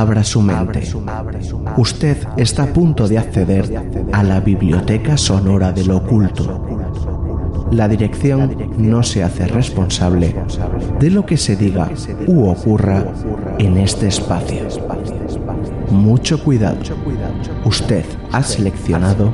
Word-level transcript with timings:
abra 0.00 0.24
su 0.24 0.40
mente. 0.40 0.82
Usted 1.76 2.16
está 2.36 2.64
a 2.64 2.66
punto 2.66 3.08
de 3.08 3.18
acceder 3.18 3.82
a 4.12 4.22
la 4.22 4.40
biblioteca 4.40 5.16
sonora 5.16 5.72
de 5.72 5.84
lo 5.84 5.98
oculto. 5.98 6.64
La 7.70 7.86
dirección 7.86 8.72
no 8.78 9.02
se 9.02 9.22
hace 9.22 9.46
responsable 9.46 10.34
de 10.98 11.10
lo 11.10 11.26
que 11.26 11.36
se 11.36 11.56
diga 11.56 11.90
u 12.26 12.48
ocurra 12.48 13.04
en 13.58 13.76
este 13.76 14.08
espacio. 14.08 14.62
Mucho 15.90 16.42
cuidado. 16.42 16.78
Usted 17.64 18.04
ha 18.32 18.42
seleccionado 18.42 19.32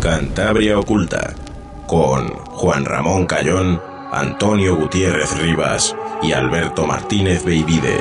Cantabria 0.00 0.78
Oculta 0.78 1.34
con 1.86 2.28
Juan 2.28 2.84
Ramón 2.84 3.26
Cayón, 3.26 3.80
Antonio 4.10 4.74
Gutiérrez 4.74 5.36
Rivas 5.38 5.94
y 6.22 6.32
Alberto 6.32 6.86
Martínez 6.86 7.44
Beivide. 7.44 8.00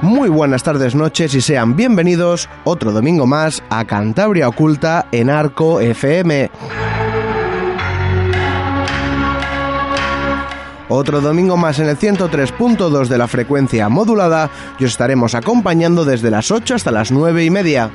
Muy 0.00 0.28
buenas 0.30 0.62
tardes, 0.62 0.94
noches 0.94 1.34
y 1.34 1.42
sean 1.42 1.76
bienvenidos 1.76 2.48
otro 2.64 2.92
domingo 2.92 3.26
más 3.26 3.62
a 3.68 3.84
Cantabria 3.84 4.48
Oculta 4.48 5.06
en 5.12 5.28
Arco 5.28 5.80
FM. 5.80 6.50
Otro 10.88 11.20
domingo 11.20 11.56
más 11.56 11.78
en 11.78 11.88
el 11.88 11.98
103.2 11.98 13.06
de 13.08 13.18
la 13.18 13.26
frecuencia 13.26 13.88
modulada 13.88 14.50
y 14.78 14.84
os 14.84 14.90
estaremos 14.92 15.34
acompañando 15.34 16.04
desde 16.04 16.30
las 16.30 16.50
8 16.50 16.74
hasta 16.74 16.90
las 16.90 17.10
9 17.10 17.44
y 17.44 17.50
media. 17.50 17.90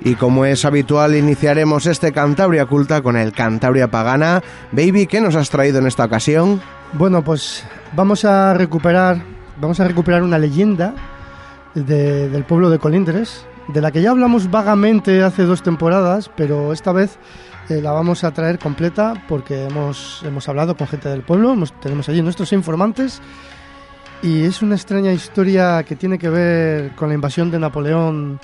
Y 0.00 0.14
como 0.14 0.44
es 0.44 0.64
habitual, 0.64 1.16
iniciaremos 1.16 1.86
este 1.86 2.12
Cantabria 2.12 2.66
Culta 2.66 3.02
con 3.02 3.16
el 3.16 3.32
Cantabria 3.32 3.90
Pagana. 3.90 4.40
Baby, 4.70 5.06
¿qué 5.08 5.20
nos 5.20 5.34
has 5.34 5.50
traído 5.50 5.80
en 5.80 5.86
esta 5.88 6.04
ocasión? 6.04 6.60
Bueno, 6.92 7.24
pues 7.24 7.64
vamos 7.92 8.24
a 8.24 8.54
recuperar, 8.54 9.20
vamos 9.60 9.80
a 9.80 9.84
recuperar 9.88 10.22
una 10.22 10.38
leyenda 10.38 10.94
de- 11.74 12.28
del 12.28 12.44
pueblo 12.44 12.70
de 12.70 12.78
Colindres, 12.78 13.44
de 13.68 13.80
la 13.80 13.90
que 13.90 14.02
ya 14.02 14.10
hablamos 14.10 14.50
vagamente 14.50 15.22
hace 15.22 15.44
dos 15.44 15.62
temporadas, 15.62 16.30
pero 16.36 16.72
esta 16.72 16.92
vez 16.92 17.18
eh, 17.68 17.80
la 17.82 17.92
vamos 17.92 18.24
a 18.24 18.32
traer 18.32 18.58
completa 18.58 19.24
porque 19.28 19.66
hemos, 19.66 20.22
hemos 20.24 20.48
hablado 20.48 20.76
con 20.76 20.86
gente 20.86 21.08
del 21.08 21.22
pueblo, 21.22 21.56
tenemos 21.80 22.08
allí 22.08 22.22
nuestros 22.22 22.52
informantes 22.52 23.20
y 24.22 24.44
es 24.44 24.62
una 24.62 24.76
extraña 24.76 25.12
historia 25.12 25.82
que 25.82 25.96
tiene 25.96 26.18
que 26.18 26.28
ver 26.28 26.94
con 26.94 27.08
la 27.08 27.14
invasión 27.14 27.50
de 27.50 27.58
Napoleón 27.58 28.40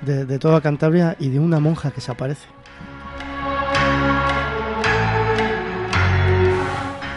de, 0.00 0.24
de 0.24 0.38
toda 0.38 0.60
Cantabria 0.60 1.16
y 1.18 1.28
de 1.28 1.40
una 1.40 1.58
monja 1.60 1.90
que 1.90 2.00
se 2.00 2.12
aparece. 2.12 2.46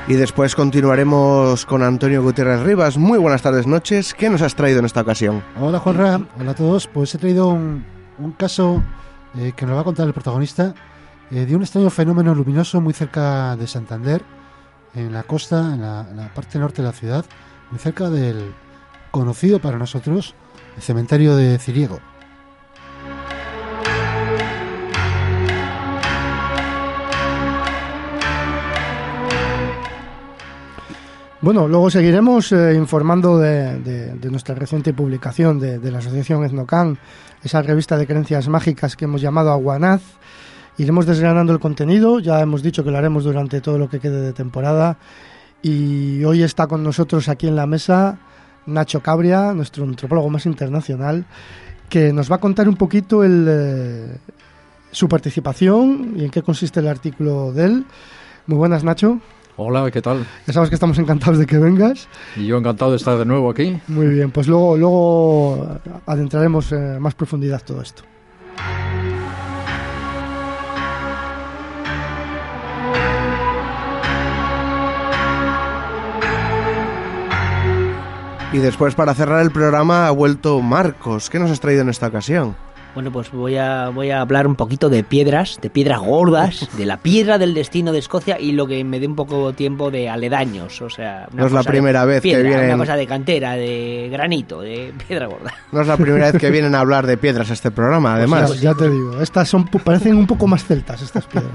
Y 0.08 0.14
después 0.14 0.54
continuaremos 0.54 1.66
con 1.66 1.82
Antonio 1.82 2.22
Gutiérrez 2.22 2.62
Rivas. 2.62 2.96
Muy 2.96 3.18
buenas 3.18 3.42
tardes, 3.42 3.66
noches. 3.66 4.14
¿Qué 4.14 4.30
nos 4.30 4.44
has 4.44 4.54
traído 4.54 4.78
en 4.78 4.86
esta 4.86 5.02
ocasión? 5.02 5.44
Hola 5.60 5.80
Juanra, 5.80 6.22
hola 6.40 6.52
a 6.52 6.56
todos. 6.56 6.86
Pues 6.86 7.16
he 7.16 7.18
traído 7.18 7.48
un, 7.48 7.84
caso 8.38 8.84
eh, 9.36 9.54
que 9.56 9.66
nos 9.66 9.76
va 9.76 9.82
a 9.82 9.84
contar 9.84 10.06
el 10.06 10.14
protagonista 10.14 10.76
eh, 11.32 11.48
de 11.48 11.56
un 11.56 11.64
extraño 11.64 11.90
fenómeno 11.90 12.36
luminoso 12.36 12.82
muy 12.82 12.94
cerca 12.94 13.56
de 13.56 13.66
Santander, 13.66 14.22
en 14.94 15.12
la 15.12 15.24
costa, 15.24 15.74
en 15.74 15.82
la, 15.82 16.06
en 16.08 16.18
la 16.18 16.32
parte 16.36 16.60
norte 16.60 16.84
de 16.84 16.88
la 16.88 16.94
ciudad, 16.94 17.26
muy 17.72 17.80
cerca 17.80 18.12
del 18.12 18.54
conocido 19.10 19.58
para 19.58 19.80
nosotros 19.80 20.36
el 20.76 20.84
cementerio 20.84 21.36
de 21.36 21.58
Ciriego. 21.58 22.00
Bueno, 31.46 31.68
luego 31.68 31.92
seguiremos 31.92 32.52
eh, 32.54 32.74
informando 32.74 33.38
de, 33.38 33.78
de- 33.80 34.14
de 34.16 34.32
nuestra 34.32 34.56
reciente 34.56 34.96
publicación 34.96 35.60
de, 35.60 35.78
de 35.78 35.92
la 35.92 36.00
Asociación 36.00 36.44
Etnocan, 36.44 36.98
esa 37.44 37.62
revista 37.62 37.98
de 37.98 38.08
creencias 38.08 38.48
mágicas 38.48 38.96
que 38.96 39.06
hemos 39.06 39.22
llamado 39.22 39.52
Aguanaz. 39.52 40.02
Iremos 40.80 41.06
desgranando 41.06 41.54
el 41.54 41.60
contenido, 41.60 42.18
ya 42.20 42.42
hemos 42.42 42.64
dicho 42.64 42.84
que 42.84 42.90
lo 42.90 42.98
haremos 42.98 43.26
durante 43.26 43.62
todo 43.62 43.78
lo 43.78 43.88
que 43.88 44.00
quede 44.00 44.22
de 44.22 44.34
temporada. 44.34 44.98
Y 45.62 46.24
hoy 46.24 46.42
está 46.42 46.66
con 46.66 46.82
nosotros 46.82 47.30
aquí 47.30 47.48
en 47.48 47.56
la 47.56 47.68
mesa 47.68 48.18
Nacho 48.66 49.02
Cabria, 49.04 49.54
nuestro 49.54 49.84
antropólogo 49.84 50.32
más 50.32 50.48
internacional, 50.48 51.26
que 51.90 52.12
nos 52.12 52.32
va 52.32 52.38
a 52.38 52.40
contar 52.40 52.68
un 52.68 52.76
poquito 52.76 53.24
el, 53.24 53.46
eh, 53.48 54.18
su 54.90 55.08
participación 55.08 56.14
y 56.16 56.24
en 56.26 56.32
qué 56.32 56.42
consiste 56.42 56.80
el 56.80 56.88
artículo 56.88 57.54
de 57.54 57.66
él. 57.66 57.86
Muy 58.48 58.58
buenas, 58.58 58.84
Nacho. 58.84 59.20
Hola, 59.58 59.90
¿qué 59.90 60.02
tal? 60.02 60.26
Ya 60.46 60.52
sabes 60.52 60.68
que 60.70 60.76
estamos 60.76 61.00
encantados 61.00 61.40
de 61.40 61.46
que 61.46 61.58
vengas. 61.58 62.10
Y 62.36 62.46
yo 62.46 62.58
encantado 62.58 62.92
de 62.92 62.98
estar 62.98 63.18
de 63.18 63.26
nuevo 63.26 63.50
aquí. 63.50 63.80
Muy 63.88 64.08
bien, 64.08 64.30
pues 64.30 64.48
luego, 64.48 64.76
luego 64.76 65.80
adentraremos 66.06 66.74
en 66.74 67.00
más 67.00 67.16
profundidad 67.16 67.62
todo 67.64 67.82
esto. 67.82 68.04
Y 78.52 78.58
después, 78.58 78.94
para 78.96 79.14
cerrar 79.14 79.42
el 79.42 79.52
programa, 79.52 80.08
ha 80.08 80.12
vuelto 80.12 80.62
Marcos. 80.62 81.30
¿Qué 81.30 81.40
nos 81.40 81.52
has 81.52 81.60
traído 81.62 81.82
en 81.82 81.90
esta 81.90 82.08
ocasión? 82.08 82.56
Bueno, 82.96 83.12
pues 83.12 83.30
voy 83.32 83.58
a, 83.58 83.90
voy 83.90 84.10
a 84.10 84.22
hablar 84.22 84.48
un 84.48 84.56
poquito 84.56 84.90
de 84.90 85.04
piedras, 85.04 85.60
de 85.62 85.70
piedras 85.70 86.00
gordas, 86.00 86.68
de 86.78 86.86
la 86.86 86.98
piedra 86.98 87.38
del 87.38 87.54
destino 87.54 87.92
de 87.92 88.00
Escocia 88.00 88.40
y 88.40 88.54
lo 88.54 88.66
que 88.68 88.84
me 88.86 89.00
dé 89.02 89.08
un 89.08 89.16
poco 89.16 89.52
tiempo 89.54 89.92
de 89.92 90.10
aledaños. 90.10 90.82
O 90.82 90.90
sea, 90.90 91.28
una 91.34 91.42
No 91.42 91.48
es 91.48 91.52
la 91.54 91.64
primera 91.64 92.06
vez 92.06 92.24
que 92.24 92.42
vienen- 92.42 92.70
Una 92.70 92.78
cosa 92.78 92.96
de 92.96 93.06
cantera, 93.06 93.54
de 93.58 94.08
granito, 94.12 94.62
de 94.62 94.94
piedra 95.08 95.28
gorda. 95.28 95.54
No 95.74 95.82
es 95.82 95.88
la 95.88 95.98
primera 95.98 96.32
vez 96.32 96.40
que 96.42 96.50
vienen 96.50 96.74
a 96.74 96.80
hablar 96.80 97.06
de 97.06 97.18
piedras 97.18 97.50
a 97.50 97.54
este 97.54 97.70
programa, 97.70 98.16
además. 98.16 98.48
Pues 98.48 98.62
ya, 98.62 98.72
ya 98.72 98.78
te 98.78 98.90
digo, 98.90 99.22
estas 99.22 99.50
son 99.50 99.68
parecen 99.68 100.16
un 100.16 100.26
poco 100.26 100.48
más 100.48 100.64
celtas 100.64 101.02
estas 101.02 101.26
piedras. 101.26 101.52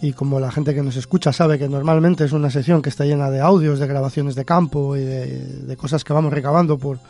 Y 0.00 0.14
como 0.14 0.40
la 0.40 0.50
gente 0.50 0.74
que 0.74 0.82
nos 0.82 0.96
escucha 0.96 1.30
sabe 1.30 1.58
que 1.58 1.68
normalmente 1.68 2.24
es 2.24 2.32
una 2.32 2.48
sección 2.48 2.80
que 2.80 2.88
está 2.88 3.04
llena 3.04 3.28
de 3.28 3.42
audios, 3.42 3.78
de 3.78 3.86
grabaciones 3.86 4.34
de 4.34 4.46
campo 4.46 4.96
y 4.96 5.00
de, 5.00 5.44
de 5.66 5.76
cosas 5.76 6.02
que 6.02 6.14
vamos 6.14 6.32
recabando 6.32 6.78
por, 6.78 7.00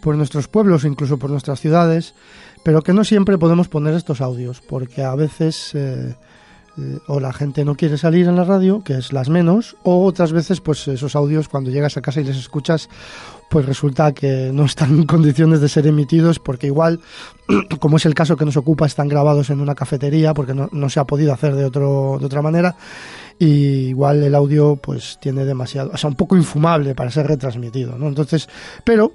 por 0.00 0.16
nuestros 0.16 0.48
pueblos, 0.48 0.84
incluso 0.84 1.18
por 1.20 1.30
nuestras 1.30 1.60
ciudades, 1.60 2.16
pero 2.64 2.82
que 2.82 2.92
no 2.92 3.04
siempre 3.04 3.38
podemos 3.38 3.68
poner 3.68 3.94
estos 3.94 4.20
audios, 4.20 4.60
porque 4.60 5.04
a 5.04 5.14
veces 5.14 5.70
eh, 5.74 6.16
eh, 6.78 6.98
o 7.06 7.20
la 7.20 7.32
gente 7.32 7.64
no 7.64 7.74
quiere 7.74 7.98
salir 7.98 8.28
en 8.28 8.36
la 8.36 8.44
radio, 8.44 8.82
que 8.82 8.94
es 8.94 9.12
las 9.12 9.28
menos, 9.28 9.76
o 9.82 10.04
otras 10.04 10.32
veces 10.32 10.60
pues 10.60 10.88
esos 10.88 11.14
audios 11.14 11.48
cuando 11.48 11.70
llegas 11.70 11.96
a 11.96 12.02
casa 12.02 12.20
y 12.20 12.24
les 12.24 12.36
escuchas, 12.36 12.88
pues 13.50 13.66
resulta 13.66 14.12
que 14.12 14.50
no 14.54 14.64
están 14.64 14.90
en 15.00 15.06
condiciones 15.06 15.60
de 15.60 15.68
ser 15.68 15.86
emitidos 15.86 16.38
porque 16.38 16.68
igual, 16.68 17.00
como 17.80 17.98
es 17.98 18.06
el 18.06 18.14
caso 18.14 18.36
que 18.36 18.46
nos 18.46 18.56
ocupa, 18.56 18.86
están 18.86 19.08
grabados 19.08 19.50
en 19.50 19.60
una 19.60 19.74
cafetería 19.74 20.32
porque 20.32 20.54
no, 20.54 20.88
se 20.88 21.00
ha 21.00 21.04
podido 21.04 21.34
hacer 21.34 21.54
de, 21.54 21.66
otro, 21.66 22.16
de 22.18 22.24
otra 22.24 22.40
manera 22.40 22.74
y 23.38 23.88
igual 23.88 24.22
el 24.22 24.34
audio 24.34 24.76
pues 24.76 25.18
tiene 25.20 25.44
demasiado, 25.44 25.90
o 25.92 25.96
sea, 25.98 26.08
un 26.08 26.16
poco 26.16 26.36
infumable 26.36 26.94
para 26.94 27.10
ser 27.10 27.26
retransmitido, 27.26 27.98
¿no? 27.98 28.08
Entonces, 28.08 28.48
pero 28.84 29.12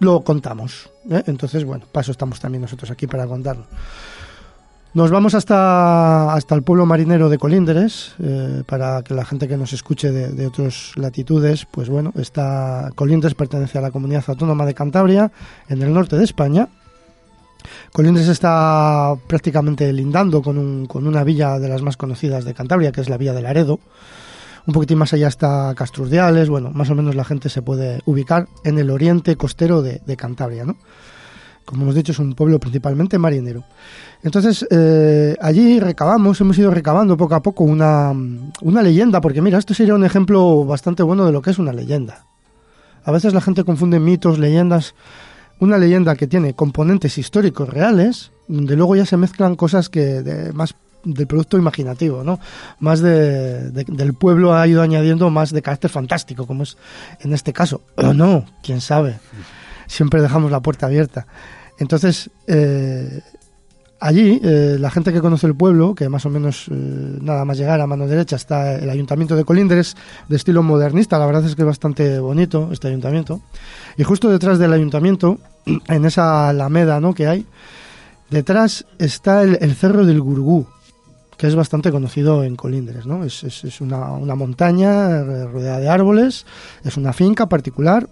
lo 0.00 0.22
contamos, 0.22 0.90
¿eh? 1.08 1.22
entonces 1.26 1.64
bueno, 1.64 1.84
para 1.92 2.02
eso 2.02 2.12
estamos 2.12 2.40
también 2.40 2.62
nosotros 2.62 2.90
aquí 2.90 3.06
para 3.06 3.26
contarlo. 3.28 3.66
Nos 4.98 5.12
vamos 5.12 5.36
hasta, 5.36 6.34
hasta 6.34 6.56
el 6.56 6.64
pueblo 6.64 6.84
marinero 6.84 7.28
de 7.28 7.38
Colíndres, 7.38 8.16
eh, 8.20 8.64
para 8.66 9.00
que 9.02 9.14
la 9.14 9.24
gente 9.24 9.46
que 9.46 9.56
nos 9.56 9.72
escuche 9.72 10.10
de, 10.10 10.32
de 10.32 10.48
otras 10.48 10.90
latitudes, 10.96 11.66
pues 11.70 11.88
bueno, 11.88 12.12
está, 12.16 12.90
Colíndres 12.96 13.36
pertenece 13.36 13.78
a 13.78 13.80
la 13.80 13.92
comunidad 13.92 14.24
autónoma 14.26 14.66
de 14.66 14.74
Cantabria, 14.74 15.30
en 15.68 15.82
el 15.82 15.94
norte 15.94 16.16
de 16.16 16.24
España. 16.24 16.66
Colíndres 17.92 18.26
está 18.26 19.14
prácticamente 19.28 19.92
lindando 19.92 20.42
con, 20.42 20.58
un, 20.58 20.86
con 20.86 21.06
una 21.06 21.22
villa 21.22 21.60
de 21.60 21.68
las 21.68 21.80
más 21.80 21.96
conocidas 21.96 22.44
de 22.44 22.54
Cantabria, 22.54 22.90
que 22.90 23.00
es 23.00 23.08
la 23.08 23.18
Villa 23.18 23.34
del 23.34 23.46
Aredo. 23.46 23.78
Un 24.66 24.74
poquitín 24.74 24.98
más 24.98 25.12
allá 25.12 25.28
está 25.28 25.74
Castrurdiales, 25.76 26.48
bueno, 26.48 26.72
más 26.72 26.90
o 26.90 26.96
menos 26.96 27.14
la 27.14 27.24
gente 27.24 27.50
se 27.50 27.62
puede 27.62 28.00
ubicar 28.04 28.48
en 28.64 28.80
el 28.80 28.90
oriente 28.90 29.36
costero 29.36 29.80
de, 29.80 30.02
de 30.04 30.16
Cantabria, 30.16 30.64
¿no? 30.64 30.76
Como 31.68 31.82
hemos 31.82 31.94
dicho, 31.94 32.12
es 32.12 32.18
un 32.18 32.32
pueblo 32.32 32.58
principalmente 32.58 33.18
marinero. 33.18 33.62
Entonces, 34.22 34.66
eh, 34.70 35.36
allí 35.38 35.78
recabamos, 35.80 36.40
hemos 36.40 36.56
ido 36.56 36.70
recabando 36.70 37.14
poco 37.18 37.34
a 37.34 37.42
poco 37.42 37.64
una, 37.64 38.10
una 38.62 38.80
leyenda, 38.80 39.20
porque 39.20 39.42
mira, 39.42 39.58
esto 39.58 39.74
sería 39.74 39.94
un 39.94 40.02
ejemplo 40.02 40.64
bastante 40.64 41.02
bueno 41.02 41.26
de 41.26 41.32
lo 41.32 41.42
que 41.42 41.50
es 41.50 41.58
una 41.58 41.74
leyenda. 41.74 42.24
A 43.04 43.12
veces 43.12 43.34
la 43.34 43.42
gente 43.42 43.64
confunde 43.64 44.00
mitos, 44.00 44.38
leyendas. 44.38 44.94
Una 45.60 45.76
leyenda 45.76 46.16
que 46.16 46.26
tiene 46.26 46.54
componentes 46.54 47.18
históricos 47.18 47.68
reales, 47.68 48.30
donde 48.46 48.74
luego 48.74 48.96
ya 48.96 49.04
se 49.04 49.18
mezclan 49.18 49.54
cosas 49.54 49.90
que 49.90 50.22
de, 50.22 50.54
más 50.54 50.74
del 51.04 51.26
producto 51.26 51.58
imaginativo, 51.58 52.24
¿no? 52.24 52.40
Más 52.80 53.00
de, 53.00 53.70
de, 53.72 53.84
del 53.84 54.14
pueblo 54.14 54.54
ha 54.54 54.66
ido 54.66 54.80
añadiendo 54.80 55.28
más 55.28 55.52
de 55.52 55.60
carácter 55.60 55.90
fantástico, 55.90 56.46
como 56.46 56.62
es 56.62 56.78
en 57.20 57.34
este 57.34 57.52
caso. 57.52 57.82
O 57.96 58.14
no, 58.14 58.46
quién 58.62 58.80
sabe. 58.80 59.18
Siempre 59.86 60.22
dejamos 60.22 60.50
la 60.50 60.60
puerta 60.60 60.86
abierta. 60.86 61.26
Entonces, 61.78 62.30
eh, 62.46 63.20
allí, 64.00 64.40
eh, 64.42 64.76
la 64.78 64.90
gente 64.90 65.12
que 65.12 65.20
conoce 65.20 65.46
el 65.46 65.54
pueblo, 65.54 65.94
que 65.94 66.08
más 66.08 66.26
o 66.26 66.30
menos 66.30 66.66
eh, 66.68 67.18
nada 67.20 67.44
más 67.44 67.56
llegar 67.56 67.80
a 67.80 67.86
mano 67.86 68.06
derecha 68.06 68.36
está 68.36 68.74
el 68.76 68.90
ayuntamiento 68.90 69.36
de 69.36 69.44
Colindres, 69.44 69.96
de 70.28 70.36
estilo 70.36 70.62
modernista, 70.62 71.18
la 71.18 71.26
verdad 71.26 71.44
es 71.44 71.54
que 71.54 71.62
es 71.62 71.66
bastante 71.66 72.18
bonito 72.18 72.70
este 72.72 72.88
ayuntamiento. 72.88 73.40
Y 73.96 74.04
justo 74.04 74.28
detrás 74.28 74.58
del 74.58 74.72
ayuntamiento, 74.72 75.38
en 75.88 76.04
esa 76.04 76.48
alameda 76.48 77.00
¿no? 77.00 77.14
que 77.14 77.26
hay, 77.26 77.46
detrás 78.30 78.86
está 78.98 79.42
el, 79.42 79.74
Cerro 79.74 80.04
del 80.04 80.20
Gurgú, 80.20 80.66
que 81.36 81.46
es 81.46 81.54
bastante 81.54 81.92
conocido 81.92 82.42
en 82.42 82.56
Colindres, 82.56 83.06
¿no? 83.06 83.24
Es, 83.24 83.80
una, 83.80 84.34
montaña 84.34 85.22
rodeada 85.22 85.78
de 85.78 85.88
árboles, 85.88 86.44
es 86.82 86.96
una 86.96 87.12
finca 87.12 87.48
particular. 87.48 88.08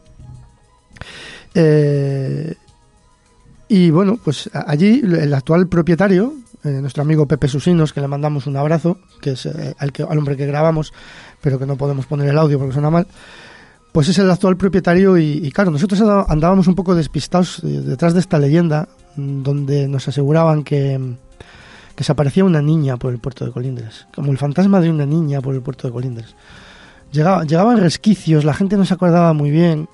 Y 3.68 3.90
bueno, 3.90 4.18
pues 4.22 4.50
allí 4.52 5.00
el 5.00 5.32
actual 5.34 5.68
propietario, 5.68 6.34
eh, 6.64 6.78
nuestro 6.80 7.02
amigo 7.02 7.26
Pepe 7.26 7.48
Susinos, 7.48 7.92
que 7.92 8.00
le 8.00 8.08
mandamos 8.08 8.46
un 8.46 8.56
abrazo, 8.56 8.98
que 9.20 9.32
es 9.32 9.46
eh, 9.46 9.74
al, 9.78 9.92
que, 9.92 10.02
al 10.02 10.18
hombre 10.18 10.36
que 10.36 10.46
grabamos, 10.46 10.92
pero 11.40 11.58
que 11.58 11.66
no 11.66 11.76
podemos 11.76 12.06
poner 12.06 12.28
el 12.28 12.38
audio 12.38 12.58
porque 12.58 12.72
suena 12.72 12.90
mal, 12.90 13.06
pues 13.92 14.08
es 14.08 14.18
el 14.18 14.30
actual 14.30 14.56
propietario 14.56 15.16
y, 15.16 15.50
claro, 15.52 15.70
nosotros 15.70 16.02
andábamos 16.28 16.66
un 16.66 16.74
poco 16.74 16.94
despistados 16.94 17.60
detrás 17.62 18.12
de 18.12 18.20
esta 18.20 18.38
leyenda, 18.38 18.88
donde 19.16 19.88
nos 19.88 20.06
aseguraban 20.06 20.64
que 20.64 21.16
que 21.96 22.04
se 22.04 22.12
aparecía 22.12 22.44
una 22.44 22.60
niña 22.60 22.98
por 22.98 23.12
el 23.12 23.18
puerto 23.18 23.44
de 23.44 23.50
Colindres, 23.50 24.06
como 24.14 24.30
el 24.30 24.38
fantasma 24.38 24.80
de 24.80 24.90
una 24.90 25.06
niña 25.06 25.40
por 25.40 25.54
el 25.54 25.62
puerto 25.62 25.88
de 25.88 25.92
Colindres. 25.94 26.36
Llegaba, 27.10 27.44
llegaban 27.44 27.78
resquicios, 27.78 28.44
la 28.44 28.52
gente 28.52 28.76
no 28.76 28.84
se 28.84 28.92
acordaba 28.92 29.32
muy 29.32 29.50
bien. 29.50 29.88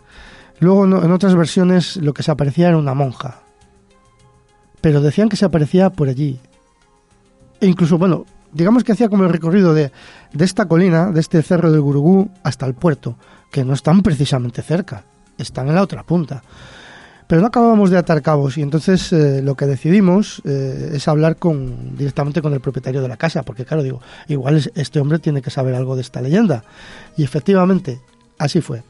Luego 0.58 0.84
en 0.84 1.12
otras 1.12 1.36
versiones 1.36 1.96
lo 1.96 2.12
que 2.12 2.24
se 2.24 2.32
aparecía 2.32 2.68
era 2.68 2.76
una 2.76 2.94
monja. 2.94 3.42
Pero 4.82 5.00
decían 5.00 5.30
que 5.30 5.36
se 5.36 5.46
aparecía 5.46 5.88
por 5.88 6.08
allí. 6.08 6.38
E 7.60 7.66
incluso, 7.66 7.96
bueno, 7.96 8.26
digamos 8.52 8.84
que 8.84 8.92
hacía 8.92 9.08
como 9.08 9.24
el 9.24 9.32
recorrido 9.32 9.72
de, 9.72 9.90
de 10.34 10.44
esta 10.44 10.68
colina, 10.68 11.10
de 11.10 11.20
este 11.20 11.40
cerro 11.40 11.72
del 11.72 11.80
Gurugú, 11.80 12.30
hasta 12.42 12.66
el 12.66 12.74
puerto, 12.74 13.16
que 13.50 13.64
no 13.64 13.72
están 13.72 14.02
precisamente 14.02 14.60
cerca, 14.60 15.04
están 15.38 15.68
en 15.68 15.76
la 15.76 15.82
otra 15.82 16.02
punta 16.02 16.42
pero 17.32 17.40
no 17.40 17.46
acabábamos 17.46 17.88
de 17.88 17.96
atar 17.96 18.20
cabos 18.20 18.58
y 18.58 18.60
entonces 18.60 19.10
eh, 19.10 19.40
lo 19.40 19.54
que 19.54 19.64
decidimos 19.64 20.42
eh, 20.44 20.90
es 20.92 21.08
hablar 21.08 21.36
con 21.36 21.96
directamente 21.96 22.42
con 22.42 22.52
el 22.52 22.60
propietario 22.60 23.00
de 23.00 23.08
la 23.08 23.16
casa, 23.16 23.42
porque 23.42 23.64
claro, 23.64 23.82
digo, 23.82 24.02
igual 24.28 24.58
es, 24.58 24.70
este 24.74 25.00
hombre 25.00 25.18
tiene 25.18 25.40
que 25.40 25.48
saber 25.48 25.74
algo 25.74 25.96
de 25.96 26.02
esta 26.02 26.20
leyenda. 26.20 26.62
Y 27.16 27.24
efectivamente, 27.24 28.02
así 28.36 28.60
fue. 28.60 28.82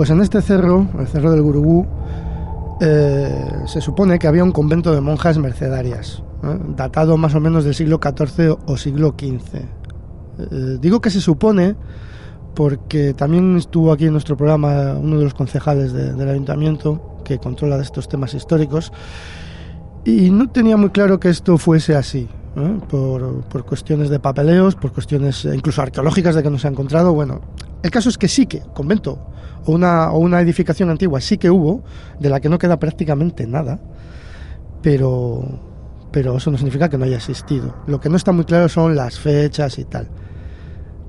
Pues 0.00 0.08
en 0.08 0.22
este 0.22 0.40
cerro, 0.40 0.88
el 0.98 1.06
cerro 1.08 1.30
del 1.30 1.42
Gurugú, 1.42 1.86
eh, 2.80 3.50
se 3.66 3.82
supone 3.82 4.18
que 4.18 4.26
había 4.26 4.42
un 4.42 4.50
convento 4.50 4.94
de 4.94 5.02
monjas 5.02 5.36
mercedarias, 5.36 6.22
¿eh? 6.42 6.58
datado 6.74 7.18
más 7.18 7.34
o 7.34 7.40
menos 7.40 7.64
del 7.64 7.74
siglo 7.74 8.00
XIV 8.02 8.56
o 8.64 8.78
siglo 8.78 9.08
XV. 9.08 9.56
Eh, 9.56 10.78
digo 10.80 11.02
que 11.02 11.10
se 11.10 11.20
supone 11.20 11.76
porque 12.54 13.12
también 13.12 13.58
estuvo 13.58 13.92
aquí 13.92 14.06
en 14.06 14.12
nuestro 14.12 14.38
programa 14.38 14.94
uno 14.98 15.18
de 15.18 15.24
los 15.24 15.34
concejales 15.34 15.92
de, 15.92 16.14
del 16.14 16.30
ayuntamiento 16.30 17.18
que 17.22 17.38
controla 17.38 17.76
de 17.76 17.82
estos 17.82 18.08
temas 18.08 18.32
históricos 18.32 18.94
y 20.06 20.30
no 20.30 20.48
tenía 20.48 20.78
muy 20.78 20.88
claro 20.88 21.20
que 21.20 21.28
esto 21.28 21.58
fuese 21.58 21.94
así. 21.94 22.26
Por, 22.88 23.42
por, 23.42 23.64
cuestiones 23.66 24.08
de 24.08 24.18
papeleos, 24.18 24.74
por 24.74 24.92
cuestiones 24.92 25.44
incluso 25.44 25.82
arqueológicas 25.82 26.34
de 26.34 26.42
que 26.42 26.50
no 26.50 26.58
se 26.58 26.68
ha 26.68 26.70
encontrado. 26.70 27.12
Bueno, 27.12 27.42
el 27.82 27.90
caso 27.90 28.08
es 28.08 28.18
que 28.18 28.28
sí 28.28 28.46
que 28.46 28.60
convento 28.74 29.18
o 29.66 29.72
una, 29.72 30.12
o 30.12 30.18
una 30.18 30.40
edificación 30.40 30.90
antigua 30.90 31.20
sí 31.20 31.38
que 31.38 31.50
hubo, 31.50 31.82
de 32.18 32.30
la 32.30 32.40
que 32.40 32.48
no 32.48 32.58
queda 32.58 32.78
prácticamente 32.78 33.46
nada, 33.46 33.80
pero, 34.82 35.42
pero 36.10 36.36
eso 36.36 36.50
no 36.50 36.56
significa 36.56 36.88
que 36.88 36.98
no 36.98 37.04
haya 37.04 37.16
existido. 37.16 37.74
Lo 37.86 38.00
que 38.00 38.08
no 38.08 38.16
está 38.16 38.32
muy 38.32 38.44
claro 38.44 38.68
son 38.68 38.96
las 38.96 39.18
fechas 39.18 39.78
y 39.78 39.84
tal. 39.84 40.08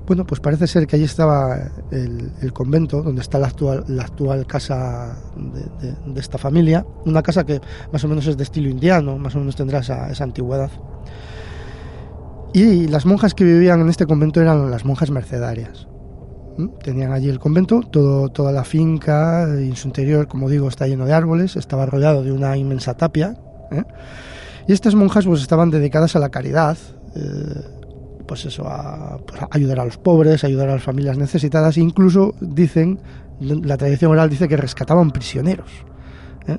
Bueno, 0.06 0.26
pues 0.26 0.40
parece 0.40 0.66
ser 0.66 0.86
que 0.86 0.96
allí 0.96 1.04
estaba 1.04 1.70
el, 1.90 2.52
convento, 2.52 3.02
donde 3.02 3.22
está 3.22 3.38
la 3.38 3.46
actual, 3.46 3.84
la 3.86 4.02
actual 4.02 4.46
casa 4.46 5.16
de, 5.36 6.20
esta 6.20 6.38
familia, 6.38 6.84
una 7.06 7.22
casa 7.22 7.44
que 7.44 7.60
más 7.92 8.02
o 8.04 8.08
menos 8.08 8.26
es 8.26 8.36
de 8.36 8.42
estilo 8.42 8.68
indiano, 8.68 9.16
más 9.16 9.36
o 9.36 9.38
menos 9.38 9.54
tendrá 9.54 9.78
esa, 9.78 10.10
esa 10.10 10.24
antigüedad. 10.24 10.70
Y 12.52 12.88
las 12.88 13.06
monjas 13.06 13.32
que 13.32 13.44
vivían 13.44 13.80
en 13.80 13.88
este 13.88 14.06
convento 14.06 14.40
eran 14.40 14.70
las 14.70 14.84
monjas 14.84 15.10
mercedarias. 15.10 15.86
Tenían 16.82 17.12
allí 17.12 17.28
el 17.28 17.38
convento, 17.38 17.80
todo, 17.80 18.28
toda 18.28 18.52
la 18.52 18.64
finca 18.64 19.48
y 19.58 19.68
en 19.68 19.76
su 19.76 19.88
interior, 19.88 20.28
como 20.28 20.50
digo, 20.50 20.68
está 20.68 20.86
lleno 20.86 21.06
de 21.06 21.12
árboles, 21.12 21.56
estaba 21.56 21.86
rodeado 21.86 22.22
de 22.22 22.32
una 22.32 22.56
inmensa 22.56 22.94
tapia. 22.94 23.36
¿eh? 23.70 23.84
Y 24.68 24.72
estas 24.72 24.94
monjas 24.94 25.24
pues 25.24 25.40
estaban 25.40 25.70
dedicadas 25.70 26.14
a 26.14 26.18
la 26.18 26.28
caridad, 26.28 26.76
eh, 27.16 27.20
pues 28.26 28.44
eso, 28.44 28.66
a, 28.66 29.18
pues 29.26 29.42
a, 29.42 29.48
ayudar 29.50 29.80
a 29.80 29.84
los 29.84 29.98
pobres, 29.98 30.44
ayudar 30.44 30.68
a 30.68 30.74
las 30.74 30.82
familias 30.82 31.18
necesitadas, 31.18 31.76
e 31.76 31.80
incluso 31.80 32.34
dicen, 32.40 33.00
la 33.40 33.76
tradición 33.76 34.12
oral 34.12 34.30
dice 34.30 34.48
que 34.48 34.56
rescataban 34.56 35.10
prisioneros. 35.10 35.70
¿eh? 36.46 36.58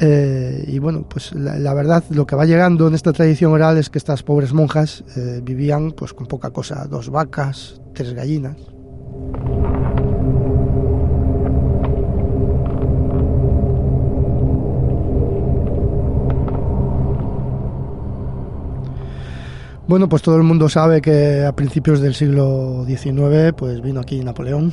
Eh, 0.00 0.64
y 0.66 0.78
bueno, 0.80 1.06
pues 1.08 1.32
la, 1.32 1.58
la 1.58 1.74
verdad, 1.74 2.02
lo 2.10 2.26
que 2.26 2.34
va 2.34 2.44
llegando 2.44 2.88
en 2.88 2.94
esta 2.94 3.12
tradición 3.12 3.52
oral 3.52 3.78
es 3.78 3.88
que 3.88 3.98
estas 3.98 4.22
pobres 4.22 4.52
monjas 4.52 5.04
eh, 5.16 5.40
vivían 5.42 5.92
pues 5.92 6.12
con 6.12 6.26
poca 6.26 6.50
cosa, 6.50 6.86
dos 6.86 7.08
vacas, 7.08 7.80
tres 7.94 8.12
gallinas. 8.12 8.56
Bueno, 19.92 20.08
pues 20.08 20.22
todo 20.22 20.36
el 20.36 20.42
mundo 20.42 20.70
sabe 20.70 21.02
que 21.02 21.44
a 21.44 21.54
principios 21.54 22.00
del 22.00 22.14
siglo 22.14 22.82
XIX 22.86 23.52
pues 23.54 23.82
vino 23.82 24.00
aquí 24.00 24.24
Napoleón. 24.24 24.72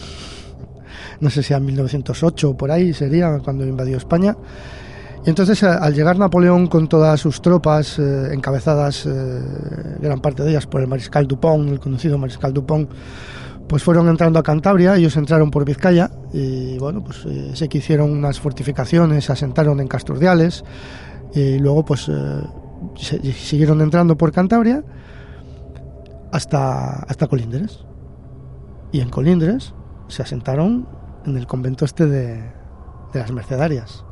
No 1.20 1.30
sé 1.30 1.44
si 1.44 1.54
a 1.54 1.60
1908 1.60 2.52
o 2.52 2.56
por 2.56 2.72
ahí 2.72 2.94
sería 2.94 3.40
cuando 3.44 3.66
invadió 3.66 3.98
España. 3.98 4.38
Y 5.26 5.30
entonces 5.30 5.62
al 5.64 5.94
llegar 5.94 6.18
Napoleón 6.18 6.68
con 6.68 6.88
todas 6.88 7.20
sus 7.20 7.42
tropas 7.42 8.00
eh, 8.00 8.30
encabezadas, 8.34 9.06
eh, 9.08 9.42
gran 10.00 10.22
parte 10.22 10.44
de 10.44 10.52
ellas 10.52 10.66
por 10.68 10.80
el 10.80 10.88
mariscal 10.88 11.28
Dupont, 11.28 11.70
el 11.70 11.82
conocido 11.82 12.18
mariscal 12.18 12.54
Dupont, 12.54 12.90
pues 13.70 13.84
fueron 13.84 14.10
entrando 14.10 14.40
a 14.40 14.44
Cantabria, 14.44 14.98
ellos 14.98 15.16
entraron 15.16 15.50
por 15.52 15.64
Vizcaya 15.64 16.10
y 16.34 16.78
bueno, 16.80 17.04
pues 17.04 17.24
eh, 17.26 17.70
que 17.70 17.78
hicieron 17.78 18.12
unas 18.12 18.40
fortificaciones, 18.40 19.26
se 19.26 19.32
asentaron 19.32 19.80
en 19.80 19.88
Casturdiales 19.88 20.66
y 21.34 21.60
luego 21.60 21.86
pues 21.86 22.10
eh, 22.10 22.42
se- 22.96 23.22
siguieron 23.34 23.80
entrando 23.82 24.18
por 24.18 24.32
Cantabria 24.32 24.84
hasta, 26.32 27.04
hasta 27.04 27.28
Colindres. 27.28 27.86
Y 28.92 29.02
en 29.02 29.10
Colindres 29.10 29.74
se 30.08 30.24
asentaron 30.24 30.88
en 31.26 31.38
el 31.38 31.46
convento 31.46 31.86
este 31.86 32.08
de, 32.08 32.34
de 33.14 33.20
las 33.20 33.32
Mercedarias. 33.32 34.04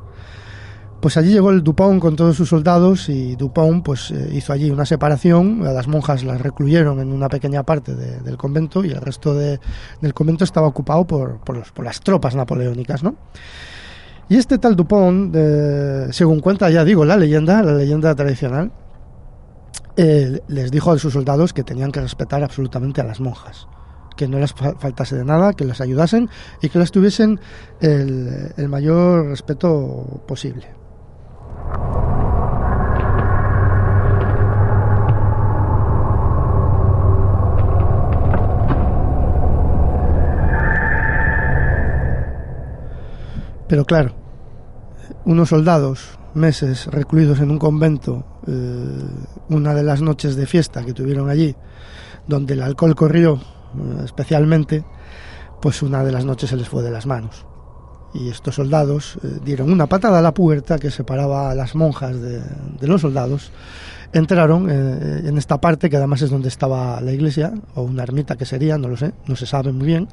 Pues 1.08 1.16
allí 1.16 1.32
llegó 1.32 1.52
el 1.52 1.64
Dupont 1.64 2.02
con 2.02 2.18
todos 2.18 2.36
sus 2.36 2.50
soldados 2.50 3.08
y 3.08 3.38
Dupont 3.38 3.82
pues 3.82 4.12
eh, 4.12 4.30
hizo 4.34 4.52
allí 4.52 4.70
una 4.70 4.86
separación, 4.86 5.64
las 5.64 5.88
monjas 5.88 6.26
las 6.26 6.42
recluyeron 6.42 7.00
en 7.00 7.14
una 7.14 7.30
pequeña 7.30 7.64
parte 7.64 7.96
de- 7.96 8.20
del 8.20 8.36
convento 8.36 8.84
y 8.84 8.90
el 8.92 9.00
resto 9.00 9.34
de- 9.34 9.58
del 10.02 10.14
convento 10.14 10.44
estaba 10.44 10.68
ocupado 10.68 11.08
por, 11.08 11.40
las 11.82 12.02
tropas 12.02 12.36
napoleónicas, 12.36 13.04
¿no? 13.04 13.16
Y 14.28 14.36
este 14.36 14.58
tal 14.58 14.76
Dupont, 14.76 15.34
eh, 15.34 16.08
según 16.12 16.42
cuenta, 16.42 16.70
ya 16.70 16.84
digo, 16.84 17.06
la 17.06 17.16
leyenda, 17.16 17.64
la 17.64 17.72
leyenda 17.72 18.14
tradicional, 18.14 18.74
eh, 19.96 20.42
les 20.50 20.72
dijo 20.72 20.92
a 20.92 21.00
sus 21.00 21.14
soldados 21.14 21.54
que 21.54 21.64
tenían 21.64 21.94
que 21.94 22.02
respetar 22.02 22.44
absolutamente 22.44 23.00
a 23.00 23.06
las 23.06 23.22
monjas, 23.22 23.66
que 24.18 24.28
no 24.28 24.40
les 24.40 24.52
fa- 24.52 24.76
faltase 24.78 25.16
de 25.16 25.24
nada, 25.24 25.54
que 25.54 25.64
las 25.64 25.80
ayudasen 25.80 26.28
y 26.62 26.68
que 26.68 26.80
las 26.80 26.92
tuviesen 26.92 27.40
el, 27.80 28.52
el 28.58 28.68
mayor 28.68 29.28
respeto 29.28 30.22
posible. 30.28 30.76
Pero 43.68 43.84
claro, 43.84 44.14
unos 45.26 45.50
soldados, 45.50 46.18
meses 46.34 46.88
recluidos 46.88 47.40
en 47.40 47.52
un 47.52 47.60
convento, 47.60 48.26
eh, 48.48 49.06
una 49.50 49.74
de 49.74 49.84
las 49.84 50.02
noches 50.02 50.36
de 50.36 50.46
fiesta 50.46 50.86
que 50.86 50.94
tuvieron 50.94 51.30
allí, 51.30 51.56
donde 52.28 52.54
el 52.54 52.62
alcohol 52.62 52.96
corrió 52.96 53.36
eh, 53.36 54.02
especialmente, 54.06 54.86
pues 55.62 55.82
una 55.82 56.04
de 56.04 56.12
las 56.14 56.24
noches 56.24 56.50
se 56.50 56.56
les 56.56 56.70
fue 56.70 56.82
de 56.82 56.92
las 56.92 57.06
manos. 57.06 57.47
Y 58.14 58.30
estos 58.30 58.56
soldados 58.56 59.18
eh, 59.24 59.40
dieron 59.44 59.72
una 59.72 59.88
patada 59.88 60.20
a 60.20 60.22
la 60.22 60.34
puerta 60.34 60.80
que 60.80 60.92
separaba 60.92 61.52
a 61.52 61.56
las 61.56 61.76
monjas 61.76 62.20
de, 62.20 62.42
los 62.82 63.02
soldados. 63.02 63.52
Entraron 64.14 64.70
eh, 64.70 65.24
en 65.26 65.38
esta 65.38 65.60
parte, 65.60 65.90
que 65.90 65.98
además 65.98 66.22
es 66.22 66.30
donde 66.30 66.48
estaba 66.48 67.00
la 67.02 67.12
iglesia, 67.12 67.54
o 67.76 67.84
una 67.84 68.04
ermita 68.04 68.36
que 68.36 68.46
sería, 68.46 68.78
no 68.78 68.88
lo 68.88 68.98
sé, 68.98 69.14
no 69.28 69.36
se 69.36 69.46
sabe 69.46 69.72
muy 69.72 69.88
bien. 69.88 70.08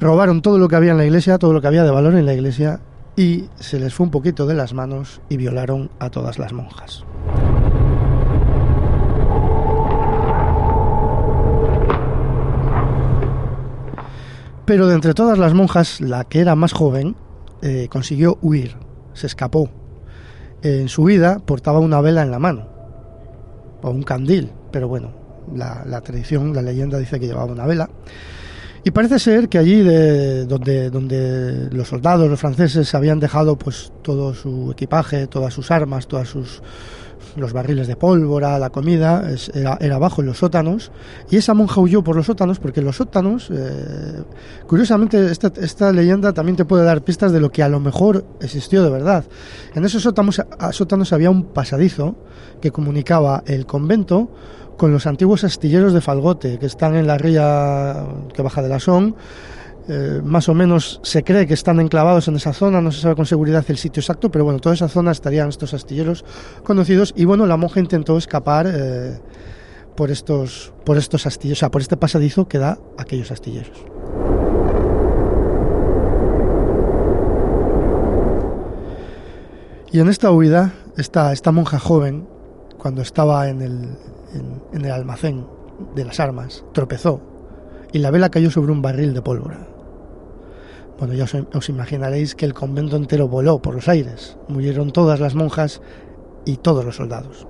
Robaron 0.00 0.42
todo 0.42 0.58
lo 0.58 0.68
que 0.68 0.76
había 0.76 0.92
en 0.92 0.98
la 0.98 1.04
iglesia, 1.04 1.38
todo 1.38 1.52
lo 1.52 1.60
que 1.60 1.68
había 1.68 1.84
de 1.84 1.90
valor 1.90 2.14
en 2.14 2.26
la 2.26 2.34
iglesia, 2.34 2.80
y 3.16 3.44
se 3.58 3.78
les 3.78 3.94
fue 3.94 4.04
un 4.04 4.10
poquito 4.10 4.46
de 4.46 4.54
las 4.54 4.74
manos 4.74 5.20
y 5.28 5.36
violaron 5.36 5.90
a 5.98 6.10
todas 6.10 6.38
las 6.38 6.52
monjas. 6.52 7.04
Pero 14.66 14.88
de 14.88 14.94
entre 14.96 15.14
todas 15.14 15.38
las 15.38 15.54
monjas, 15.54 16.00
la 16.00 16.24
que 16.24 16.40
era 16.40 16.56
más 16.56 16.72
joven 16.72 17.14
eh, 17.62 17.86
consiguió 17.88 18.38
huir, 18.42 18.76
se 19.14 19.28
escapó. 19.28 19.70
En 20.62 20.88
su 20.88 21.04
vida 21.04 21.38
portaba 21.38 21.78
una 21.78 22.00
vela 22.00 22.22
en 22.22 22.32
la 22.32 22.40
mano, 22.40 22.68
o 23.82 23.90
un 23.90 24.02
candil, 24.02 24.50
pero 24.72 24.88
bueno, 24.88 25.12
la, 25.54 25.84
la 25.86 26.00
tradición, 26.00 26.52
la 26.52 26.62
leyenda 26.62 26.98
dice 26.98 27.20
que 27.20 27.28
llevaba 27.28 27.52
una 27.52 27.64
vela. 27.64 27.88
Y 28.82 28.90
parece 28.90 29.18
ser 29.18 29.48
que 29.48 29.58
allí 29.58 29.82
de 29.82 30.46
donde, 30.46 30.90
donde 30.90 31.68
los 31.70 31.88
soldados, 31.88 32.28
los 32.28 32.38
franceses, 32.38 32.94
habían 32.94 33.20
dejado 33.20 33.56
pues 33.56 33.92
todo 34.02 34.34
su 34.34 34.70
equipaje, 34.72 35.26
todas 35.26 35.54
sus 35.54 35.70
armas, 35.70 36.06
todas 36.06 36.28
sus 36.28 36.62
los 37.36 37.52
barriles 37.52 37.86
de 37.86 37.96
pólvora, 37.96 38.58
la 38.58 38.70
comida, 38.70 39.24
era, 39.54 39.78
era 39.80 39.96
abajo 39.96 40.20
en 40.20 40.28
los 40.28 40.38
sótanos, 40.38 40.90
y 41.30 41.36
esa 41.36 41.54
monja 41.54 41.80
huyó 41.80 42.02
por 42.02 42.16
los 42.16 42.26
sótanos, 42.26 42.58
porque 42.58 42.82
los 42.82 42.96
sótanos, 42.96 43.50
eh, 43.52 44.22
curiosamente, 44.66 45.30
esta, 45.30 45.92
leyenda 45.92 46.32
también 46.32 46.56
te 46.56 46.64
puede 46.64 46.84
dar 46.84 47.02
pistas 47.02 47.32
de 47.32 47.40
lo 47.40 47.50
que 47.50 47.62
a 47.62 47.68
lo 47.68 47.80
mejor 47.80 48.24
existió 48.40 48.82
de 48.82 48.90
verdad. 48.90 49.24
En 49.74 49.84
esos 49.84 50.02
sótanos, 50.02 50.42
sótanos 50.72 51.12
había 51.12 51.30
un 51.30 51.44
pasadizo 51.44 52.16
que 52.60 52.70
comunicaba 52.70 53.42
el 53.46 53.66
convento 53.66 54.30
con 54.76 54.92
los 54.92 55.06
antiguos 55.06 55.44
astilleros 55.44 55.92
de 55.92 56.00
Falgote, 56.00 56.58
que 56.58 56.66
están 56.66 56.94
en 56.96 57.06
la 57.06 57.18
ría 57.18 58.04
que 58.34 58.42
baja 58.42 58.62
de 58.62 58.68
la 58.68 58.80
Son. 58.80 59.16
Eh, 59.88 60.20
más 60.24 60.48
o 60.48 60.54
menos 60.54 60.98
se 61.04 61.22
cree 61.22 61.46
que 61.46 61.54
están 61.54 61.78
enclavados 61.78 62.26
en 62.26 62.34
esa 62.34 62.52
zona, 62.52 62.80
no 62.80 62.90
se 62.90 63.00
sabe 63.00 63.14
con 63.14 63.24
seguridad 63.24 63.64
el 63.68 63.76
sitio 63.76 64.00
exacto, 64.00 64.32
pero 64.32 64.44
bueno, 64.44 64.58
toda 64.58 64.74
esa 64.74 64.88
zona 64.88 65.12
estarían 65.12 65.48
estos 65.48 65.74
astilleros 65.74 66.24
conocidos 66.64 67.14
y 67.16 67.24
bueno, 67.24 67.46
la 67.46 67.56
monja 67.56 67.78
intentó 67.78 68.18
escapar 68.18 68.66
eh, 68.68 69.20
por 69.94 70.10
estos 70.10 70.72
por 70.84 70.98
estos 70.98 71.26
astilleros, 71.26 71.58
o 71.58 71.60
sea, 71.60 71.70
por 71.70 71.82
este 71.82 71.96
pasadizo 71.96 72.48
que 72.48 72.58
da 72.58 72.80
a 72.98 73.02
aquellos 73.02 73.30
astilleros. 73.30 73.78
Y 79.92 80.00
en 80.00 80.08
esta 80.08 80.32
huida, 80.32 80.74
esta, 80.96 81.32
esta 81.32 81.52
monja 81.52 81.78
joven, 81.78 82.26
cuando 82.76 83.02
estaba 83.02 83.48
en 83.48 83.62
el, 83.62 83.96
en, 84.34 84.62
en 84.72 84.84
el 84.84 84.90
almacén 84.90 85.46
de 85.94 86.04
las 86.04 86.18
armas, 86.18 86.64
tropezó 86.72 87.20
y 87.92 87.98
la 88.00 88.10
vela 88.10 88.30
cayó 88.30 88.50
sobre 88.50 88.72
un 88.72 88.82
barril 88.82 89.14
de 89.14 89.22
pólvora. 89.22 89.75
Bueno, 90.98 91.12
ya 91.12 91.26
os, 91.52 91.68
imaginaréis 91.68 92.34
que 92.34 92.46
el 92.46 92.54
convento 92.54 92.96
entero 92.96 93.28
voló 93.28 93.60
por 93.60 93.74
los 93.74 93.86
aires. 93.88 94.38
Murieron 94.48 94.92
todas 94.92 95.20
las 95.20 95.34
monjas 95.34 95.82
y 96.46 96.56
todos 96.56 96.84
los 96.86 96.96
soldados. 96.96 97.46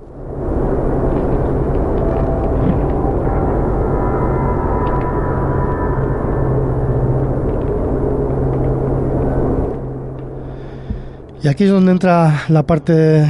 Y 11.41 11.47
aquí 11.47 11.63
es 11.63 11.69
donde 11.69 11.93
entra 11.93 12.43
la 12.49 12.67
parte 12.67 13.23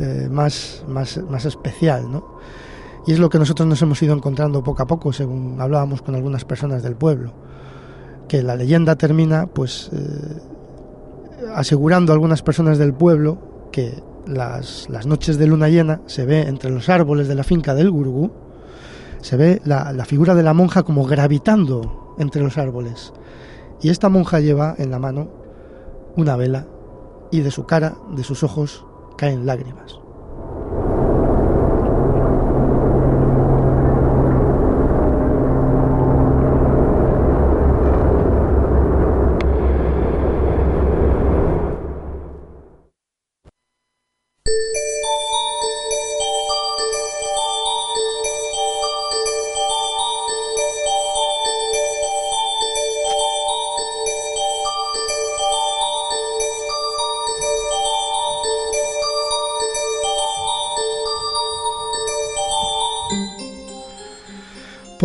eh, 0.00 0.28
más, 0.28 0.82
más, 0.88 1.18
más 1.30 1.44
especial, 1.44 2.10
¿no? 2.10 2.38
Y 3.06 3.12
es 3.12 3.20
lo 3.20 3.30
que 3.30 3.38
nosotros 3.38 3.68
nos 3.68 3.80
hemos 3.82 4.02
ido 4.02 4.14
encontrando 4.14 4.64
poco 4.64 4.82
a 4.82 4.86
poco, 4.86 5.12
según 5.12 5.60
hablábamos 5.60 6.02
con 6.02 6.16
algunas 6.16 6.44
personas 6.44 6.82
del 6.82 6.96
pueblo. 6.96 7.32
Que 8.28 8.42
la 8.42 8.56
leyenda 8.56 8.96
termina, 8.96 9.46
pues, 9.46 9.90
eh, 9.92 11.48
asegurando 11.54 12.12
a 12.12 12.14
algunas 12.14 12.42
personas 12.42 12.78
del 12.78 12.94
pueblo 12.94 13.38
que 13.72 14.02
las, 14.26 14.86
las 14.90 15.06
noches 15.06 15.38
de 15.38 15.46
luna 15.46 15.68
llena 15.68 16.00
se 16.06 16.26
ve 16.26 16.42
entre 16.42 16.70
los 16.70 16.88
árboles 16.88 17.28
de 17.28 17.34
la 17.34 17.44
finca 17.44 17.74
del 17.74 17.90
Gurugú, 17.90 18.30
se 19.22 19.36
ve 19.36 19.60
la, 19.64 19.92
la 19.92 20.04
figura 20.04 20.34
de 20.34 20.42
la 20.42 20.52
monja 20.52 20.82
como 20.82 21.04
gravitando 21.04 22.14
entre 22.18 22.42
los 22.42 22.58
árboles. 22.58 23.12
Y 23.80 23.90
esta 23.90 24.08
monja 24.08 24.40
lleva 24.40 24.74
en 24.78 24.90
la 24.90 24.98
mano 24.98 25.28
una 26.16 26.36
vela 26.36 26.66
y 27.30 27.40
de 27.40 27.50
su 27.50 27.64
cara, 27.64 27.94
de 28.14 28.24
sus 28.24 28.42
ojos, 28.42 28.84
caen 29.16 29.46
lágrimas. 29.46 29.98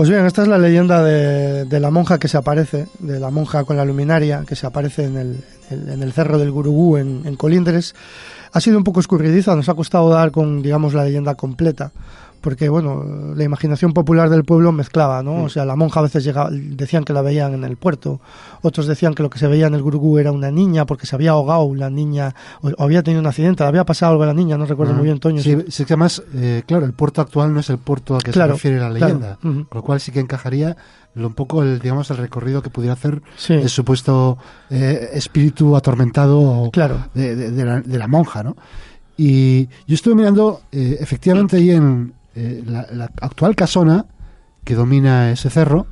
Pues 0.03 0.11
bien, 0.11 0.25
esta 0.25 0.41
es 0.41 0.49
la 0.49 0.57
leyenda 0.57 1.01
de, 1.01 1.79
la 1.79 1.89
monja 1.89 2.19
que 2.19 2.27
se 2.27 2.35
aparece, 2.35 2.87
de 2.99 3.21
la 3.21 3.29
monja 3.29 3.63
con 3.63 3.77
la 3.77 3.85
luminaria 3.85 4.43
que 4.45 4.53
se 4.53 4.67
aparece 4.67 5.05
en 5.05 5.15
el, 5.15 5.43
en 5.71 6.03
el 6.03 6.11
cerro 6.11 6.37
del 6.37 6.51
Gurugú 6.51 6.97
en 6.97 7.37
Colindres. 7.37 7.95
Ha 8.53 8.59
sido 8.61 8.77
un 8.77 8.83
poco 8.83 8.99
escurridiza, 8.99 9.55
nos 9.55 9.67
ha 9.69 9.73
costado 9.73 10.09
dar 10.09 10.31
con, 10.31 10.61
digamos, 10.61 10.93
la 10.93 11.03
leyenda 11.03 11.35
completa 11.35 11.91
porque 12.43 12.67
bueno, 12.67 13.05
la 13.37 13.43
imaginación 13.45 13.93
popular 13.93 14.29
del 14.29 14.43
pueblo 14.43 14.73
mezclaba, 14.73 15.23
¿no? 15.23 15.43
O 15.43 15.49
sea, 15.49 15.63
la 15.63 15.77
monja 15.77 16.01
a 16.01 16.03
veces 16.03 16.25
llegaba, 16.25 16.49
decían 16.51 17.05
que 17.05 17.13
la 17.13 17.21
veían 17.21 17.53
en 17.53 17.63
el 17.63 17.77
puerto, 17.77 18.19
otros 18.61 18.85
decían 18.85 19.13
que 19.15 19.23
lo 19.23 19.29
que 19.29 19.39
se 19.39 19.47
veía 19.47 19.67
en 19.67 19.75
el 19.75 19.81
gurugú 19.81 20.17
era 20.17 20.33
una 20.33 20.51
niña 20.51 20.85
porque 20.85 21.07
se 21.07 21.15
había 21.15 21.31
ahogado 21.31 21.73
la 21.73 21.89
niña, 21.89 22.35
o, 22.61 22.67
o 22.67 22.83
había 22.83 23.01
tenido 23.01 23.21
un 23.21 23.27
accidente, 23.27 23.63
le 23.63 23.69
había 23.69 23.85
pasado 23.85 24.11
algo 24.11 24.23
a 24.23 24.27
la 24.27 24.33
niña, 24.33 24.57
no 24.57 24.65
recuerdo 24.65 24.91
Ah, 24.91 24.97
muy 24.97 25.05
bien, 25.05 25.19
Toño. 25.21 25.41
Sí, 25.41 25.55
sí 25.69 25.85
que 25.85 25.93
además, 25.93 26.21
eh, 26.35 26.63
claro, 26.67 26.85
el 26.85 26.91
puerto 26.91 27.21
actual 27.21 27.53
no 27.53 27.61
es 27.61 27.69
el 27.69 27.77
puerto 27.77 28.17
a 28.17 28.19
que 28.19 28.31
Claro, 28.31 28.55
se 28.55 28.55
refiere 28.57 28.79
la 28.81 28.89
claro, 28.89 29.05
leyenda, 29.05 29.37
con 29.41 29.67
lo 29.71 29.81
cual 29.81 30.01
sí 30.01 30.11
que 30.11 30.19
encajaría 30.19 30.75
lo- 31.15 31.27
un 31.27 31.33
poco 31.33 31.61
el, 31.63 31.79
digamos, 31.79 32.09
el 32.11 32.17
recorrido 32.17 32.61
que 32.61 32.69
pudiera 32.69 32.93
hacer 32.93 33.21
Sí. 33.37 33.53
el 33.53 33.69
supuesto 33.69 34.37
eh, 34.69 35.09
espíritu 35.13 35.75
atormentado 35.75 36.69
Claro. 36.71 37.07
de, 37.13 37.35
de- 37.35 37.51
de 37.51 37.65
la, 37.65 37.81
de 37.81 37.97
la 37.97 38.07
monja, 38.07 38.43
¿no? 38.43 38.55
Y 39.17 39.65
yo 39.87 39.93
estuve 39.95 40.15
mirando, 40.15 40.61
eh, 40.71 40.97
efectivamente, 40.99 41.57
ahí 41.57 41.69
en 41.71 42.13
eh, 42.35 42.63
la, 42.65 42.87
la 42.91 43.05
actual 43.21 43.55
casona 43.55 44.05
que 44.63 44.73
domina 44.73 45.29
ese 45.31 45.49
cerro 45.51 45.85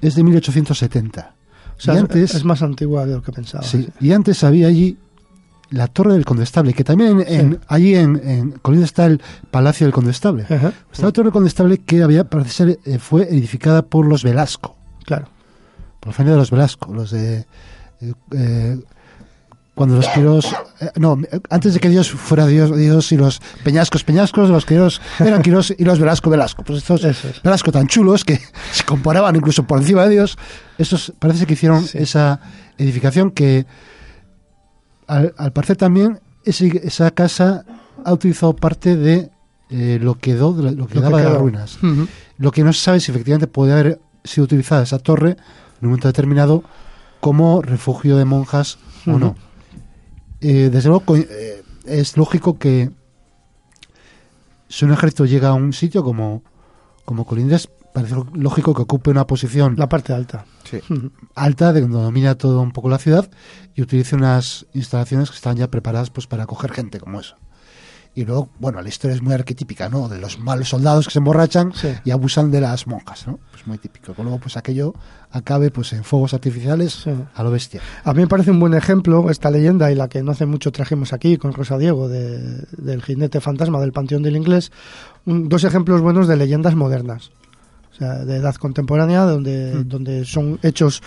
es 0.00 0.14
de 0.14 0.22
1870. 0.24 1.34
O 1.76 1.80
sea, 1.80 1.94
y 1.94 1.96
es- 1.98 2.02
antes, 2.02 2.34
es 2.34 2.44
más 2.44 2.62
antigua 2.62 3.04
de 3.04 3.14
lo 3.16 3.22
que 3.22 3.32
pensaba. 3.32 3.62
sí, 3.64 3.82
sí. 3.82 3.88
y 4.06 4.12
antes 4.12 4.42
había 4.44 4.68
allí 4.68 4.96
la 5.70 5.86
Torre 5.86 6.12
del 6.14 6.24
Condestable, 6.24 6.72
que 6.74 6.84
también 6.84 7.24
en, 7.26 7.52
Sí. 7.52 7.58
allí 7.68 7.94
en, 7.94 8.20
en 8.28 8.50
Colina 8.52 8.84
está 8.84 9.06
el 9.06 9.20
Palacio 9.50 9.86
del 9.86 9.94
Condestable. 9.94 10.44
Ajá, 10.44 10.72
Está 10.92 11.06
la 11.06 11.12
Torre 11.12 11.26
del 11.26 11.32
Condestable 11.32 11.78
que 11.78 12.02
había, 12.02 12.24
parece 12.24 12.50
ser, 12.50 12.78
eh, 12.84 12.98
fue 12.98 13.22
edificada 13.24 13.82
por 13.82 14.06
los 14.06 14.22
Velasco, 14.24 14.76
Claro. 15.04 15.28
por 16.00 16.08
la 16.08 16.12
familia 16.14 16.32
de 16.34 16.38
los 16.40 16.50
Velasco, 16.50 16.92
los 16.92 17.10
de... 17.12 17.46
eh, 18.00 18.12
eh, 18.32 18.78
cuando 19.74 19.94
los 19.96 20.08
Quirós... 20.08 20.46
eh, 20.80 20.90
no, 20.96 21.16
antes 21.48 21.72
de 21.72 21.80
que 21.80 21.88
Dios 21.88 22.10
fuera 22.10 22.46
Dios, 22.46 22.76
Dios 22.76 23.12
y 23.12 23.16
los 23.16 23.40
Peñascos 23.64 24.04
Peñascos, 24.04 24.50
los 24.50 24.66
Quirós 24.66 25.00
eran 25.20 25.40
Quirós 25.40 25.72
y 25.78 25.84
los 25.84 25.98
Velasco 25.98 26.28
Velasco. 26.28 26.62
Pues 26.64 26.78
estos 26.80 27.04
es. 27.04 27.40
Velasco 27.42 27.72
tan 27.72 27.86
chulos 27.86 28.24
que 28.24 28.38
se 28.72 28.84
comparaban 28.84 29.36
incluso 29.36 29.62
por 29.62 29.78
encima 29.78 30.02
de 30.04 30.10
Dios, 30.10 30.36
estos 30.76 31.12
parece 31.18 31.46
que 31.46 31.54
hicieron 31.54 31.84
Sí. 31.86 31.96
esa 31.98 32.40
edificación 32.76 33.30
que 33.30 33.64
al, 35.10 35.34
al 35.36 35.52
parecer 35.52 35.76
también 35.76 36.20
ese- 36.44 36.80
esa 36.84 37.10
casa 37.10 37.64
ha 38.04 38.12
utilizado 38.12 38.54
parte 38.56 38.96
de 38.96 39.30
eh, 39.68 39.98
lo 40.00 40.14
que 40.18 40.34
lo, 40.62 40.70
lo 40.70 40.70
que 40.70 40.74
Lo 40.76 40.86
que 40.86 41.00
daba 41.00 41.18
de 41.18 41.24
las 41.24 41.32
ruinas. 41.40 41.78
Lo 42.38 42.50
que 42.50 42.64
no 42.64 42.72
se 42.72 42.80
sabe 42.80 42.96
es 42.98 43.04
si 43.04 43.10
efectivamente 43.12 43.46
puede 43.46 43.72
haber 43.72 44.00
sido 44.24 44.44
utilizada 44.44 44.82
esa 44.82 44.98
torre 44.98 45.30
en 45.32 45.36
un 45.82 45.88
momento 45.90 46.08
determinado 46.08 46.62
como 47.20 47.60
refugio 47.62 48.16
de 48.16 48.24
monjas 48.24 48.78
o 49.06 49.18
no. 49.18 49.36
Eh, 50.40 50.70
desde 50.72 50.88
luego 50.88 51.16
eh, 51.16 51.62
es 51.86 52.16
lógico 52.16 52.58
que 52.58 52.90
si 54.68 54.84
un 54.84 54.92
ejército 54.92 55.24
llega 55.26 55.48
a 55.48 55.54
un 55.54 55.72
sitio 55.72 56.02
como, 56.04 56.42
como 57.04 57.24
Colindres, 57.26 57.68
parece 57.92 58.14
lógico 58.34 58.74
que 58.74 58.82
ocupe 58.82 59.10
una 59.10 59.26
posición 59.26 59.74
La 59.76 59.88
parte 59.88 60.12
alta. 60.12 60.44
Sí. 60.64 60.78
Alta 61.34 61.72
de 61.72 61.80
donde 61.82 61.98
domina 62.00 62.34
todo 62.36 62.60
un 62.60 62.72
poco 62.72 62.88
la 62.88 62.98
ciudad 62.98 63.28
y 63.74 63.82
utilice 63.82 64.16
unas 64.16 64.66
instalaciones 64.74 65.30
que 65.30 65.36
están 65.36 65.56
ya 65.56 65.68
preparadas 65.70 66.10
pues 66.10 66.26
para 66.26 66.44
acoger 66.44 66.72
gente 66.72 67.00
como 67.00 67.20
eso. 67.20 67.36
Y 68.12 68.24
luego, 68.24 68.48
bueno, 68.58 68.82
la 68.82 68.88
historia 68.88 69.14
es 69.14 69.22
muy 69.22 69.32
arquetípica, 69.34 69.88
¿no? 69.88 70.08
De 70.08 70.18
los 70.18 70.40
malos 70.40 70.68
soldados 70.70 71.06
que 71.06 71.12
se 71.12 71.20
emborrachan 71.20 71.72
Sí. 71.72 71.90
y 72.04 72.10
abusan 72.10 72.50
de 72.50 72.60
las 72.60 72.88
monjas, 72.88 73.28
¿no? 73.28 73.38
Pues 73.52 73.64
muy 73.68 73.78
típico. 73.78 74.12
Luego, 74.18 74.40
pues 74.40 74.56
aquello 74.56 74.94
acabe 75.30 75.70
pues 75.70 75.92
en 75.92 76.02
fuegos 76.02 76.34
artificiales 76.34 76.92
Sí. 77.04 77.10
a 77.32 77.42
lo 77.44 77.52
bestia. 77.52 77.80
A 78.02 78.12
mí 78.12 78.22
me 78.22 78.26
parece 78.26 78.50
un 78.50 78.58
buen 78.58 78.74
ejemplo 78.74 79.30
esta 79.30 79.48
leyenda 79.52 79.92
y 79.92 79.94
la 79.94 80.08
que 80.08 80.24
no 80.24 80.32
hace 80.32 80.44
mucho 80.44 80.72
trajimos 80.72 81.12
aquí 81.12 81.36
con 81.36 81.52
Rosa 81.52 81.78
Diego 81.78 82.08
de- 82.08 82.66
del 82.76 83.00
jinete 83.00 83.40
fantasma 83.40 83.78
del 83.80 83.92
Panteón 83.92 84.22
del 84.24 84.36
Inglés. 84.36 84.72
un- 85.24 85.48
dos 85.48 85.62
ejemplos 85.62 86.00
buenos 86.00 86.26
de 86.26 86.36
leyendas 86.36 86.74
modernas. 86.74 87.30
Sea, 88.00 88.24
de 88.24 88.36
edad 88.36 88.54
contemporánea, 88.54 89.20
donde, 89.24 89.74
Mm. 89.74 89.88
donde 89.88 90.24
son 90.24 90.58
hechos, 90.62 91.02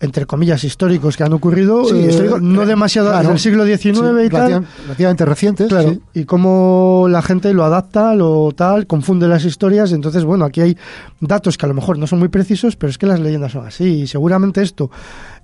entre 0.00 0.24
comillas, 0.24 0.64
históricos 0.64 1.14
que 1.18 1.22
han 1.22 1.34
ocurrido, 1.34 1.84
Sí, 1.84 1.96
eh, 1.96 2.06
histórico, 2.08 2.40
no 2.40 2.62
eh, 2.62 2.66
demasiado 2.66 3.10
claro. 3.10 3.28
del 3.28 3.38
siglo 3.38 3.66
XIX 3.66 3.78
Sí, 3.78 4.26
y 4.26 4.28
tal. 4.30 4.48
relativa- 4.48 4.64
relativamente 4.84 5.24
recientes. 5.26 5.68
Claro, 5.68 5.90
sí. 5.90 6.00
y 6.14 6.24
cómo 6.24 7.08
la 7.10 7.20
gente 7.20 7.52
lo 7.52 7.62
adapta, 7.64 8.14
lo 8.14 8.52
tal, 8.56 8.86
confunde 8.86 9.28
las 9.28 9.44
historias. 9.44 9.92
Entonces, 9.92 10.24
bueno, 10.24 10.46
aquí 10.46 10.62
hay 10.62 10.78
datos 11.20 11.58
que 11.58 11.66
a 11.66 11.68
lo 11.68 11.74
mejor 11.74 11.98
no 11.98 12.06
son 12.06 12.18
muy 12.20 12.28
precisos, 12.28 12.74
pero 12.76 12.88
es 12.90 12.96
que 12.96 13.04
las 13.06 13.20
leyendas 13.20 13.52
son 13.52 13.66
así. 13.66 13.84
Y 13.84 14.06
seguramente 14.06 14.62
esto, 14.62 14.90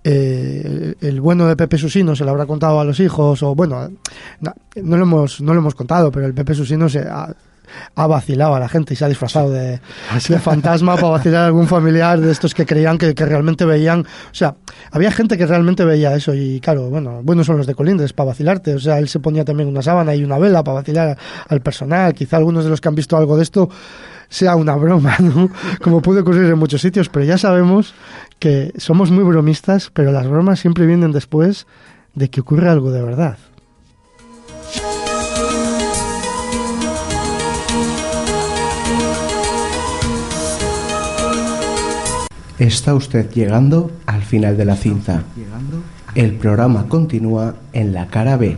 eh, 0.02 0.94
el 1.00 1.20
bueno 1.20 1.46
de 1.46 1.56
Pepe 1.56 1.76
Susino 1.76 2.16
se 2.16 2.24
lo 2.24 2.30
habrá 2.30 2.46
contado 2.46 2.80
a 2.80 2.84
los 2.84 2.98
hijos, 3.00 3.42
o 3.42 3.54
bueno, 3.54 3.90
no, 4.40 4.54
no 4.82 4.96
lo, 4.96 5.02
hemos, 5.02 5.40
no 5.42 5.52
lo 5.52 5.60
hemos 5.60 5.74
contado, 5.74 6.10
pero 6.10 6.24
el 6.24 6.32
Pepe 6.32 6.54
Susino 6.54 6.88
se 6.88 7.00
ha, 7.00 7.34
ha 7.94 8.06
vacilado 8.06 8.54
a 8.54 8.60
la 8.60 8.68
gente 8.68 8.94
y 8.94 8.96
se 8.96 9.04
ha 9.04 9.08
disfrazado 9.08 9.50
de, 9.50 9.80
de 10.28 10.38
fantasma 10.38 10.96
para 10.96 11.08
vacilar 11.08 11.42
a 11.42 11.46
algún 11.46 11.66
familiar 11.66 12.20
de 12.20 12.30
estos 12.30 12.54
que 12.54 12.66
creían 12.66 12.98
que, 12.98 13.14
que 13.14 13.24
realmente 13.24 13.64
veían. 13.64 14.00
O 14.00 14.34
sea, 14.34 14.56
había 14.90 15.10
gente 15.10 15.36
que 15.36 15.46
realmente 15.46 15.84
veía 15.84 16.14
eso 16.14 16.34
y 16.34 16.60
claro, 16.60 16.88
bueno, 16.90 17.20
buenos 17.22 17.46
son 17.46 17.58
los 17.58 17.66
de 17.66 17.74
Colindres 17.74 18.12
para 18.12 18.28
vacilarte. 18.28 18.74
O 18.74 18.80
sea, 18.80 18.98
él 18.98 19.08
se 19.08 19.20
ponía 19.20 19.44
también 19.44 19.68
una 19.68 19.82
sábana 19.82 20.14
y 20.14 20.24
una 20.24 20.38
vela 20.38 20.62
para 20.64 20.76
vacilar 20.76 21.18
al 21.48 21.60
personal. 21.60 22.14
Quizá 22.14 22.36
algunos 22.36 22.64
de 22.64 22.70
los 22.70 22.80
que 22.80 22.88
han 22.88 22.94
visto 22.94 23.16
algo 23.16 23.36
de 23.36 23.42
esto 23.42 23.68
sea 24.28 24.56
una 24.56 24.74
broma, 24.76 25.16
¿no? 25.18 25.50
Como 25.82 26.02
puede 26.02 26.20
ocurrir 26.20 26.50
en 26.50 26.58
muchos 26.58 26.80
sitios, 26.80 27.08
pero 27.08 27.24
ya 27.24 27.38
sabemos 27.38 27.94
que 28.38 28.72
somos 28.76 29.10
muy 29.10 29.24
bromistas, 29.24 29.90
pero 29.92 30.12
las 30.12 30.26
bromas 30.26 30.60
siempre 30.60 30.86
vienen 30.86 31.12
después 31.12 31.66
de 32.14 32.28
que 32.28 32.40
ocurre 32.40 32.68
algo 32.68 32.90
de 32.90 33.02
verdad. 33.02 33.38
Está 42.58 42.94
usted 42.94 43.30
llegando 43.32 43.90
al 44.06 44.22
final 44.22 44.56
de 44.56 44.64
la 44.64 44.76
cinta. 44.76 45.24
El 46.14 46.32
programa 46.32 46.88
continúa 46.88 47.54
en 47.74 47.92
la 47.92 48.06
cara 48.06 48.38
B. 48.38 48.56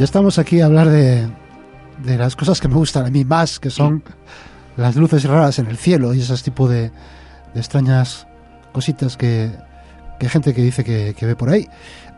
Ya 0.00 0.04
estamos 0.04 0.38
aquí 0.38 0.62
a 0.62 0.64
hablar 0.64 0.88
de, 0.88 1.28
de 2.02 2.16
las 2.16 2.34
cosas 2.34 2.58
que 2.58 2.68
me 2.68 2.74
gustan 2.74 3.04
a 3.04 3.10
mí 3.10 3.22
más, 3.22 3.60
que 3.60 3.68
son 3.68 4.02
las 4.78 4.96
luces 4.96 5.24
raras 5.24 5.58
en 5.58 5.66
el 5.66 5.76
cielo 5.76 6.14
y 6.14 6.20
ese 6.22 6.34
tipo 6.38 6.66
de, 6.70 6.90
de 7.52 7.60
extrañas 7.60 8.26
cositas 8.72 9.18
que, 9.18 9.50
que 10.18 10.30
gente 10.30 10.54
que 10.54 10.62
dice 10.62 10.84
que, 10.84 11.14
que 11.14 11.26
ve 11.26 11.36
por 11.36 11.50
ahí. 11.50 11.68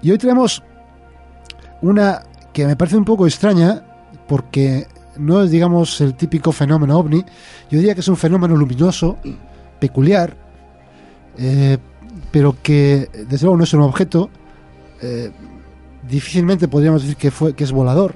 Y 0.00 0.12
hoy 0.12 0.18
tenemos 0.18 0.62
una 1.80 2.22
que 2.52 2.68
me 2.68 2.76
parece 2.76 2.96
un 2.96 3.04
poco 3.04 3.26
extraña 3.26 3.82
porque 4.28 4.86
no 5.16 5.42
es, 5.42 5.50
digamos, 5.50 6.00
el 6.00 6.14
típico 6.14 6.52
fenómeno 6.52 6.96
ovni. 6.96 7.24
Yo 7.68 7.78
diría 7.78 7.94
que 7.94 8.00
es 8.02 8.06
un 8.06 8.16
fenómeno 8.16 8.54
luminoso, 8.54 9.18
peculiar, 9.80 10.36
eh, 11.36 11.78
pero 12.30 12.56
que 12.62 13.10
desde 13.28 13.46
luego 13.46 13.56
no 13.56 13.64
es 13.64 13.74
un 13.74 13.80
objeto. 13.80 14.30
eh, 15.00 15.32
difícilmente 16.08 16.68
podríamos 16.68 17.02
decir 17.02 17.16
que 17.16 17.30
fue 17.30 17.54
que 17.54 17.64
es 17.64 17.72
volador, 17.72 18.14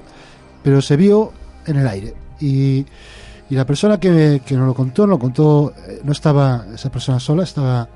pero 0.63 0.81
se 0.81 0.95
vio 0.97 1.31
en 1.65 1.77
el 1.77 1.87
aire. 1.87 2.13
Y, 2.39 2.85
y 3.49 3.55
la 3.55 3.65
persona 3.65 3.99
que, 3.99 4.41
que 4.45 4.55
nos 4.55 4.67
lo 4.67 4.73
contó, 4.73 5.07
nos 5.07 5.19
contó, 5.19 5.73
eh, 5.87 6.01
no 6.03 6.11
estaba 6.11 6.65
esa 6.73 6.89
persona 6.91 7.19
sola, 7.19 7.43
estaba 7.43 7.87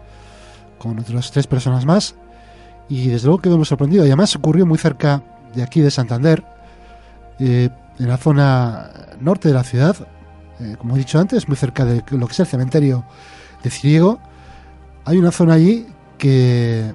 con 0.77 0.97
otras 0.97 1.31
tres 1.31 1.47
personas 1.47 1.85
más. 1.85 2.15
y 2.91 3.07
desde 3.07 3.27
luego 3.27 3.41
quedó 3.41 3.55
muy 3.55 3.65
sorprendido. 3.65 4.03
Y 4.03 4.07
además 4.07 4.35
ocurrió 4.35 4.65
muy 4.65 4.77
cerca 4.77 5.23
de 5.55 5.63
aquí 5.63 5.79
de 5.79 5.89
Santander, 5.89 6.43
eh, 7.39 7.69
en 7.97 8.07
la 8.07 8.17
zona 8.17 8.89
norte 9.21 9.47
de 9.47 9.53
la 9.53 9.63
ciudad, 9.63 9.95
eh, 10.59 10.75
como 10.77 10.95
he 10.95 10.99
dicho 10.99 11.17
antes, 11.17 11.47
muy 11.47 11.55
cerca 11.55 11.85
de 11.85 12.03
lo 12.11 12.27
que 12.27 12.33
es 12.33 12.39
el 12.41 12.47
cementerio 12.47 13.05
de 13.63 13.69
Ciriego. 13.69 14.19
Hay 15.05 15.17
una 15.17 15.31
zona 15.31 15.53
allí 15.53 15.87
que 16.17 16.93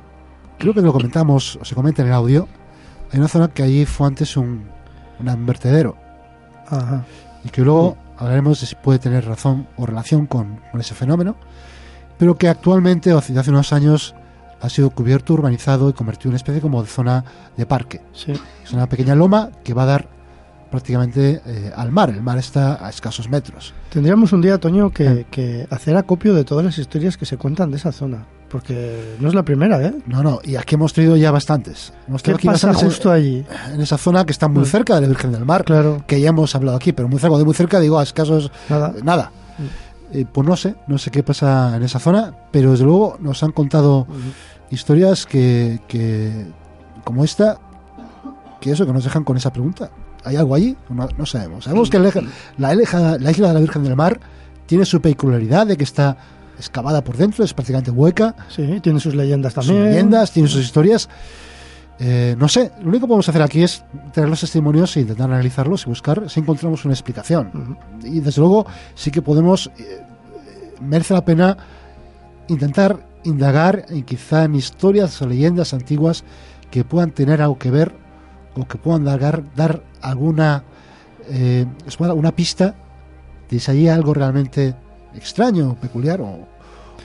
creo 0.59 0.74
que 0.74 0.82
lo 0.82 0.92
comentamos, 0.92 1.56
o 1.61 1.64
se 1.64 1.74
comenta 1.74 2.02
en 2.02 2.09
el 2.09 2.14
audio. 2.14 2.46
Hay 3.12 3.19
una 3.19 3.29
zona 3.29 3.49
que 3.49 3.62
allí 3.62 3.85
fue 3.85 4.07
antes 4.07 4.37
un, 4.37 4.64
un 5.21 5.47
vertedero 5.47 5.97
Ajá. 6.66 7.05
y 7.45 7.49
que 7.51 7.62
luego 7.62 7.97
hablaremos 8.16 8.61
de 8.61 8.66
si 8.66 8.75
puede 8.75 8.99
tener 8.99 9.27
razón 9.27 9.66
o 9.77 9.87
relación 9.87 10.27
con, 10.27 10.61
con 10.71 10.81
ese 10.81 10.95
fenómeno, 10.95 11.37
pero 12.19 12.37
que 12.37 12.49
actualmente, 12.49 13.12
o 13.12 13.19
hace 13.19 13.51
unos 13.51 13.73
años, 13.73 14.14
ha 14.61 14.69
sido 14.69 14.90
cubierto, 14.90 15.35
urbanizado 15.35 15.90
y 15.90 15.92
convertido 15.92 16.29
en 16.29 16.33
una 16.33 16.37
especie 16.37 16.61
como 16.61 16.83
de 16.83 16.88
zona 16.88 17.25
de 17.57 17.66
parque. 17.66 18.01
Sí. 18.12 18.33
Es 18.64 18.73
una 18.73 18.88
pequeña 18.88 19.14
loma 19.14 19.51
que 19.62 19.75
va 19.75 19.83
a 19.83 19.87
dar 19.87 20.09
prácticamente 20.71 21.42
eh, 21.47 21.73
al 21.77 21.92
mar. 21.92 22.11
El 22.11 22.23
mar 22.23 22.38
está 22.38 22.85
a 22.85 22.90
escasos 22.90 23.29
metros. 23.29 23.75
Tendríamos 23.90 24.33
un 24.33 24.40
día, 24.40 24.59
Toño, 24.59 24.90
que, 24.90 25.27
que 25.31 25.66
hacer 25.71 25.97
acopio 25.97 26.35
de 26.35 26.45
todas 26.45 26.64
las 26.64 26.79
historias 26.79 27.16
que 27.16 27.27
se 27.27 27.37
cuentan 27.37 27.71
de 27.71 27.77
esa 27.77 27.92
zona. 27.92 28.27
Porque 28.48 29.16
no 29.18 29.28
es 29.28 29.35
la 29.35 29.42
primera, 29.42 29.82
¿eh? 29.85 29.92
No, 30.06 30.22
no, 30.22 30.38
y 30.44 30.54
aquí 30.56 30.76
hemos 30.76 30.92
traído 30.92 31.16
ya 31.16 31.30
bastantes. 31.32 31.92
Hemos 32.06 32.22
¿Qué 32.22 32.30
aquí 32.30 32.46
pasa 32.46 32.68
bastantes 32.68 32.94
justo 32.94 33.11
allí? 33.11 33.44
en, 33.72 33.80
esa 33.80 33.98
zona 33.98 34.24
que 34.24 34.30
está 34.32 34.46
muy 34.48 34.62
Mm. 34.62 34.66
cerca 34.66 34.94
de 34.94 35.00
la 35.02 35.09
Virgen 35.09 35.32
del 35.32 35.44
Mar, 35.44 35.64
Claro, 35.64 36.04
que 36.06 36.20
ya 36.20 36.28
hemos 36.28 36.54
hablado 36.54 36.76
aquí, 36.76 36.92
pero 36.92 37.09
muy 37.09 37.18
cerca, 37.18 37.37
de 37.38 37.44
muy 37.44 37.54
cerca 37.54 37.80
digo 37.80 37.98
a 37.98 38.04
escasos 38.04 38.52
nada. 38.68 38.92
eh, 38.96 39.00
nada. 39.02 39.32
Eh, 40.12 40.24
pues 40.32 40.46
no 40.46 40.56
sé, 40.56 40.76
no 40.87 40.98
sé 40.98 41.11
qué 41.11 41.24
pasa 41.24 41.76
en 41.76 41.82
esa 41.82 41.98
zona, 41.98 42.32
pero 42.52 42.70
desde 42.70 42.85
luego 42.85 43.16
nos 43.18 43.42
han 43.42 43.50
contado 43.50 44.06
historias 44.70 45.26
que, 45.26 45.80
que 45.88 46.46
como 47.02 47.24
esta, 47.24 47.59
que 48.61 48.70
eso, 48.70 48.87
que 48.87 48.92
nos 48.92 49.02
dejan 49.02 49.24
con 49.24 49.37
esa 49.37 49.52
pregunta. 49.52 49.90
¿Hay 50.24 50.37
algo 50.37 50.54
allí? 50.54 50.76
No, 50.88 51.09
no 51.18 51.26
sabemos. 51.26 51.64
Sabemos 51.64 51.90
que 51.90 51.98
la, 51.98 52.11
la 52.59 52.72
isla 52.74 53.48
de 53.48 53.54
la 53.54 53.61
Virgen 53.61 53.82
del 53.82 53.96
Mar 53.96 54.20
tiene 54.66 54.85
su 54.85 55.00
peculiaridad 55.00 55.66
de 55.66 55.76
que 55.76 55.85
está 55.85 56.16
excavada 56.59 57.03
por 57.03 57.16
dentro, 57.16 57.45
es 57.45 57.55
prácticamente 57.55 57.90
hueca, 57.90 58.35
Sí, 58.49 58.81
tiene 58.81 59.01
sus 59.01 59.14
leyendas 59.14 59.55
sus 59.55 59.66
también. 59.66 59.87
leyendas, 59.90 60.33
tiene 60.33 60.49
sus 60.49 60.62
historias. 60.64 61.09
Eh, 61.99 62.37
no 62.38 62.49
sé, 62.49 62.73
lo 62.83 62.88
único 62.88 63.07
que 63.07 63.09
podemos 63.09 63.29
hacer 63.29 63.40
aquí 63.42 63.62
es 63.62 63.83
tener 64.12 64.29
los 64.29 64.40
testimonios 64.40 64.95
e 64.97 65.01
intentar 65.01 65.31
analizarlos 65.31 65.87
y 65.87 65.88
buscar 65.88 66.29
si 66.29 66.40
encontramos 66.40 66.85
una 66.85 66.92
explicación. 66.95 67.79
Y 68.05 68.21
desde 68.21 68.40
luego 68.40 68.66
sí 68.95 69.11
que 69.11 69.23
podemos, 69.23 69.71
eh, 69.79 70.03
merece 70.81 71.14
la 71.14 71.25
pena 71.25 71.57
intentar 72.49 72.99
indagar 73.25 73.87
en 73.88 74.05
quizá 74.05 74.45
en 74.45 74.55
historias 74.55 75.21
o 75.23 75.27
leyendas 75.27 75.73
antiguas 75.73 76.23
que 76.71 76.85
puedan 76.85 77.12
tener 77.12 77.40
algo 77.40 77.59
que 77.59 77.71
ver 77.71 77.95
o 78.55 78.66
que 78.66 78.79
puedan 78.79 79.05
dar, 79.05 79.42
dar 79.55 79.83
alguna 80.03 80.64
eh, 81.29 81.66
una 82.14 82.33
pista 82.37 82.75
de 83.51 83.59
si 83.59 83.71
hay 83.71 83.88
algo 83.88 84.14
realmente 84.14 84.75
extraño, 85.16 85.74
peculiar 85.81 86.20
o, 86.20 86.46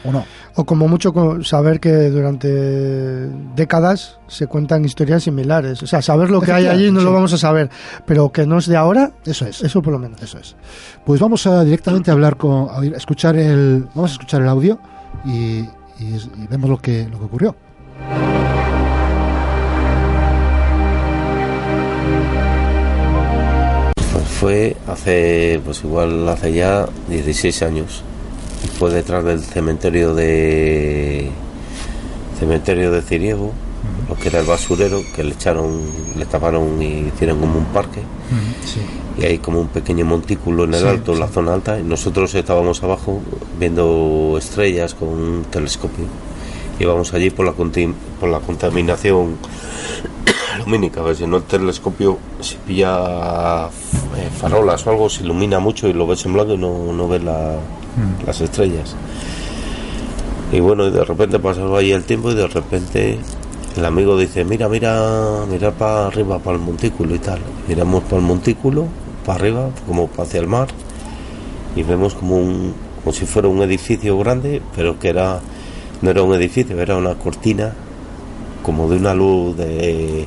o 0.04 0.12
no. 0.12 0.26
O 0.56 0.66
como 0.66 0.88
mucho 0.88 1.14
saber 1.44 1.80
que 1.80 2.10
durante 2.10 2.48
décadas 3.56 4.20
se 4.28 4.48
cuentan 4.48 4.84
historias 4.84 5.24
similares. 5.24 5.82
O 5.84 5.88
sea, 5.88 6.02
saber 6.02 6.30
lo 6.30 6.42
que 6.42 6.52
hay 6.52 6.68
allí 6.68 6.92
no 6.92 7.02
lo 7.02 7.14
vamos 7.14 7.32
a 7.34 7.38
saber, 7.38 7.70
pero 8.06 8.32
que 8.32 8.46
no 8.46 8.58
es 8.58 8.66
de 8.68 8.76
ahora, 8.78 9.12
Eso 9.26 9.46
es. 9.46 9.62
eso 9.64 9.82
por 9.82 9.94
lo 9.94 10.00
menos. 10.00 10.22
Eso 10.22 10.38
es. 10.40 10.56
Pues 11.06 11.20
vamos 11.22 11.46
a 11.48 11.64
directamente 11.64 12.12
a 12.12 12.14
hablar 12.14 12.36
con, 12.38 12.68
a 12.70 12.84
escuchar 12.98 13.36
el, 13.38 13.86
vamos 13.96 14.12
a 14.12 14.14
escuchar 14.14 14.42
el 14.42 14.48
audio 14.50 14.80
y, 15.26 15.32
y- 15.32 15.68
y 16.00 16.48
vemos 16.50 16.70
lo 16.70 16.78
que, 16.80 17.08
lo 17.10 17.18
que 17.20 17.26
ocurrió. 17.26 17.56
Fue 24.42 24.76
hace, 24.88 25.62
pues 25.64 25.84
igual 25.84 26.28
hace 26.28 26.52
ya 26.52 26.90
16 27.10 27.62
años. 27.62 28.02
Fue 28.80 28.90
detrás 28.90 29.24
del 29.24 29.40
cementerio 29.40 30.16
de 30.16 31.30
cementerio 32.40 32.92
de 32.92 33.04
Ciriego, 33.04 33.52
lo 34.10 34.16
que 34.16 34.30
era 34.30 34.40
el 34.40 34.48
basurero, 34.48 35.04
que 35.16 35.24
le 35.24 35.34
echaron, 35.34 35.84
le 36.18 36.26
taparon 36.26 36.82
y 36.82 37.12
hicieron 37.14 37.40
como 37.40 37.60
un 37.60 37.66
parque. 37.66 38.00
Sí. 38.66 38.82
Y 39.22 39.26
hay 39.26 39.38
como 39.38 39.62
un 39.62 39.68
pequeño 39.68 40.06
montículo 40.06 40.64
en 40.64 40.74
el 40.74 40.82
Sí, 40.82 40.88
alto, 40.88 41.14
en 41.14 41.20
la 41.20 41.28
zona 41.28 41.54
alta, 41.54 41.80
y 41.80 41.84
nosotros 41.84 42.34
estábamos 42.34 42.82
abajo 42.82 43.22
viendo 43.60 44.38
estrellas 44.40 44.96
con 44.96 45.10
un 45.10 45.46
telescopio. 45.52 46.06
Íbamos 46.82 47.14
allí 47.14 47.30
por 47.30 47.46
la, 47.46 47.52
por 47.54 48.30
la 48.30 48.40
contaminación 48.40 49.38
lumínica, 50.60 51.02
a 51.02 51.04
ver 51.04 51.16
si 51.16 51.28
no 51.28 51.38
el 51.38 51.44
telescopio 51.44 52.18
si 52.40 52.56
pilla 52.56 53.68
eh, 53.68 54.30
farolas 54.40 54.86
o 54.88 54.90
algo, 54.90 55.10
se 55.10 55.24
ilumina 55.24 55.60
mucho 55.60 55.88
y 55.88 55.94
lo 55.94 56.08
ves 56.08 56.26
en 56.26 56.34
blanco 56.34 56.54
y 56.54 56.58
no, 56.58 56.92
no 56.92 57.08
ves 57.08 57.24
la- 57.24 57.58
las 58.26 58.42
estrellas. 58.42 58.96
Y 60.52 60.60
bueno, 60.60 60.86
y 60.88 60.92
de 60.92 61.04
repente 61.06 61.40
pasaba 61.40 61.80
ahí 61.80 61.92
el 61.92 62.04
tiempo 62.04 62.32
y 62.32 62.36
de 62.36 62.48
repente 62.48 63.20
el 63.78 63.86
amigo 63.86 64.18
dice, 64.18 64.44
mira, 64.44 64.68
mira, 64.68 65.46
mira 65.50 65.72
para 65.72 66.08
arriba, 66.08 66.40
para 66.40 66.58
el 66.58 66.64
montículo 66.64 67.16
y 67.16 67.20
tal. 67.20 67.40
Miramos 67.68 68.04
para 68.04 68.18
el 68.18 68.24
montículo, 68.24 68.86
para 69.26 69.40
arriba, 69.40 69.70
como 69.88 70.10
hacia 70.18 70.40
el 70.40 70.48
mar, 70.48 70.68
y 71.76 71.84
vemos 71.84 72.16
como 72.16 72.38
un, 72.38 72.74
como 73.04 73.14
si 73.14 73.26
fuera 73.26 73.48
un 73.48 73.62
edificio 73.62 74.18
grande, 74.18 74.62
pero 74.76 75.00
que 75.00 75.10
era, 75.10 75.40
no 76.02 76.10
era 76.10 76.22
un 76.24 76.34
edificio, 76.34 76.80
era 76.80 76.98
una 76.98 77.16
cortina, 77.16 77.74
como 78.64 78.90
de 78.90 78.98
una 78.98 79.14
luz 79.14 79.56
de, 79.58 80.26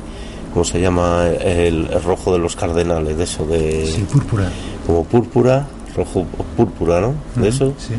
¿cómo 0.52 0.64
se 0.64 0.80
llama? 0.80 1.26
El, 1.28 1.88
el 1.92 2.02
rojo 2.02 2.32
de 2.32 2.38
los 2.38 2.56
cardenales, 2.56 3.16
de 3.16 3.24
eso, 3.24 3.44
de, 3.46 3.86
Sí, 3.86 4.02
púrpura. 4.12 4.50
como 4.86 5.04
púrpura, 5.04 5.66
rojo 5.96 6.24
púrpura, 6.56 7.00
¿no? 7.00 7.14
De 7.40 7.48
eso 7.48 7.74
Sí. 7.78 7.94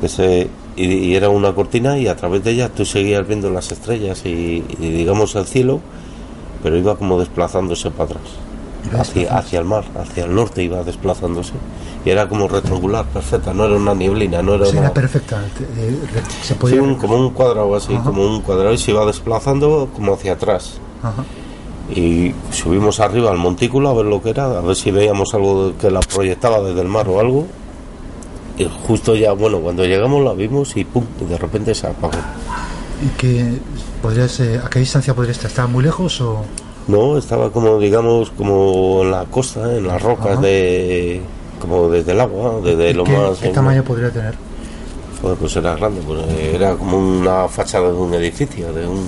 de 0.00 0.06
ese- 0.06 0.48
y, 0.76 0.84
y 0.86 1.14
era 1.16 1.28
una 1.28 1.52
cortina 1.54 1.98
y 1.98 2.06
a 2.06 2.14
través 2.16 2.44
de 2.44 2.52
ella 2.52 2.68
tú 2.68 2.84
seguías 2.84 3.26
viendo 3.26 3.50
las 3.50 3.70
estrellas 3.72 4.22
y, 4.24 4.62
y 4.80 4.90
digamos 4.90 5.34
el 5.34 5.44
cielo, 5.46 5.80
pero 6.62 6.76
iba 6.76 6.96
como 6.96 7.18
desplazándose 7.18 7.90
para 7.90 8.04
atrás, 8.10 8.22
hacia, 8.98 9.36
hacia 9.38 9.58
el 9.58 9.64
mar, 9.64 9.84
hacia 9.98 10.24
el 10.24 10.34
norte 10.34 10.62
iba 10.62 10.82
desplazándose. 10.84 11.52
Y 12.04 12.10
era 12.10 12.28
como 12.28 12.48
rectangular, 12.48 13.04
perfecta, 13.06 13.52
no 13.52 13.64
era 13.64 13.76
una 13.76 13.94
nieblina, 13.94 14.40
no 14.42 14.54
era 14.54 14.66
Sí, 14.66 14.72
una... 14.72 14.80
era 14.86 14.94
perfecta. 14.94 15.42
eh, 15.76 15.96
se 16.42 16.48
Sí, 16.48 16.54
podía... 16.54 16.82
un- 16.82 16.94
como 16.96 17.16
un 17.16 17.30
cuadrado 17.30 17.74
así, 17.76 17.94
Ajá. 17.94 18.04
como 18.04 18.24
un 18.26 18.40
cuadrado 18.42 18.72
y 18.72 18.78
se 18.78 18.92
iba 18.92 19.04
desplazando 19.04 19.88
como 19.94 20.14
hacia 20.14 20.32
atrás. 20.34 20.78
Ajá. 21.02 21.24
Y 21.94 22.34
subimos 22.52 23.00
arriba 23.00 23.30
al 23.30 23.38
montículo 23.38 23.88
a 23.88 23.94
ver 23.94 24.04
lo 24.06 24.22
que 24.22 24.30
era, 24.30 24.44
a 24.44 24.60
ver 24.60 24.76
si 24.76 24.90
veíamos 24.90 25.32
algo 25.34 25.72
que 25.80 25.90
la 25.90 26.00
proyectaba 26.00 26.60
desde 26.60 26.80
el 26.82 26.88
mar 26.88 27.08
o 27.08 27.18
algo. 27.20 27.46
Y 28.58 28.68
justo 28.86 29.14
ya, 29.14 29.32
bueno, 29.32 29.58
cuando 29.60 29.84
llegamos 29.84 30.22
la 30.24 30.32
vimos 30.34 30.76
y 30.76 30.84
pum, 30.84 31.04
y 31.20 31.24
de 31.24 31.38
repente 31.38 31.74
se 31.74 31.86
apagó. 31.86 32.12
¿Y 33.04 33.08
que 33.16 33.58
podrías, 34.02 34.38
eh, 34.40 34.60
a 34.62 34.68
qué 34.68 34.80
distancia 34.80 35.14
podría 35.14 35.32
estar? 35.32 35.46
¿Estaba 35.48 35.68
muy 35.68 35.82
lejos 35.84 36.20
o...? 36.20 36.44
No, 36.88 37.18
estaba 37.18 37.50
como, 37.52 37.78
digamos, 37.78 38.30
como 38.30 39.02
en 39.02 39.10
la 39.10 39.24
costa, 39.26 39.76
en 39.76 39.86
las 39.86 40.02
rocas 40.02 40.32
Ajá. 40.32 40.40
de... 40.40 41.20
como 41.60 41.88
desde 41.88 42.12
el 42.12 42.20
agua, 42.20 42.60
desde 42.64 42.90
¿Y 42.90 42.94
lo 42.94 43.04
qué, 43.04 43.12
más... 43.16 43.38
qué 43.38 43.48
tamaño 43.50 43.84
podría 43.84 44.10
tener? 44.10 44.34
Joder, 45.20 45.36
pues 45.36 45.54
era 45.56 45.74
grande, 45.76 46.00
pues 46.06 46.20
era 46.54 46.74
como 46.76 46.96
una 46.98 47.46
fachada 47.48 47.88
de 47.88 47.94
un 47.94 48.14
edificio, 48.14 48.72
de 48.72 48.86
un... 48.86 49.04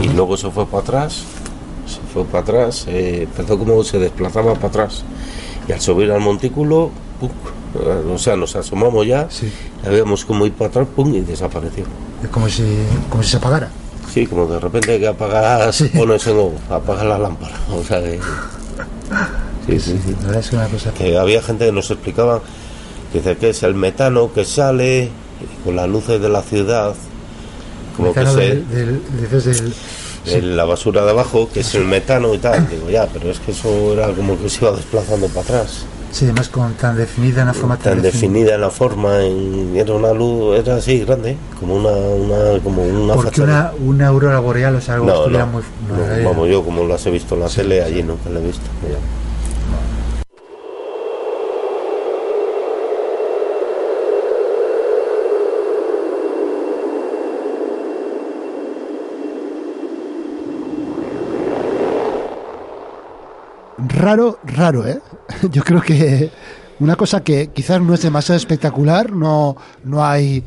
Y 0.00 0.08
luego 0.08 0.36
se 0.36 0.50
fue 0.50 0.66
para 0.66 0.82
atrás, 0.82 1.22
se 1.86 2.00
fue 2.12 2.24
para 2.24 2.42
atrás, 2.42 2.84
eh, 2.88 3.22
empezó 3.24 3.58
como 3.58 3.82
se 3.84 3.98
desplazaba 3.98 4.54
para 4.54 4.68
atrás. 4.68 5.04
Y 5.68 5.72
al 5.72 5.80
subir 5.80 6.10
al 6.12 6.20
montículo, 6.20 6.90
¡pum! 7.20 7.30
O 8.14 8.18
sea, 8.18 8.36
nos 8.36 8.56
asomamos 8.56 9.06
ya, 9.06 9.26
Sí. 9.30 9.50
veíamos 9.84 10.24
como 10.24 10.46
ir 10.46 10.52
para 10.52 10.70
atrás, 10.70 10.86
pum, 10.94 11.14
y 11.14 11.20
desapareció. 11.20 11.84
Es 12.22 12.28
como 12.30 12.48
si, 12.48 12.62
como 13.10 13.22
si 13.22 13.30
se 13.30 13.36
apagara. 13.36 13.68
Sí, 14.16 14.26
como 14.26 14.46
de 14.46 14.58
repente 14.58 14.98
que 14.98 15.06
apagas, 15.06 15.76
Sí. 15.76 15.88
pones 15.94 16.26
en 16.26 16.38
off, 16.38 16.52
apagas 16.70 17.04
la 17.04 17.18
lámpara. 17.18 17.54
O 17.70 17.84
sea 17.84 18.00
que... 18.02 18.18
Sí, 19.66 19.78
sí, 19.78 20.00
sí. 20.02 20.12
La 20.22 20.26
verdad 20.28 20.40
es 20.40 20.48
que 20.48 20.56
una 20.56 20.68
cosa... 20.68 20.90
Que 20.94 21.18
había 21.18 21.42
gente 21.42 21.66
que 21.66 21.72
nos 21.72 21.90
explicaba, 21.90 22.40
que 23.12 23.18
dice 23.18 23.36
que 23.36 23.50
es 23.50 23.62
el 23.62 23.74
metano 23.74 24.32
que 24.32 24.46
sale 24.46 25.10
con 25.66 25.76
las 25.76 25.86
luces 25.86 26.18
de 26.18 26.30
la 26.30 26.40
ciudad, 26.40 26.94
como 27.94 28.14
que 28.14 28.24
se... 28.24 28.36
del, 28.36 28.70
del, 28.70 29.00
dices 29.20 29.44
del- 29.44 29.74
de 30.24 30.42
la 30.42 30.64
basura 30.64 31.04
de 31.04 31.10
abajo, 31.10 31.50
que 31.52 31.60
es 31.60 31.74
el 31.74 31.84
metano 31.84 32.32
y 32.32 32.38
tal. 32.38 32.66
Digo, 32.70 32.88
ya, 32.88 33.06
pero 33.12 33.30
es 33.30 33.38
que 33.38 33.50
eso 33.52 33.92
era 33.92 34.08
como 34.14 34.38
que 34.40 34.48
se 34.48 34.64
iba 34.64 34.74
desplazando 34.74 35.26
para 35.28 35.40
atrás. 35.42 35.84
Sí, 36.16 36.24
además 36.24 36.48
con 36.48 36.72
tan 36.72 36.96
definida 36.96 37.42
una 37.42 37.52
forma 37.52 37.76
Tan 37.76 38.00
definida. 38.00 38.54
en 38.54 38.62
la 38.62 38.70
forma, 38.70 39.22
en- 39.22 39.76
era 39.76 39.92
una 39.92 40.14
luz, 40.14 40.56
era 40.58 40.76
así, 40.76 41.00
grande, 41.04 41.36
como 41.60 41.74
una, 41.76 41.90
una, 41.90 42.58
como 42.62 42.82
una 42.82 43.12
Porque 43.12 43.42
una, 43.42 43.72
una 43.84 44.06
aurora 44.06 44.38
boreal, 44.40 44.76
o 44.76 44.80
sea, 44.80 44.94
algo 44.94 45.04
No, 45.08 45.26
no, 45.28 45.46
muy... 45.46 45.62
no, 46.22 46.24
vamos, 46.30 46.48
yo 46.48 46.64
como 46.64 46.84
las 46.84 47.04
he 47.04 47.10
visto 47.10 47.34
en 47.34 47.42
la 47.42 47.48
tele, 47.48 47.82
allí 47.82 48.02
nunca 48.02 48.30
la 48.30 48.40
he 48.40 48.46
visto. 48.46 48.64
Raro, 63.96 64.38
raro, 64.44 64.86
¿eh? 64.86 65.00
Yo 65.50 65.64
creo 65.64 65.80
que 65.80 66.30
una 66.78 66.96
cosa 66.96 67.22
que 67.22 67.48
quizás 67.48 67.80
no 67.80 67.94
es 67.94 68.02
demasiado 68.02 68.36
espectacular, 68.36 69.12
no, 69.12 69.56
no 69.84 70.04
hay 70.04 70.44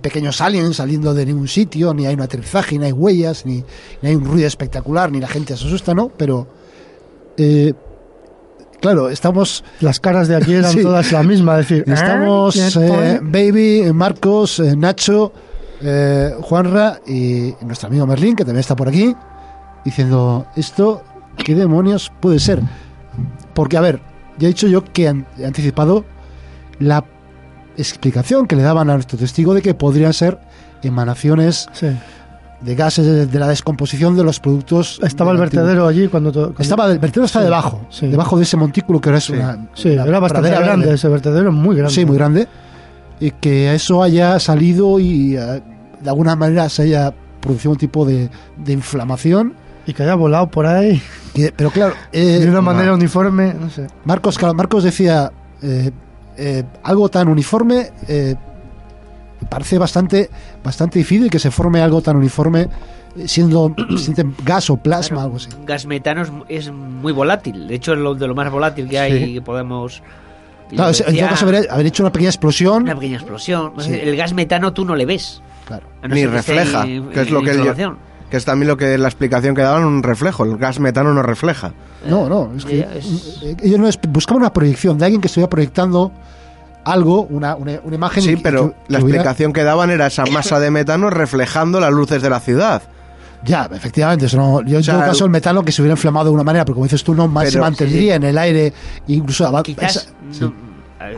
pequeños 0.00 0.40
aliens 0.40 0.76
saliendo 0.76 1.14
de 1.14 1.24
ningún 1.26 1.48
sitio, 1.48 1.94
ni 1.94 2.06
hay 2.06 2.14
un 2.14 2.20
aterrizaje, 2.20 2.78
ni 2.78 2.86
hay 2.86 2.92
huellas, 2.92 3.46
ni, 3.46 3.64
ni 4.02 4.08
hay 4.08 4.14
un 4.14 4.24
ruido 4.24 4.46
espectacular, 4.46 5.10
ni 5.10 5.20
la 5.20 5.28
gente 5.28 5.56
se 5.56 5.66
asusta, 5.66 5.94
¿no? 5.94 6.08
Pero, 6.08 6.46
eh, 7.38 7.72
claro, 8.80 9.08
estamos... 9.08 9.64
Las 9.80 9.98
caras 9.98 10.28
de 10.28 10.36
aquí 10.36 10.52
eran 10.54 10.72
Sí. 10.72 10.82
todas 10.82 11.10
la 11.12 11.22
misma, 11.22 11.58
es 11.60 11.68
decir. 11.68 11.84
Estamos 11.90 12.54
¿Quién 12.54 12.84
eh? 12.84 13.20
Baby, 13.22 13.92
Marcos, 13.94 14.60
eh, 14.60 14.76
Nacho, 14.76 15.32
eh, 15.80 16.34
Juanra 16.42 17.00
y 17.06 17.54
nuestro 17.62 17.88
amigo 17.88 18.06
Merlín, 18.06 18.36
que 18.36 18.44
también 18.44 18.60
está 18.60 18.76
por 18.76 18.88
aquí, 18.88 19.14
diciendo, 19.84 20.46
¿esto 20.54 21.02
qué 21.38 21.54
demonios 21.54 22.12
puede 22.20 22.38
ser? 22.38 22.60
Porque, 23.54 23.76
a 23.76 23.80
ver, 23.80 24.00
ya 24.38 24.46
he 24.46 24.50
dicho 24.50 24.66
yo 24.68 24.84
que 24.84 25.08
han 25.08 25.26
he 25.38 25.46
anticipado 25.46 26.04
la 26.78 27.04
explicación 27.76 28.46
que 28.46 28.56
le 28.56 28.62
daban 28.62 28.90
a 28.90 28.94
nuestro 28.94 29.18
testigo 29.18 29.54
de 29.54 29.62
que 29.62 29.74
podrían 29.74 30.12
ser 30.12 30.38
emanaciones 30.82 31.68
Sí. 31.72 31.88
de 32.60 32.74
gases 32.74 33.06
de, 33.06 33.26
de 33.26 33.38
la 33.38 33.48
descomposición 33.48 34.16
de 34.16 34.24
los 34.24 34.40
productos. 34.40 35.00
Estaba 35.02 35.30
el 35.32 35.38
antiguo- 35.38 35.62
vertedero 35.62 35.86
allí 35.86 36.08
cuando... 36.08 36.32
cuando- 36.32 36.54
Estaba, 36.58 36.86
el 36.90 36.98
vertedero 36.98 37.26
está 37.26 37.38
Sí, 37.40 37.44
debajo, 37.44 37.86
sí. 37.90 38.06
debajo 38.08 38.36
de 38.36 38.42
ese 38.42 38.56
montículo 38.56 39.00
que 39.00 39.08
ahora 39.08 39.18
es 39.18 39.30
una, 39.30 39.68
Sí, 39.74 39.90
una 39.90 40.04
era 40.04 40.18
bastante 40.20 40.50
grande, 40.50 40.94
ese 40.94 41.08
vertedero 41.08 41.52
muy 41.52 41.76
grande. 41.76 41.94
Sí, 41.94 42.04
muy 42.04 42.16
grande. 42.16 42.48
Y 43.20 43.30
que 43.32 43.74
eso 43.74 44.02
haya 44.02 44.38
salido 44.38 45.00
y 45.00 45.36
eh, 45.36 45.62
de 46.00 46.08
alguna 46.10 46.36
manera 46.36 46.68
se 46.68 46.82
haya 46.82 47.12
producido 47.40 47.72
un 47.72 47.78
tipo 47.78 48.04
de, 48.04 48.30
de 48.56 48.72
inflamación. 48.72 49.54
Y 49.88 49.94
que 49.94 50.02
haya 50.02 50.14
volado 50.14 50.48
por 50.48 50.66
ahí 50.66 51.00
que- 51.34 51.50
pero 51.56 51.70
claro, 51.70 51.94
eh, 52.12 52.40
de 52.40 52.48
una 52.50 52.60
manera 52.60 52.92
uniforme, 52.94 53.54
no 53.58 53.70
sé. 53.70 53.86
Marcos, 54.04 54.36
claro, 54.38 54.52
Marcos 54.54 54.84
decía 54.84 55.32
eh, 55.62 55.90
eh, 56.36 56.62
algo 56.84 57.08
tan 57.08 57.26
uniforme. 57.28 57.90
eh, 58.06 58.34
parece 59.48 59.78
bastante 59.78 60.28
bastante 60.64 60.98
difícil 60.98 61.30
que 61.30 61.38
se 61.38 61.50
forme 61.50 61.80
algo 61.80 62.02
tan 62.02 62.16
uniforme 62.16 62.68
siendo 63.24 63.74
siente 63.96 64.24
gas 64.44 64.68
o 64.68 64.76
plasma, 64.76 65.08
Claro, 65.16 65.20
algo 65.22 65.36
así. 65.36 65.48
gas 65.64 65.86
metano 65.86 66.22
es, 66.22 66.30
es 66.48 66.70
muy 66.70 67.12
volátil. 67.12 67.66
De 67.66 67.74
hecho, 67.76 67.92
es 67.94 67.98
lo, 67.98 68.14
de 68.14 68.26
lo 68.28 68.34
más 68.34 68.50
volátil 68.50 68.88
que 68.88 68.98
hay 68.98 69.24
Sí. 69.26 69.34
que 69.34 69.42
podemos. 69.42 70.02
Claro, 70.70 70.92
en 71.06 71.16
todo 71.16 71.28
caso, 71.28 71.46
haber, 71.46 71.70
haber 71.70 71.86
hecho 71.86 72.02
una 72.02 72.12
pequeña 72.12 72.28
explosión. 72.28 72.82
una 72.82 72.94
pequeña 72.94 73.16
explosión. 73.16 73.72
Sí. 73.78 73.92
El 73.94 74.14
gas 74.16 74.34
metano 74.34 74.72
tú 74.74 74.84
no 74.84 74.94
le 74.94 75.06
ves. 75.06 75.40
Claro. 75.66 75.86
a 76.02 76.08
no 76.08 76.14
Ni 76.14 76.20
que 76.22 76.26
refleja, 76.28 76.84
en- 76.84 77.08
que 77.08 77.20
es 77.22 77.30
lo 77.30 77.42
que. 77.42 77.52
Que 78.30 78.36
es 78.36 78.44
también 78.44 78.68
lo 78.68 78.76
que 78.76 78.98
la 78.98 79.08
explicación 79.08 79.54
que 79.54 79.62
daban, 79.62 79.84
un 79.84 80.02
reflejo. 80.02 80.44
El 80.44 80.58
gas 80.58 80.80
metano 80.80 81.14
no 81.14 81.22
refleja. 81.22 81.72
No, 82.06 82.28
no, 82.28 82.52
es 82.56 82.64
que 82.64 82.80
es- 82.94 83.38
eh, 83.42 83.56
ellos 83.62 83.78
no 83.80 83.88
es- 83.88 83.98
buscaban 84.08 84.42
una 84.42 84.52
proyección 84.52 84.98
de 84.98 85.06
alguien 85.06 85.20
que 85.20 85.28
estuviera 85.28 85.48
proyectando 85.48 86.12
algo, 86.84 87.22
una, 87.22 87.56
una, 87.56 87.80
una 87.84 87.94
imagen. 87.96 88.22
Sí, 88.22 88.36
que- 88.36 88.42
pero 88.42 88.70
que- 88.70 88.76
la 88.88 88.98
que 88.98 89.04
hubiera- 89.04 89.20
explicación 89.20 89.52
que 89.52 89.62
daban 89.64 89.90
era 89.90 90.06
esa 90.06 90.24
masa 90.26 90.60
de 90.60 90.70
metano 90.70 91.10
reflejando 91.10 91.80
las 91.80 91.90
luces 91.92 92.20
de 92.22 92.30
la 92.30 92.40
ciudad. 92.40 92.82
Ya, 93.44 93.68
efectivamente. 93.72 94.26
Eso 94.26 94.36
no, 94.36 94.62
yo 94.62 94.78
en 94.78 94.84
sea, 94.84 94.94
todo 94.94 95.04
caso 95.06 95.24
el 95.24 95.30
metano 95.30 95.62
que 95.64 95.72
se 95.72 95.80
hubiera 95.80 95.92
inflamado 95.94 96.26
de 96.26 96.32
una 96.34 96.42
manera, 96.44 96.64
porque 96.64 96.74
como 96.74 96.84
dices 96.86 97.04
tú, 97.04 97.14
no 97.14 97.28
más 97.28 97.50
se 97.50 97.58
mantendría 97.60 98.16
en 98.16 98.24
el 98.24 98.36
aire, 98.36 98.72
incluso 99.06 99.50
Quizás 99.62 99.96
esa- 100.32 100.46
no- 100.46 100.67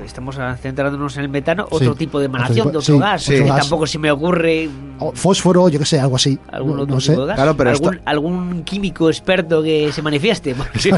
estamos 0.04 0.36
centrándonos 0.60 1.16
en 1.16 1.22
el 1.22 1.28
metano, 1.28 1.66
otro 1.70 1.92
Sí, 1.92 1.98
tipo 1.98 2.18
de 2.18 2.26
emanación 2.26 2.56
tipo- 2.68 2.70
de 2.70 2.78
otro 2.78 2.94
sí, 2.94 2.98
gas. 3.00 3.22
otro 3.28 3.34
que 3.44 3.48
gas. 3.50 3.60
tampoco 3.60 3.86
se 3.86 3.98
me 3.98 4.10
ocurre 4.10 4.68
o 4.98 5.12
fósforo, 5.12 5.68
yo 5.68 5.78
qué 5.78 5.84
sé, 5.86 5.98
algo 6.00 6.16
así. 6.16 6.38
algún 6.52 6.76
no, 6.76 6.82
otro 6.82 6.94
no 6.96 7.00
sé. 7.00 7.12
tipo 7.12 7.22
de 7.22 7.26
gas. 7.28 7.36
Claro, 7.36 7.56
pero 7.56 7.70
¿Algún, 7.70 7.94
esto- 7.94 8.02
algún 8.06 8.62
químico 8.64 9.08
experto 9.08 9.62
que 9.62 9.90
se 9.92 10.02
manifieste. 10.02 10.54
Porque 10.56 10.78
Sí. 10.78 10.90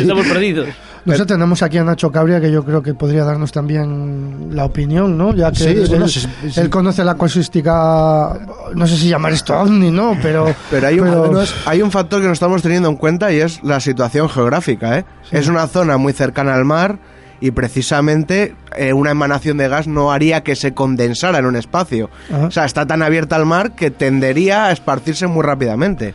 estamos 0.00 0.26
perdidos. 0.26 0.68
Nosotros 1.04 1.28
tenemos 1.28 1.62
aquí 1.62 1.78
a 1.78 1.84
Nacho 1.84 2.12
Cabria, 2.12 2.40
que 2.42 2.50
yo 2.52 2.62
creo 2.64 2.82
que 2.82 2.92
podría 2.94 3.24
darnos 3.24 3.52
también 3.52 4.48
la 4.54 4.66
opinión, 4.66 5.16
¿no? 5.16 5.34
Ya 5.34 5.50
que 5.50 5.56
Sí, 5.58 5.64
él, 5.68 5.86
bueno, 5.88 6.04
él- 6.04 6.10
sí, 6.10 6.20
sí. 6.50 6.60
él 6.60 6.68
conoce 6.68 7.04
la 7.04 7.16
casuística, 7.16 8.38
no 8.74 8.86
sé 8.86 8.96
si 8.96 9.08
llamar 9.08 9.32
esto 9.32 9.58
ovni, 9.58 9.90
¿no? 9.90 10.16
Pero, 10.22 10.54
Pero 10.70 10.86
hay 10.86 11.00
un, 11.00 11.08
pero- 11.08 11.42
hay 11.66 11.82
un 11.82 11.90
factor 11.90 12.20
que 12.20 12.26
no 12.26 12.32
estamos 12.32 12.62
teniendo 12.62 12.88
en 12.88 12.96
cuenta 12.96 13.32
y 13.32 13.36
es 13.40 13.62
la 13.62 13.80
situación 13.80 14.28
geográfica. 14.28 14.98
¿eh? 14.98 15.04
Es 15.30 15.48
una 15.48 15.66
zona 15.66 15.96
muy 15.96 16.12
cercana 16.12 16.54
al 16.54 16.64
mar 16.64 16.98
y 17.40 17.50
precisamente 17.52 18.54
eh, 18.76 18.92
una 18.92 19.10
emanación 19.12 19.56
de 19.56 19.68
gas 19.68 19.86
no 19.86 20.12
haría 20.12 20.42
que 20.42 20.56
se 20.56 20.74
condensara 20.74 21.38
en 21.38 21.46
un 21.46 21.56
espacio. 21.56 22.10
Ajá. 22.32 22.46
O 22.46 22.50
sea, 22.50 22.64
está 22.64 22.86
tan 22.86 23.02
abierta 23.02 23.36
al 23.36 23.46
mar 23.46 23.74
que 23.74 23.90
tendería 23.90 24.66
a 24.66 24.72
esparcirse 24.72 25.26
muy 25.26 25.42
rápidamente. 25.42 26.14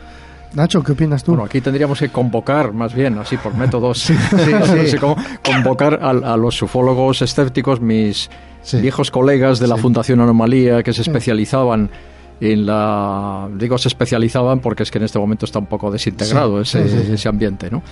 Nacho, 0.54 0.82
¿qué 0.82 0.92
opinas 0.92 1.22
tú? 1.24 1.32
Bueno, 1.32 1.44
aquí 1.44 1.60
tendríamos 1.60 1.98
que 1.98 2.08
convocar, 2.08 2.72
más 2.72 2.94
bien, 2.94 3.18
así 3.18 3.36
por 3.36 3.54
métodos, 3.54 3.98
sí. 4.06 4.14
sé 4.86 4.98
cómo, 4.98 5.16
convocar 5.44 5.98
a, 6.02 6.10
a 6.10 6.36
los 6.36 6.62
ufólogos 6.62 7.22
escépticos, 7.22 7.80
mis 7.80 8.30
Sí. 8.62 8.80
viejos 8.80 9.10
colegas 9.12 9.58
de 9.60 9.68
la 9.68 9.76
Sí. 9.76 9.82
Fundación 9.82 10.20
Anomalía, 10.20 10.82
que 10.82 10.92
se 10.92 11.02
especializaban 11.02 11.88
en 12.40 12.66
la... 12.66 13.48
Digo, 13.54 13.78
se 13.78 13.86
especializaban 13.88 14.58
porque 14.60 14.82
es 14.82 14.90
que 14.90 14.98
en 14.98 15.04
este 15.04 15.18
momento 15.20 15.44
está 15.46 15.58
un 15.60 15.66
poco 15.66 15.90
desintegrado 15.90 16.64
Sí, 16.64 16.78
ese, 16.78 16.88
sí, 16.88 16.98
sí, 16.98 17.06
sí. 17.06 17.12
ese 17.14 17.28
ambiente, 17.28 17.70
¿no? 17.70 17.82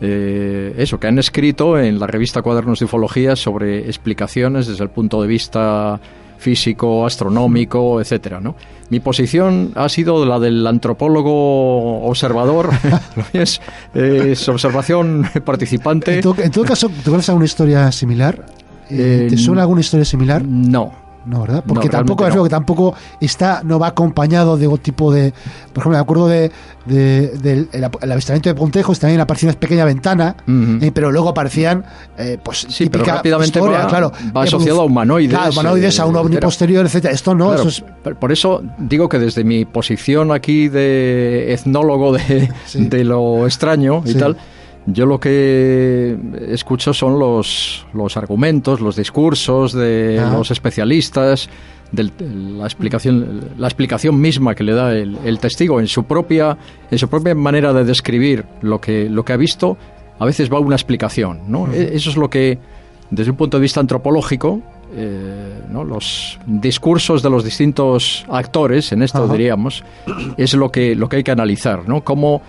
Eh, 0.00 0.74
eso, 0.78 0.98
que 0.98 1.08
han 1.08 1.18
escrito 1.18 1.78
en 1.78 1.98
la 1.98 2.06
revista 2.06 2.42
Cuadernos 2.42 2.78
de 2.78 2.86
Ufología 2.86 3.36
sobre 3.36 3.86
explicaciones 3.86 4.66
desde 4.66 4.84
el 4.84 4.90
punto 4.90 5.20
de 5.20 5.28
vista 5.28 6.00
físico, 6.38 7.04
astronómico, 7.04 8.00
etcétera, 8.00 8.40
¿no? 8.40 8.56
Mi 8.88 8.98
posición 8.98 9.72
ha 9.74 9.88
sido 9.88 10.24
la 10.24 10.38
del 10.38 10.66
antropólogo 10.66 12.02
observador, 12.02 12.70
es, 13.34 13.60
es 13.94 14.48
observación 14.48 15.26
participante. 15.44 16.16
En 16.16 16.20
todo, 16.22 16.42
en 16.42 16.50
todo 16.50 16.64
caso, 16.64 16.88
¿tú 16.88 17.10
conoces 17.10 17.28
alguna 17.28 17.44
historia 17.44 17.92
similar? 17.92 18.46
Eh, 18.88 19.26
¿Te 19.30 19.36
suena 19.36 19.62
alguna 19.62 19.82
historia 19.82 20.04
similar? 20.04 20.42
No, 20.44 20.92
No, 21.26 21.42
¿verdad? 21.42 21.62
Porque 21.66 21.86
No, 21.88 21.92
tampoco 21.92 22.24
es 22.26 22.30
lo 22.34 22.36
no. 22.38 22.44
que 22.44 22.48
tampoco 22.50 22.94
está, 23.20 23.60
no 23.62 23.78
va 23.78 23.88
acompañado 23.88 24.56
de 24.56 24.66
otro 24.66 24.78
tipo 24.78 25.12
de. 25.12 25.32
Por 25.72 25.82
ejemplo, 25.82 25.90
me 25.90 25.98
acuerdo 25.98 26.28
de, 26.28 26.50
de- 26.86 27.28
del 27.36 27.68
el, 27.72 27.88
el 28.00 28.12
avistamiento 28.12 28.48
de 28.48 28.54
Pontejos, 28.54 28.98
también 28.98 29.20
aparecía 29.20 29.50
una 29.50 29.60
pequeña 29.60 29.84
ventana, 29.84 30.34
Ujú. 30.48 30.78
eh, 30.84 30.90
pero 30.94 31.12
luego 31.12 31.28
aparecían, 31.28 31.84
eh, 32.16 32.38
pues, 32.42 32.66
Sí, 32.70 32.88
pero 32.88 33.04
rápidamente 33.04 33.58
historia, 33.58 33.80
va- 33.80 33.86
claro, 33.88 34.12
va 34.34 34.44
asociado 34.44 34.80
a 34.80 34.84
humanoides, 34.84 35.36
Claro, 35.36 35.52
humanoides, 35.52 36.00
a 36.00 36.06
un 36.06 36.16
eh, 36.16 36.18
ovni 36.20 36.36
posterior, 36.38 36.86
etcétera. 36.86 37.12
Esto 37.12 37.34
no, 37.34 37.48
Claro, 37.48 37.60
eso 37.60 37.68
es. 37.68 37.84
por- 38.02 38.16
por 38.16 38.32
eso 38.32 38.62
digo 38.78 39.08
que 39.10 39.18
desde 39.18 39.44
mi 39.44 39.66
posición 39.66 40.32
aquí 40.32 40.68
de 40.68 41.52
etnólogo 41.52 42.14
de, 42.14 42.50
Sí. 42.66 42.86
de 42.86 43.04
lo 43.04 43.46
extraño 43.46 44.02
y 44.06 44.12
Sí. 44.12 44.18
tal, 44.18 44.38
yo 44.92 45.06
lo 45.06 45.18
que 45.20 46.16
escucho 46.48 46.92
son 46.94 47.18
los, 47.18 47.86
los 47.94 48.16
argumentos, 48.16 48.80
los 48.80 48.96
discursos 48.96 49.72
de 49.72 50.20
los 50.32 50.50
especialistas, 50.50 51.48
del- 51.92 52.12
la 52.58 52.64
explicación, 52.64 53.40
la 53.58 53.66
explicación 53.66 54.20
misma 54.20 54.54
que 54.54 54.64
le 54.64 54.72
da 54.74 54.92
el, 54.92 55.18
el 55.24 55.38
testigo 55.38 55.80
en 55.80 55.86
su 55.88 56.04
propia, 56.04 56.56
en 56.90 56.98
su 56.98 57.08
propia 57.08 57.34
manera 57.34 57.72
de 57.72 57.84
describir 57.84 58.44
lo 58.62 58.80
que, 58.80 59.08
lo 59.10 59.24
que 59.24 59.32
ha 59.32 59.36
visto, 59.36 59.76
a 60.18 60.24
veces 60.24 60.52
va 60.52 60.58
una 60.60 60.76
explicación, 60.76 61.40
¿no? 61.48 61.72
E- 61.72 61.90
Eso 61.96 62.10
es 62.10 62.16
lo 62.16 62.28
que, 62.30 62.58
desde 63.10 63.30
un 63.32 63.36
punto 63.36 63.56
de 63.58 63.62
vista 63.62 63.80
antropológico, 63.80 64.60
eh, 64.94 65.62
¿no? 65.70 65.84
los 65.84 66.38
discursos 66.46 67.22
de 67.22 67.30
los 67.30 67.44
distintos 67.44 68.24
actores, 68.28 68.90
en 68.92 69.02
esto 69.02 69.22
Ajá. 69.24 69.32
diríamos, 69.32 69.84
es 70.36 70.54
lo 70.54 70.70
que, 70.70 70.94
lo 70.96 71.08
que 71.08 71.16
hay 71.18 71.22
que 71.24 71.30
analizar, 71.30 71.88
¿no? 71.88 72.02
Cómo 72.02 72.42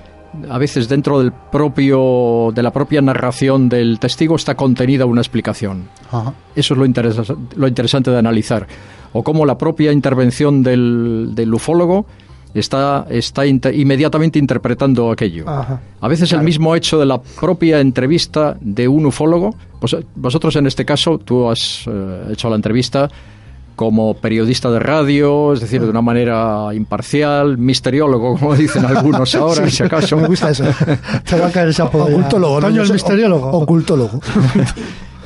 a 0.50 0.58
veces 0.58 0.88
dentro 0.88 1.20
del 1.20 1.32
propio, 1.32 2.52
de 2.54 2.64
la 2.64 2.72
propia 2.72 3.02
narración 3.02 3.70
del 3.70 4.00
testigo 4.00 4.36
está 4.36 4.56
contenida 4.56 5.06
una 5.06 5.22
explicación. 5.22 5.90
Ajá. 6.12 6.34
Eso 6.56 6.74
es 6.74 6.78
lo, 6.78 6.86
interesa- 6.86 7.36
lo 7.56 7.68
interesante 7.68 8.12
de 8.12 8.18
analizar. 8.18 8.68
O 9.14 9.24
cómo 9.24 9.46
la 9.46 9.58
propia 9.58 9.92
intervención 9.92 10.64
del, 10.64 11.32
del 11.36 11.54
ufólogo 11.54 12.06
está, 12.54 13.06
está 13.10 13.46
inte- 13.46 13.74
inmediatamente 13.76 14.40
interpretando 14.40 15.12
aquello. 15.12 15.48
Ajá. 15.48 15.82
A 16.00 16.08
veces 16.08 16.32
el 16.34 16.42
mismo 16.42 16.76
hecho 16.76 17.00
de 17.00 17.06
la 17.06 17.22
propia 17.22 17.80
entrevista 17.80 18.58
de 18.62 18.88
un 18.88 19.06
ufólogo, 19.06 19.56
pues 19.80 19.96
vosotros 20.16 20.56
en 20.56 20.68
este 20.68 20.86
caso, 20.86 21.18
tú 21.18 21.50
has 21.50 21.84
eh, 21.88 22.24
hecho 22.32 22.50
la 22.50 22.56
entrevista 22.56 23.10
como 23.76 24.14
periodista 24.16 24.70
de 24.70 24.80
radio, 24.80 25.54
es 25.54 25.62
decir, 25.62 25.82
de 25.82 25.90
una 25.90 26.02
manera 26.02 26.70
imparcial, 26.74 27.58
misteriólogo, 27.58 28.38
como 28.38 28.56
dicen 28.56 28.86
algunos 28.86 29.34
ahora, 29.36 29.70
si 29.70 29.84
acaso. 29.84 30.18
Me 30.18 30.28
gusta 30.28 30.50
eso. 30.50 30.66
Te 31.28 31.40
va 31.40 31.48
a 31.48 31.52
caer 31.52 31.70
ese 31.70 31.82
apodo. 31.82 32.08
ya. 32.10 32.16
Ocultólogo, 32.16 32.62
¿no? 32.62 32.68
Toño 32.68 32.84
el 32.84 32.94
misteriólogo. 32.94 33.52
Ocultólogo. 33.52 34.20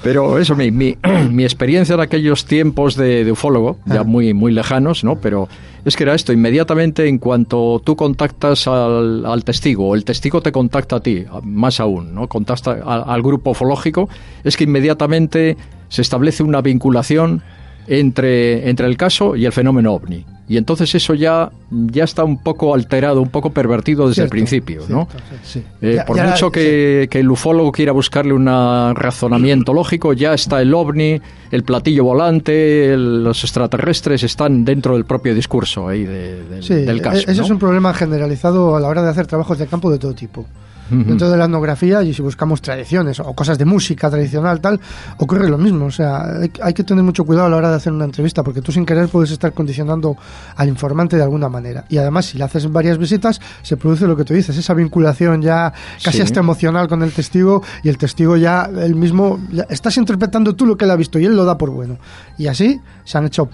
Pero 0.05 0.37
eso, 0.37 0.55
mi, 0.55 0.69
mi, 0.69 0.95
mi 1.31 1.43
experiencia 1.43 1.95
en 1.95 1.99
aquellos 1.99 2.45
tiempos 2.45 2.95
de, 2.95 3.25
de 3.25 3.31
ufólogo, 3.31 3.79
ya 3.85 4.03
muy, 4.03 4.35
muy 4.35 4.51
lejanos, 4.51 5.03
¿no? 5.03 5.15
Pero 5.15 5.49
es 5.83 5.95
que 5.95 6.03
era 6.03 6.13
esto, 6.13 6.31
inmediatamente 6.31 7.07
en 7.07 7.17
cuanto 7.17 7.81
tú 7.83 7.95
contactas 7.95 8.67
al, 8.67 9.25
al 9.25 9.43
testigo, 9.43 9.89
o 9.89 9.95
el 9.95 10.05
testigo 10.05 10.41
te 10.41 10.51
contacta 10.51 10.97
a 10.97 10.99
ti, 10.99 11.25
más 11.41 11.79
aún, 11.79 12.13
¿no? 12.13 12.27
Contacta 12.27 12.73
al 12.83 13.21
grupo 13.23 13.49
ufológico, 13.49 14.07
es 14.43 14.55
que 14.57 14.65
inmediatamente 14.65 15.57
se 15.89 16.03
establece 16.03 16.43
una 16.43 16.61
vinculación 16.61 17.41
entre, 17.87 18.69
entre 18.69 18.87
el 18.87 18.97
caso 18.97 19.35
y 19.35 19.45
el 19.45 19.51
fenómeno 19.51 19.93
ovni. 19.93 20.25
Y 20.47 20.57
entonces 20.57 20.93
eso 20.93 21.15
ya, 21.15 21.49
ya 21.71 22.03
está 22.03 22.23
un 22.23 22.37
poco 22.43 22.75
alterado, 22.75 23.19
un 23.19 23.29
poco 23.29 23.49
pervertido 23.49 24.07
desde 24.07 24.21
el 24.23 24.29
Cierto, 24.29 24.31
principio, 24.31 24.81
¿no? 24.87 25.07
sí. 25.43 25.59
Sí. 25.59 25.63
Eh, 25.81 25.95
Ya- 25.95 26.05
por 26.05 26.17
ya- 26.17 26.27
mucho 26.27 26.51
que, 26.51 27.07
que 27.09 27.19
el 27.21 27.31
ufólogo 27.31 27.71
quiera 27.71 27.91
buscarle 27.93 28.31
un 28.33 28.45
razonamiento 28.93 29.73
lógico, 29.73 30.13
ya 30.13 30.35
está 30.35 30.61
el 30.61 30.71
ovni, 30.73 31.19
el 31.49 31.63
platillo 31.63 32.03
volante, 32.03 32.93
el- 32.93 33.23
los 33.23 33.43
extraterrestres 33.43 34.21
están 34.23 34.63
dentro 34.65 34.93
del 34.93 35.05
propio 35.05 35.33
discurso 35.33 35.87
ahí 35.87 36.03
de- 36.03 36.43
del- 36.43 36.63
Sí, 36.63 36.75
del 36.75 37.01
caso. 37.01 37.17
e- 37.17 37.21
ese 37.31 37.37
¿no? 37.37 37.43
es 37.45 37.49
un 37.49 37.57
problema 37.59 37.91
generalizado 37.95 38.75
a 38.75 38.79
la 38.79 38.87
hora 38.87 39.01
de 39.01 39.09
hacer 39.09 39.25
trabajos 39.25 39.57
de 39.57 39.65
campo 39.65 39.91
de 39.91 39.97
todo 39.97 40.13
tipo. 40.13 40.45
Dentro 40.89 41.29
de 41.31 41.37
la 41.37 41.45
etnografía, 41.45 42.03
y 42.03 42.13
si 42.13 42.21
buscamos 42.21 42.61
tradiciones 42.61 43.19
o 43.19 43.33
cosas 43.33 43.57
de 43.57 43.65
música 43.65 44.09
tradicional, 44.09 44.61
tal, 44.61 44.79
ocurre 45.17 45.49
lo 45.49 45.57
mismo. 45.57 45.85
O 45.85 45.91
sea, 45.91 46.25
hay, 46.41 46.51
hay 46.61 46.73
que 46.73 46.83
tener 46.83 47.03
mucho 47.03 47.25
cuidado 47.25 47.47
a 47.47 47.49
la 47.49 47.55
hora 47.57 47.69
de 47.69 47.75
hacer 47.77 47.91
una 47.91 48.05
entrevista, 48.05 48.43
porque 48.43 48.61
tú 48.61 48.71
sin 48.71 48.85
querer 48.85 49.07
puedes 49.09 49.31
estar 49.31 49.51
condicionando 49.53 50.15
al 50.55 50.67
informante 50.67 51.17
de 51.17 51.23
alguna 51.23 51.49
manera. 51.49 51.85
Y 51.89 51.97
además, 51.97 52.25
si 52.27 52.37
le 52.37 52.43
haces 52.43 52.71
varias 52.71 52.97
visitas, 52.99 53.41
se 53.63 53.77
produce 53.77 54.05
lo 54.05 54.15
que 54.15 54.23
tú 54.25 54.33
dices, 54.35 54.55
esa 54.57 54.73
vinculación 54.75 55.41
ya 55.41 55.73
casi 56.03 56.17
Sí. 56.17 56.23
hasta 56.23 56.39
emocional 56.39 56.87
con 56.87 57.01
el 57.01 57.11
testigo, 57.11 57.63
y 57.81 57.89
el 57.89 57.97
testigo 57.97 58.37
ya, 58.37 58.69
él 58.79 58.95
mismo, 58.95 59.39
ya 59.51 59.65
estás 59.69 59.97
interpretando 59.97 60.55
tú 60.55 60.65
lo 60.65 60.77
que 60.77 60.85
él 60.85 60.91
ha 60.91 60.95
visto, 60.95 61.17
y 61.17 61.25
él 61.25 61.35
lo 61.35 61.45
da 61.45 61.57
por 61.57 61.71
bueno. 61.71 61.97
Y 62.37 62.47
así 62.47 62.79
se 63.03 63.17
han 63.17 63.25
hecho 63.25 63.49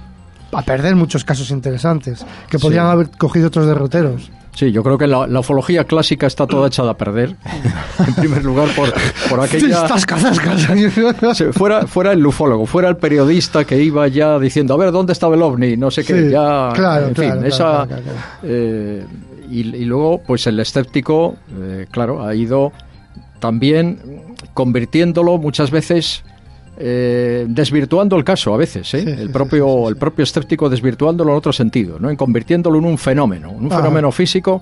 a 0.51 0.61
perder 0.63 0.97
muchos 0.97 1.23
casos 1.23 1.49
interesantes, 1.51 2.25
que 2.49 2.59
podrían 2.59 2.87
haber 2.87 3.09
cogido 3.17 3.47
otros 3.47 3.65
derroteros. 3.67 4.29
Sí, 4.53 4.71
yo 4.71 4.83
creo 4.83 4.97
que 4.97 5.07
la, 5.07 5.27
la 5.27 5.39
ufología 5.39 5.85
clásica 5.85 6.27
está 6.27 6.45
toda 6.45 6.67
echada 6.67 6.91
a 6.91 6.97
perder, 6.97 7.35
en 8.07 8.13
primer 8.15 8.43
lugar 8.43 8.67
por, 8.75 8.93
por 9.29 9.39
aquella... 9.43 9.87
Fuera, 11.53 11.87
fuera 11.87 12.11
el 12.11 12.25
ufólogo, 12.25 12.65
fuera 12.65 12.89
el 12.89 12.97
periodista 12.97 13.63
que 13.63 13.81
iba 13.81 14.07
ya 14.09 14.37
diciendo, 14.39 14.73
a 14.73 14.77
ver, 14.77 14.91
¿dónde 14.91 15.13
estaba 15.13 15.35
el 15.35 15.41
ovni? 15.41 15.77
No 15.77 15.89
sé 15.89 16.03
qué, 16.03 16.23
Sí, 16.25 16.29
ya... 16.31 16.69
claro, 16.73 17.07
en 17.07 17.15
fin, 17.15 17.31
claro, 17.31 17.45
esa... 17.47 17.87
claro, 17.87 18.03
claro. 18.03 18.17
eh, 18.43 19.05
y, 19.49 19.59
y 19.75 19.85
luego, 19.85 20.21
pues 20.25 20.45
el 20.47 20.59
escéptico, 20.59 21.35
eh, 21.61 21.85
claro, 21.89 22.25
ha 22.25 22.35
ido 22.35 22.71
también 23.39 23.99
convirtiéndolo 24.53 25.37
muchas 25.37 25.71
veces... 25.71 26.23
eh, 26.83 27.45
desvirtuando 27.47 28.15
el 28.15 28.23
caso 28.23 28.53
a 28.53 28.57
veces, 28.57 28.91
¿eh? 28.95 29.01
Sí, 29.01 29.09
el 29.21 29.29
propio 29.29 29.83
sí, 29.83 29.89
el 29.89 29.95
propio 29.97 30.23
escéptico 30.23 30.69
desvirtuándolo 30.69 31.31
en 31.31 31.37
otro 31.37 31.53
sentido, 31.53 31.99
¿no? 31.99 32.09
En 32.09 32.15
convirtiéndolo 32.15 32.79
en 32.79 32.85
un 32.85 32.97
fenómeno, 32.97 33.51
un 33.51 33.69
fenómeno 33.69 34.11
físico 34.11 34.61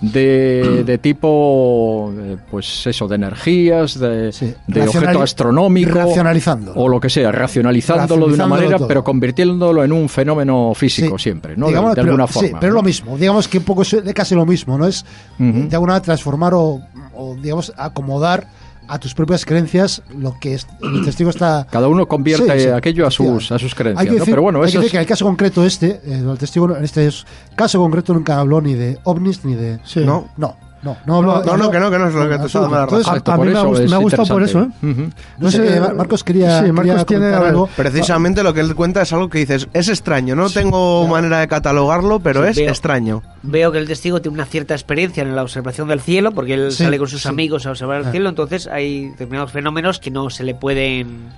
de, 0.00 0.82
de 0.84 0.98
tipo, 0.98 2.12
eh, 2.18 2.36
pues 2.50 2.86
eso, 2.86 3.08
de 3.08 3.14
energías, 3.14 3.98
de, 3.98 4.30
Sí. 4.30 4.52
de 4.66 4.84
Racionali- 4.84 4.88
objeto 4.98 5.22
astronómico, 5.22 5.98
racionalizando. 5.98 6.74
o 6.74 6.86
lo 6.88 7.00
que 7.00 7.08
sea, 7.08 7.32
racionalizándolo 7.32 8.28
de 8.28 8.34
una 8.34 8.46
manera, 8.46 8.76
todo. 8.76 8.88
pero 8.88 9.02
convirtiéndolo 9.02 9.82
en 9.82 9.92
un 9.92 10.08
fenómeno 10.10 10.72
físico 10.74 11.18
Sí. 11.18 11.24
siempre, 11.24 11.56
¿no? 11.56 11.66
De- 11.66 11.70
Digamos, 11.72 11.90
de, 11.92 11.94
pero- 12.02 12.08
alguna 12.12 12.26
sí, 12.26 12.32
forma. 12.34 12.60
pero 12.60 12.74
lo 12.74 12.82
mismo. 12.82 13.16
Digamos 13.16 13.48
que 13.48 13.58
un 13.58 13.64
poco 13.64 13.82
es 13.82 13.96
casi 14.14 14.34
lo 14.34 14.44
mismo, 14.44 14.76
¿no? 14.76 14.86
Es 14.86 15.04
de 15.38 15.74
alguna 15.74 15.92
manera 15.94 16.02
transformar 16.04 16.52
o, 16.54 16.80
o, 17.14 17.34
digamos, 17.40 17.72
acomodar 17.76 18.48
a 18.88 18.98
tus 18.98 19.14
propias 19.14 19.44
creencias 19.44 20.02
lo 20.16 20.38
que 20.40 20.54
es- 20.54 20.66
el 20.82 21.04
testigo 21.04 21.30
está. 21.30 21.66
Cada 21.70 21.88
uno 21.88 22.06
convierte 22.06 22.52
Sí, 22.58 22.64
sí, 22.64 22.68
aquello 22.70 23.06
a 23.06 23.10
sus, 23.10 23.50
a 23.52 23.58
sus 23.58 23.74
creencias, 23.74 24.00
Hay 24.00 24.06
que 24.06 24.12
¿no? 24.12 24.18
decir, 24.20 24.32
Pero 24.32 24.42
bueno, 24.42 24.58
hay 24.60 24.64
que 24.64 24.68
eso 24.70 24.78
decir 24.78 24.86
es- 24.86 24.90
que 24.92 24.96
en 24.98 25.00
el 25.02 25.06
caso 25.06 25.24
concreto 25.24 25.64
este, 25.64 25.86
eh, 26.04 26.22
el 26.30 26.38
testigo 26.38 26.76
en 26.76 26.84
este 26.84 27.08
caso 27.54 27.78
concreto 27.78 28.14
nunca 28.14 28.38
habló 28.38 28.60
ni 28.60 28.74
de 28.74 28.98
ovnis 29.04 29.44
ni 29.44 29.54
de. 29.54 29.78
Sí. 29.84 30.00
No. 30.04 30.28
No, 30.36 30.56
no, 30.86 30.96
no 31.06 31.16
habló. 31.32 31.44
No, 31.44 31.56
no, 31.56 31.70
que 31.70 31.78
no, 31.80 31.90
que 31.90 31.98
no 31.98 32.08
es 32.08 32.14
lo 32.14 32.22
que 32.28 32.36
te 32.36 32.42
razón. 32.44 32.64
Entonces, 32.64 33.06
Exacto, 33.08 33.32
a 33.32 33.36
mí 33.38 33.48
me 33.50 33.58
ha 33.58 33.62
gust- 33.62 33.88
me 33.88 33.94
ha 33.96 33.98
gustado 33.98 34.26
por 34.28 34.42
eso. 34.42 34.58
Ujú. 34.82 35.10
no 35.38 35.50
sé, 35.50 35.80
Mar- 35.80 35.94
Marcos 35.94 36.24
quería. 36.24 36.62
sí, 36.64 36.72
Marcos 36.72 37.04
quería 37.04 37.04
tiene, 37.04 37.26
a 37.34 37.38
algo. 37.48 37.68
Precisamente 37.76 38.42
lo 38.42 38.54
que 38.54 38.60
él 38.60 38.74
cuenta 38.74 39.02
es 39.02 39.12
algo 39.12 39.28
que 39.28 39.38
dices, 39.38 39.68
es 39.72 39.88
extraño, 39.88 40.34
no 40.36 40.48
tengo 40.50 41.06
manera 41.06 41.40
de 41.40 41.48
catalogarlo, 41.48 42.20
pero 42.20 42.42
Sí, 42.44 42.50
es 42.50 42.56
veo. 42.56 42.68
extraño. 42.70 43.22
Veo 43.42 43.72
que 43.72 43.78
el 43.78 43.86
testigo 43.86 44.20
tiene 44.20 44.34
una 44.36 44.44
cierta 44.46 44.74
experiencia 44.74 45.22
en 45.22 45.34
la 45.36 45.42
observación 45.42 45.88
del 45.88 46.00
cielo, 46.00 46.32
porque 46.32 46.54
él 46.54 46.72
Sí, 46.72 46.84
sale 46.84 46.98
con 46.98 47.08
sus 47.08 47.22
sí. 47.22 47.28
amigos 47.28 47.66
a 47.66 47.70
observar 47.70 48.00
el 48.00 48.06
Ah. 48.06 48.10
cielo, 48.10 48.28
entonces 48.28 48.66
hay 48.66 49.08
determinados 49.10 49.52
fenómenos 49.52 49.98
que 49.98 50.10
no 50.10 50.30
se 50.30 50.44
le 50.44 50.54
pueden 50.54 51.28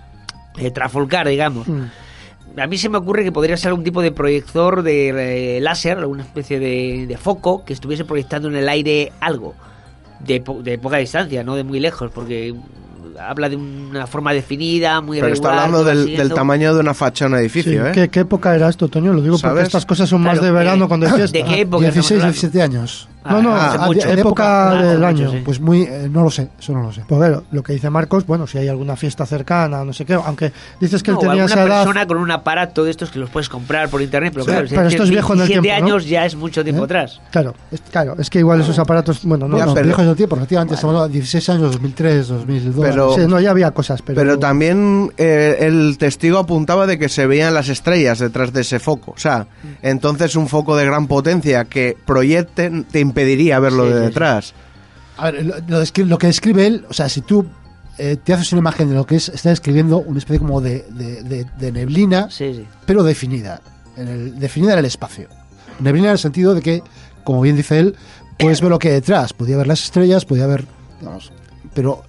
eh, 0.57 0.71
trafolcar, 0.73 1.29
digamos. 1.29 1.69
Mm. 1.69 1.83
A 2.61 2.67
mí 2.67 2.79
se 2.79 2.89
me 2.89 2.99
ocurre 2.99 3.25
que 3.25 3.33
podría 3.33 3.57
ser 3.57 3.69
algún 3.69 3.85
tipo 3.85 4.03
de 4.03 4.13
proyector 4.13 4.83
de 4.83 5.57
eh, 5.57 5.61
láser, 5.61 5.99
alguna 5.99 6.23
especie 6.23 6.59
de, 6.59 7.07
de 7.07 7.17
foco 7.17 7.65
que 7.65 7.73
estuviese 7.73 8.05
proyectando 8.05 8.49
en 8.49 8.57
el 8.57 8.69
aire 8.69 9.13
algo 9.21 9.55
de, 10.21 10.41
po- 10.41 10.63
de 10.63 10.79
poca 10.79 10.97
distancia, 10.99 11.43
no 11.45 11.55
de 11.57 11.65
muy 11.65 11.81
lejos, 11.81 12.11
porque 12.13 12.55
habla 13.21 13.49
de 13.49 13.57
una 13.57 14.07
forma 14.07 14.33
definida, 14.33 15.01
muy 15.01 15.19
Pero 15.21 15.33
está 15.33 15.49
hablando 15.51 15.83
del, 15.83 16.33
tamaño 16.33 16.73
de 16.75 16.81
una 16.81 16.95
facha 16.95 17.25
de 17.27 17.33
un 17.33 17.37
Sí, 17.39 17.43
edificio, 17.43 17.87
¿eh? 17.89 17.93
¿qué, 17.93 18.09
qué 18.09 18.21
época 18.21 18.55
era 18.55 18.69
esto, 18.69 18.87
Toño? 18.89 19.13
Lo 19.13 19.21
digo 19.23 19.35
porque 19.37 19.49
¿Sabes? 19.49 19.65
estas 19.65 19.87
cosas 19.87 20.09
son 20.09 20.23
más 20.23 20.41
de 20.41 20.51
verano 20.53 20.85
eh, 20.85 20.89
cuando 20.89 21.09
fiesta. 21.09 21.37
¿De 21.39 21.45
qué 21.45 21.61
época? 21.63 21.83
16, 21.83 21.97
estamos 21.97 22.11
hablando? 22.13 22.33
17 22.33 22.63
años. 22.63 23.09
No, 23.25 23.43
no, 23.43 23.55
hace 23.55 23.77
a- 23.79 23.87
mucho. 23.87 24.09
de 24.09 24.21
época 24.21 24.71
Ah, 24.71 24.83
del 24.83 25.05
año. 25.05 25.25
mucho, 25.27 25.37
sí. 25.39 25.43
Pues 25.45 25.61
muy. 25.61 25.83
eh, 25.83 26.09
no 26.11 26.23
lo 26.23 26.31
sé, 26.31 26.49
eso 26.59 26.73
no 26.73 26.83
lo 26.83 26.93
sé. 26.93 27.03
Pues 27.07 27.19
claro, 27.19 27.45
lo 27.51 27.63
que 27.63 27.73
dice 27.75 27.91
Marcos, 27.91 28.27
bueno, 28.27 28.47
si 28.47 28.59
hay 28.59 28.69
alguna 28.69 28.97
fiesta 28.97 29.27
cercana, 29.27 29.85
no 29.85 29.93
sé 29.93 30.05
qué, 30.05 30.15
aunque 30.15 30.53
dices 30.81 31.03
que 31.03 31.13
No, 31.13 31.21
él 31.21 31.29
tenía 31.29 31.45
esa 31.45 31.65
edad... 31.65 31.83
persona 31.85 32.07
con 32.07 32.17
un 32.19 32.31
aparato 32.31 32.85
de 32.85 32.91
estos 32.91 33.11
que 33.11 33.19
los 33.19 33.29
puedes 33.31 33.49
comprar 33.49 33.89
por 33.89 34.01
internet, 34.01 34.33
pero 34.33 34.45
Sí, 34.45 34.51
claro, 34.51 34.67
si 34.67 34.71
pero 34.71 34.81
tienes 34.83 34.93
esto 34.95 35.05
es 35.05 35.11
viejo 35.11 35.33
en 35.35 35.41
el 35.41 35.47
17 35.49 35.63
tiempo, 35.75 35.89
¿no? 35.89 35.95
años 35.97 36.09
ya 36.09 36.25
es 36.27 36.37
mucho 36.37 36.63
tiempo 36.65 36.83
¿Eh? 36.83 36.85
atrás. 36.85 37.21
Claro, 37.31 37.55
es, 37.71 37.81
claro, 37.83 38.15
es 38.19 38.31
que 38.31 38.39
igual 38.39 38.61
esos 38.61 38.79
aparatos, 38.79 39.21
bueno, 39.25 39.47
no, 39.47 39.53
No, 39.53 39.59
Ya, 39.59 39.67
no, 39.67 39.75
pero- 39.75 39.87
viejos 39.87 40.07
del 40.07 40.17
tiempo, 40.17 40.37
relativamente, 40.37 40.75
estamos 40.75 40.95
hablando 40.95 41.09
de 41.09 41.15
16 41.15 41.49
años, 41.51 41.73
2003, 41.73 42.29
2002. 42.29 42.87
Pero- 42.89 43.15
sí, 43.15 43.21
no, 43.27 43.41
ya 43.41 43.51
había 43.51 43.71
cosas, 43.73 44.01
pero... 44.03 44.17
Pero 44.21 44.39
también 44.39 45.13
eh, 45.19 45.57
el 45.61 45.97
testigo 45.99 46.39
apuntaba 46.39 46.87
de 46.87 46.99
que 46.99 47.09
se 47.09 47.27
veían 47.27 47.53
las 47.55 47.69
estrellas 47.69 48.19
detrás 48.21 48.53
de 48.53 48.61
ese 48.63 48.79
foco. 48.79 49.13
O 49.13 49.19
sea, 49.19 49.47
entonces 49.83 50.35
un 50.37 50.49
foco 50.49 50.77
de 50.77 50.85
gran 50.87 51.07
potencia 51.09 51.65
que 51.65 51.97
proyecte 52.07 52.71
te 52.91 53.01
impediría 53.09 53.59
verlo 53.59 53.85
Sí, 53.85 53.89
de 53.91 53.95
sí, 53.95 54.01
sí. 54.01 54.07
detrás. 54.07 54.55
A 55.17 55.31
ver, 55.31 55.45
lo, 55.45 55.55
lo 55.67 56.05
lo 56.07 56.19
que 56.19 56.27
describe 56.29 56.67
él, 56.67 56.85
o 56.89 56.93
sea, 56.93 57.09
si 57.09 57.23
tú 57.23 57.45
eh, 57.99 58.17
te 58.23 58.33
haces 58.33 58.53
una 58.53 58.61
imagen 58.61 58.89
de 58.89 58.95
lo 58.95 59.05
que 59.05 59.17
es, 59.17 59.29
está 59.29 59.49
describiendo 59.51 59.99
una 59.99 60.19
especie 60.19 60.39
como 60.39 60.61
de, 60.61 60.87
de- 60.91 61.23
de- 61.25 61.47
de 61.59 61.73
neblina, 61.73 62.31
Sí, 62.31 62.55
sí. 62.55 62.65
pero 62.87 63.03
definida, 63.03 63.61
en 63.97 64.07
el, 64.09 64.39
definida 64.39 64.75
en 64.75 64.79
el 64.79 64.85
espacio. 64.85 65.29
Neblina 65.81 66.07
en 66.09 66.13
el 66.13 66.19
sentido 66.19 66.55
de 66.55 66.63
que, 66.63 66.83
como 67.25 67.41
bien 67.41 67.57
dice 67.57 67.79
él, 67.81 67.97
puedes 68.39 68.61
ver 68.61 68.71
lo 68.71 68.79
que 68.79 68.89
hay 68.89 68.95
detrás, 68.95 69.33
podía 69.33 69.57
ver 69.57 69.67
las 69.67 69.83
estrellas, 69.83 70.25
podía 70.25 70.47
ver, 70.47 70.65
digamos, 71.01 71.33
pero 71.75 72.05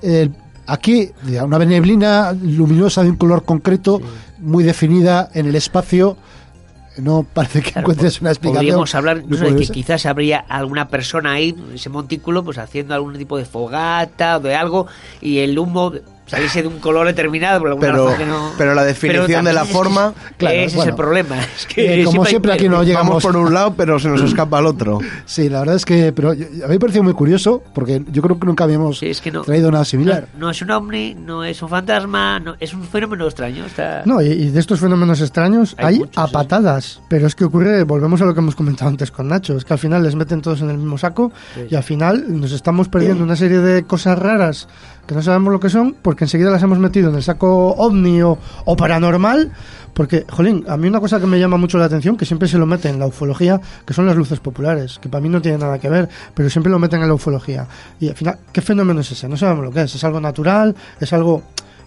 eh, 0.00 0.30
aquí 0.66 1.10
una 1.42 1.58
neblina 1.58 2.32
luminosa 2.32 3.02
de 3.02 3.10
un 3.10 3.16
color 3.16 3.44
concreto, 3.44 4.00
muy 4.38 4.64
definida 4.64 5.28
en 5.34 5.46
el 5.46 5.54
espacio. 5.56 6.16
No 6.98 7.24
parece 7.24 7.62
que 7.62 7.72
Claro, 7.72 7.86
encuentres 7.86 8.20
una 8.20 8.30
explicación. 8.30 8.64
Podríamos 8.64 8.94
hablar 8.94 9.18
incluso 9.18 9.44
de 9.44 9.56
que 9.56 9.66
quizás 9.66 10.06
habría 10.06 10.38
alguna 10.38 10.88
persona 10.88 11.32
ahí, 11.32 11.54
ese 11.74 11.88
montículo, 11.90 12.44
pues 12.44 12.58
haciendo 12.58 12.94
algún 12.94 13.16
tipo 13.18 13.36
de 13.36 13.44
fogata 13.44 14.38
o 14.38 14.40
de 14.40 14.54
algo, 14.54 14.86
y 15.20 15.38
el 15.38 15.58
humo 15.58 15.92
saliese 16.26 16.62
de 16.62 16.68
un 16.68 16.78
color 16.80 17.06
determinado, 17.06 17.60
por 17.60 17.68
alguna 17.68 17.86
Pero, 17.92 18.04
razón 18.06 18.18
que 18.18 18.26
no... 18.26 18.50
pero 18.58 18.74
la 18.74 18.84
definición 18.84 19.22
también 19.26 19.44
de 19.44 19.52
la 19.52 19.62
es 19.62 19.68
forma, 19.70 20.12
Claro, 20.36 20.56
ese 20.56 20.66
es 20.66 20.74
bueno. 20.74 20.90
el 20.90 20.96
problema. 20.96 21.36
Es 21.56 21.66
que 21.66 22.00
Eh, 22.02 22.04
como 22.04 22.24
hay- 22.24 22.30
siempre 22.30 22.52
aquí 22.52 22.68
no 22.68 22.82
llegamos. 22.82 23.08
vamos 23.08 23.22
por 23.22 23.36
un 23.36 23.54
lado, 23.54 23.74
pero 23.76 23.98
se 23.98 24.08
nos 24.08 24.20
escapa 24.22 24.58
el 24.58 24.66
otro. 24.66 24.98
Sí, 25.24 25.48
la 25.48 25.60
verdad 25.60 25.76
es 25.76 25.84
que, 25.84 26.12
pero 26.12 26.30
a 26.30 26.34
mí 26.34 26.46
me 26.68 26.78
pareció 26.78 27.02
muy 27.02 27.12
curioso 27.12 27.62
porque 27.74 28.02
yo 28.10 28.22
creo 28.22 28.38
que 28.38 28.46
nunca 28.46 28.64
habíamos 28.64 28.98
Sí, 28.98 29.06
es 29.06 29.20
que 29.20 29.30
no. 29.30 29.42
traído 29.42 29.70
nada 29.70 29.84
similar. 29.84 30.26
No, 30.34 30.46
no 30.46 30.50
es 30.50 30.60
un 30.62 30.70
ovni, 30.72 31.14
no 31.14 31.44
es 31.44 31.62
un 31.62 31.68
fantasma, 31.68 32.40
no, 32.40 32.54
es 32.60 32.74
un 32.74 32.82
fenómeno 32.84 33.24
extraño. 33.26 33.64
Está... 33.66 34.02
No, 34.04 34.20
y, 34.20 34.26
y 34.26 34.50
de 34.50 34.60
estos 34.60 34.80
fenómenos 34.80 35.20
extraños 35.20 35.74
Hay 35.78 35.86
hay, 35.86 35.98
muchos, 36.00 36.18
a 36.22 36.26
sí. 36.26 36.32
patadas, 36.32 37.00
pero 37.08 37.26
es 37.26 37.34
que 37.34 37.44
ocurre, 37.44 37.84
volvemos 37.84 38.20
a 38.20 38.24
lo 38.24 38.34
que 38.34 38.40
hemos 38.40 38.56
comentado 38.56 38.88
antes 38.90 39.10
con 39.10 39.28
Nacho, 39.28 39.56
es 39.56 39.64
que 39.64 39.72
al 39.72 39.78
final 39.78 40.02
les 40.02 40.14
meten 40.16 40.42
todos 40.42 40.60
en 40.60 40.70
el 40.70 40.78
mismo 40.78 40.98
saco 40.98 41.30
Sí. 41.54 41.62
y 41.70 41.74
al 41.76 41.82
final 41.84 42.24
nos 42.40 42.52
estamos 42.52 42.88
perdiendo 42.88 43.22
una 43.24 43.36
serie 43.36 43.58
de 43.58 43.84
cosas 43.84 44.18
raras 44.18 44.66
que 45.06 45.14
no 45.14 45.22
sabemos 45.22 45.52
lo 45.52 45.60
que 45.60 45.70
son 45.70 45.94
porque 46.00 46.24
enseguida 46.24 46.50
las 46.50 46.62
hemos 46.62 46.78
metido 46.78 47.10
en 47.10 47.16
el 47.16 47.22
saco 47.22 47.74
ovni 47.74 48.22
o, 48.22 48.38
o 48.64 48.76
paranormal, 48.76 49.52
porque, 49.96 50.26
jolín, 50.28 50.62
a 50.68 50.76
mí 50.76 50.88
una 50.88 51.00
cosa 51.00 51.18
que 51.18 51.26
me 51.26 51.40
llama 51.40 51.56
mucho 51.56 51.78
la 51.78 51.86
atención, 51.86 52.18
que 52.18 52.26
siempre 52.26 52.48
se 52.48 52.58
lo 52.58 52.66
meten 52.66 52.94
en 52.94 53.00
la 53.00 53.06
ufología, 53.06 53.58
que 53.86 53.94
son 53.94 54.04
las 54.04 54.14
luces 54.14 54.40
populares, 54.40 54.98
que 55.00 55.08
para 55.08 55.22
mí 55.22 55.30
no 55.30 55.40
tiene 55.40 55.56
nada 55.56 55.78
que 55.78 55.88
ver, 55.88 56.06
pero 56.34 56.50
siempre 56.50 56.70
lo 56.70 56.78
meten 56.78 57.00
en 57.00 57.08
la 57.08 57.14
ufología. 57.14 57.66
Y 57.98 58.10
al 58.10 58.14
final, 58.14 58.38
¿qué 58.52 58.60
fenómeno 58.60 59.00
es 59.00 59.10
ese? 59.12 59.26
No 59.26 59.38
sabemos 59.38 59.64
lo 59.64 59.70
que 59.70 59.80
es, 59.80 59.94
es 59.94 60.04
algo 60.04 60.20
natural, 60.20 60.76
es 61.00 61.12
algo... 61.14 61.42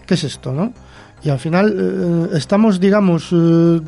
¿Qué 0.06 0.14
es 0.14 0.24
esto, 0.24 0.52
no? 0.52 0.72
Y 1.22 1.28
al 1.28 1.38
final 1.38 1.76
eh, 1.78 2.36
estamos, 2.36 2.80
digamos, 2.80 3.28
eh, 3.30 3.80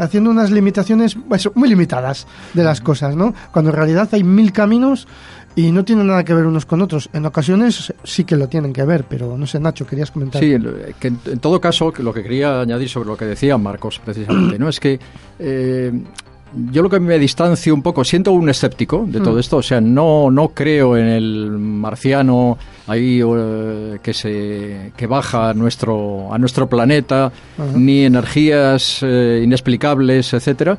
haciendo 0.00 0.30
unas 0.30 0.52
limitaciones 0.52 1.16
pues, 1.28 1.48
muy 1.56 1.68
limitadas 1.68 2.28
de 2.52 2.62
las 2.62 2.80
cosas, 2.80 3.16
¿no? 3.16 3.34
Cuando 3.52 3.70
en 3.70 3.76
realidad 3.76 4.08
hay 4.12 4.22
mil 4.22 4.52
caminos 4.52 5.08
y 5.56 5.70
no 5.70 5.84
tienen 5.84 6.06
nada 6.08 6.24
que 6.24 6.34
ver 6.34 6.46
unos 6.46 6.66
con 6.66 6.82
otros. 6.82 7.08
En 7.12 7.24
ocasiones 7.26 7.92
sí 8.02 8.24
que 8.24 8.36
lo 8.36 8.48
tienen 8.48 8.72
que 8.72 8.82
ver, 8.84 9.04
pero 9.08 9.36
no 9.38 9.46
sé, 9.46 9.60
Nacho, 9.60 9.86
querías 9.86 10.10
comentar. 10.10 10.40
Sí, 10.42 10.52
el- 10.52 10.94
que 10.98 11.08
en, 11.08 11.18
en 11.26 11.38
todo 11.38 11.60
caso, 11.60 11.92
lo 11.98 12.12
que 12.12 12.22
quería 12.22 12.60
añadir 12.60 12.88
sobre 12.88 13.08
lo 13.08 13.16
que 13.16 13.24
decía 13.26 13.56
Marcos, 13.56 14.00
precisamente, 14.04 14.58
¿no? 14.58 14.68
Es 14.68 14.80
que 14.80 14.98
eh, 15.38 15.92
yo 16.70 16.82
lo 16.82 16.88
que 16.90 17.00
me 17.00 17.18
distancio 17.18 17.74
un 17.74 17.82
poco, 17.82 18.04
siento 18.04 18.30
un 18.32 18.48
escéptico 18.48 19.04
de 19.08 19.20
todo 19.20 19.34
Mm. 19.36 19.38
esto, 19.40 19.56
o 19.58 19.62
sea, 19.62 19.80
no, 19.80 20.30
no 20.30 20.48
creo 20.50 20.96
en 20.96 21.06
el 21.06 21.50
marciano 21.50 22.56
ahí 22.86 23.20
eh, 23.24 23.98
que 24.02 24.12
se 24.14 24.92
que 24.96 25.06
baja 25.06 25.50
a 25.50 25.54
nuestro 25.54 26.32
a 26.32 26.38
nuestro 26.38 26.68
planeta, 26.68 27.32
ni 27.74 28.04
energías 28.04 29.00
eh, 29.02 29.40
inexplicables, 29.44 30.32
etcétera. 30.34 30.78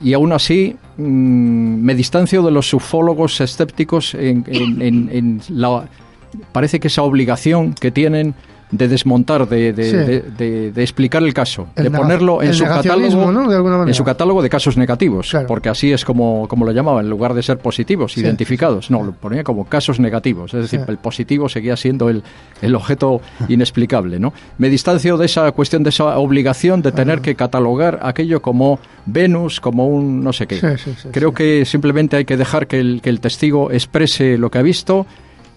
Y 0.00 0.12
aún 0.12 0.32
así 0.32 0.76
mm, 0.96 1.02
me 1.02 1.94
distancio 1.94 2.42
de 2.42 2.50
los 2.50 2.72
ufólogos 2.74 3.40
escépticos 3.40 4.14
en, 4.14 4.44
en- 4.48 5.40
la 5.48 5.84
parece 6.52 6.78
que 6.78 6.88
esa 6.88 7.02
obligación 7.02 7.72
que 7.74 7.90
tienen 7.90 8.34
de 8.70 8.88
desmontar, 8.88 9.48
de, 9.48 9.72
de- 9.72 9.84
Sí. 9.90 9.96
de- 9.96 10.20
de- 10.36 10.72
de 10.72 10.82
explicar 10.82 11.22
el 11.22 11.32
caso, 11.32 11.68
El 11.74 11.84
de 11.84 11.90
ponerlo 11.90 12.42
en 12.42 12.52
su 12.52 12.64
catálogo, 12.64 13.32
¿no? 13.32 13.86
En 13.86 13.94
su 13.94 14.04
catálogo 14.04 14.42
de 14.42 14.50
casos 14.50 14.76
negativos, 14.76 15.30
Claro. 15.30 15.46
porque 15.46 15.68
así 15.70 15.90
es 15.92 16.04
como, 16.04 16.46
como 16.48 16.64
lo 16.66 16.72
llamaban, 16.72 17.04
en 17.04 17.10
lugar 17.10 17.32
de 17.34 17.42
ser 17.42 17.58
positivos, 17.58 18.12
Sí. 18.12 18.20
identificados, 18.20 18.90
no, 18.90 19.02
lo 19.02 19.12
ponía 19.12 19.42
como 19.44 19.64
casos 19.64 19.98
negativos, 20.00 20.52
es 20.54 20.62
decir, 20.62 20.80
Sí. 20.80 20.86
el 20.88 20.98
positivo 20.98 21.48
seguía 21.48 21.76
siendo 21.76 22.08
el, 22.10 22.22
el 22.60 22.74
objeto 22.74 23.20
inexplicable, 23.48 24.18
¿no? 24.18 24.32
Me 24.58 24.68
distancio 24.68 25.16
de 25.16 25.26
esa 25.26 25.50
cuestión, 25.52 25.82
de 25.82 25.90
esa 25.90 26.18
obligación 26.18 26.82
de 26.82 26.92
tener 26.92 27.20
que 27.20 27.34
catalogar 27.34 28.00
aquello 28.02 28.42
como 28.42 28.78
Venus, 29.06 29.60
como 29.60 29.86
un 29.88 30.22
no 30.22 30.32
sé 30.32 30.46
qué. 30.46 30.60
Creo 31.10 31.32
que 31.32 31.64
simplemente 31.64 32.16
hay 32.16 32.24
que 32.24 32.36
dejar 32.36 32.66
que 32.66 32.78
el, 32.80 33.00
que 33.02 33.08
el 33.08 33.20
testigo 33.20 33.70
exprese 33.70 34.36
lo 34.36 34.50
que 34.50 34.58
ha 34.58 34.62
visto 34.62 35.06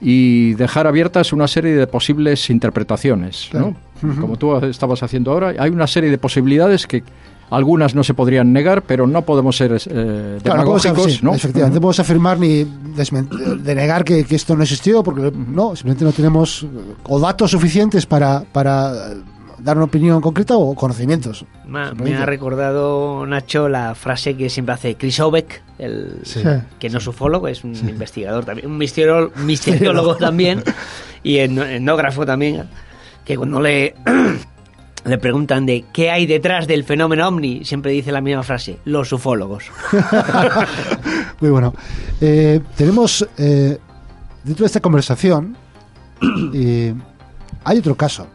y 0.02 0.54
dejar 0.56 0.88
abiertas 0.88 1.32
una 1.32 1.48
serie 1.48 1.76
de 1.76 1.86
posibles 1.88 2.50
interpretaciones, 2.50 3.48
Claro. 3.52 3.76
¿no? 4.02 4.16
Como 4.20 4.36
tú 4.38 4.56
estabas 4.66 5.04
haciendo 5.04 5.32
ahora, 5.32 5.54
hay 5.60 5.70
una 5.70 5.86
serie 5.86 6.10
de 6.10 6.18
posibilidades 6.18 6.88
que 6.88 7.04
algunas 7.52 7.94
no 7.94 8.04
se 8.04 8.14
podrían 8.16 8.52
negar, 8.52 8.82
pero 8.82 9.06
no 9.06 9.22
podemos 9.24 9.56
ser 9.58 9.74
eh, 9.74 10.40
Claro, 10.42 10.64
no 10.64 10.66
podemos 10.78 11.04
sí, 11.14 11.20
¿no? 11.22 11.36
Efectivamente, 11.36 11.76
no 11.76 11.82
podemos 11.82 12.00
afirmar 12.00 12.40
ni 12.40 12.64
desmen- 12.96 13.28
de 13.62 13.76
negar 13.76 14.04
que, 14.04 14.24
que 14.24 14.36
esto 14.36 14.56
no 14.56 14.64
existió, 14.64 15.04
porque 15.04 15.32
no, 15.36 15.76
simplemente 15.76 16.04
no 16.06 16.14
tenemos 16.14 16.66
o 17.04 17.20
datos 17.20 17.52
suficientes 17.52 18.06
para, 18.08 18.42
para 18.52 18.94
dar 19.64 19.78
una 19.78 19.86
opinión 19.86 20.22
concreta 20.22 20.56
o 20.58 20.74
conocimientos. 20.76 21.46
Me, 21.66 21.80
ha- 21.80 21.82
me 21.84 21.88
Simplemente. 21.90 22.24
ha 22.24 22.26
recordado, 22.26 23.26
Nacho, 23.26 23.70
la 23.70 23.96
frase 23.96 24.36
que 24.36 24.50
siempre 24.50 24.74
hace 24.76 24.96
Chris 24.96 25.20
Obeck, 25.20 25.62
el, 25.78 26.20
Sí. 26.24 26.42
Que 26.80 26.90
no 26.90 26.98
es 27.00 27.08
ufólogo, 27.08 27.48
es 27.48 27.64
un 27.64 27.76
investigador 27.76 28.46
también, 28.46 28.68
un 28.70 28.78
misterio- 28.78 29.32
misteriólogo 29.38 30.16
también, 30.18 30.64
y 31.24 31.38
etnógrafo 31.38 32.26
también, 32.26 32.64
que 33.26 33.38
cuando 33.38 33.62
le, 33.62 33.96
le 35.06 35.18
preguntan 35.18 35.66
de 35.66 35.86
qué 35.94 36.12
hay 36.12 36.26
detrás 36.26 36.68
del 36.68 36.84
fenómeno 36.84 37.28
ovni, 37.28 37.64
siempre 37.66 37.92
dice 37.92 38.12
la 38.12 38.22
misma 38.22 38.44
frase, 38.44 38.80
los 38.86 39.12
ufólogos. 39.14 39.66
Muy 41.40 41.50
bueno. 41.50 41.74
Eh, 42.20 42.60
tenemos 42.76 43.28
eh, 43.38 43.78
dentro 44.44 44.64
de 44.64 44.68
esta 44.68 44.80
conversación 44.80 45.56
eh, 46.54 46.94
hay 47.64 47.78
otro 47.80 47.96
caso. 47.96 48.28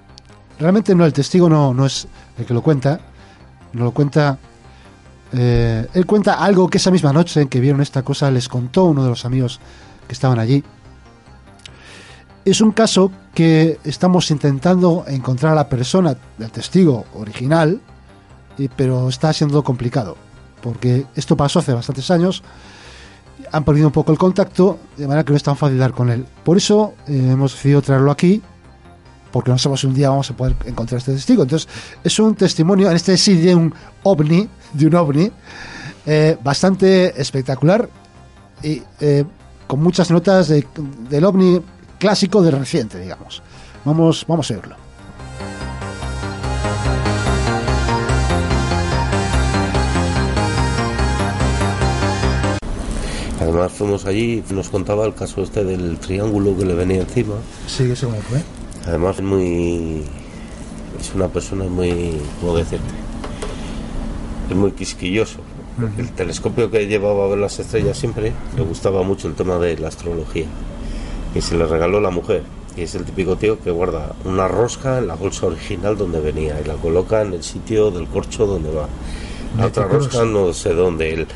Realmente 0.58 0.94
no 0.94 1.04
el 1.04 1.12
testigo 1.12 1.48
no, 1.48 1.74
no 1.74 1.86
es 1.86 2.08
el 2.38 2.46
que 2.46 2.54
lo 2.54 2.62
cuenta, 2.62 3.00
no 3.72 3.84
lo 3.84 3.90
cuenta. 3.92 4.38
eh, 5.32 5.86
él 5.92 6.06
cuenta 6.06 6.34
algo 6.34 6.68
que 6.68 6.78
esa 6.78 6.90
misma 6.90 7.12
noche 7.12 7.42
en 7.42 7.48
que 7.48 7.60
vieron 7.60 7.80
esta 7.80 8.02
cosa 8.02 8.30
les 8.30 8.48
contó 8.48 8.84
uno 8.84 9.02
de 9.02 9.10
los 9.10 9.24
amigos 9.24 9.60
que 10.06 10.12
estaban 10.14 10.38
allí. 10.38 10.64
Es 12.44 12.60
un 12.60 12.70
caso 12.70 13.10
que 13.34 13.78
estamos 13.84 14.30
intentando 14.30 15.04
encontrar 15.08 15.52
a 15.52 15.56
la 15.56 15.68
persona, 15.68 16.16
el 16.38 16.50
testigo 16.50 17.04
original, 17.14 17.80
pero 18.76 19.08
está 19.08 19.32
siendo 19.32 19.62
complicado, 19.64 20.16
porque 20.62 21.06
esto 21.16 21.36
pasó 21.36 21.58
hace 21.58 21.72
bastantes 21.74 22.10
años, 22.10 22.42
han 23.52 23.64
perdido 23.64 23.88
un 23.88 23.92
poco 23.92 24.12
el 24.12 24.18
contacto, 24.18 24.78
de 24.96 25.06
manera 25.06 25.24
que 25.24 25.32
no 25.32 25.36
es 25.36 25.42
tan 25.42 25.56
fácil 25.56 25.76
dar 25.76 25.92
con 25.92 26.08
él. 26.08 26.24
Por 26.44 26.56
eso 26.56 26.94
eh, 27.08 27.30
hemos 27.32 27.52
decidido 27.52 27.82
traerlo 27.82 28.10
aquí, 28.12 28.40
porque 29.36 29.50
no 29.50 29.58
sabemos 29.58 29.80
si 29.80 29.86
un 29.86 29.92
día 29.92 30.08
vamos 30.08 30.30
a 30.30 30.34
poder 30.36 30.56
encontrar 30.64 30.96
este 30.98 31.12
testigo. 31.12 31.42
Entonces, 31.42 31.68
es 32.02 32.18
un 32.18 32.34
testimonio, 32.34 32.88
en 32.88 32.96
este 32.96 33.18
sí, 33.18 33.34
de 33.34 33.54
un 33.54 33.74
ovni, 34.02 34.48
de 34.72 34.86
un 34.86 34.94
ovni, 34.94 35.30
eh, 36.06 36.38
bastante 36.42 37.20
espectacular 37.20 37.86
y 38.62 38.82
eh, 39.00 39.24
con 39.66 39.82
muchas 39.82 40.10
notas 40.10 40.48
de- 40.48 40.66
del 41.10 41.24
ovni 41.26 41.60
clásico 41.98 42.40
de 42.40 42.50
reciente, 42.50 42.98
digamos. 42.98 43.42
Vamos, 43.84 44.24
vamos 44.26 44.50
a 44.50 44.54
oírlo. 44.54 44.76
Además 53.40 53.70
fuimos 53.72 54.06
allí 54.06 54.42
y 54.48 54.54
nos 54.54 54.70
contaba 54.70 55.04
el 55.06 55.14
caso 55.14 55.42
este 55.42 55.62
del 55.62 55.98
triángulo 55.98 56.56
que 56.56 56.64
le 56.64 56.74
venía 56.74 57.02
encima. 57.02 57.34
Sí, 57.66 57.84
eso 57.90 58.08
me 58.10 58.18
fue. 58.20 58.38
Además 58.86 59.16
es 59.16 59.22
muy... 59.22 60.02
es 61.00 61.14
una 61.14 61.28
persona 61.28 61.64
muy... 61.64 62.18
¿cómo 62.40 62.56
decirte? 62.56 62.84
Es 64.50 64.56
muy 64.56 64.72
quisquilloso. 64.72 65.38
El 65.98 66.10
telescopio 66.12 66.70
que 66.70 66.86
llevaba 66.86 67.24
a 67.24 67.28
ver 67.28 67.38
las 67.38 67.58
estrellas 67.58 67.98
siempre 67.98 68.32
le 68.56 68.62
gustaba 68.62 69.02
mucho 69.02 69.28
el 69.28 69.34
tema 69.34 69.58
de 69.58 69.76
la 69.76 69.88
astrología. 69.88 70.46
Y 71.34 71.42
se 71.42 71.56
le 71.56 71.66
regaló 71.66 72.00
la 72.00 72.10
mujer. 72.10 72.44
Y 72.76 72.82
es 72.82 72.94
el 72.94 73.04
típico 73.04 73.36
tío 73.36 73.58
que 73.60 73.70
guarda 73.70 74.14
una 74.24 74.48
rosca 74.48 74.98
en 74.98 75.08
la 75.08 75.14
bolsa 75.14 75.46
original 75.46 75.96
donde 75.96 76.20
venía 76.20 76.60
y 76.60 76.64
la 76.64 76.74
coloca 76.74 77.22
en 77.22 77.32
el 77.32 77.42
sitio 77.42 77.90
del 77.90 78.06
corcho 78.06 78.46
donde 78.46 78.70
va. 78.70 78.88
La 79.58 79.66
otra 79.66 79.86
rosca 79.86 80.24
no 80.24 80.52
sé 80.52 80.74
dónde. 80.74 81.12
Él. 81.12 81.26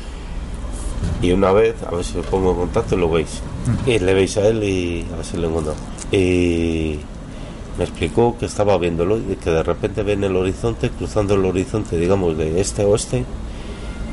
Y 1.21 1.31
una 1.31 1.51
vez, 1.51 1.75
a 1.83 1.91
ver 1.91 2.03
si 2.03 2.17
os 2.17 2.25
pongo 2.25 2.51
en 2.51 2.57
contacto 2.57 2.95
y 2.95 2.99
lo 2.99 3.09
veis. 3.09 3.41
Y 3.85 3.99
le 3.99 4.13
veis 4.13 4.37
a 4.37 4.47
él 4.47 4.63
y 4.63 5.05
a 5.11 5.17
ver 5.17 5.25
si 5.25 5.37
lo 5.37 5.49
encuentro. 5.49 5.75
Y 6.11 6.99
me 7.77 7.83
explicó 7.85 8.37
que 8.37 8.45
estaba 8.45 8.77
viéndolo 8.77 9.17
y 9.17 9.35
que 9.41 9.49
de 9.49 9.63
repente 9.63 10.03
ve 10.03 10.13
en 10.13 10.23
el 10.23 10.35
horizonte, 10.35 10.89
cruzando 10.89 11.35
el 11.35 11.45
horizonte, 11.45 11.97
digamos, 11.97 12.37
de 12.37 12.59
este 12.61 12.83
a 12.83 12.87
oeste, 12.87 13.25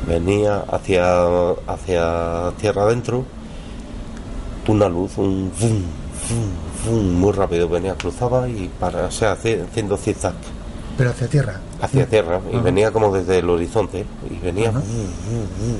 venía 0.06 0.60
hacia, 0.70 1.50
hacia 1.66 2.52
tierra 2.60 2.82
adentro 2.84 3.24
una 4.68 4.88
luz, 4.88 5.16
un 5.16 5.50
vum, 5.58 5.82
vum, 6.28 6.92
vum, 6.94 7.12
muy 7.20 7.32
rápido, 7.32 7.68
venía, 7.68 7.94
cruzaba 7.94 8.48
y 8.48 8.70
para, 8.78 9.06
o 9.06 9.10
sea, 9.10 9.32
haciendo 9.32 9.96
zigzag 9.96 10.34
Pero 10.98 11.10
hacia 11.10 11.26
tierra. 11.26 11.60
hacia 11.80 12.06
tierra 12.06 12.40
y 12.52 12.56
venía 12.58 12.90
como 12.90 13.10
desde 13.10 13.38
el 13.38 13.48
horizonte 13.48 14.04
y 14.30 14.38
venía 14.44 14.70
vum, 14.70 14.80
vum. 14.82 15.76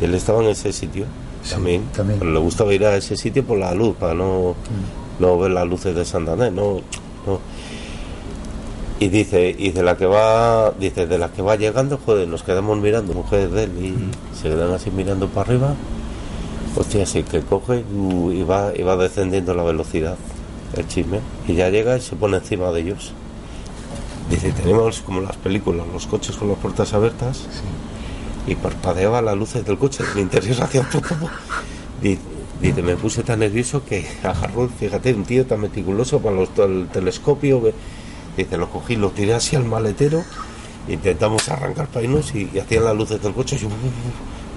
y 0.00 0.04
él 0.04 0.14
estaba 0.14 0.42
en 0.42 0.48
ese 0.50 0.72
sitio 0.72 1.06
Sí, 1.44 1.52
también, 1.54 1.84
también. 1.96 2.18
pero 2.18 2.32
le 2.32 2.38
gustaba 2.40 2.74
ir 2.74 2.84
a 2.84 2.96
ese 2.96 3.16
sitio 3.16 3.44
por 3.44 3.56
la 3.58 3.72
luz 3.72 3.94
para 3.96 4.14
no, 4.14 4.56
no 5.18 5.38
ver 5.38 5.50
las 5.52 5.66
luces 5.66 5.94
de 5.94 6.04
Santander 6.04 6.52
no, 6.52 6.80
no. 7.26 7.40
y 9.00 9.08
dice 9.08 9.54
y 9.58 9.70
de 9.70 9.82
la 9.82 9.96
que 9.96 10.06
va 10.06 10.72
dice 10.72 11.06
de 11.06 11.18
la 11.18 11.28
que 11.30 11.42
va 11.42 11.56
llegando 11.56 11.98
joder 12.04 12.28
nos 12.28 12.42
quedamos 12.42 12.78
mirando 12.78 13.14
mujeres 13.14 13.50
de 13.52 13.64
él 13.64 13.72
y 13.78 14.36
se 14.36 14.48
quedan 14.48 14.72
así 14.72 14.90
mirando 14.90 15.28
para 15.28 15.50
arriba. 15.50 15.74
Hostia 16.76 17.02
así 17.02 17.24
que 17.24 17.40
coge 17.40 17.84
uh, 17.92 18.30
y 18.30 18.42
va 18.44 18.72
y 18.76 18.82
va 18.82 18.96
descendiendo 18.96 19.54
la 19.54 19.64
velocidad 19.64 20.16
el 20.76 20.86
chisme. 20.86 21.20
Y 21.46 21.54
ya 21.54 21.70
llega 21.70 21.96
y 21.96 22.00
se 22.00 22.16
pone 22.16 22.36
encima 22.36 22.70
de 22.70 22.80
ellos. 22.80 23.12
Dice, 24.30 24.52
tenemos 24.52 25.00
como 25.00 25.20
las 25.20 25.36
películas, 25.36 25.86
los 25.92 26.06
coches 26.06 26.36
con 26.36 26.48
las 26.48 26.58
puertas 26.58 26.92
abiertas. 26.92 27.46
Y 28.46 28.54
parpadeaba 28.54 29.20
las 29.22 29.36
luces 29.36 29.64
del 29.64 29.78
coche, 29.78 30.04
del 30.04 30.20
interior 30.20 30.62
hacia 30.62 30.80
abajo. 30.80 31.00
Dice, 32.60 32.82
me 32.82 32.96
puse 32.96 33.22
tan 33.22 33.38
nervioso 33.38 33.84
que 33.84 34.04
agarró, 34.24 34.68
fíjate, 34.68 35.14
un 35.14 35.24
tío 35.24 35.46
tan 35.46 35.60
meticuloso 35.60 36.18
para 36.20 36.36
los, 36.36 36.48
el 36.58 36.88
telescopio. 36.92 37.62
que- 37.62 37.74
dice, 38.36 38.56
lo 38.56 38.68
cogí, 38.70 38.96
lo 38.96 39.10
tiré 39.10 39.34
así 39.34 39.56
al 39.56 39.64
maletero, 39.64 40.22
intentamos 40.88 41.48
arrancar 41.48 41.88
para 41.88 42.04
irnos 42.04 42.34
y, 42.34 42.48
y 42.54 42.58
hacían 42.58 42.84
las 42.84 42.96
luces 42.96 43.20
del 43.22 43.32
coche. 43.32 43.58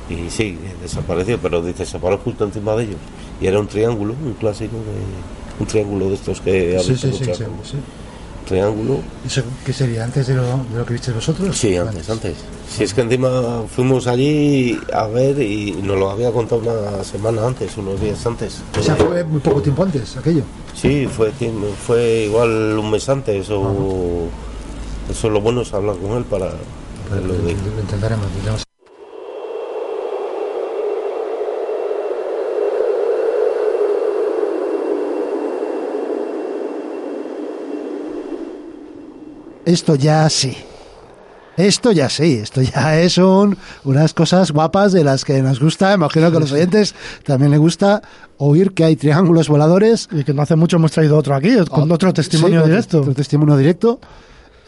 Y, 0.09 0.13
y 0.13 0.29
sí, 0.29 0.57
desapareció, 0.81 1.37
pero 1.39 1.61
dice, 1.61 1.85
se 1.85 1.97
paró 1.99 2.17
justo 2.19 2.43
encima 2.43 2.75
de 2.75 2.83
ellos. 2.85 2.97
Y 3.39 3.47
era 3.47 3.59
un 3.59 3.67
triángulo, 3.67 4.13
un 4.23 4.33
clásico, 4.33 4.75
de, 4.77 5.61
un 5.61 5.67
triángulo 5.67 6.09
de 6.09 6.15
estos 6.15 6.41
que 6.41 6.77
Sí, 6.79 6.95
sí, 6.95 7.11
sí, 7.11 7.25
sí, 7.25 7.31
sí. 7.63 7.77
Triángulo, 8.51 8.99
¿Eso 9.25 9.41
qué 9.65 9.71
sería? 9.73 10.03
¿Antes 10.03 10.27
de 10.27 10.33
lo, 10.35 10.43
de 10.43 10.77
lo 10.77 10.85
que 10.85 10.93
visteis 10.93 11.15
vosotros? 11.15 11.57
Sí, 11.57 11.75
antes, 11.77 12.09
antes. 12.09 12.35
Si 12.69 12.83
es 12.83 12.93
que 12.93 13.01
encima 13.01 13.63
fuimos 13.73 14.07
allí 14.07 14.77
a 14.93 15.07
ver 15.07 15.41
y 15.41 15.71
nos 15.81 15.97
lo 15.97 16.09
había 16.11 16.31
contado 16.31 16.61
una 16.61 17.03
semana 17.03 17.47
antes, 17.47 17.77
unos 17.77 17.99
días 18.01 18.25
antes. 18.25 18.61
O 18.79 18.83
sea, 18.83 18.95
fue 18.95 19.23
muy 19.23 19.39
poco 19.39 19.61
tiempo 19.61 19.83
antes, 19.83 20.17
aquello. 20.17 20.43
Sí, 20.75 21.07
fue, 21.07 21.31
fue 21.87 22.25
igual 22.25 22.77
un 22.77 22.91
mes 22.91 23.07
antes 23.09 23.49
o... 23.49 24.27
Eso 25.09 25.29
lo 25.29 25.41
bueno 25.41 25.61
es 25.61 25.73
hablar 25.73 25.95
con 25.97 26.11
él 26.17 26.23
para... 26.25 26.51
Pero 27.09 27.21
lo 27.21 27.27
lo, 27.27 27.33
de- 27.33 27.53
lo 27.53 27.81
intentaremos. 27.81 28.25
intentaremos. 28.27 28.63
Esto 39.65 39.95
ya 39.95 40.29
sí. 40.29 40.55
Esto 41.57 41.91
ya 41.91 42.09
sí, 42.09 42.39
esto 42.41 42.61
ya 42.61 42.99
es 43.01 43.17
un- 43.17 43.57
unas 43.83 44.13
cosas 44.13 44.51
guapas 44.51 44.93
de 44.93 45.03
las 45.03 45.25
que 45.25 45.41
nos 45.41 45.59
gusta. 45.59 45.93
Imagino 45.93 46.31
que 46.31 46.37
a 46.37 46.39
los 46.39 46.51
oyentes 46.51 46.95
también 47.23 47.51
les 47.51 47.59
gusta 47.59 48.01
oír 48.37 48.71
que 48.73 48.83
hay 48.85 48.95
triángulos 48.95 49.49
voladores 49.49 50.07
Y 50.11 50.23
que 50.23 50.33
no 50.33 50.41
hace 50.41 50.55
mucho 50.55 50.77
hemos 50.77 50.91
traído 50.91 51.17
otro 51.17 51.35
aquí, 51.35 51.55
con 51.69 51.91
Oh, 51.91 51.93
otro 51.93 52.13
testimonio 52.13 52.63
sí, 52.63 52.69
directo. 52.69 53.01
Otro 53.01 53.13
testimonio 53.13 53.57
directo. 53.57 53.99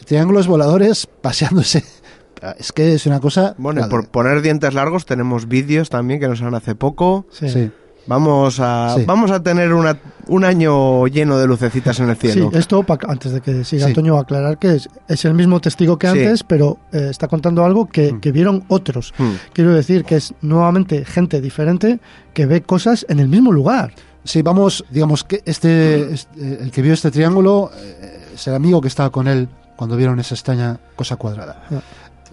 Triángulos 0.04 0.46
voladores 0.46 1.08
paseándose 1.22 1.82
Es 2.58 2.72
que 2.72 2.94
es 2.94 3.06
una 3.06 3.20
cosa... 3.20 3.54
Bueno, 3.56 3.80
y 3.80 3.82
Vale. 3.82 3.90
por 3.90 4.08
poner 4.08 4.42
dientes 4.42 4.74
largos 4.74 5.06
tenemos 5.06 5.48
vídeos 5.48 5.88
también 5.88 6.20
que 6.20 6.28
nos 6.28 6.42
han 6.42 6.54
hace 6.54 6.74
poco. 6.74 7.24
Sí. 7.32 7.48
Sí. 7.48 7.70
Vamos 8.06 8.60
a, 8.60 8.94
Sí. 8.96 9.04
vamos 9.06 9.30
a 9.30 9.42
tener 9.42 9.72
una, 9.72 9.98
un 10.26 10.44
año 10.44 11.06
lleno 11.06 11.38
de 11.38 11.46
lucecitas 11.46 11.98
en 12.00 12.10
el 12.10 12.16
Sí, 12.16 12.28
cielo. 12.32 12.50
esto, 12.52 12.82
pa- 12.82 12.98
antes 13.08 13.32
de 13.32 13.40
que 13.40 13.64
siga 13.64 13.84
Sí. 13.86 13.90
Antonio, 13.90 14.18
aclarar 14.18 14.58
que 14.58 14.74
es, 14.74 14.88
es 15.08 15.24
el 15.24 15.34
mismo 15.34 15.60
testigo 15.60 15.98
que 15.98 16.10
Sí. 16.10 16.18
antes, 16.18 16.42
pero 16.44 16.78
eh, 16.92 17.08
está 17.10 17.28
contando 17.28 17.64
algo 17.64 17.86
que, 17.86 18.12
Mm. 18.12 18.20
que 18.20 18.32
vieron 18.32 18.64
otros. 18.68 19.14
Hmm. 19.18 19.32
Quiero 19.52 19.72
decir 19.72 20.04
que 20.04 20.16
es 20.16 20.34
nuevamente 20.42 21.04
gente 21.04 21.40
diferente 21.40 21.98
que 22.34 22.46
ve 22.46 22.62
cosas 22.62 23.06
en 23.08 23.20
el 23.20 23.28
mismo 23.28 23.52
lugar. 23.52 23.92
Sí, 24.24 24.42
vamos, 24.42 24.84
digamos 24.90 25.24
que 25.24 25.42
este, 25.44 26.12
este- 26.14 26.62
el 26.62 26.70
que 26.70 26.82
vio 26.82 26.92
este 26.94 27.10
triángulo 27.10 27.70
eh, 27.76 28.28
es 28.34 28.46
el 28.48 28.54
amigo 28.54 28.80
que 28.80 28.88
estaba 28.88 29.10
con 29.10 29.28
él 29.28 29.48
cuando 29.76 29.96
vieron 29.96 30.20
esa 30.20 30.34
extraña 30.34 30.78
cosa 30.96 31.16
cuadrada. 31.16 31.62
Ah. 31.70 31.80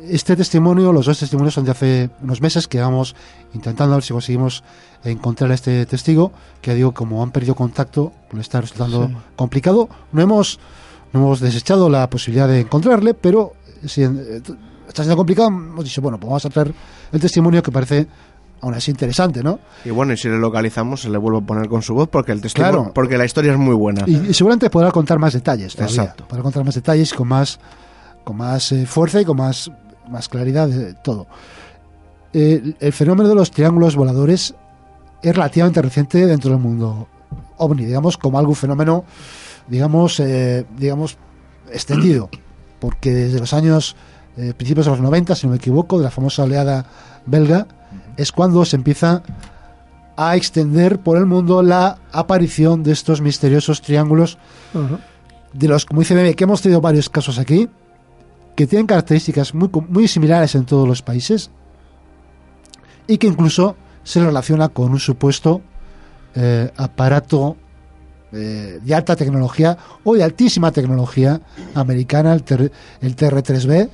Este 0.10 0.36
testimonio, 0.36 0.92
los 0.92 1.06
dos 1.06 1.20
testimonios 1.20 1.54
son 1.54 1.64
de 1.66 1.72
hace 1.72 2.10
unos 2.22 2.42
meses 2.42 2.68
que 2.68 2.80
vamos 2.82 3.16
intentando 3.54 3.94
a 3.94 3.98
ver 3.98 4.04
si 4.04 4.14
conseguimos 4.14 4.64
encontrar 5.04 5.52
a 5.52 5.54
este 5.54 5.86
testigo, 5.86 6.32
que 6.62 6.74
digo, 6.74 6.92
como 6.94 7.22
han 7.22 7.32
perdido 7.32 7.56
contacto, 7.56 8.12
pues 8.30 8.42
está 8.42 8.62
resultando 8.62 9.08
Sí. 9.08 9.16
complicado. 9.36 9.90
No 10.12 10.22
hemos, 10.22 10.60
no 11.14 11.20
hemos 11.22 11.40
desechado 11.40 11.90
la 11.90 12.10
posibilidad 12.10 12.48
de 12.48 12.62
encontrarle, 12.62 13.14
pero 13.14 13.54
si 13.86 14.04
eh, 14.04 14.10
está 14.88 15.04
siendo 15.04 15.18
complicado, 15.18 15.50
hemos 15.50 15.84
dicho, 15.86 16.02
bueno, 16.02 16.18
pues 16.20 16.30
vamos 16.30 16.46
a 16.46 16.50
traer 16.50 16.74
el 17.12 17.20
testimonio 17.20 17.62
que 17.62 17.72
parece 17.72 18.08
aún 18.62 18.74
así 18.76 18.92
interesante, 18.92 19.42
¿no? 19.44 19.60
Y 19.86 19.90
bueno, 19.90 20.14
y 20.14 20.18
si 20.18 20.30
le 20.30 20.38
localizamos, 20.38 21.02
se 21.02 21.10
le 21.10 21.18
vuelve 21.18 21.40
a 21.40 21.42
poner 21.42 21.68
con 21.68 21.82
su 21.82 21.94
voz 21.96 22.10
porque 22.10 22.32
el 22.32 22.42
testimonio, 22.42 22.78
Claro. 22.80 22.94
porque 22.94 23.18
la 23.18 23.26
historia 23.26 23.52
es 23.54 23.58
muy 23.58 23.74
buena. 23.76 24.04
Y, 24.08 24.16
y 24.30 24.34
seguramente 24.34 24.70
podrá 24.70 24.92
contar 24.92 25.18
más 25.20 25.34
detalles 25.34 25.76
todavía. 25.76 25.96
Exacto. 26.04 26.28
Podrá 26.28 26.44
contar 26.44 26.64
más 26.64 26.76
detalles 26.76 27.14
con 27.14 27.28
más, 27.28 27.60
con 28.24 28.38
más 28.38 28.72
eh, 28.72 28.86
fuerza 28.86 29.20
y 29.20 29.26
con 29.26 29.38
más, 29.38 29.72
más 30.10 30.30
claridad 30.30 30.68
de 30.68 30.94
todo. 30.94 31.28
Eh, 32.34 32.76
el 32.80 32.94
fenómeno 32.94 33.30
de 33.30 33.36
los 33.36 33.52
triángulos 33.52 33.96
voladores 33.96 34.56
es 35.22 35.36
relativamente 35.36 35.82
reciente 35.82 36.26
dentro 36.26 36.52
del 36.52 36.60
mundo 36.60 37.08
ovni, 37.58 37.86
digamos, 37.86 38.18
como 38.18 38.40
algún 38.40 38.56
fenómeno, 38.56 39.04
digamos, 39.68 40.20
eh, 40.20 40.66
digamos, 40.78 41.18
extendido. 41.72 42.30
Porque 42.80 43.14
desde 43.14 43.40
los 43.40 43.54
años, 43.54 43.96
eh, 44.38 44.54
principios 44.56 44.86
de 44.86 44.92
los 44.92 45.02
90, 45.02 45.36
si 45.36 45.46
no 45.46 45.52
me 45.52 45.58
equivoco, 45.58 45.98
de 45.98 46.06
la 46.06 46.12
famosa 46.12 46.44
oleada 46.44 46.86
belga, 47.26 47.68
es 48.18 48.32
cuando 48.32 48.66
se 48.66 48.78
empieza 48.78 49.24
a 50.18 50.36
extender 50.36 51.00
por 51.00 51.18
el 51.18 51.26
mundo 51.26 51.62
la 51.62 52.00
aparición 52.12 52.84
de 52.84 52.92
estos 52.92 53.22
misteriosos 53.22 53.82
triángulos 53.82 54.38
de 55.54 55.68
los, 55.68 55.86
como 55.86 56.02
dice 56.02 56.16
Meme, 56.16 56.36
que 56.36 56.44
hemos 56.44 56.62
tenido 56.62 56.82
varios 56.82 57.10
casos 57.10 57.40
aquí, 57.40 57.70
que 58.62 58.68
tienen 58.68 58.86
características 58.86 59.54
muy, 59.56 59.70
muy 59.90 60.08
similares 60.08 60.54
en 60.56 60.66
todos 60.66 60.88
los 60.88 61.02
países 61.02 61.50
y 63.08 63.18
que 63.18 63.28
incluso 63.28 63.76
se 64.04 64.24
relaciona 64.24 64.70
con 64.70 64.92
un 64.92 65.00
supuesto 65.00 65.62
eh, 66.36 66.72
aparato 66.78 67.58
eh, 68.32 68.80
de 68.84 68.96
alta 68.96 69.16
tecnología 69.16 69.78
o 70.04 70.14
de 70.16 70.24
altísima 70.24 70.72
tecnología 70.72 71.42
americana, 71.76 72.34
el, 72.34 72.44
TR 72.44 72.72
el 73.02 73.16
TR-3B, 73.16 73.90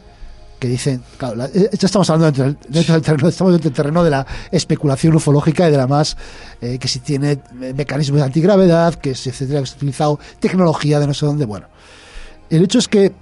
que 0.59 0.67
dicen, 0.67 1.01
claro, 1.17 1.35
la- 1.35 1.45
eh, 1.45 1.69
ya 1.71 1.85
estamos 1.85 2.09
hablando 2.09 2.25
dentro 2.69 2.93
del, 2.93 3.01
terreno, 3.01 3.29
estamos 3.29 3.53
dentro 3.53 3.69
del 3.69 3.75
terreno 3.75 4.03
de 4.03 4.09
la 4.09 4.27
especulación 4.51 5.15
ufológica 5.15 5.67
y 5.67 5.71
de 5.71 5.77
la 5.77 5.87
más, 5.87 6.17
que 6.59 6.87
si 6.87 6.99
tiene 6.99 7.39
mecanismos 7.75 8.19
de 8.19 8.25
antigravedad, 8.25 8.95
que 8.95 9.15
si 9.15 9.29
etcétera, 9.29 9.61
que 9.61 9.65
se 9.67 9.73
ha 9.73 9.77
utilizado 9.77 10.19
tecnología 10.39 10.99
de 10.99 11.07
no 11.07 11.13
sé 11.13 11.25
dónde, 11.25 11.45
bueno. 11.45 11.67
El 12.49 12.63
hecho 12.63 12.79
es 12.79 12.87
que, 12.87 13.13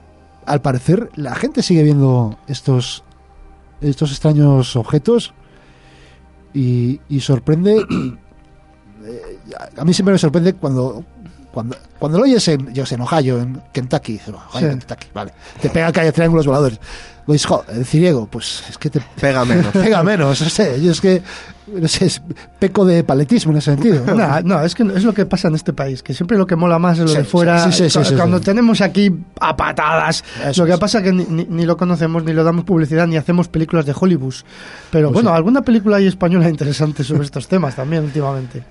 al 0.45 0.61
parecer, 0.61 1.09
la 1.15 1.35
gente 1.35 1.61
sigue 1.61 1.83
viendo 1.83 2.37
estos, 2.47 3.03
estos 3.81 4.11
extraños 4.11 4.75
objetos 4.75 5.33
y, 6.53 7.01
y 7.09 7.19
sorprende. 7.19 7.77
eh, 9.05 9.39
a 9.77 9.83
mí 9.85 9.93
siempre 9.93 10.13
me 10.13 10.19
sorprende 10.19 10.53
cuando 10.53 11.03
cuando, 11.55 11.75
cuando 11.97 12.17
lo 12.19 12.25
oyes 12.25 12.45
en, 12.49 12.71
yo 12.73 12.85
sé, 12.85 12.95
en 12.95 13.01
Ohio, 13.01 13.39
en 13.39 13.61
Kentucky, 13.71 14.11
dices, 14.13 14.27
Ohio, 14.29 14.59
Sí. 14.59 14.77
Kentucky, 14.77 15.07
vale, 15.13 15.31
te 15.61 15.69
pega 15.69 15.91
que 15.91 16.01
haya 16.01 16.11
triángulos 16.11 16.45
voladores. 16.45 16.79
Lo 17.25 17.33
dices, 17.33 17.47
jo, 17.47 17.65
el 17.73 17.85
ciriego, 17.85 18.27
pues 18.27 18.63
es 18.69 18.77
que 18.77 18.89
te 18.91 18.99
Pega 19.19 19.43
menos. 19.45 19.67
pega 19.73 20.03
menos, 20.03 20.39
no 20.41 20.49
sé, 20.49 20.79
yo 20.81 20.91
es 20.91 20.99
que, 21.01 21.23
no 21.67 21.87
sé, 21.87 22.05
es 22.05 22.21
peco 22.59 22.85
de 22.85 23.03
paletismo 23.03 23.51
en 23.53 23.57
ese 23.57 23.71
sentido. 23.71 24.05
¿no? 24.05 24.13
No, 24.13 24.41
no, 24.41 24.61
es 24.63 24.75
que 24.75 24.83
es 24.83 25.03
lo 25.03 25.13
que 25.13 25.25
pasa 25.25 25.47
en 25.47 25.55
este 25.55 25.71
país, 25.73 26.03
que 26.03 26.13
siempre 26.13 26.37
lo 26.37 26.45
que 26.45 26.55
mola 26.57 26.77
más 26.77 26.99
es 26.99 27.05
lo 27.05 27.07
Sí, 27.07 27.17
de 27.17 27.23
fuera. 27.23 27.63
sí, 27.63 27.71
sí, 27.71 27.89
sí, 27.89 27.97
cu- 27.99 28.05
sí, 28.05 28.15
cuando 28.15 28.37
sí. 28.39 28.43
tenemos 28.43 28.81
aquí 28.81 29.11
a 29.39 29.55
patadas, 29.55 30.23
Eso 30.45 30.63
lo 30.63 30.67
que 30.67 30.73
es. 30.73 30.79
pasa 30.79 31.01
que 31.01 31.11
ni, 31.13 31.23
ni- 31.23 31.45
ni 31.49 31.65
lo 31.65 31.77
conocemos, 31.77 32.23
ni 32.25 32.33
lo 32.33 32.43
damos 32.43 32.65
publicidad, 32.65 33.07
ni 33.07 33.15
hacemos 33.17 33.47
películas 33.47 33.85
de 33.87 33.95
Hollywood. 33.99 34.35
Pero 34.91 35.07
Pues 35.07 35.13
bueno, 35.15 35.29
sí. 35.31 35.35
alguna 35.37 35.61
película 35.63 35.97
hay 35.97 36.07
española 36.07 36.47
interesante 36.49 37.03
sobre 37.05 37.23
estos 37.23 37.47
temas 37.47 37.75
también 37.75 38.03
últimamente. 38.03 38.61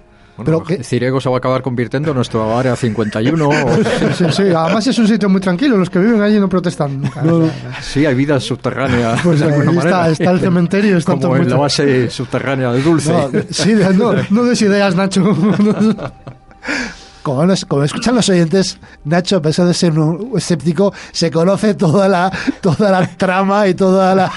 Pero 0.45 0.63
que- 0.65 0.83
Ciriego 0.83 1.21
se 1.21 1.29
va 1.29 1.37
a 1.37 1.39
acabar 1.39 1.63
convirtiendo 1.63 2.11
en 2.11 2.17
nuestro 2.17 2.57
área 2.59 2.75
51. 2.75 3.51
Sí, 3.75 4.07
sí, 4.19 4.25
sí, 4.33 4.43
además 4.57 4.87
es 4.87 4.99
un 4.99 5.07
sitio 5.07 5.29
muy 5.29 5.41
tranquilo, 5.41 5.77
los 5.77 5.89
que 5.91 5.99
viven 5.99 6.21
allí 6.23 6.41
no 6.41 6.49
protestan 6.49 7.01
nunca. 7.03 7.23
No, 7.23 7.49
sí, 7.81 8.05
hay 8.05 8.15
vida 8.15 8.41
subterránea. 8.41 9.17
Pues 9.23 9.41
de 9.41 9.47
ahí 9.47 9.53
alguna 9.61 9.81
está, 9.83 10.09
está 10.11 10.31
el 10.33 10.41
cementerio, 10.41 10.97
están 10.99 11.17
Como 11.21 11.29
todos 11.35 11.41
en 11.45 11.51
la 11.51 11.57
base 11.57 12.11
subterránea 12.11 12.73
de 12.73 12.83
Dulce. 12.83 13.13
No, 13.13 13.31
Sí, 13.51 13.75
no, 13.75 14.13
no 14.31 14.45
des 14.45 14.61
ideas, 14.63 14.95
Nacho. 14.97 15.23
como, 17.23 17.47
nos- 17.47 17.65
como 17.65 17.85
escuchan 17.85 18.15
los 18.15 18.29
oyentes, 18.29 18.79
Nacho, 19.05 19.37
a 19.37 19.43
pesar 19.43 19.67
de 19.67 19.75
ser 19.75 19.99
un 19.99 20.33
escéptico, 20.37 20.93
se 21.13 21.31
conoce 21.31 21.75
toda 21.75 22.09
la, 22.09 22.31
toda 22.61 22.91
la 22.91 23.07
trama 23.07 23.67
y 23.69 23.75
toda 23.75 24.15
la 24.15 24.31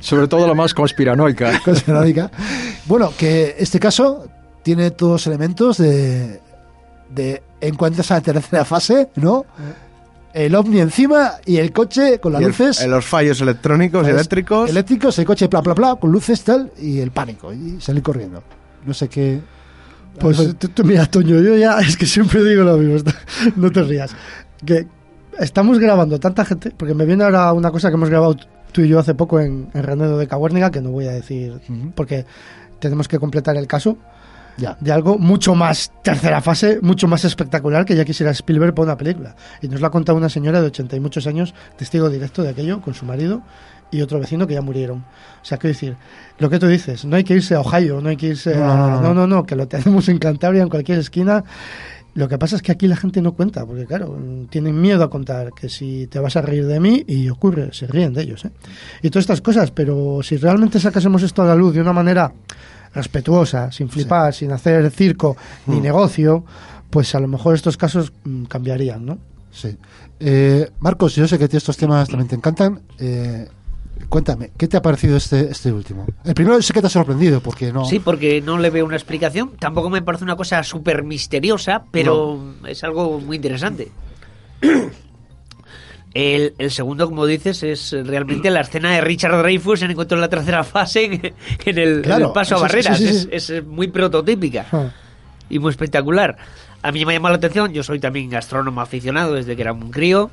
Sobre 0.00 0.28
todo 0.28 0.46
la 0.46 0.54
más 0.54 0.74
conspiranoica. 0.74 1.58
conspiranoica. 1.64 2.30
Bueno, 2.86 3.12
que 3.16 3.56
este 3.58 3.80
caso 3.80 4.26
tiene 4.64 4.90
todos 4.90 5.12
los 5.12 5.26
elementos 5.28 5.78
de, 5.78 6.40
de 7.14 7.42
encuentros 7.60 8.10
a 8.10 8.14
la 8.14 8.20
tercera 8.22 8.64
fase, 8.64 9.10
¿no? 9.16 9.44
El 10.32 10.54
ovni 10.56 10.80
encima 10.80 11.34
y 11.46 11.58
el 11.58 11.70
coche 11.72 12.18
con 12.18 12.32
las 12.32 12.42
el- 12.42 12.48
luces. 12.48 12.84
los 12.88 13.04
fallos 13.04 13.40
electrónicos 13.40 14.06
eléctricos. 14.08 14.68
Eléctricos, 14.68 15.16
el 15.20 15.24
coche 15.26 15.46
bla 15.46 15.60
bla 15.60 15.74
bla, 15.74 15.94
con 15.94 16.10
luces 16.10 16.42
tal, 16.42 16.72
y 16.78 16.98
el 16.98 17.12
pánico, 17.12 17.52
y 17.52 17.80
salir 17.80 18.02
corriendo. 18.02 18.42
No 18.84 18.92
sé 18.92 19.08
qué. 19.08 19.40
Pues 20.18 20.38
mira, 20.84 21.06
Toño, 21.06 21.40
yo 21.40 21.56
ya 21.56 21.78
es 21.80 21.96
que 21.96 22.06
siempre 22.06 22.42
digo 22.42 22.64
lo 22.64 22.76
mismo, 22.78 23.10
no 23.56 23.70
te 23.70 23.82
rías. 23.82 24.14
Que 24.64 24.86
estamos 25.38 25.78
grabando 25.78 26.18
tanta 26.18 26.44
gente, 26.44 26.72
porque 26.76 26.94
me 26.94 27.04
viene 27.04 27.22
ahora 27.24 27.52
una 27.52 27.70
cosa 27.70 27.88
que 27.90 27.94
hemos 27.94 28.08
grabado 28.10 28.36
tú 28.72 28.80
y 28.80 28.88
yo 28.88 28.98
hace 28.98 29.14
poco 29.14 29.38
en, 29.40 29.68
en 29.72 29.82
Renedo 29.84 30.18
de 30.18 30.26
Cahuérniga, 30.26 30.70
que 30.72 30.80
no 30.80 30.90
voy 30.90 31.06
a 31.06 31.12
decir, 31.12 31.60
porque 31.94 32.24
tenemos 32.80 33.06
que 33.08 33.18
completar 33.20 33.56
el 33.56 33.66
caso 33.68 33.98
Ya. 34.56 34.76
de 34.80 34.92
algo 34.92 35.18
mucho 35.18 35.54
más 35.54 35.90
tercera 36.02 36.40
fase, 36.40 36.78
mucho 36.80 37.08
más 37.08 37.24
espectacular 37.24 37.84
que 37.84 37.96
ya 37.96 38.04
quisiera 38.04 38.30
Spielberg 38.32 38.74
para 38.74 38.84
una 38.86 38.96
película. 38.96 39.34
Y 39.62 39.68
nos 39.68 39.80
lo 39.80 39.86
ha 39.86 39.90
contado 39.90 40.16
una 40.16 40.28
señora 40.28 40.60
de 40.60 40.68
80 40.68 40.96
y 40.96 41.00
muchos 41.00 41.26
años, 41.26 41.54
testigo 41.76 42.08
directo 42.08 42.42
de 42.42 42.50
aquello, 42.50 42.80
con 42.80 42.94
su 42.94 43.04
marido 43.04 43.42
y 43.90 44.00
otro 44.02 44.18
vecino 44.20 44.46
que 44.46 44.54
ya 44.54 44.62
murieron. 44.62 44.98
O 44.98 45.44
sea, 45.44 45.58
quiero 45.58 45.74
decir, 45.74 45.96
lo 46.38 46.50
que 46.50 46.58
tú 46.58 46.66
dices, 46.66 47.04
no 47.04 47.16
hay 47.16 47.24
que 47.24 47.34
irse 47.34 47.54
a 47.54 47.60
Ohio, 47.60 48.00
no 48.00 48.08
hay 48.08 48.16
que 48.16 48.28
irse 48.28 48.54
No, 48.56 48.64
a... 48.72 48.76
no, 48.76 48.86
no, 48.86 48.90
no. 48.90 49.02
no, 49.02 49.14
no, 49.14 49.26
no, 49.26 49.44
que 49.44 49.56
lo 49.56 49.66
tenemos 49.68 50.08
en 50.08 50.18
Cantabria, 50.18 50.62
en 50.62 50.68
cualquier 50.68 50.98
esquina. 50.98 51.44
Lo 52.14 52.28
que 52.28 52.38
pasa 52.38 52.54
es 52.54 52.62
que 52.62 52.70
aquí 52.70 52.86
la 52.86 52.94
gente 52.94 53.20
no 53.20 53.32
cuenta, 53.32 53.66
porque 53.66 53.86
claro, 53.86 54.16
tienen 54.48 54.80
miedo 54.80 55.02
a 55.02 55.10
contar 55.10 55.50
que 55.52 55.68
si 55.68 56.06
te 56.06 56.20
vas 56.20 56.36
a 56.36 56.42
reír 56.42 56.64
de 56.64 56.78
mí 56.78 57.02
y 57.08 57.28
ocurre, 57.28 57.70
se 57.72 57.88
ríen 57.88 58.14
de 58.14 58.22
ellos, 58.22 58.44
¿eh? 58.44 58.52
Y 59.02 59.10
todas 59.10 59.24
estas 59.24 59.40
cosas, 59.40 59.72
pero 59.72 60.20
si 60.22 60.36
realmente 60.36 60.78
sacásemos 60.78 61.24
esto 61.24 61.42
a 61.42 61.46
la 61.46 61.56
luz 61.56 61.74
de 61.74 61.80
una 61.80 61.92
manera 61.92 62.32
respetuosa, 62.94 63.72
sin 63.72 63.88
flipar, 63.88 64.32
sin 64.32 64.52
hacer 64.52 64.90
circo 64.90 65.36
ni 65.66 65.80
negocio, 65.80 66.44
pues 66.90 67.14
a 67.14 67.20
lo 67.20 67.28
mejor 67.28 67.54
estos 67.54 67.76
casos 67.76 68.12
mm, 68.24 68.44
cambiarían, 68.44 69.04
¿no? 69.04 69.18
Sí. 69.50 69.76
Eh, 70.20 70.70
Marcos, 70.80 71.14
yo 71.14 71.26
sé 71.28 71.38
que 71.38 71.44
a 71.44 71.48
ti 71.48 71.56
estos 71.56 71.76
temas 71.76 72.08
también 72.08 72.28
te 72.28 72.34
encantan. 72.34 72.82
Eh, 72.98 73.48
cuéntame, 74.08 74.50
¿qué 74.56 74.68
te 74.68 74.76
ha 74.76 74.82
parecido 74.82 75.16
este, 75.16 75.50
este 75.50 75.72
último? 75.72 76.06
El 76.24 76.34
primero 76.34 76.60
sé 76.60 76.72
que 76.72 76.80
te 76.80 76.86
ha 76.88 76.90
sorprendido, 76.90 77.40
porque 77.40 77.72
no. 77.72 77.84
Sí, 77.84 78.00
porque 78.00 78.40
no 78.40 78.58
le 78.58 78.70
veo 78.70 78.84
una 78.84 78.96
explicación. 78.96 79.52
Tampoco 79.58 79.90
me 79.90 80.02
parece 80.02 80.24
una 80.24 80.36
cosa 80.36 80.62
súper 80.62 81.04
misteriosa, 81.04 81.84
pero 81.90 82.54
es 82.66 82.82
algo 82.84 83.20
muy 83.20 83.36
interesante. 83.36 83.90
El, 86.14 86.54
el 86.58 86.70
segundo, 86.70 87.06
como 87.08 87.26
dices, 87.26 87.62
es 87.64 87.90
realmente 88.06 88.48
la 88.48 88.60
escena 88.60 88.92
de 88.92 89.00
Richard 89.00 89.36
Dreyfuss 89.42 89.82
en 89.82 89.90
Encuentro 89.90 90.16
en 90.16 90.20
la 90.22 90.28
tercera 90.28 90.62
fase 90.62 91.04
en, 91.06 91.12
en 91.64 91.78
el, 91.78 91.94
en 91.96 92.02
Claro, 92.02 92.26
el 92.28 92.32
paso 92.32 92.56
a 92.56 92.60
barreras. 92.60 92.96
sí, 92.98 93.06
sí, 93.08 93.18
sí. 93.20 93.28
Es, 93.32 93.50
es 93.50 93.64
muy 93.66 93.88
prototípica 93.88 94.66
Ah. 94.72 94.90
y 95.50 95.58
muy 95.58 95.70
espectacular. 95.70 96.36
A 96.82 96.92
mí 96.92 97.04
me 97.04 97.12
ha 97.12 97.16
llamado 97.16 97.32
la 97.32 97.38
atención, 97.38 97.72
yo 97.72 97.82
soy 97.82 97.98
también 97.98 98.32
astrónomo 98.34 98.80
aficionado 98.80 99.34
desde 99.34 99.56
que 99.56 99.62
era 99.62 99.72
un 99.72 99.90
crío 99.90 100.30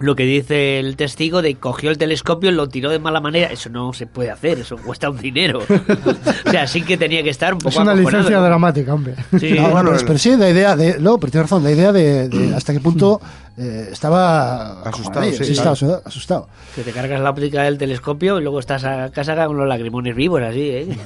lo 0.00 0.16
que 0.16 0.24
dice 0.24 0.80
el 0.80 0.96
testigo 0.96 1.40
de 1.40 1.54
cogió 1.54 1.90
el 1.90 1.98
telescopio, 1.98 2.50
lo 2.50 2.68
tiró 2.68 2.90
de 2.90 2.98
mala 2.98 3.20
manera. 3.20 3.48
Eso 3.52 3.70
no 3.70 3.92
se 3.92 4.06
puede 4.06 4.30
hacer, 4.30 4.58
eso 4.58 4.76
cuesta 4.76 5.08
un 5.08 5.18
dinero. 5.18 5.60
o 6.46 6.50
sea, 6.50 6.66
sí 6.66 6.82
que 6.82 6.96
tenía 6.96 7.22
que 7.22 7.30
estar 7.30 7.52
un 7.54 7.58
poco 7.60 7.70
Es 7.70 7.76
una 7.76 7.92
acojonado. 7.92 8.18
licencia 8.22 8.40
dramática, 8.40 8.92
hombre. 8.94 9.14
Sí. 9.38 9.52
No, 9.52 9.70
bueno, 9.70 9.92
pero, 10.06 10.18
sí, 10.18 10.36
la 10.36 10.50
idea 10.50 10.76
de. 10.76 10.98
No, 10.98 11.18
pero 11.18 11.30
tienes 11.30 11.50
razón, 11.50 11.62
la 11.64 11.70
idea 11.70 11.92
de, 11.92 12.28
Mm. 12.28 12.30
de 12.50 12.54
hasta 12.56 12.72
qué 12.72 12.80
punto 12.80 13.20
eh, 13.56 13.88
estaba. 13.92 14.82
Asustado, 14.82 15.24
sí, 15.32 15.44
sí, 15.44 15.54
claro. 15.54 15.72
estaba 15.74 16.00
asustado. 16.04 16.48
Que 16.74 16.82
te 16.82 16.90
cargas 16.92 17.20
la 17.20 17.30
óptica 17.30 17.62
del 17.62 17.78
telescopio 17.78 18.38
y 18.38 18.42
luego 18.42 18.58
estás 18.58 18.84
a 18.84 19.10
casa 19.10 19.46
con 19.46 19.56
los 19.56 19.68
lagrimones 19.68 20.16
vivos, 20.16 20.42
así, 20.42 20.60
¿eh? 20.70 20.98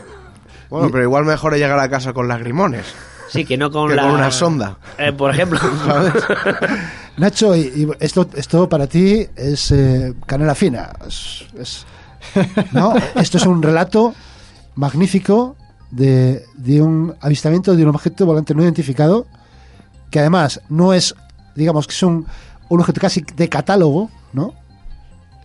Bueno, 0.70 0.88
pero 0.90 1.02
igual 1.04 1.24
mejor 1.24 1.54
es 1.54 1.60
llegar 1.60 1.78
a 1.78 1.88
casa 1.88 2.12
con 2.12 2.28
lagrimones. 2.28 2.84
Sí, 3.28 3.44
que 3.44 3.56
no 3.56 3.70
con 3.70 3.88
Que 3.88 3.96
la... 3.96 4.02
con 4.02 4.12
una 4.12 4.30
sonda. 4.30 4.78
Eh, 4.98 5.12
por 5.12 5.30
ejemplo. 5.30 5.58
Nacho, 7.16 7.54
y, 7.56 7.60
y 7.60 7.88
esto, 8.00 8.28
esto 8.34 8.68
para 8.68 8.86
ti 8.86 9.26
es 9.36 9.70
eh, 9.70 10.14
canela 10.26 10.54
fina. 10.54 10.90
Es, 11.06 11.44
es- 11.58 11.86
¿no? 12.72 12.94
Esto 13.14 13.38
es 13.38 13.46
un 13.46 13.62
relato 13.62 14.14
magnífico 14.74 15.56
de, 15.90 16.44
de 16.56 16.82
un 16.82 17.14
avistamiento 17.20 17.74
de 17.74 17.82
un 17.84 17.90
objeto 17.90 18.26
volante 18.26 18.54
no 18.54 18.62
identificado, 18.62 19.26
que 20.10 20.20
además 20.20 20.60
no 20.68 20.92
es, 20.92 21.14
digamos, 21.54 21.86
que 21.86 21.94
es 21.94 22.02
un, 22.02 22.26
un 22.68 22.80
objeto 22.80 23.00
casi 23.00 23.24
de 23.36 23.48
catálogo, 23.48 24.10
¿no? 24.32 24.54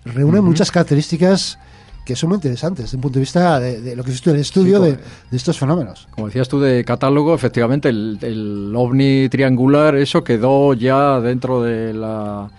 Reúne 0.05 0.41
muchas 0.41 0.69
características 0.71 1.57
que 2.05 2.15
son 2.15 2.29
muy 2.29 2.35
interesantes 2.35 2.85
desde 2.85 2.97
el 2.97 3.01
punto 3.01 3.15
de 3.15 3.21
vista 3.21 3.59
de, 3.59 3.81
de 3.81 3.95
lo 3.95 4.03
que 4.03 4.11
es 4.11 4.25
el 4.27 4.35
estudio 4.35 4.79
de, 4.81 4.91
de 5.31 5.37
estos 5.37 5.57
fenómenos. 5.57 6.07
Como 6.11 6.27
decías 6.27 6.49
tú 6.49 6.59
de 6.59 6.83
catálogo, 6.83 7.33
efectivamente 7.33 7.89
el, 7.89 8.17
el 8.21 8.73
ovni 8.75 9.29
triangular, 9.29 9.95
eso 9.95 10.23
quedó 10.23 10.73
ya 10.73 11.19
dentro 11.21 11.61
de 11.61 11.93
la 11.93 12.49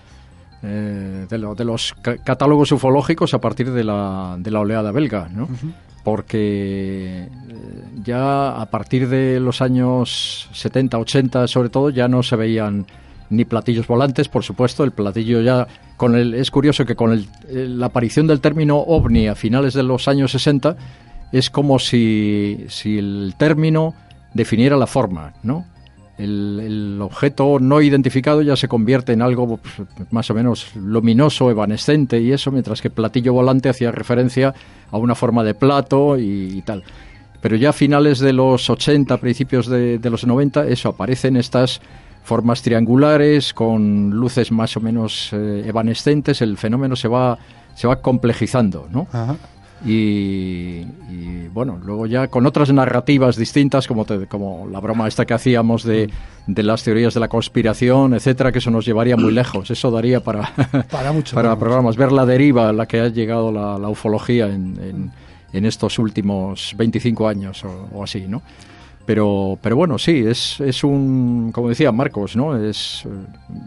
eh, 0.62 1.26
de, 1.28 1.38
lo- 1.38 1.54
de 1.54 1.64
los 1.64 1.94
ca- 2.00 2.16
catálogos 2.18 2.72
ufológicos 2.72 3.34
a 3.34 3.38
partir 3.40 3.70
de 3.70 3.84
la, 3.84 4.36
de 4.38 4.50
la 4.50 4.60
oleada 4.60 4.92
belga, 4.92 5.28
¿no? 5.30 5.46
Porque 6.02 7.24
eh, 7.24 7.28
ya 8.04 8.60
a 8.60 8.66
partir 8.70 9.08
de 9.08 9.40
los 9.40 9.60
años 9.62 10.48
70, 10.52 10.98
80, 10.98 11.48
sobre 11.48 11.68
todo, 11.68 11.90
ya 11.90 12.08
no 12.08 12.22
se 12.22 12.36
veían 12.36 12.86
ni 13.30 13.44
platillos 13.44 13.86
volantes, 13.86 14.28
por 14.28 14.44
supuesto, 14.44 14.84
el 14.84 14.92
platillo 14.92 15.40
ya 15.40 15.66
con 15.96 16.14
el 16.14 16.34
es 16.34 16.50
curioso 16.50 16.84
que 16.84 16.94
con 16.94 17.12
el- 17.12 17.26
eh, 17.48 17.66
la 17.68 17.86
aparición 17.86 18.26
del 18.26 18.40
término 18.40 18.78
ovni 18.78 19.28
a 19.28 19.34
finales 19.34 19.74
de 19.74 19.82
los 19.82 20.08
años 20.08 20.32
60 20.32 20.76
es 21.32 21.50
como 21.50 21.78
si, 21.78 22.64
si 22.68 22.98
el 22.98 23.34
término 23.38 23.94
definiera 24.34 24.76
la 24.76 24.86
forma, 24.86 25.32
¿no? 25.42 25.64
El, 26.16 26.60
el 26.62 27.02
objeto 27.02 27.58
no 27.58 27.80
identificado 27.80 28.40
ya 28.40 28.54
se 28.54 28.68
convierte 28.68 29.12
en 29.12 29.20
algo 29.22 29.56
pues, 29.56 29.88
más 30.12 30.30
o 30.30 30.34
menos 30.34 30.76
luminoso, 30.76 31.50
evanescente 31.50 32.20
y 32.20 32.30
eso, 32.30 32.52
mientras 32.52 32.80
que 32.80 32.88
platillo 32.88 33.32
volante 33.32 33.68
hacía 33.68 33.90
referencia 33.90 34.54
a 34.92 34.96
una 34.98 35.16
forma 35.16 35.42
de 35.42 35.54
plato 35.54 36.16
y, 36.16 36.62
tal. 36.64 36.84
Pero 37.40 37.56
ya 37.56 37.70
a 37.70 37.72
finales 37.72 38.20
de 38.20 38.32
los 38.32 38.70
80, 38.70 39.16
principios 39.16 39.66
de, 39.66 39.98
de 39.98 40.10
los 40.10 40.24
90, 40.24 40.68
eso 40.68 40.90
aparecen 40.90 41.36
estas 41.36 41.80
formas 42.24 42.62
triangulares 42.62 43.54
con 43.54 44.10
luces 44.10 44.50
más 44.50 44.76
o 44.76 44.80
menos 44.80 45.28
eh, 45.32 45.62
evanescentes, 45.66 46.42
el 46.42 46.56
fenómeno 46.58 46.96
se 46.96 47.06
va, 47.06 47.38
se 47.76 47.86
va 47.86 48.00
complejizando, 48.02 48.88
¿no? 48.90 49.06
Ajá. 49.12 49.36
Y, 49.86 50.80
y, 51.10 51.48
bueno, 51.52 51.78
luego 51.84 52.06
ya 52.06 52.28
con 52.28 52.46
otras 52.46 52.72
narrativas 52.72 53.36
distintas, 53.36 53.86
como, 53.86 54.04
te- 54.06 54.26
como 54.26 54.66
la 54.70 54.80
broma 54.80 55.06
esta 55.06 55.26
que 55.26 55.34
hacíamos 55.34 55.82
de, 55.84 56.08
de 56.46 56.62
las 56.62 56.82
teorías 56.82 57.12
de 57.12 57.20
la 57.20 57.28
conspiración, 57.28 58.14
etcétera, 58.14 58.50
que 58.50 58.58
eso 58.60 58.70
nos 58.70 58.86
llevaría 58.86 59.16
muy 59.16 59.32
lejos. 59.32 59.70
Eso 59.70 59.90
daría 59.90 60.20
para, 60.20 60.50
Para 60.90 61.12
mucho, 61.12 61.34
para 61.36 61.58
programas. 61.58 61.96
Ver 61.96 62.12
la 62.12 62.24
deriva 62.24 62.70
a 62.70 62.72
la 62.72 62.86
que 62.86 63.00
ha 63.00 63.08
llegado 63.08 63.52
la, 63.52 63.78
la 63.78 63.88
ufología 63.88 64.46
en, 64.46 64.78
en- 64.82 65.12
en 65.52 65.64
estos 65.66 65.98
últimos 66.00 66.74
25 66.76 67.28
años 67.28 67.62
o, 67.64 67.88
o 67.92 68.02
así, 68.02 68.24
¿no? 68.26 68.42
Pero, 69.06 69.58
pero 69.60 69.76
bueno, 69.76 69.98
sí, 69.98 70.24
es, 70.26 70.60
es 70.60 70.82
un, 70.82 71.50
como 71.52 71.68
decía 71.68 71.92
Marcos, 71.92 72.36
¿no? 72.36 72.56
Es, 72.56 73.04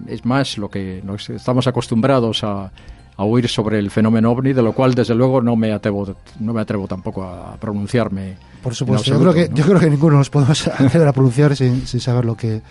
es 0.07 0.25
más 0.25 0.57
lo 0.57 0.69
que 0.69 1.01
nos 1.05 1.29
estamos 1.29 1.67
acostumbrados 1.67 2.43
a, 2.43 2.71
a 3.17 3.23
oír 3.23 3.49
sobre 3.49 3.79
el 3.79 3.89
fenómeno 3.89 4.31
ovni, 4.31 4.53
de 4.53 4.61
lo 4.61 4.73
cual 4.73 4.93
desde 4.93 5.15
luego 5.15 5.41
no 5.41 5.55
me 5.55 5.73
atrevo, 5.73 6.15
no 6.39 6.53
me 6.53 6.61
atrevo 6.61 6.87
tampoco 6.87 7.23
a 7.23 7.55
pronunciarme. 7.57 8.37
Por 8.61 8.75
supuesto, 8.75 9.11
yo 9.11 9.19
creo, 9.19 9.33
que, 9.33 9.49
¿no? 9.49 9.55
yo 9.55 9.63
creo 9.65 9.79
que 9.79 9.89
ninguno 9.89 10.17
nos 10.17 10.29
podemos 10.29 10.67
hacer 10.79 11.07
a 11.07 11.13
pronunciar 11.13 11.55
sin, 11.55 11.87
sin 11.87 11.99
saber 11.99 12.25
lo 12.25 12.37
que... 12.37 12.61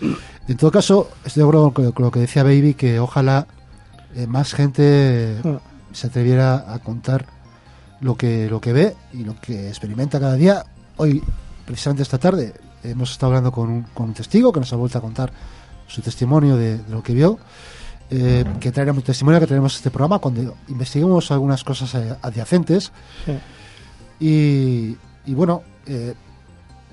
En 0.47 0.57
todo 0.57 0.71
caso, 0.71 1.11
estoy 1.25 1.43
de 1.43 1.49
acuerdo 1.49 1.73
con, 1.73 2.05
lo 2.05 2.11
que 2.13 2.21
decía 2.21 2.45
Baby, 2.45 2.75
que 2.75 3.01
ojalá 3.01 3.49
eh, 4.15 4.29
más 4.29 4.55
gente 4.55 5.37
se 5.93 6.07
atreviera 6.07 6.73
a 6.73 6.79
contar 6.79 7.27
lo 8.01 8.15
que, 8.17 8.49
lo 8.49 8.61
que 8.61 8.73
ve 8.73 8.95
y 9.13 9.25
lo 9.25 9.35
que 9.41 9.69
experimenta 9.69 10.21
cada 10.21 10.35
día. 10.35 10.65
Hoy, 10.97 11.23
precisamente 11.67 12.03
esta 12.03 12.19
tarde, 12.19 12.55
hemos 12.85 13.11
estado 13.13 13.31
hablando 13.33 13.53
con 13.53 13.69
un, 13.69 13.83
con 13.83 14.07
un 14.07 14.15
testigo 14.15 14.53
que 14.53 14.61
nos 14.61 14.73
ha 14.73 14.77
vuelto 14.77 14.99
a 14.99 15.01
contar 15.01 15.33
su 15.89 16.01
testimonio 16.01 16.57
de, 16.57 16.79
de 16.79 16.91
lo 16.91 17.03
que 17.03 17.13
vio. 17.13 17.39
eh, 18.09 18.45
que 18.61 18.71
traeremos 18.71 19.03
testimonio 19.03 19.41
que 19.41 19.49
tenemos 19.49 19.75
este 19.77 19.91
programa 19.91 20.21
cuando 20.21 20.55
investiguemos 20.69 21.29
algunas 21.33 21.65
cosas 21.65 21.93
adyacentes 22.23 22.93
Sí. 23.25 23.33
y, 24.21 24.97
y 25.31 25.35
bueno, 25.35 25.63
eh, 25.87 26.15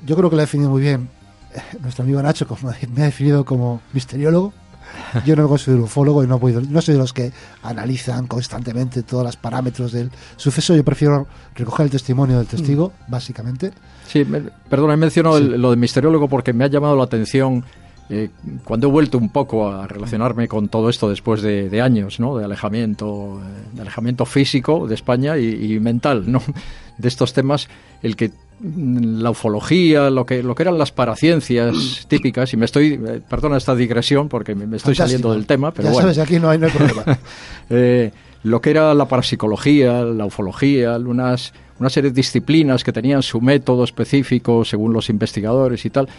yo 0.06 0.16
creo 0.16 0.30
que 0.30 0.36
lo 0.36 0.42
ha 0.42 0.46
definido 0.46 0.70
muy 0.72 0.82
bien 0.82 1.08
eh, 1.54 1.62
nuestro 1.82 2.04
amigo 2.04 2.22
Nacho, 2.22 2.48
como 2.48 2.72
me 2.96 3.02
ha 3.04 3.06
definido 3.06 3.46
como 3.46 3.80
misteriólogo. 3.94 4.54
Yo 5.26 5.36
no 5.36 5.48
considero 5.48 5.84
ufólogo 5.84 6.24
y 6.24 6.28
no, 6.28 6.40
voy- 6.40 6.54
no 6.70 6.82
soy 6.82 6.94
de 6.96 7.00
los 7.00 7.14
que 7.14 7.32
analizan 7.64 8.28
constantemente 8.28 9.04
todos 9.04 9.24
los 9.24 9.38
parámetros 9.38 9.92
del 9.92 10.10
suceso. 10.38 10.76
Yo 10.76 10.84
prefiero 10.84 11.28
recoger 11.56 11.86
el 11.86 11.92
testimonio 11.92 12.38
del 12.38 12.48
testigo, 12.48 12.92
básicamente. 13.08 13.72
Sí, 14.08 14.26
me- 14.26 14.42
perdona, 14.70 14.94
he 14.94 14.98
mencionado 14.98 15.38
el- 15.38 15.62
lo 15.62 15.72
de 15.72 15.78
misteriólogo 15.78 16.28
porque 16.28 16.54
me 16.54 16.64
ha 16.64 16.68
llamado 16.68 16.96
la 16.96 17.04
atención 17.04 17.64
eh, 18.10 18.30
cuando 18.66 18.88
he 18.88 18.92
vuelto 18.92 19.18
un 19.18 19.30
poco 19.30 19.70
a 19.72 19.88
relacionarme 19.88 20.50
con 20.50 20.68
todo 20.68 20.90
esto 20.90 21.10
después 21.10 21.42
de, 21.42 21.70
de 21.70 21.82
años, 21.82 22.20
¿no? 22.20 22.38
De 22.38 22.44
alejamiento, 22.44 23.40
eh, 23.42 23.76
de 23.76 23.82
alejamiento 23.82 24.26
físico 24.26 24.88
de 24.88 24.96
España 24.96 25.38
y, 25.38 25.74
y 25.74 25.80
mental, 25.80 26.30
¿no? 26.30 26.42
De 26.98 27.08
estos 27.08 27.34
temas, 27.34 27.70
el 28.04 28.16
que 28.18 28.28
mm, 28.30 28.34
la 28.62 29.32
ufología, 29.32 30.10
lo 30.10 30.26
que 30.26 30.44
lo 30.44 30.56
que 30.56 30.64
eran 30.64 30.78
las 30.78 30.92
paraciencias 30.92 32.06
típicas 32.08 32.54
y 32.54 32.58
me 32.58 32.66
estoy, 32.66 32.94
eh, 32.94 33.22
perdona 33.28 33.58
esta 33.58 33.76
digresión 33.76 34.30
porque 34.30 34.56
me, 34.56 34.64
estoy 34.64 34.96
Fantástico. 34.96 35.04
saliendo 35.04 35.34
del 35.34 35.46
tema, 35.46 35.72
pero 35.74 35.90
ya 35.90 35.94
bueno. 35.94 36.14
sabes, 36.14 36.20
aquí 36.20 36.40
no 36.40 36.50
hay, 36.50 36.58
no 36.58 36.68
hay 36.68 36.72
problema. 36.72 37.04
Eh, 37.70 38.12
lo 38.44 38.62
que 38.62 38.72
era 38.72 38.94
la 38.94 39.08
parapsicología, 39.08 40.04
la 40.04 40.26
ufología, 40.26 40.98
unas, 40.98 41.54
una 41.80 41.90
serie 41.90 42.12
de 42.12 42.16
disciplinas 42.16 42.84
que 42.84 42.92
tenían 42.92 43.24
su 43.24 43.40
método 43.40 43.86
específico 43.86 44.66
según 44.66 44.92
los 44.92 45.10
investigadores 45.10 45.86
y 45.86 45.90
tal. 45.90 46.10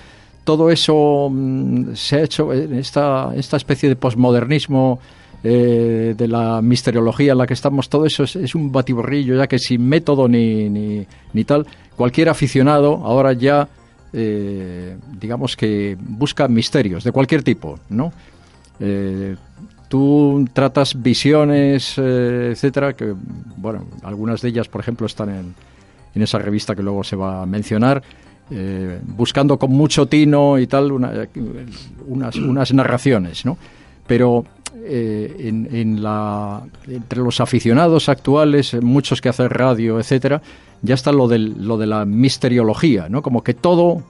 Todo 0.43 0.70
eso 0.70 1.28
mm, 1.30 1.95
se 1.95 2.16
ha 2.16 2.22
hecho 2.22 2.53
en 2.53 2.74
esta, 2.74 3.32
esta 3.37 3.59
especie 3.59 3.91
de 3.91 3.97
posmodernismo 3.97 5.01
eh, 5.47 6.14
de 6.16 6.26
la 6.28 6.62
misteriología 6.62 7.32
en 7.32 7.38
la 7.38 7.47
que 7.47 7.53
estamos. 7.55 7.88
Todo 7.90 8.07
eso 8.07 8.24
es, 8.24 8.55
un 8.55 8.72
batiborrillo 8.72 9.36
ya 9.36 9.47
que 9.47 9.59
sin 9.59 9.86
método 9.86 10.26
ni, 10.26 10.68
ni, 10.70 11.07
ni 11.34 11.45
tal. 11.45 11.66
Cualquier 11.97 12.30
aficionado 12.30 12.95
ahora 13.05 13.34
ya, 13.34 13.68
eh, 14.12 14.97
digamos 15.20 15.55
que 15.57 15.97
busca 16.01 16.49
misterios 16.49 17.05
de 17.05 17.12
cualquier 17.12 17.42
tipo, 17.42 17.78
¿no? 17.90 18.11
Eh, 18.80 19.36
tú 19.88 20.49
tratas 20.53 21.01
visiones, 21.01 21.99
etcétera, 21.99 22.95
que, 22.95 23.14
bueno, 23.59 23.84
algunas 24.03 24.40
de 24.40 24.49
ellas, 24.49 24.66
por 24.66 24.80
ejemplo, 24.80 25.07
están 25.07 25.28
en, 25.28 25.55
en 26.14 26.22
esa 26.22 26.38
revista 26.38 26.74
que 26.74 26.82
luego 26.82 27.05
se 27.05 27.14
va 27.16 27.42
a 27.42 27.47
mencionar, 27.47 28.03
buscando 29.16 29.59
con 29.59 29.70
mucho 29.70 30.07
tino 30.07 30.59
y 30.59 30.66
tal 30.66 30.90
una- 30.92 31.28
unas, 32.07 32.36
unas 32.36 32.72
narraciones, 32.74 33.45
¿no? 33.45 33.57
Pero 34.07 34.45
eh, 34.76 35.34
en, 35.38 35.68
en 35.72 36.02
la, 36.02 36.62
entre 36.88 37.20
los 37.20 37.40
aficionados 37.40 38.08
actuales, 38.08 38.74
eh, 38.74 38.80
muchos 38.80 39.20
que 39.20 39.28
hacen 39.28 39.48
radio, 39.50 39.98
etcétera, 39.98 40.42
ya 40.82 40.94
está 40.94 41.12
lo, 41.12 41.28
del, 41.28 41.66
lo 41.66 41.76
de 41.78 41.86
la 41.86 42.04
misteriología, 42.04 43.08
¿no? 43.08 43.22
Como 43.22 43.42
que 43.42 43.54
todo 43.54 44.02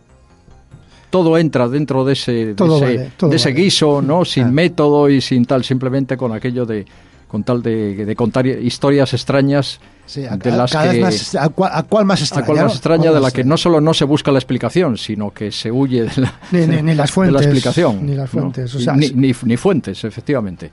todo 1.11 1.39
entra 1.39 1.69
dentro 1.69 2.05
de 2.05 2.15
ese, 2.15 2.33
de 2.33 2.53
ese, 2.53 2.65
vale, 2.67 3.11
todo 3.17 3.31
de 3.31 3.37
ese 3.37 3.51
vale. 3.53 3.63
guiso, 3.63 4.03
¿no? 4.03 4.25
Sin 4.25 4.43
Claro. 4.45 4.55
método 4.55 5.09
y 5.09 5.21
sin 5.21 5.45
tal, 5.45 5.63
simplemente 5.63 6.17
con 6.17 6.33
aquello 6.33 6.67
de 6.67 6.85
con 7.29 7.45
tal 7.45 7.63
de, 7.63 8.05
de 8.05 8.17
contar 8.17 8.47
historias 8.47 9.13
extrañas 9.13 9.81
Sí, 10.07 10.25
a, 10.27 10.37
de 10.37 10.51
a- 10.53 10.57
las 10.57 10.71
cada 10.73 10.91
que 10.93 11.03
vez 11.03 11.03
más, 11.03 11.35
a, 11.35 11.49
cuál, 11.49 11.71
a 11.75 11.83
cuál 11.85 12.05
más 12.05 12.21
a 12.21 12.25
extraña. 12.25 12.47
cual 12.47 12.59
más 12.59 12.67
¿no? 12.67 12.73
extraña 12.73 13.03
¿Cuál 13.05 13.15
de 13.15 13.21
la 13.21 13.31
que 13.31 13.45
no 13.45 13.57
solo 13.57 13.81
no 13.81 13.95
se 13.95 14.05
busca 14.05 14.31
la 14.31 14.39
explicación, 14.39 14.99
sino 14.99 15.31
que 15.33 15.51
se 15.51 15.71
huye 15.73 16.03
de 16.05 16.21
la, 16.21 16.35
Ni, 16.51 16.67
ni- 16.67 16.83
ni 16.83 16.95
las 16.95 17.09
de 17.09 17.13
fuentes. 17.15 17.33
la 17.35 17.41
explicación. 17.41 18.05
Ni 18.07 18.15
las 18.15 18.33
¿no? 18.35 18.41
fuentes. 18.41 18.75
O 18.75 18.81
sea, 18.81 18.95
ni, 18.95 19.09
ni- 19.11 19.33
ni 19.45 19.57
fuentes, 19.57 20.05
efectivamente. 20.05 20.71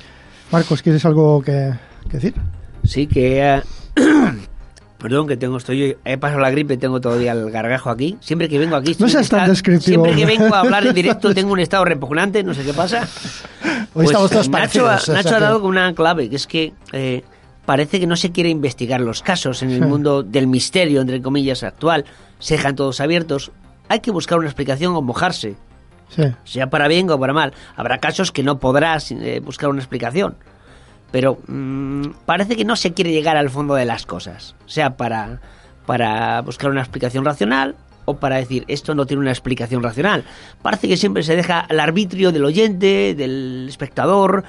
Marcos, 0.51 0.81
¿quieres 0.81 1.05
algo 1.05 1.41
que, 1.41 1.71
que 2.09 2.17
decir? 2.17 2.33
Sí, 2.83 3.07
que 3.07 3.39
eh, 3.41 3.61
Perdón 4.97 5.27
que 5.27 5.35
tengo, 5.35 5.57
estoy, 5.57 5.97
he 6.05 6.17
pasado 6.17 6.41
la 6.41 6.51
gripe, 6.51 6.77
tengo 6.77 7.01
todavía 7.01 7.31
el 7.31 7.49
gargajo 7.49 7.89
aquí. 7.89 8.17
Siempre 8.19 8.47
que 8.47 8.59
vengo 8.59 8.75
aquí, 8.75 8.95
No 8.99 9.09
seas 9.09 9.29
tan 9.29 9.49
descriptivo, 9.49 10.05
Siempre 10.05 10.15
que 10.15 10.25
vengo 10.27 10.53
a 10.53 10.59
hablar 10.59 10.85
en 10.85 10.93
directo 10.93 11.33
tengo 11.33 11.53
un 11.53 11.59
estado 11.59 11.85
repugnante, 11.85 12.43
no 12.43 12.53
sé 12.53 12.63
qué 12.63 12.73
pasa. 12.73 13.07
Hoy 13.95 14.05
estamos 14.05 14.29
todos 14.29 14.47
Pues, 14.47 14.61
Nacho, 14.61 14.81
ha, 14.87 14.97
o 14.97 15.13
Nacho 15.13 15.29
sea 15.29 15.37
ha 15.37 15.39
dado 15.39 15.61
con 15.61 15.71
una 15.71 15.91
clave, 15.95 16.29
que 16.29 16.35
es 16.35 16.45
que 16.45 16.73
eh, 16.91 17.23
parece 17.65 17.99
que 17.99 18.07
no 18.07 18.15
se 18.15 18.31
quiere 18.31 18.49
investigar 18.49 19.01
los 19.01 19.21
casos 19.21 19.61
en 19.63 19.71
el 19.71 19.79
Sí. 19.79 19.85
mundo 19.85 20.23
del 20.23 20.47
misterio, 20.47 21.01
entre 21.01 21.21
comillas, 21.21 21.63
actual. 21.63 22.05
Se 22.39 22.55
dejan 22.55 22.75
todos 22.75 22.99
abiertos. 22.99 23.51
Hay 23.87 23.99
que 23.99 24.11
buscar 24.11 24.37
una 24.39 24.47
explicación 24.47 24.95
o 24.95 25.01
mojarse, 25.01 25.55
Sí. 26.09 26.23
sea 26.43 26.69
para 26.69 26.87
bien 26.87 27.09
o 27.09 27.19
para 27.19 27.33
mal. 27.33 27.53
Habrá 27.75 27.99
casos 27.99 28.31
que 28.31 28.43
no 28.43 28.59
podrás 28.59 29.11
eh, 29.11 29.39
buscar 29.43 29.69
una 29.69 29.79
explicación. 29.79 30.35
Pero 31.11 31.39
mm, 31.47 32.07
parece 32.25 32.55
que 32.55 32.63
no 32.65 32.75
se 32.75 32.93
quiere 32.93 33.11
llegar 33.11 33.35
al 33.37 33.49
fondo 33.49 33.75
de 33.75 33.85
las 33.85 34.05
cosas. 34.05 34.55
Sea 34.65 34.95
para, 34.97 35.41
para 35.85 36.41
buscar 36.41 36.69
una 36.71 36.79
explicación 36.81 37.25
racional 37.25 37.75
o 38.05 38.15
para 38.15 38.37
decir 38.37 38.63
esto 38.67 38.95
no 38.95 39.05
tiene 39.05 39.21
una 39.21 39.31
explicación 39.31 39.83
racional. 39.83 40.23
Parece 40.61 40.87
que 40.87 40.97
siempre 40.97 41.23
se 41.23 41.35
deja 41.35 41.59
al 41.59 41.79
arbitrio 41.81 42.31
del 42.31 42.45
oyente, 42.45 43.13
del 43.13 43.67
espectador. 43.69 44.43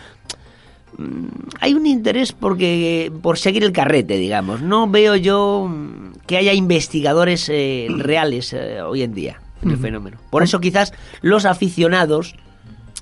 Mm, 0.99 1.27
Hay 1.61 1.75
un 1.75 1.87
interés 1.87 2.33
porque 2.33 3.13
por 3.23 3.39
seguir 3.39 3.65
el 3.65 3.73
carrete, 3.73 4.17
digamos. 4.17 4.63
No 4.63 4.89
veo 4.89 5.17
yo 5.17 5.69
mm, 5.69 6.13
que 6.27 6.37
haya 6.37 6.53
investigadores 6.53 7.49
eh, 7.49 7.87
reales 7.97 8.53
eh, 8.53 8.81
hoy 8.83 9.03
en 9.03 9.15
día 9.15 9.41
en 9.63 9.71
el 9.71 9.79
fenómeno. 9.79 10.19
Por 10.31 10.43
eso 10.43 10.61
quizás 10.61 10.93
los 11.21 11.45
aficionados 11.45 12.35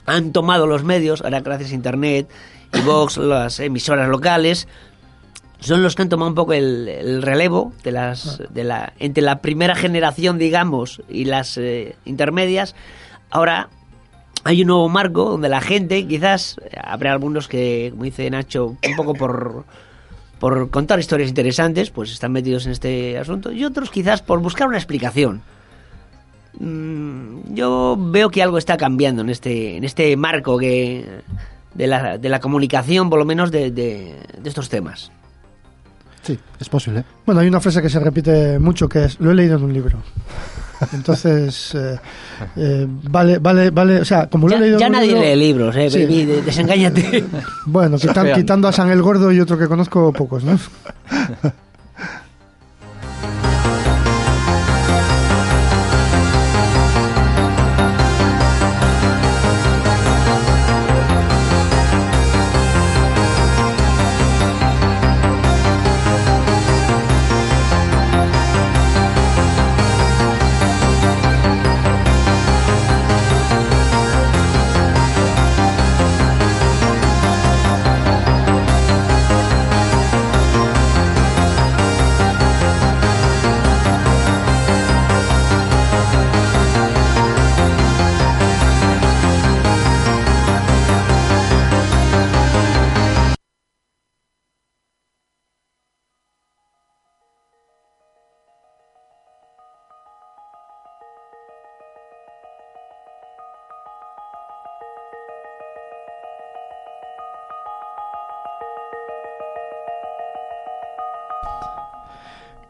han 0.07 0.33
tomado 0.33 0.67
los 0.67 0.85
medios, 0.85 1.23
ahora 1.23 1.41
gracias 1.41 1.71
a 1.73 1.75
Internet 1.75 2.29
y 2.75 2.81
Vox, 2.83 3.17
las 3.19 3.61
emisoras 3.61 4.09
locales, 4.09 4.69
son 5.61 5.83
los 5.83 5.95
que 5.95 6.03
han 6.03 6.09
tomado 6.09 6.29
un 6.29 6.35
poco 6.35 6.53
el, 6.55 6.89
el 6.89 7.23
relevo 7.23 7.73
de 7.83 7.93
las, 7.93 8.43
de 8.51 8.65
la, 8.65 8.93
entre 8.99 9.23
la 9.23 9.41
primera 9.43 9.75
generación, 9.75 10.39
digamos, 10.39 11.03
y 11.09 11.25
las 11.27 11.59
eh, 11.59 11.97
intermedias. 12.07 12.75
Ahora 13.31 13.69
hay 14.45 14.63
un 14.63 14.69
nuevo 14.69 14.89
marco 14.89 15.25
donde 15.31 15.49
la 15.49 15.61
gente, 15.61 16.07
quizás, 16.07 16.57
habrá 16.83 17.13
algunos 17.13 17.47
que, 17.49 17.89
como 17.91 18.05
dice 18.05 18.29
Nacho, 18.31 18.77
un 18.87 18.97
poco 18.97 19.15
por, 19.15 19.65
por 20.39 20.71
contar 20.71 20.99
historias 21.01 21.29
interesantes, 21.29 21.91
pues 21.91 22.11
están 22.13 22.33
metidos 22.33 22.67
en 22.67 22.73
este 22.73 23.19
asunto, 23.19 23.53
y 23.53 23.65
otros 23.65 23.91
quizás 23.91 24.23
por 24.23 24.41
buscar 24.41 24.67
una 24.69 24.79
explicación. 24.79 25.43
Mm, 26.59 27.55
yo 27.55 27.97
veo 27.99 28.31
que 28.31 28.43
algo 28.43 28.59
está 28.59 28.77
cambiando 28.77 29.23
en 29.23 29.31
este, 29.31 29.77
en 29.77 29.85
este 29.85 30.17
marco 30.17 30.59
que 30.59 31.05
de 31.75 31.87
la, 31.87 32.19
de 32.19 32.29
la 32.29 32.41
comunicación, 32.41 33.09
por 33.09 33.19
lo 33.19 33.25
menos 33.25 33.51
de, 33.51 33.71
de- 33.71 34.17
de 34.39 34.49
estos 34.49 34.69
temas. 34.69 35.13
Sí, 36.23 36.39
es 36.59 36.69
posible. 36.69 37.05
Bueno, 37.25 37.41
hay 37.41 37.49
una 37.49 37.61
frase 37.61 37.81
que 37.81 37.89
se 37.89 37.99
repite 38.01 38.59
mucho 38.59 38.89
que 38.89 39.05
es, 39.05 39.21
lo 39.21 39.31
he 39.31 39.35
leído 39.35 39.57
en 39.57 39.65
un 39.65 39.73
libro. 39.73 39.99
Entonces, 40.93 41.75
eh, 41.75 41.99
eh, 42.57 42.87
vale, 42.89 43.39
vale, 43.39 43.71
vale, 43.71 44.01
o 44.01 44.05
sea, 44.05 44.29
como 44.29 44.49
lo 44.49 44.53
Ya, 44.53 44.59
he 44.59 44.61
leído 44.63 44.79
ya 44.79 44.89
nadie 44.89 45.09
libro... 45.09 45.23
lee 45.23 45.37
libros, 45.37 45.77
eh, 45.77 45.91
Sí. 45.91 46.03
baby, 46.05 46.25
de- 46.25 46.43
desengáñate. 46.43 47.25
Bueno, 47.67 47.97
quitan- 47.99 48.33
quitando 48.35 48.69
a 48.69 48.73
San 48.73 48.91
el 48.91 49.03
Gordo 49.03 49.31
y 49.33 49.41
otro 49.41 49.59
que 49.59 49.69
conozco, 49.69 50.13
pocos, 50.13 50.43
¿no? 50.45 50.59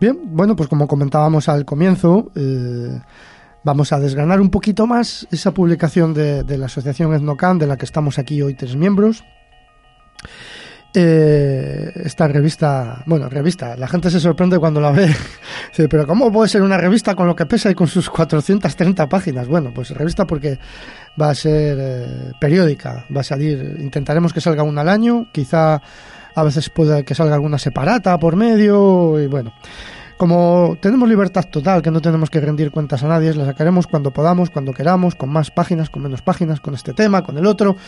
Bien, 0.01 0.19
bueno, 0.25 0.57
pues 0.57 0.69
como 0.69 0.89
comentábamos 0.89 1.49
al 1.49 1.67
comienzo, 1.67 2.33
eh, 2.35 3.01
vamos 3.63 3.93
a 3.93 4.01
desgranar 4.01 4.41
un 4.41 4.51
poquito 4.51 4.87
más 4.87 5.29
esa 5.31 5.53
publicación 5.53 6.15
de, 6.15 6.43
de 6.43 6.57
la 6.57 6.67
Asociación 6.67 7.13
Etnocan, 7.13 7.59
de 7.59 7.67
la 7.67 7.77
que 7.77 7.85
estamos 7.85 8.19
aquí 8.19 8.41
hoy 8.41 8.55
tres 8.55 8.77
miembros. 8.77 9.23
Eh, 10.93 11.93
esta 12.05 12.27
revista, 12.27 13.05
bueno, 13.07 13.29
revista, 13.29 13.77
la 13.77 13.87
gente 13.87 14.11
se 14.11 14.19
sorprende 14.19 14.59
cuando 14.59 14.81
la 14.81 14.91
ve. 14.91 15.15
Pero 15.77 16.07
¿cómo 16.07 16.33
puede 16.33 16.49
ser 16.49 16.63
una 16.63 16.79
revista 16.79 17.15
con 17.15 17.27
lo 17.29 17.37
que 17.37 17.47
pesa 17.47 17.71
y 17.71 17.75
con 17.75 17.87
sus 17.87 18.11
430 18.11 19.09
páginas? 19.09 19.47
Bueno, 19.47 19.71
pues 19.73 19.91
revista 19.91 20.27
porque 20.27 20.59
va 21.21 21.31
a 21.31 21.35
ser 21.35 21.79
eh, 21.81 22.33
periódica, 22.41 23.07
va 23.15 23.21
a 23.21 23.25
salir, 23.25 23.77
intentaremos 23.79 24.33
que 24.33 24.41
salga 24.41 24.65
una 24.65 24.81
al 24.81 24.89
año, 24.89 25.29
quizá 25.31 25.81
a 26.35 26.43
veces 26.43 26.71
pueda 26.71 27.03
que 27.03 27.15
salga 27.15 27.35
alguna 27.35 27.59
separata 27.59 28.19
por 28.19 28.37
medio 28.37 29.21
y 29.21 29.27
bueno. 29.27 29.53
Como 30.21 30.77
tenemos 30.83 31.09
libertad 31.09 31.47
total, 31.51 31.81
que 31.81 31.91
no 31.91 32.03
tenemos 32.03 32.29
que 32.29 32.41
rendir 32.41 32.71
cuentas 32.71 33.03
a 33.03 33.09
nadie, 33.09 33.33
la 33.33 33.47
sacaremos 33.47 33.87
cuando 33.87 34.11
podamos, 34.11 34.51
cuando 34.51 34.75
queramos, 34.75 35.15
con 35.15 35.31
más 35.31 35.51
páginas, 35.51 35.89
con 35.89 36.03
menos 36.03 36.21
páginas, 36.21 36.61
con 36.61 36.75
este 36.75 36.93
tema, 36.93 37.25
con 37.25 37.39
el 37.39 37.47
otro, 37.47 37.79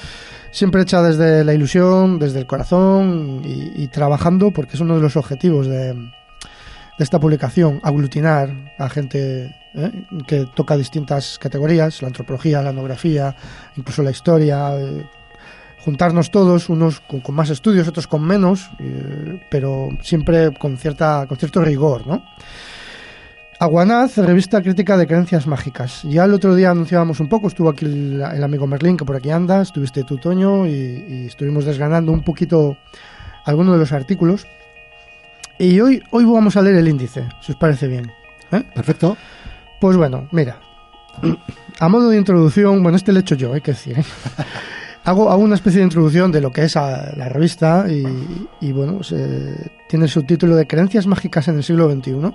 siempre 0.51 0.81
hecha 0.81 1.03
desde 1.03 1.45
la 1.45 1.53
ilusión, 1.53 2.19
desde 2.19 2.39
el 2.39 2.47
corazón 2.47 3.43
y, 3.45 3.87
trabajando, 3.89 4.51
porque 4.51 4.77
es 4.77 4.81
uno 4.81 4.95
de 4.95 5.03
los 5.03 5.19
objetivos 5.19 5.67
de, 5.67 5.93
de 5.93 7.05
esta 7.05 7.21
publicación, 7.21 7.81
aglutinar 7.83 8.73
a 8.79 8.89
gente 8.89 9.55
¿eh? 9.75 9.93
que 10.27 10.47
toca 10.55 10.77
distintas 10.77 11.39
categorías, 11.39 12.01
la 12.01 12.09
antropología, 12.09 12.63
la 12.63 12.71
etnografía, 12.71 13.37
incluso 13.77 14.03
la 14.03 14.11
historia, 14.11 14.75
eh, 14.81 15.05
juntarnos 15.85 16.31
todos, 16.31 16.69
unos 16.69 17.01
con, 17.01 17.21
con 17.21 17.35
más 17.35 17.51
estudios, 17.51 17.89
otros 17.89 18.07
con 18.07 18.23
menos, 18.23 18.71
eh, 18.79 19.41
pero 19.51 19.89
siempre 20.03 20.53
con 20.53 20.77
cierta 20.77 21.27
con 21.27 21.37
cierto 21.37 21.63
rigor, 21.63 22.07
¿no? 22.07 22.25
Aguanaz, 23.59 24.17
revista 24.17 24.61
crítica 24.61 24.97
de 24.97 25.07
creencias 25.07 25.47
mágicas. 25.47 26.03
Ya 26.03 26.25
el 26.25 26.35
otro 26.35 26.55
día 26.57 26.71
anunciábamos 26.71 27.21
un 27.21 27.29
poco, 27.29 27.47
estuvo 27.47 27.69
aquí 27.69 27.85
el, 27.85 28.21
el 28.21 28.43
amigo 28.43 28.67
Merlín, 28.67 28.97
que 28.97 29.05
por 29.05 29.15
aquí 29.15 29.31
anda, 29.31 29.63
estuviste 29.63 30.03
tú, 30.03 30.19
Toño, 30.19 30.67
y, 30.67 30.71
y 30.71 31.27
estuvimos 31.27 31.65
desgranando 31.65 32.11
un 32.11 32.23
poquito 32.23 32.77
algunos 33.45 33.75
de 33.75 33.79
los 33.79 33.93
artículos. 33.93 34.47
Y 35.59 35.81
hoy, 35.81 36.03
hoy 36.11 36.25
vamos 36.25 36.57
a 36.57 36.63
leer 36.63 36.77
el 36.77 36.89
índice, 36.89 37.29
si 37.41 37.53
os 37.53 37.59
parece 37.59 37.87
bien. 37.87 38.11
¿eh? 38.51 38.65
Perfecto. 38.75 39.17
Pues 39.81 39.97
bueno, 39.97 40.29
mira, 40.33 40.59
a 41.79 41.89
modo 41.89 42.09
de 42.09 42.17
introducción, 42.17 42.83
bueno, 42.83 42.97
este 42.97 43.13
lo 43.13 43.19
he 43.19 43.23
hecho 43.23 43.35
yo, 43.35 43.53
hay 43.53 43.61
que 43.61 43.73
decir. 43.73 43.99
¿eh? 43.99 44.05
Hago, 45.05 45.31
hago 45.31 45.43
una 45.43 45.57
especie 45.57 45.79
de 45.81 45.85
introducción 45.85 46.31
de 46.31 46.41
lo 46.41 46.53
que 46.53 46.63
es 46.63 46.77
a- 46.77 47.13
la 47.17 47.29
revista 47.29 47.87
y, 47.91 48.05
y, 48.61 48.71
bueno, 48.73 49.03
se- 49.03 49.71
tiene 49.89 50.05
el 50.05 50.11
subtítulo 50.11 50.55
de 50.55 50.67
Creencias 50.69 51.07
mágicas 51.09 51.49
en 51.49 51.57
el 51.57 51.65
siglo 51.65 51.91
XXI. 51.91 52.33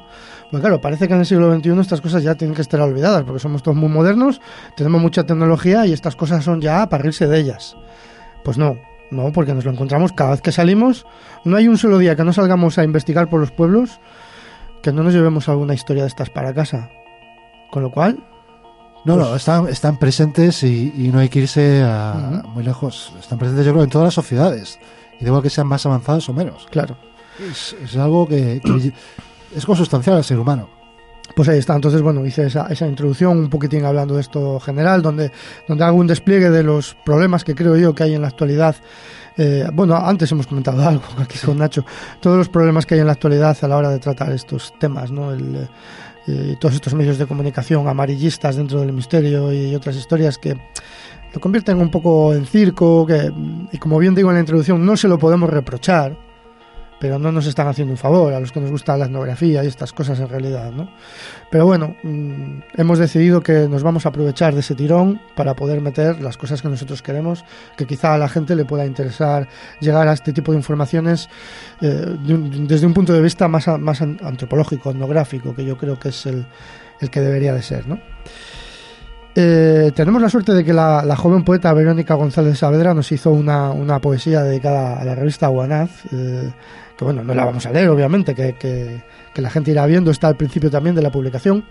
Pues 0.52 0.62
claro, 0.62 0.82
parece 0.82 1.08
que 1.08 1.14
en 1.14 1.22
el 1.22 1.26
siglo 1.26 1.54
XXI 1.56 1.80
estas 1.80 2.02
cosas 2.02 2.24
ya 2.24 2.36
tienen 2.36 2.54
que 2.56 2.62
estar 2.62 2.80
olvidadas 2.82 3.24
porque 3.24 3.40
somos 3.40 3.64
todos 3.64 3.78
muy 3.78 3.88
modernos, 3.90 4.42
tenemos 4.76 5.02
mucha 5.02 5.26
tecnología 5.26 5.86
y 5.86 5.94
estas 5.94 6.16
cosas 6.18 6.44
son 6.44 6.60
ya 6.60 6.88
para 6.90 7.04
reírse 7.04 7.26
de 7.28 7.40
ellas. 7.40 7.78
Pues 8.44 8.58
no, 8.58 8.78
no, 9.12 9.32
porque 9.32 9.54
nos 9.54 9.64
lo 9.64 9.72
encontramos 9.72 10.12
cada 10.12 10.32
vez 10.32 10.42
que 10.42 10.52
salimos. 10.52 11.06
No 11.46 11.56
hay 11.56 11.70
un 11.70 11.78
solo 11.78 11.98
día 11.98 12.18
que 12.18 12.26
no 12.26 12.34
salgamos 12.34 12.78
a 12.78 12.84
investigar 12.84 13.30
por 13.30 13.40
los 13.40 13.52
pueblos 13.52 14.02
que 14.84 14.92
no 14.92 15.04
nos 15.04 15.14
llevemos 15.14 15.48
alguna 15.48 15.74
historia 15.74 16.04
de 16.04 16.10
estas 16.10 16.30
para 16.30 16.54
casa. 16.54 16.90
Con 17.72 17.82
lo 17.84 17.92
cual, 17.92 18.20
No, 19.08 19.16
Pues- 19.16 19.28
no, 19.28 19.36
están, 19.36 19.68
están 19.70 19.98
presentes 19.98 20.62
y, 20.64 20.94
y 20.96 21.08
no 21.12 21.20
hay 21.20 21.30
que 21.30 21.40
irse 21.40 21.82
a- 21.84 22.44
muy 22.54 22.64
lejos. 22.64 23.14
Están 23.20 23.40
presentes, 23.40 23.66
yo 23.66 23.72
creo, 23.72 23.84
en 23.84 23.90
todas 23.90 24.06
las 24.08 24.14
sociedades. 24.14 24.78
Y 25.20 25.24
da 25.24 25.30
igual 25.30 25.42
que 25.42 25.50
sean 25.50 25.66
más 25.68 25.86
avanzadas 25.86 26.28
o 26.30 26.34
menos. 26.34 26.68
claro. 26.70 26.96
Es, 27.52 27.76
es 27.84 27.96
algo 27.98 28.28
que, 28.28 28.60
que 28.64 28.92
es 29.56 29.66
consustancial 29.66 30.16
al 30.18 30.24
ser 30.24 30.40
humano. 30.40 30.70
Pues 31.36 31.48
ahí 31.50 31.60
está, 31.60 31.76
entonces 31.76 32.02
bueno, 32.02 32.26
hice 32.26 32.48
esa, 32.48 32.68
esa 32.68 32.88
introducción 32.88 33.38
un 33.38 33.50
poquitín 33.50 33.86
hablando 33.86 34.16
de 34.16 34.22
esto 34.22 34.60
general, 34.60 35.02
donde, 35.02 35.32
donde 35.68 35.84
hago 35.84 35.98
un 35.98 36.08
despliegue 36.08 36.50
de 36.50 36.64
los 36.64 36.96
problemas 37.06 37.44
que 37.44 37.54
creo 37.54 37.76
yo 37.78 37.94
que 37.94 38.04
hay 38.04 38.16
en 38.16 38.22
la 38.24 38.30
actualidad. 38.30 38.76
Eh, 39.38 39.68
bueno, 39.74 39.96
antes 39.98 40.32
hemos 40.32 40.48
comentado 40.48 40.82
algo 40.88 41.04
aquí 41.20 41.38
con 41.38 41.58
Nacho, 41.60 41.86
todos 42.22 42.38
los 42.38 42.50
problemas 42.50 42.86
que 42.86 42.96
hay 42.96 43.02
en 43.02 43.08
la 43.08 43.14
actualidad 43.14 43.56
a 43.62 43.68
la 43.68 43.78
hora 43.78 43.90
de 43.90 44.00
tratar 44.00 44.32
estos 44.32 44.74
temas, 44.80 45.12
¿no? 45.12 45.32
El, 45.32 45.68
eh, 46.28 46.56
todos 46.60 46.76
estos 46.76 46.94
medios 46.94 47.18
de 47.18 47.26
comunicación 47.26 47.88
amarillistas 47.88 48.56
dentro 48.58 48.82
del 48.82 48.94
misterio 48.94 49.54
y 49.54 49.74
otras 49.76 49.96
historias 49.96 50.38
que 50.38 50.58
lo 51.34 51.40
convierten 51.40 51.80
un 51.80 51.90
poco 51.90 52.34
en 52.34 52.46
circo, 52.46 53.06
que, 53.06 53.32
y 53.72 53.78
como 53.78 54.00
bien 54.00 54.16
digo 54.16 54.30
en 54.30 54.36
la 54.36 54.42
introducción, 54.42 54.86
no 54.86 54.98
se 54.98 55.08
lo 55.08 55.18
podemos 55.18 55.50
reprochar, 55.50 56.18
pero 57.00 57.20
no 57.20 57.32
nos 57.32 57.46
están 57.46 57.68
haciendo 57.68 57.92
un 57.92 57.98
favor 57.98 58.34
a 58.34 58.40
los 58.40 58.52
que 58.52 58.60
nos 58.60 58.72
gusta 58.72 58.98
la 58.98 59.06
etnografía 59.06 59.64
y 59.64 59.68
estas 59.68 59.94
cosas 59.94 60.20
en 60.20 60.30
realidad, 60.30 60.72
¿no? 60.72 60.90
Pero 61.52 61.66
bueno, 61.66 61.96
mmm, 62.04 62.60
hemos 62.76 63.00
decidido 63.00 63.42
que 63.42 63.68
nos 63.68 63.84
vamos 63.84 64.06
a 64.06 64.10
aprovechar 64.10 64.54
de 64.54 64.62
ese 64.62 64.76
tirón 64.76 65.20
para 65.36 65.56
poder 65.56 65.82
meter 65.82 66.22
las 66.22 66.38
cosas 66.38 66.62
que 66.62 66.70
nosotros 66.70 67.02
queremos, 67.02 67.46
que 67.76 67.86
quizá 67.86 68.14
a 68.14 68.18
la 68.18 68.30
gente 68.30 68.56
le 68.56 68.66
pueda 68.66 68.86
interesar 68.86 69.48
llegar 69.80 70.08
a 70.08 70.14
este 70.14 70.34
tipo 70.34 70.52
de 70.52 70.58
informaciones 70.58 71.30
eh, 71.82 72.16
desde 72.22 72.86
un 72.86 72.94
punto 72.94 73.14
de 73.14 73.22
vista 73.22 73.48
más, 73.48 73.68
más 73.80 74.02
antropológico, 74.02 74.92
etnográfico, 74.92 75.56
que 75.56 75.66
yo 75.66 75.78
creo 75.78 76.00
que 76.00 76.10
es 76.10 76.26
el, 76.26 76.46
el 77.00 77.10
que 77.10 77.22
debería 77.22 77.54
de 77.54 77.62
ser, 77.62 77.88
¿no? 77.88 78.00
Eh, 79.40 79.92
tenemos 79.94 80.20
la 80.20 80.30
suerte 80.30 80.52
de 80.52 80.66
que 80.66 80.74
la, 80.74 81.04
la, 81.06 81.16
joven 81.16 81.44
poeta 81.44 81.72
Verónica 81.72 82.16
González 82.16 82.58
Saavedra 82.58 82.96
nos 82.96 83.12
hizo 83.12 83.30
una, 83.30 83.70
una 83.70 84.02
poesía 84.02 84.42
dedicada 84.42 85.00
a 85.00 85.06
la 85.06 85.14
revista 85.14 85.46
Guanaz, 85.46 85.92
eh, 86.12 86.52
que 86.98 87.06
bueno, 87.06 87.24
no 87.24 87.34
la 87.34 87.46
vamos 87.46 87.66
a 87.66 87.72
leer 87.72 87.90
obviamente, 87.90 88.34
que, 88.34 88.56
que, 88.56 89.42
la 89.42 89.50
gente 89.52 89.70
irá 89.70 89.86
viendo, 89.86 90.10
está 90.10 90.28
al 90.28 90.36
principio 90.36 90.72
también 90.72 90.96
de 90.96 91.02
la 91.04 91.12
publicación, 91.12 91.64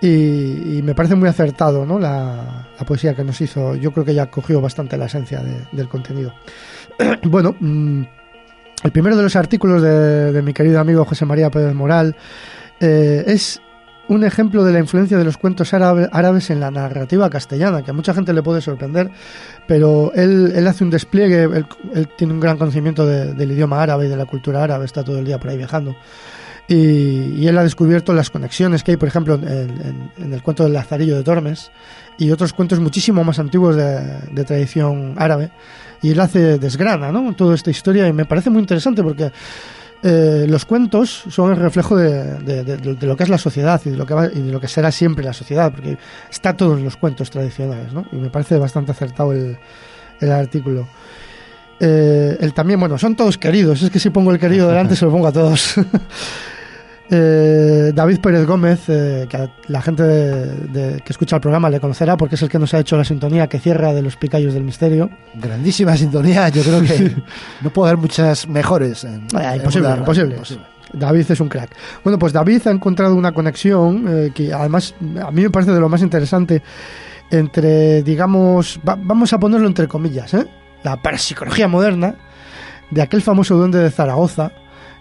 y, 0.00 0.80
me 0.82 0.94
parece 0.94 1.14
muy 1.14 1.28
acertado 1.28 1.86
¿no? 1.86 1.98
la, 1.98 2.68
la, 2.78 2.86
poesía 2.86 3.14
que 3.14 3.24
nos 3.24 3.40
hizo, 3.40 3.76
yo 3.76 3.92
creo 3.92 4.04
que 4.04 4.14
ya 4.14 4.26
cogió 4.26 4.60
bastante 4.60 4.96
la 4.96 5.06
esencia 5.06 5.40
de, 5.40 5.64
del 5.72 5.88
contenido. 5.88 6.34
bueno, 7.24 7.54
mmm, 7.58 8.02
el 8.82 8.92
primero 8.92 9.16
de 9.16 9.22
los 9.22 9.36
artículos 9.36 9.82
de, 9.82 10.32
de, 10.32 10.42
mi 10.42 10.52
querido 10.52 10.80
amigo 10.80 11.04
José 11.04 11.24
María 11.24 11.50
Pérez 11.50 11.74
Moral 11.74 12.16
eh, 12.80 13.24
es 13.26 13.60
un 14.08 14.24
ejemplo 14.24 14.64
de 14.64 14.72
la 14.72 14.78
influencia 14.78 15.18
de 15.18 15.24
los 15.24 15.36
cuentos 15.36 15.72
árabe, 15.74 16.08
árabes 16.12 16.50
en 16.50 16.60
la 16.60 16.70
narrativa 16.70 17.28
castellana, 17.28 17.82
que 17.82 17.90
a 17.90 17.94
mucha 17.94 18.14
gente 18.14 18.32
le 18.32 18.42
puede 18.42 18.60
sorprender, 18.60 19.10
pero 19.66 20.12
él, 20.14 20.52
él 20.54 20.66
hace 20.66 20.84
un 20.84 20.90
despliegue, 20.90 21.42
él, 21.44 22.08
tiene 22.16 22.32
un 22.32 22.40
gran 22.40 22.56
conocimiento 22.56 23.06
de, 23.06 23.34
del 23.34 23.52
idioma 23.52 23.82
árabe 23.82 24.06
y 24.06 24.08
de 24.08 24.16
la 24.16 24.24
cultura 24.24 24.64
árabe, 24.64 24.86
está 24.86 25.04
todo 25.04 25.18
el 25.18 25.24
día 25.24 25.38
por 25.38 25.50
ahí 25.50 25.58
viajando. 25.58 25.94
Y, 26.68 27.46
él 27.46 27.56
ha 27.56 27.62
descubierto 27.62 28.12
las 28.12 28.28
conexiones 28.28 28.84
que 28.84 28.92
hay, 28.92 28.96
por 28.98 29.08
ejemplo, 29.08 29.34
en, 29.36 30.32
el 30.32 30.42
cuento 30.42 30.64
del 30.64 30.74
Lazarillo 30.74 31.16
de 31.16 31.22
Tormes 31.22 31.70
y 32.18 32.30
otros 32.30 32.52
cuentos 32.52 32.78
muchísimo 32.78 33.24
más 33.24 33.38
antiguos 33.38 33.74
de, 33.74 34.20
de 34.30 34.44
tradición 34.44 35.14
árabe. 35.16 35.50
Y 36.02 36.10
él 36.10 36.20
hace 36.20 36.58
desgrana 36.58 37.10
¿no? 37.10 37.34
toda 37.34 37.54
esta 37.54 37.70
historia 37.70 38.06
y 38.06 38.12
me 38.12 38.26
parece 38.26 38.50
muy 38.50 38.60
interesante 38.60 39.02
porque 39.02 39.32
eh, 40.02 40.46
los 40.48 40.64
cuentos 40.64 41.24
son 41.28 41.50
el 41.50 41.56
reflejo 41.56 41.96
de, 41.96 42.96
lo 43.00 43.16
que 43.16 43.22
es 43.22 43.28
la 43.28 43.38
sociedad 43.38 43.80
y 43.84 43.90
de 43.90 43.96
lo 43.96 44.06
que, 44.06 44.14
va, 44.14 44.26
y 44.26 44.40
de 44.40 44.52
lo 44.52 44.60
que 44.60 44.68
será 44.68 44.92
siempre 44.92 45.24
la 45.24 45.32
sociedad, 45.32 45.72
porque 45.72 45.98
está 46.30 46.56
todo 46.56 46.76
en 46.76 46.84
los 46.84 46.96
cuentos 46.96 47.30
tradicionales, 47.30 47.92
¿no? 47.92 48.06
Y 48.12 48.16
me 48.16 48.30
parece 48.30 48.58
bastante 48.58 48.92
acertado 48.92 49.32
el, 49.32 49.58
el 50.20 50.32
artículo. 50.32 50.86
Eh, 51.80 52.36
el 52.40 52.54
también, 52.54 52.80
bueno, 52.80 52.98
son 52.98 53.14
todos 53.16 53.38
queridos, 53.38 53.82
es 53.82 53.90
que 53.90 53.98
si 53.98 54.10
pongo 54.10 54.32
el 54.32 54.38
querido 54.38 54.68
delante 54.68 54.96
se 54.96 55.04
lo 55.04 55.10
pongo 55.10 55.26
a 55.26 55.32
todos. 55.32 55.74
Eh, 57.10 57.92
David 57.94 58.20
Pérez 58.20 58.46
Gómez, 58.46 58.80
eh, 58.88 59.26
que 59.28 59.48
la 59.68 59.80
gente 59.80 60.02
de, 60.02 60.46
de, 60.68 61.00
que 61.00 61.12
escucha 61.12 61.36
el 61.36 61.42
programa 61.42 61.70
le 61.70 61.80
conocerá 61.80 62.18
porque 62.18 62.34
es 62.34 62.42
el 62.42 62.50
que 62.50 62.58
nos 62.58 62.74
ha 62.74 62.80
hecho 62.80 62.98
la 62.98 63.04
sintonía 63.04 63.46
que 63.46 63.58
cierra 63.58 63.94
de 63.94 64.02
los 64.02 64.16
picayos 64.16 64.52
del 64.52 64.64
misterio. 64.64 65.08
Grandísima 65.34 65.96
sintonía, 65.96 66.48
yo 66.50 66.62
creo 66.62 66.82
que 66.82 67.16
no 67.62 67.70
puedo 67.70 67.88
haber 67.88 67.98
muchas 67.98 68.46
mejores. 68.46 69.04
En, 69.04 69.26
ah, 69.34 69.56
imposible, 69.56 69.88
en 69.88 69.98
imposible. 69.98 70.34
imposible. 70.34 70.64
David 70.92 71.30
es 71.30 71.40
un 71.40 71.48
crack. 71.48 71.70
Bueno, 72.04 72.18
pues 72.18 72.32
David 72.32 72.66
ha 72.66 72.70
encontrado 72.70 73.14
una 73.14 73.32
conexión 73.32 74.04
eh, 74.08 74.30
que 74.34 74.52
además 74.52 74.94
a 75.22 75.30
mí 75.30 75.42
me 75.42 75.50
parece 75.50 75.72
de 75.72 75.80
lo 75.80 75.88
más 75.88 76.02
interesante 76.02 76.62
entre, 77.30 78.02
digamos, 78.02 78.80
va, 78.86 78.96
vamos 78.98 79.32
a 79.32 79.38
ponerlo 79.38 79.66
entre 79.66 79.86
comillas, 79.86 80.32
¿eh? 80.34 80.46
la 80.82 80.96
parapsicología 80.96 81.68
moderna 81.68 82.14
de 82.90 83.02
aquel 83.02 83.22
famoso 83.22 83.56
duende 83.56 83.78
de 83.78 83.90
Zaragoza 83.90 84.52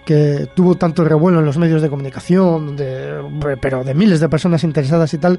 que 0.07 0.47
tuvo 0.55 0.75
tanto 0.75 1.03
revuelo 1.03 1.39
en 1.39 1.45
los 1.45 1.57
medios 1.57 1.81
de 1.81 1.89
comunicación, 1.89 2.77
de, 2.77 3.21
pero 3.59 3.83
de 3.83 3.93
miles 3.93 4.21
de 4.21 4.29
personas 4.29 4.63
interesadas 4.63 5.13
y 5.13 5.17
tal, 5.17 5.37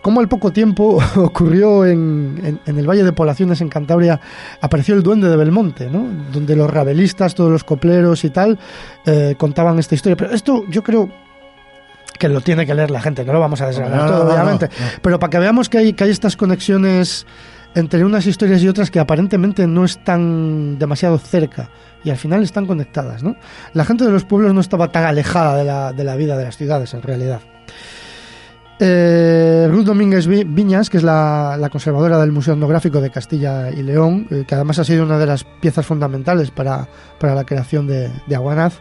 como 0.00 0.20
al 0.20 0.28
poco 0.28 0.52
tiempo 0.52 1.02
ocurrió 1.16 1.84
en, 1.84 2.40
en, 2.44 2.60
en, 2.64 2.78
el 2.78 2.88
Valle 2.88 3.02
de 3.02 3.12
Poblaciones, 3.12 3.60
en 3.60 3.68
Cantabria, 3.68 4.20
apareció 4.60 4.94
el 4.94 5.02
Duende 5.02 5.28
de 5.28 5.36
Belmonte, 5.36 5.90
¿no? 5.90 6.06
donde 6.32 6.54
los 6.54 6.70
rabelistas, 6.70 7.34
todos 7.34 7.50
los 7.50 7.64
copleros 7.64 8.22
y 8.22 8.30
tal, 8.30 8.60
eh, 9.06 9.34
contaban 9.36 9.80
esta 9.80 9.96
historia. 9.96 10.16
Pero 10.16 10.30
esto 10.30 10.62
yo 10.68 10.84
creo 10.84 11.10
que 12.16 12.28
lo 12.28 12.40
tiene 12.42 12.64
que 12.64 12.74
leer 12.76 12.92
la 12.92 13.00
gente, 13.00 13.24
no 13.24 13.32
lo 13.32 13.40
vamos 13.40 13.60
a 13.60 13.66
desgranar 13.66 14.02
no, 14.02 14.06
todo, 14.06 14.24
no, 14.24 14.30
obviamente, 14.30 14.68
pero 15.02 15.18
para 15.18 15.30
que 15.30 15.38
veamos 15.40 15.68
que 15.68 15.78
hay, 15.78 15.92
que 15.94 16.04
hay 16.04 16.10
estas 16.10 16.36
conexiones 16.36 17.26
entre 17.74 18.04
unas 18.04 18.26
historias 18.26 18.62
y 18.62 18.68
otras 18.68 18.90
que 18.90 19.00
aparentemente 19.00 19.66
no 19.66 19.84
están 19.84 20.78
demasiado 20.78 21.18
cerca 21.18 21.70
y 22.04 22.10
al 22.10 22.16
final 22.16 22.42
están 22.42 22.66
conectadas. 22.66 23.22
¿no? 23.22 23.36
La 23.74 23.84
gente 23.84 24.04
de 24.04 24.10
los 24.10 24.24
pueblos 24.24 24.54
no 24.54 24.60
estaba 24.60 24.90
tan 24.90 25.04
alejada 25.04 25.56
de 25.56 25.64
la, 25.64 25.92
de 25.92 26.04
la 26.04 26.16
vida 26.16 26.36
de 26.36 26.44
las 26.44 26.56
ciudades 26.56 26.92
en 26.94 27.02
realidad. 27.02 27.40
Eh, 28.82 29.68
Ruth 29.70 29.84
Domínguez 29.84 30.26
Viñas, 30.26 30.88
que 30.88 30.96
es 30.96 31.02
la, 31.02 31.68
conservadora 31.70 32.18
del 32.18 32.32
Museo 32.32 32.54
Etnográfico 32.54 33.02
de 33.02 33.10
Castilla 33.10 33.70
y 33.70 33.82
León, 33.82 34.26
eh, 34.30 34.44
que 34.48 34.54
además 34.54 34.78
ha 34.78 34.84
sido 34.84 35.04
una 35.04 35.18
de 35.18 35.26
las 35.26 35.44
piezas 35.44 35.84
fundamentales 35.84 36.50
para, 36.50 36.88
para 37.18 37.34
la 37.34 37.44
creación 37.44 37.86
de, 37.86 38.10
Aguanaz, 38.34 38.78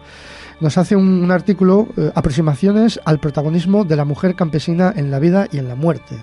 nos 0.61 0.77
hace 0.77 0.95
un, 0.95 1.21
un 1.21 1.31
artículo, 1.31 1.89
eh, 1.97 2.11
Aproximaciones 2.15 3.01
al 3.03 3.19
protagonismo 3.19 3.83
de 3.83 3.97
la 3.97 4.05
mujer 4.05 4.35
campesina 4.35 4.93
en 4.95 5.11
la 5.11 5.19
vida 5.19 5.47
y 5.51 5.57
en 5.57 5.67
la 5.67 5.75
muerte. 5.75 6.15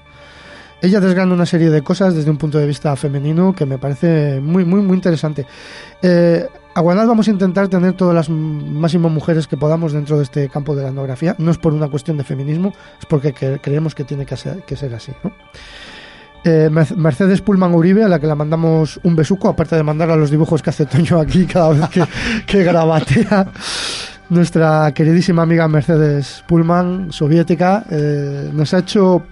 Ella 0.83 1.01
desgrana 1.01 1.33
una 1.33 1.47
serie 1.47 1.70
de 1.70 1.83
cosas 1.83 2.14
desde 2.14 2.31
un 2.31 2.37
punto 2.37 2.59
de 2.59 2.66
vista 2.66 2.95
femenino 2.97 3.55
que 3.55 3.64
me 3.64 3.79
parece 3.79 4.41
muy, 4.41 4.64
muy, 4.64 4.83
muy 4.83 4.97
interesante. 4.97 5.47
Eh, 6.03 6.47
a 6.74 6.83
vamos 6.83 7.27
a 7.27 7.31
intentar 7.31 7.68
tener 7.68 7.95
todas 7.95 8.14
las 8.14 8.29
máximas 8.29 9.11
mujeres 9.11 9.47
que 9.47 9.57
podamos 9.57 9.95
dentro 9.95 10.18
de 10.18 10.24
este 10.24 10.51
campo 10.51 10.77
de 10.77 10.83
la 10.83 10.91
etnografía. 10.91 11.35
No 11.39 11.51
es 11.51 11.57
por 11.57 11.72
una 11.72 11.89
cuestión 11.89 12.18
de 12.18 12.24
feminismo, 12.24 12.74
es 13.01 13.07
porque 13.07 13.33
creemos 13.33 13.95
que 13.95 14.05
tiene 14.05 14.27
que 14.27 14.37
ser, 14.37 14.62
que 14.64 14.77
ser 14.77 14.95
así. 14.95 15.12
¿no? 15.24 15.33
Eh, 16.45 16.68
Mercedes 16.70 17.41
Pullman 17.41 17.74
Uribe, 17.74 18.05
a 18.05 18.09
la 18.09 18.20
que 18.20 18.27
la 18.27 18.35
mandamos 18.35 19.01
un 19.03 19.16
besuco, 19.16 19.49
aparte 19.49 19.74
de 19.74 19.83
mandarle 19.83 20.16
los 20.16 20.31
dibujos 20.31 20.62
que 20.62 20.68
hace 20.68 20.85
Toño 20.85 21.18
aquí 21.18 21.47
cada 21.47 21.70
vez 21.70 21.89
que, 21.89 22.05
que 22.47 22.62
grabatea. 22.62 23.49
Nuestra 24.29 24.93
queridísima 24.93 25.43
amiga 25.43 25.66
Mercedes 25.68 26.45
Pullman, 26.47 27.11
soviética, 27.11 27.85
eh, 27.91 28.51
nos 28.53 28.74
ha 28.74 28.81
hecho 28.81 29.22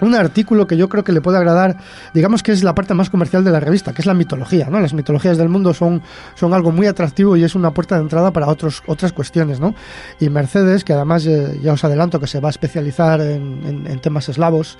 un 0.00 0.14
artículo 0.14 0.66
que 0.66 0.76
yo 0.76 0.88
creo 0.88 1.04
que 1.04 1.12
le 1.12 1.20
puede 1.20 1.38
agradar, 1.38 1.76
digamos 2.14 2.42
que 2.42 2.52
es 2.52 2.62
la 2.62 2.74
parte 2.74 2.94
más 2.94 3.10
comercial 3.10 3.44
de 3.44 3.50
la 3.50 3.60
revista, 3.60 3.92
que 3.92 4.02
es 4.02 4.06
la 4.06 4.14
mitología, 4.14 4.68
¿no? 4.70 4.80
Las 4.80 4.94
mitologías 4.94 5.38
del 5.38 5.48
mundo 5.48 5.74
son, 5.74 6.02
son 6.34 6.54
algo 6.54 6.72
muy 6.72 6.86
atractivo 6.86 7.36
y 7.36 7.44
es 7.44 7.54
una 7.54 7.72
puerta 7.72 7.96
de 7.96 8.02
entrada 8.02 8.32
para 8.32 8.48
otros, 8.48 8.82
otras 8.86 9.12
cuestiones, 9.12 9.60
¿no? 9.60 9.74
Y 10.20 10.28
Mercedes, 10.28 10.84
que 10.84 10.92
además 10.92 11.26
eh, 11.26 11.58
ya 11.62 11.72
os 11.72 11.84
adelanto 11.84 12.20
que 12.20 12.26
se 12.26 12.40
va 12.40 12.48
a 12.48 12.50
especializar 12.50 13.20
en, 13.20 14.00
temas 14.00 14.28
eslavos, 14.28 14.78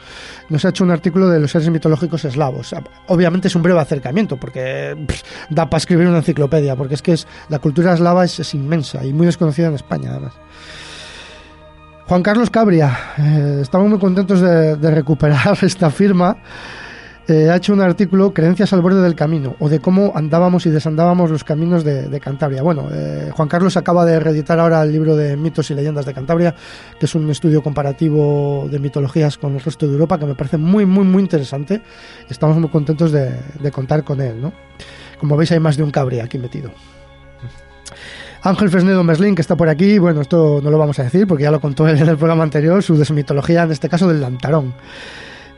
nos 0.50 0.64
ha 0.64 0.68
hecho 0.68 0.84
un 0.84 0.90
artículo 0.90 1.28
de 1.28 1.40
los 1.40 1.50
seres 1.50 1.70
mitológicos 1.70 2.24
eslavos. 2.24 2.74
Obviamente 3.06 3.48
es 3.48 3.56
un 3.56 3.62
breve 3.62 3.80
acercamiento, 3.80 4.36
porque 4.36 4.96
pff, 5.06 5.22
da 5.50 5.68
para 5.68 5.78
escribir 5.78 6.06
una 6.06 6.18
enciclopedia, 6.18 6.76
porque 6.76 6.94
es 6.94 7.02
que 7.02 7.12
es, 7.12 7.26
la 7.48 7.58
cultura 7.58 7.94
eslava 7.94 8.24
es, 8.24 8.38
es 8.38 8.54
inmensa 8.54 9.04
y 9.04 9.12
muy 9.12 9.26
desconocida 9.26 9.68
en 9.68 9.74
España, 9.74 10.10
además. 10.10 10.34
Juan 12.08 12.22
Carlos 12.22 12.50
Cabria, 12.50 12.96
eh, 13.18 13.58
estamos 13.62 13.88
muy 13.90 13.98
contentos 13.98 14.40
de, 14.40 14.90
recuperar 14.92 15.58
esta 15.62 15.90
firma. 15.90 16.36
Eh, 17.26 17.50
ha 17.50 17.56
hecho 17.56 17.72
un 17.72 17.80
artículo, 17.80 18.32
Creencias 18.32 18.72
al 18.72 18.80
borde 18.80 19.02
del 19.02 19.16
camino, 19.16 19.56
o 19.58 19.68
de 19.68 19.80
cómo 19.80 20.12
andábamos 20.14 20.64
y 20.66 20.70
desandábamos 20.70 21.32
los 21.32 21.42
caminos 21.42 21.82
de, 21.82 22.20
Cantabria. 22.20 22.62
Bueno, 22.62 22.86
eh, 22.92 23.32
Juan 23.34 23.48
Carlos 23.48 23.76
acaba 23.76 24.04
de 24.04 24.20
reeditar 24.20 24.60
ahora 24.60 24.84
el 24.84 24.92
libro 24.92 25.16
de 25.16 25.36
mitos 25.36 25.68
y 25.72 25.74
leyendas 25.74 26.06
de 26.06 26.14
Cantabria, 26.14 26.54
que 27.00 27.06
es 27.06 27.14
un 27.16 27.28
estudio 27.28 27.60
comparativo 27.60 28.68
de 28.70 28.78
mitologías 28.78 29.36
con 29.36 29.54
el 29.54 29.60
resto 29.60 29.88
de 29.88 29.94
Europa, 29.94 30.16
que 30.16 30.26
me 30.26 30.36
parece 30.36 30.58
muy, 30.58 30.86
muy, 30.86 31.04
muy 31.04 31.24
interesante. 31.24 31.82
Estamos 32.30 32.56
muy 32.58 32.70
contentos 32.70 33.10
de, 33.10 33.32
de 33.58 33.70
contar 33.72 34.04
con 34.04 34.20
él, 34.20 34.40
¿no? 34.40 34.52
Como 35.18 35.36
veis, 35.36 35.50
hay 35.50 35.58
más 35.58 35.76
de 35.76 35.82
un 35.82 35.90
Cabria 35.90 36.22
aquí 36.22 36.38
metido. 36.38 36.70
Ángel 38.46 38.70
Fresnedo 38.70 39.02
Merlín, 39.02 39.34
que 39.34 39.42
está 39.42 39.56
por 39.56 39.68
aquí, 39.68 39.98
bueno, 39.98 40.20
esto 40.20 40.60
no 40.62 40.70
lo 40.70 40.78
vamos 40.78 40.96
a 41.00 41.02
decir 41.02 41.26
porque 41.26 41.42
ya 41.42 41.50
lo 41.50 41.60
contó 41.60 41.88
él 41.88 41.98
en 41.98 42.08
el 42.08 42.16
programa 42.16 42.44
anterior, 42.44 42.80
su 42.80 42.96
desmitología, 42.96 43.64
en 43.64 43.72
este 43.72 43.88
caso 43.88 44.06
del 44.06 44.20
Lantarón. 44.20 44.72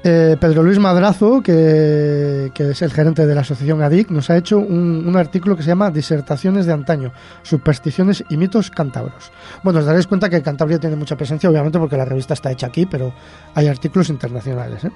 Eh, 0.03 0.39
Pedro 0.41 0.63
Luis 0.63 0.79
Madrazo, 0.79 1.43
que, 1.43 2.51
es 2.57 2.83
el 2.83 2.91
gerente 2.91 3.27
de 3.27 3.35
la 3.35 3.43
asociación 3.43 3.83
ADIC, 3.83 4.11
nos 4.11 4.31
ha 4.31 4.39
hecho 4.39 4.59
un, 4.59 5.07
un 5.07 5.17
artículo 5.19 5.55
que 5.55 5.63
se 5.63 5.69
llama 5.69 5.91
Disertaciones 5.91 6.65
de 6.65 6.73
antaño, 6.73 7.13
supersticiones 7.43 8.25
y 8.31 8.39
mitos 8.39 8.71
cántabros. 8.71 9.33
Bueno, 9.63 9.81
os 9.81 9.85
daréis 9.85 10.07
cuenta 10.07 10.31
que 10.31 10.41
Cantabria 10.41 10.79
tiene 10.79 10.97
mucha 10.97 11.15
presencia, 11.15 11.51
obviamente 11.51 11.79
porque 11.79 11.99
la 11.99 12.07
revista 12.07 12.33
está 12.33 12.51
hecha 12.51 12.69
aquí, 12.69 12.87
pero 12.87 13.13
hay 13.55 13.67
artículos 13.67 14.09
internacionales. 14.09 14.85
¿eh? 14.85 14.91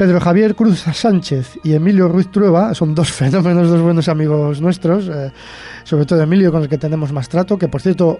Pedro 0.00 0.18
Javier 0.18 0.54
Cruz 0.54 0.78
Sánchez 0.94 1.58
y 1.62 1.74
Emilio 1.74 2.08
Ruiz 2.08 2.30
Trueba 2.30 2.72
son 2.72 2.94
dos 2.94 3.12
fenómenos, 3.12 3.68
dos 3.68 3.82
buenos 3.82 4.08
amigos 4.08 4.58
nuestros, 4.62 5.06
eh, 5.08 5.30
sobre 5.84 6.06
todo 6.06 6.22
Emilio 6.22 6.50
con 6.50 6.62
el 6.62 6.70
que 6.70 6.78
tenemos 6.78 7.12
más 7.12 7.28
trato, 7.28 7.58
que 7.58 7.68
por 7.68 7.82
cierto 7.82 8.18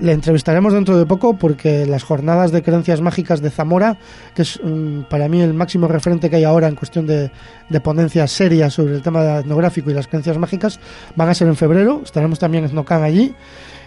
le 0.00 0.10
entrevistaremos 0.10 0.72
dentro 0.72 0.98
de 0.98 1.06
poco 1.06 1.38
porque 1.38 1.86
las 1.86 2.02
jornadas 2.02 2.50
de 2.50 2.60
creencias 2.60 3.00
mágicas 3.02 3.40
de 3.40 3.50
Zamora, 3.50 3.96
que 4.34 4.42
es 4.42 4.58
mm, 4.60 5.02
para 5.02 5.28
mí 5.28 5.40
el 5.40 5.54
máximo 5.54 5.86
referente 5.86 6.28
que 6.28 6.34
hay 6.34 6.44
ahora 6.44 6.66
en 6.66 6.74
cuestión 6.74 7.06
de, 7.06 7.30
de 7.68 7.80
ponencias 7.80 8.32
serias 8.32 8.74
sobre 8.74 8.96
el 8.96 9.02
tema 9.02 9.38
etnográfico 9.38 9.92
y 9.92 9.94
las 9.94 10.08
creencias 10.08 10.38
mágicas, 10.38 10.80
van 11.14 11.28
a 11.28 11.34
ser 11.34 11.46
en 11.46 11.54
febrero, 11.54 12.00
estaremos 12.04 12.40
también 12.40 12.64
en 12.64 12.70
Snocan 12.70 13.04
allí 13.04 13.32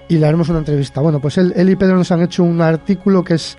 y 0.07 0.19
le 0.19 0.25
haremos 0.25 0.47
una 0.47 0.59
entrevista. 0.59 1.01
Bueno, 1.01 1.19
pues 1.19 1.37
él 1.37 1.69
y 1.69 1.75
Pedro 1.75 1.97
nos 1.97 2.13
han 2.13 2.21
hecho 2.21 2.45
un 2.45 2.61
artículo 2.61 3.25
que 3.25 3.33
es 3.33 3.57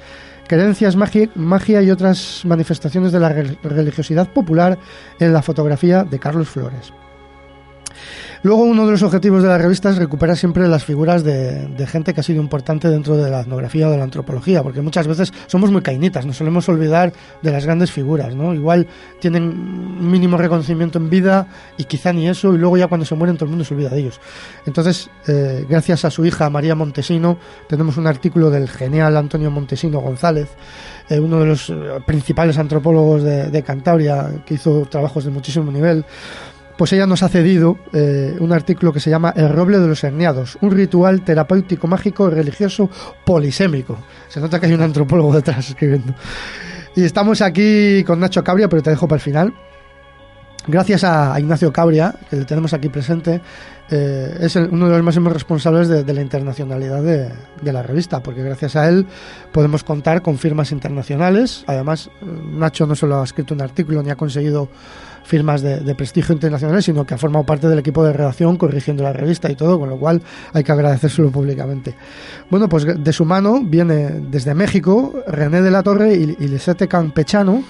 creencias, 0.50 0.96
magia, 0.96 1.28
magia 1.36 1.80
y 1.80 1.92
otras 1.92 2.42
manifestaciones 2.44 3.12
de 3.12 3.20
la 3.20 3.28
re- 3.28 3.56
religiosidad 3.62 4.28
popular 4.32 4.78
en 5.20 5.32
la 5.32 5.42
fotografía 5.42 6.02
de 6.02 6.18
Carlos 6.18 6.48
Flores. 6.48 6.92
Luego 8.42 8.62
uno 8.62 8.86
de 8.86 8.92
los 8.92 9.02
objetivos 9.02 9.42
de 9.42 9.48
la 9.48 9.58
revista 9.58 9.90
es 9.90 9.98
recuperar 9.98 10.34
siempre 10.34 10.66
las 10.66 10.82
figuras 10.82 11.22
de, 11.22 11.68
gente 11.86 12.14
que 12.14 12.20
ha 12.20 12.22
sido 12.22 12.40
importante 12.40 12.88
dentro 12.88 13.18
de 13.18 13.30
la 13.30 13.40
etnografía 13.40 13.88
o 13.88 13.90
de 13.90 13.98
la 13.98 14.04
antropología, 14.04 14.62
porque 14.62 14.80
muchas 14.80 15.06
veces 15.06 15.30
somos 15.46 15.70
muy 15.70 15.82
cainitas, 15.82 16.24
nos 16.24 16.38
solemos 16.38 16.66
olvidar 16.70 17.12
de 17.42 17.50
las 17.52 17.66
grandes 17.66 17.92
figuras, 17.92 18.34
¿no? 18.34 18.54
Igual 18.54 18.86
tienen 19.18 20.10
mínimo 20.10 20.38
reconocimiento 20.38 20.98
en 20.98 21.10
vida 21.10 21.48
y 21.76 21.84
quizá 21.84 22.14
ni 22.14 22.28
eso, 22.28 22.54
y 22.54 22.58
luego 22.58 22.78
ya 22.78 22.86
cuando 22.86 23.04
se 23.04 23.14
mueren 23.14 23.36
todo 23.36 23.44
el 23.44 23.50
mundo 23.50 23.64
se 23.64 23.74
olvida 23.74 23.90
de 23.90 24.00
ellos. 24.00 24.20
Entonces, 24.64 25.10
eh, 25.28 25.66
gracias 25.68 26.06
a 26.06 26.10
su 26.10 26.24
hija 26.24 26.48
María 26.48 26.74
Montesino, 26.74 27.36
tenemos 27.68 27.98
un 27.98 28.06
artículo 28.06 28.48
del 28.48 28.70
genial 28.70 29.18
Antonio 29.18 29.50
Montesino 29.50 30.00
González, 30.00 30.48
eh, 31.10 31.20
uno 31.20 31.40
de 31.40 31.46
los 31.46 31.68
eh, 31.68 31.74
principales 32.06 32.56
antropólogos 32.56 33.22
de 33.22 33.62
Cantabria, 33.62 34.30
que 34.46 34.54
hizo 34.54 34.86
trabajos 34.88 35.24
de 35.24 35.30
muchísimo 35.30 35.70
nivel, 35.70 36.06
pues 36.80 36.94
ella 36.94 37.06
nos 37.06 37.22
ha 37.22 37.28
cedido 37.28 37.76
eh, 37.92 38.34
un 38.40 38.54
artículo 38.54 38.90
que 38.90 39.00
se 39.00 39.10
llama 39.10 39.34
El 39.36 39.50
roble 39.50 39.78
de 39.78 39.86
los 39.86 40.02
herniados, 40.02 40.56
un 40.62 40.70
ritual 40.70 41.20
terapéutico, 41.20 41.86
mágico 41.86 42.30
religioso 42.30 42.88
polisémico. 43.26 43.98
Se 44.28 44.40
nota 44.40 44.58
que 44.58 44.64
hay 44.64 44.72
un 44.72 44.80
antropólogo 44.80 45.34
detrás 45.34 45.68
escribiendo. 45.68 46.14
Y 46.96 47.04
estamos 47.04 47.42
aquí 47.42 48.02
con 48.04 48.18
Nacho 48.18 48.42
Cabria, 48.42 48.70
pero 48.70 48.80
te 48.80 48.88
dejo 48.88 49.06
para 49.06 49.18
el 49.18 49.20
final. 49.20 49.52
Gracias 50.66 51.04
a, 51.04 51.38
Ignacio 51.38 51.70
Cabria, 51.70 52.14
que 52.30 52.36
le 52.36 52.44
tenemos 52.46 52.72
aquí 52.72 52.88
presente, 52.88 53.42
eh, 53.90 54.38
es 54.40 54.56
uno 54.56 54.88
de 54.88 54.96
los 54.96 55.02
máximos 55.02 55.34
responsables 55.34 55.86
de, 55.86 56.14
la 56.14 56.22
internacionalidad 56.22 57.02
de, 57.02 57.28
de 57.60 57.72
la 57.74 57.82
revista, 57.82 58.22
porque 58.22 58.42
gracias 58.42 58.76
a 58.76 58.88
él 58.88 59.06
podemos 59.52 59.84
contar 59.84 60.22
con 60.22 60.38
firmas 60.38 60.72
internacionales. 60.72 61.62
Además, 61.66 62.08
Nacho 62.22 62.86
no 62.86 62.94
solo 62.94 63.20
ha 63.20 63.24
escrito 63.24 63.52
un 63.52 63.60
artículo 63.60 64.02
ni 64.02 64.08
ha 64.08 64.16
conseguido 64.16 64.70
firmas 65.30 65.62
de, 65.62 65.78
de 65.78 65.94
prestigio 65.94 66.34
internacional, 66.34 66.82
sino 66.82 67.06
que 67.06 67.14
ha 67.14 67.18
formado 67.18 67.46
parte 67.46 67.68
del 67.68 67.78
equipo 67.78 68.04
de 68.04 68.12
redacción 68.12 68.56
corrigiendo 68.56 69.04
la 69.04 69.12
revista 69.12 69.48
y 69.48 69.54
todo, 69.54 69.78
con 69.78 69.88
lo 69.88 69.96
cual 69.96 70.20
hay 70.52 70.64
que 70.64 70.72
agradecérselo 70.72 71.30
públicamente. 71.30 71.94
Bueno, 72.50 72.68
pues 72.68 72.84
de 72.84 73.12
su 73.12 73.24
mano 73.24 73.60
viene 73.62 74.10
desde 74.28 74.54
México 74.54 75.22
René 75.28 75.62
de 75.62 75.70
la 75.70 75.84
Torre 75.84 76.14
y, 76.14 76.36
y 76.40 76.48
Lisette 76.48 76.88
Campechano 76.88 77.62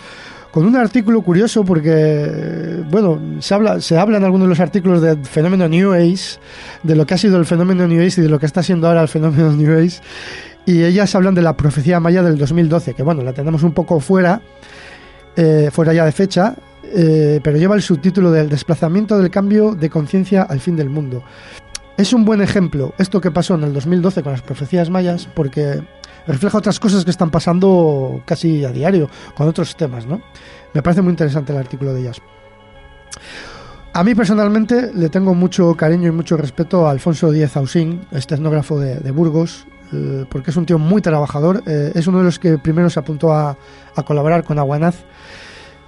con 0.51 0.65
un 0.65 0.75
artículo 0.75 1.21
curioso 1.21 1.65
porque, 1.65 2.83
bueno, 2.91 3.21
se 3.41 3.55
habla, 3.55 3.79
se 3.81 3.99
habla 3.99 4.17
en 4.17 4.25
algunos 4.25 4.47
de 4.47 4.51
los 4.51 4.61
artículos 4.61 5.03
del 5.03 5.23
fenómeno 5.25 5.69
New 5.69 5.93
Age, 5.93 6.39
de 6.83 6.97
lo 6.97 7.05
que 7.05 7.15
ha 7.15 7.19
sido 7.19 7.37
el 7.37 7.45
fenómeno 7.45 7.87
New 7.87 8.01
Age 8.01 8.23
y 8.23 8.25
de 8.25 8.31
lo 8.31 8.39
que 8.39 8.47
está 8.47 8.63
siendo 8.63 8.89
ahora 8.89 9.03
el 9.03 9.09
fenómeno 9.09 9.53
New 9.57 9.79
Age, 9.79 10.01
y 10.65 10.83
ellas 10.83 11.15
hablan 11.15 11.35
de 11.35 11.43
la 11.43 11.57
profecía 11.57 12.01
maya 12.01 12.23
del 12.23 12.39
2012, 12.39 12.95
que 12.95 13.03
bueno, 13.03 13.23
la 13.23 13.35
tenemos 13.35 13.63
un 13.63 13.73
poco 13.73 14.01
fuera, 14.01 14.41
eh, 15.37 15.69
fuera 15.73 15.93
ya 15.93 16.05
de 16.05 16.13
fecha, 16.13 16.57
eh, 16.93 17.41
pero 17.43 17.57
lleva 17.57 17.77
el 17.77 17.83
subtítulo 17.83 18.31
del 18.31 18.49
desplazamiento 18.49 19.19
del 19.19 19.31
cambio 19.31 19.75
de 19.75 19.91
conciencia 19.91 20.43
al 20.43 20.61
fin 20.61 20.77
del 20.77 20.91
mundo. 20.91 21.23
Es 21.97 22.13
un 22.13 22.25
buen 22.25 22.41
ejemplo 22.41 22.95
esto 22.99 23.21
que 23.21 23.31
pasó 23.31 23.55
en 23.55 23.65
el 23.65 23.75
2012 23.75 24.23
con 24.23 24.33
las 24.33 24.43
profecías 24.43 24.89
mayas, 24.91 25.29
porque 25.35 25.83
refleja 26.27 26.59
otras 26.59 26.81
cosas 26.81 27.05
que 27.05 27.11
están 27.11 27.31
pasando 27.31 28.23
casi 28.25 28.65
a 28.65 28.73
diario 28.73 29.11
con 29.37 29.49
otros 29.49 29.77
temas, 29.77 30.07
¿no? 30.07 30.23
Me 30.73 30.83
parece 30.83 31.03
muy 31.03 31.11
interesante 31.11 31.53
el 31.53 31.59
artículo 31.59 31.93
de 31.93 32.01
ellas. 32.01 32.21
A 33.93 34.05
mí 34.05 34.15
personalmente 34.15 34.93
le 34.95 35.09
tengo 35.09 35.35
mucho 35.35 35.75
cariño 35.75 36.09
y 36.09 36.13
mucho 36.13 36.37
respeto 36.37 36.87
a 36.87 36.93
Alfonso 36.93 37.33
Díez 37.33 37.57
Ausín, 37.57 38.07
este 38.13 38.37
etnógrafo 38.37 38.79
de, 38.79 39.11
Burgos, 39.11 39.67
eh, 39.93 40.25
porque 40.31 40.53
es 40.53 40.57
un 40.57 40.65
tío 40.65 40.79
muy 40.79 41.03
trabajador. 41.03 41.63
eh, 41.67 41.93
es 41.95 42.07
uno 42.07 42.19
de 42.19 42.25
los 42.25 42.39
que 42.39 42.57
primero 42.57 42.89
se 42.89 43.01
apuntó 43.01 43.33
a 43.33 43.57
colaborar 44.07 44.45
con 44.45 44.59
Aguanaz. 44.59 45.05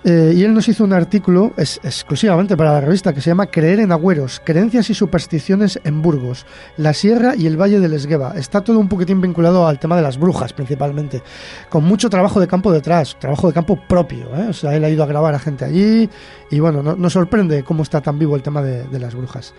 Eh, 0.05 0.33
y 0.35 0.43
él 0.43 0.53
nos 0.53 0.67
hizo 0.67 0.83
un 0.83 0.93
artículo 0.93 1.53
es, 1.57 1.79
exclusivamente 1.85 2.57
para 2.57 2.73
la 2.73 2.81
revista 2.81 3.13
que 3.13 3.21
se 3.21 3.31
llama 3.31 3.47
Creer 3.47 3.79
en 3.79 3.93
Agüeros, 3.93 4.43
Creencias 4.45 4.91
y 4.91 4.95
Supersticiones 4.95 5.79
en 5.85 6.03
Burgos, 6.03 6.45
la 6.77 6.93
Sierra 6.93 7.37
y 7.37 7.47
el 7.47 7.57
Valle 7.57 7.79
del 7.79 7.93
Esgueva. 7.95 8.33
Está 8.37 8.63
todo 8.63 8.81
un 8.81 8.89
poquitín 8.89 9.21
vinculado 9.21 9.65
al 9.69 9.79
tema 9.79 9.95
de 9.95 10.03
las 10.03 10.19
brujas 10.19 10.53
principalmente, 10.53 11.23
con 11.69 11.85
mucho 11.85 12.11
trabajo 12.11 12.41
de 12.41 12.49
campo 12.49 12.73
detrás, 12.73 13.17
trabajo 13.21 13.47
de 13.47 13.55
campo 13.55 13.79
propio. 13.89 14.27
¿eh? 14.35 14.49
O 14.51 14.53
sea, 14.53 14.75
él 14.75 14.83
ha 14.83 14.91
ido 14.91 15.05
a 15.05 15.07
grabar 15.07 15.37
a 15.37 15.39
gente 15.39 15.65
allí 15.65 16.11
y 16.51 16.59
bueno, 16.59 16.83
no- 16.83 16.97
nos 16.97 17.13
sorprende 17.13 17.63
cómo 17.63 17.85
está 17.85 18.01
tan 18.01 18.19
vivo 18.19 18.35
el 18.35 18.43
tema 18.43 18.61
de, 18.61 18.99
las 18.99 19.15
brujas. 19.15 19.55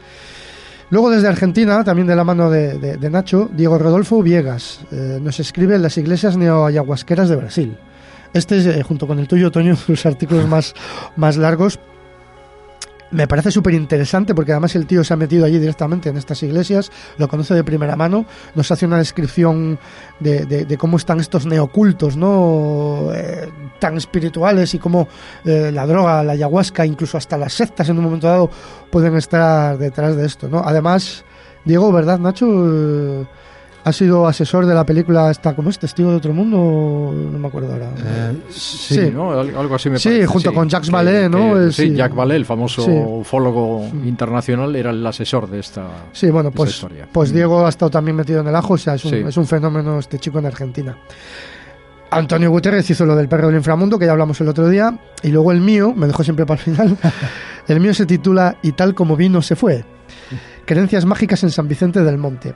Luego 0.90 1.10
desde 1.10 1.30
Argentina, 1.30 1.86
también 1.86 2.08
de 2.08 2.18
la 2.18 2.26
mano 2.26 2.50
de, 2.50 2.98
Nacho, 3.10 3.50
Diego 3.52 3.78
Rodolfo 3.78 4.22
Viegas 4.22 4.82
eh, 4.92 5.20
nos 5.22 5.40
escribe 5.40 5.80
las 5.80 5.98
iglesias 5.98 6.36
neoayahuasqueras 6.36 7.30
de 7.30 7.36
Brasil. 7.38 7.78
Este 8.34 8.58
es, 8.58 8.66
eh, 8.66 8.84
junto 8.84 9.08
con 9.08 9.20
el 9.20 9.28
tuyo, 9.28 9.52
Toño, 9.52 9.76
los 9.88 10.06
artículos 10.06 10.48
más, 10.48 10.74
más 11.16 11.38
largos. 11.38 11.80
Me 13.12 13.28
parece 13.28 13.52
súper 13.52 13.76
interesante 13.76 14.34
porque 14.34 14.54
además 14.54 14.76
el 14.76 14.88
tío 14.88 15.04
se 15.04 15.14
ha 15.14 15.18
metido 15.18 15.46
allí 15.46 15.60
directamente 15.60 16.10
en 16.10 16.18
estas 16.18 16.42
iglesias, 16.42 16.92
lo 17.20 17.28
conoce 17.28 17.54
de 17.54 17.64
primera 17.64 17.96
mano, 17.96 18.26
nos 18.56 18.72
hace 18.72 18.88
una 18.88 18.98
descripción 18.98 19.78
de, 20.20 20.48
de- 20.48 20.78
cómo 20.80 20.98
están 20.98 21.20
estos 21.20 21.46
neocultos, 21.46 22.18
¿no? 22.18 23.12
Eh, 23.14 23.50
tan 23.78 23.98
espirituales 23.98 24.74
y 24.74 24.80
cómo 24.80 25.08
eh, 25.46 25.70
la 25.72 25.86
droga, 25.86 26.24
la 26.24 26.34
ayahuasca, 26.34 26.88
incluso 26.88 27.16
hasta 27.20 27.38
las 27.38 27.54
sectas 27.54 27.88
en 27.88 28.00
un 28.00 28.04
momento 28.06 28.26
dado 28.26 28.50
pueden 28.90 29.16
estar 29.16 29.78
detrás 29.78 30.16
de 30.16 30.26
esto, 30.26 30.48
¿no? 30.50 30.64
Además, 30.66 31.24
Diego, 31.66 31.92
¿verdad, 31.92 32.18
Nacho? 32.18 32.48
Eh, 32.48 33.26
ha 33.86 33.92
sido 33.92 34.26
asesor 34.28 34.66
de 34.66 34.74
la 34.74 34.86
película 34.86 35.30
esta, 35.30 35.56
¿cómo 35.56 35.70
es? 35.70 35.78
¿Testigo 35.78 36.10
de 36.12 36.16
otro 36.18 36.34
mundo? 36.34 37.14
No 37.14 37.38
me 37.38 37.48
acuerdo 37.48 37.74
ahora. 37.74 37.90
Eh, 37.98 38.38
sí, 38.50 38.96
Sí. 38.96 39.12
¿no? 39.14 39.32
Al- 39.38 39.56
Algo 39.56 39.76
así 39.76 39.90
me 39.90 40.00
Sí, 40.00 40.10
parece. 40.10 40.26
junto 40.28 40.54
con 40.54 40.70
Jacques 40.70 40.90
Que- 40.90 40.96
Vallée, 40.96 41.30
¿no? 41.30 41.54
que- 41.56 41.72
sí, 41.72 41.90
sí. 41.90 41.96
Jacques 41.96 42.16
Vallée, 42.18 42.36
el 42.38 42.46
famoso 42.46 42.84
Sí. 42.86 42.92
ufólogo 42.92 43.86
internacional, 44.06 44.76
era 44.76 44.92
el 44.92 45.06
asesor 45.06 45.50
de 45.50 45.60
esta, 45.60 45.88
Sí, 46.14 46.30
bueno, 46.30 46.52
pues, 46.52 46.72
historia. 46.72 47.08
pues 47.12 47.34
Diego 47.34 47.66
ha 47.66 47.70
estado 47.70 47.90
también 47.92 48.16
metido 48.16 48.40
en 48.42 48.48
el 48.48 48.56
ajo, 48.56 48.74
o 48.76 48.78
sea, 48.78 48.96
es 48.96 49.04
un, 49.06 49.12
Sí. 49.12 49.18
es 49.28 49.38
un 49.38 49.46
fenómeno 49.48 50.00
este 50.00 50.18
chico 50.20 50.40
en 50.40 50.46
Argentina. 50.46 50.98
Antonio 52.12 52.52
Guterres 52.52 52.88
hizo 52.90 53.06
lo 53.06 53.16
del 53.16 53.28
perro 53.28 53.48
del 53.48 53.56
inframundo, 53.58 53.98
que 53.98 54.06
ya 54.06 54.12
hablamos 54.12 54.40
el 54.40 54.48
otro 54.48 54.70
día, 54.70 54.98
y 55.24 55.30
luego 55.30 55.52
el 55.52 55.62
mío, 55.62 55.94
me 55.96 56.06
dejó 56.08 56.24
siempre 56.24 56.46
para 56.46 56.60
el 56.60 56.64
final, 56.64 56.98
el 57.68 57.80
mío 57.80 57.94
se 57.94 58.06
titula 58.06 58.58
Y 58.62 58.74
tal 58.74 58.94
como 58.94 59.16
vino 59.18 59.42
se 59.42 59.56
fue. 59.56 59.84
Creencias 60.66 61.06
mágicas 61.06 61.44
en 61.44 61.50
San 61.50 61.68
Vicente 61.68 62.02
del 62.04 62.18
Monte. 62.18 62.54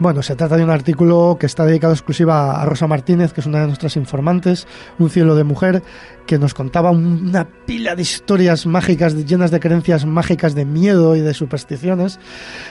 Bueno, 0.00 0.22
se 0.22 0.36
trata 0.36 0.56
de 0.56 0.62
un 0.62 0.70
artículo 0.70 1.36
que 1.40 1.46
está 1.46 1.64
dedicado 1.64 1.92
exclusiva 1.92 2.62
a 2.62 2.64
Rosa 2.64 2.86
Martínez, 2.86 3.32
que 3.32 3.40
es 3.40 3.46
una 3.48 3.60
de 3.62 3.66
nuestras 3.66 3.96
informantes, 3.96 4.68
un 5.00 5.10
cielo 5.10 5.34
de 5.34 5.42
mujer, 5.42 5.82
que 6.24 6.38
nos 6.38 6.54
contaba 6.54 6.92
un- 6.92 7.28
una 7.30 7.48
pila 7.66 7.96
de 7.96 8.02
historias 8.02 8.64
mágicas, 8.64 9.16
llenas 9.26 9.50
de 9.50 9.58
creencias 9.58 10.06
mágicas, 10.06 10.54
de 10.54 10.64
miedo 10.64 11.16
y 11.16 11.20
de 11.20 11.34
supersticiones, 11.34 12.20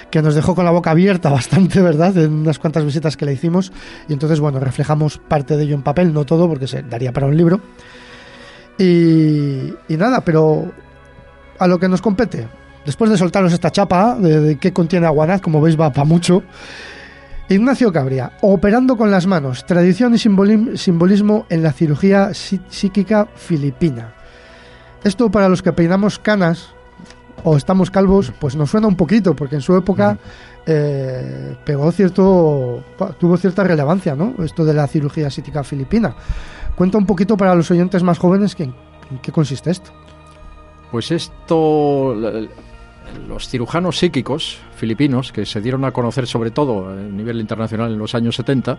que 0.10 0.22
nos 0.22 0.36
dejó 0.36 0.56
con 0.56 0.64
la 0.64 0.72
boca 0.72 0.92
abierta 0.92 1.30
bastante, 1.70 1.82
¿verdad?, 1.82 2.16
en 2.18 2.32
unas 2.32 2.60
cuantas 2.60 2.86
visitas 2.86 3.18
que 3.18 3.26
le 3.26 3.34
hicimos. 3.34 3.74
Y 4.08 4.14
entonces, 4.14 4.40
bueno, 4.40 4.62
reflejamos 4.62 5.18
parte 5.18 5.58
de 5.58 5.64
ello 5.66 5.76
en 5.76 5.82
papel, 5.84 6.14
no 6.14 6.26
todo, 6.26 6.48
porque 6.48 6.68
se 6.68 6.82
daría 6.84 7.12
para 7.12 7.28
un 7.28 7.36
libro. 7.36 7.60
Y, 8.78 9.74
y 9.90 9.98
nada, 9.98 10.22
pero 10.22 10.72
a 11.60 11.68
lo 11.68 11.78
que 11.78 11.90
nos 11.90 12.02
compete. 12.02 12.48
Después 12.86 13.12
de 13.12 13.18
soltaros 13.18 13.52
esta 13.52 13.70
chapa 13.70 14.16
de, 14.16 14.40
de 14.40 14.56
qué 14.60 14.72
contiene 14.72 15.08
Aguanaz, 15.08 15.42
como 15.42 15.60
veis 15.60 15.78
va 15.78 15.92
para 15.92 16.06
mucho, 16.06 16.44
Ignacio 17.50 17.93
Cabria, 17.93 18.34
operando 18.41 18.98
con 18.98 19.10
las 19.10 19.26
manos, 19.26 19.66
tradición 19.66 20.14
y 20.14 20.18
simbolismo 20.18 21.45
en 21.50 21.64
la 21.64 21.72
cirugía 21.72 22.30
psí- 22.32 22.62
psíquica 22.70 23.28
filipina. 23.36 24.14
Esto 25.04 25.32
para 25.32 25.48
los 25.48 25.62
que 25.62 25.72
peinamos 25.72 26.20
canas, 26.20 26.74
o 27.43 27.56
estamos 27.56 27.89
calvos, 27.89 28.34
pues 28.39 28.56
nos 28.58 28.70
suena 28.72 28.88
un 28.88 28.95
poquito, 28.98 29.34
porque 29.36 29.56
en 29.56 29.62
su 29.62 29.76
época 29.78 30.18
eh, 30.66 31.56
pegó 31.64 31.89
cierto, 31.93 32.84
tuvo 33.18 33.38
cierta 33.38 33.64
relevancia, 33.64 34.16
¿no? 34.16 34.34
Esto 34.43 34.66
de 34.66 34.74
la 34.74 34.86
cirugía 34.88 35.28
estética 35.28 35.64
filipina. 35.64 36.16
Cuenta 36.76 36.98
un 36.98 37.06
poquito 37.06 37.38
para 37.38 37.56
los 37.56 37.72
oyentes 37.72 38.04
más 38.04 38.18
jóvenes 38.20 38.56
que, 38.56 38.64
en 38.64 38.74
qué 39.22 39.32
consiste 39.32 39.72
esto. 39.72 39.91
Pues 40.91 41.12
esto, 41.12 42.14
los 43.28 43.47
cirujanos 43.49 43.97
psíquicos 43.97 44.60
filipinos, 44.76 45.32
que 45.32 45.45
se 45.45 45.62
dieron 45.62 45.86
a 45.86 45.91
conocer 45.91 46.28
sobre 46.28 46.51
todo 46.51 46.89
a 46.89 46.95
nivel 46.95 47.39
internacional 47.39 47.91
en 47.91 47.99
los 47.99 48.16
años 48.16 48.36
70, 48.36 48.78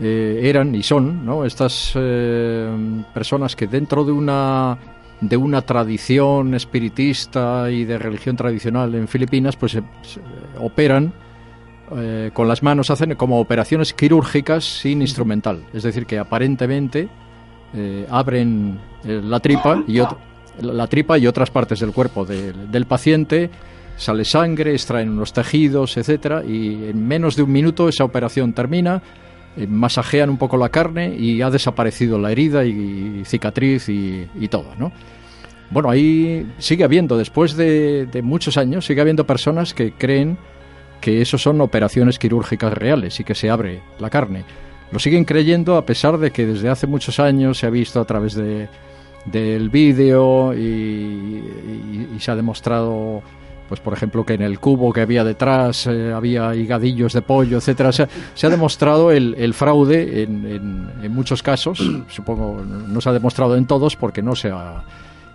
eh, 0.00 0.40
eran 0.44 0.74
y 0.74 0.82
son 0.82 1.28
estas 1.44 1.92
eh, 1.94 2.68
personas 3.14 3.54
que 3.54 3.66
dentro 3.66 4.04
de 4.04 4.12
una 4.12 4.78
de 5.20 5.36
una 5.36 5.62
tradición 5.62 6.54
espiritista 6.54 7.70
y 7.70 7.84
de 7.84 7.96
religión 7.98 8.34
tradicional 8.36 8.92
en 8.96 9.06
Filipinas, 9.06 9.54
pues 9.56 9.76
eh, 9.76 9.82
operan 10.58 11.12
con 12.32 12.48
las 12.48 12.62
manos, 12.62 12.88
hacen 12.90 13.14
como 13.16 13.38
operaciones 13.38 13.92
quirúrgicas 13.92 14.64
sin 14.64 15.02
instrumental. 15.02 15.62
Es 15.74 15.82
decir, 15.82 16.06
que 16.06 16.18
aparentemente 16.18 17.08
abren 18.08 18.78
la 19.04 19.40
tripa 19.40 19.82
y 19.86 19.96
ot- 19.98 20.16
la 20.60 20.86
tripa 20.86 21.18
y 21.18 21.26
otras 21.26 21.50
partes 21.50 21.80
del 21.80 21.92
cuerpo 21.92 22.24
del- 22.24 22.70
del 22.70 22.86
paciente, 22.86 23.50
sale 23.96 24.24
sangre, 24.24 24.72
extraen 24.72 25.10
unos 25.10 25.32
tejidos, 25.32 25.96
etcétera, 25.96 26.42
y 26.44 26.88
en 26.90 27.06
menos 27.06 27.36
de 27.36 27.42
un 27.42 27.52
minuto 27.52 27.88
esa 27.88 28.04
operación 28.04 28.52
termina, 28.52 29.02
eh, 29.56 29.66
masajean 29.66 30.30
un 30.30 30.38
poco 30.38 30.56
la 30.56 30.70
carne 30.70 31.14
y 31.14 31.42
ha 31.42 31.50
desaparecido 31.50 32.18
la 32.18 32.32
herida 32.32 32.64
y, 32.64 33.20
y 33.20 33.24
cicatriz 33.24 33.88
y, 33.88 34.26
y 34.40 34.48
todo, 34.48 34.74
¿no? 34.78 34.92
Bueno, 35.70 35.88
ahí 35.90 36.46
sigue 36.58 36.84
habiendo, 36.84 37.16
después 37.16 37.56
de, 37.56 38.06
de 38.06 38.22
muchos 38.22 38.56
años, 38.58 38.84
sigue 38.84 39.00
habiendo 39.00 39.26
personas 39.26 39.72
que 39.72 39.92
creen 39.92 40.36
que 41.00 41.20
eso 41.22 41.38
son 41.38 41.60
operaciones 41.60 42.18
quirúrgicas 42.18 42.72
reales 42.74 43.18
y 43.20 43.24
que 43.24 43.34
se 43.34 43.48
abre 43.50 43.80
la 43.98 44.08
carne. 44.10 44.44
Lo 44.92 44.98
siguen 44.98 45.24
creyendo 45.24 45.76
a 45.76 45.86
pesar 45.86 46.18
de 46.18 46.30
que 46.30 46.44
desde 46.46 46.68
hace 46.68 46.86
muchos 46.86 47.18
años 47.18 47.58
se 47.58 47.66
ha 47.66 47.70
visto 47.70 48.00
a 48.00 48.04
través 48.04 48.34
de, 48.34 48.68
del 49.26 49.70
vídeo 49.70 50.52
y, 50.54 50.58
y- 50.60 52.08
y 52.16 52.20
se 52.20 52.30
ha 52.30 52.36
demostrado, 52.36 53.22
pues 53.68 53.80
por 53.80 53.92
ejemplo, 53.92 54.24
que 54.26 54.34
en 54.34 54.42
el 54.42 54.58
cubo 54.58 54.92
que 54.92 55.00
había 55.02 55.22
detrás 55.24 55.86
eh, 55.86 56.12
había 56.12 56.54
higadillos 56.54 57.12
de 57.12 57.22
pollo, 57.22 57.58
etcétera. 57.58 57.92
Se, 57.92 58.02
ha- 58.04 58.08
se 58.34 58.46
ha 58.46 58.50
demostrado 58.50 59.10
el, 59.12 59.34
el 59.38 59.54
fraude 59.54 60.22
en, 60.22 60.44
en- 60.46 60.90
en 61.02 61.12
muchos 61.12 61.42
casos. 61.42 61.78
Supongo 62.08 62.62
no 62.64 63.00
se 63.00 63.08
ha 63.08 63.12
demostrado 63.12 63.56
en 63.56 63.66
todos 63.66 63.96
porque 63.96 64.22
no 64.22 64.34
se 64.34 64.50
ha 64.50 64.82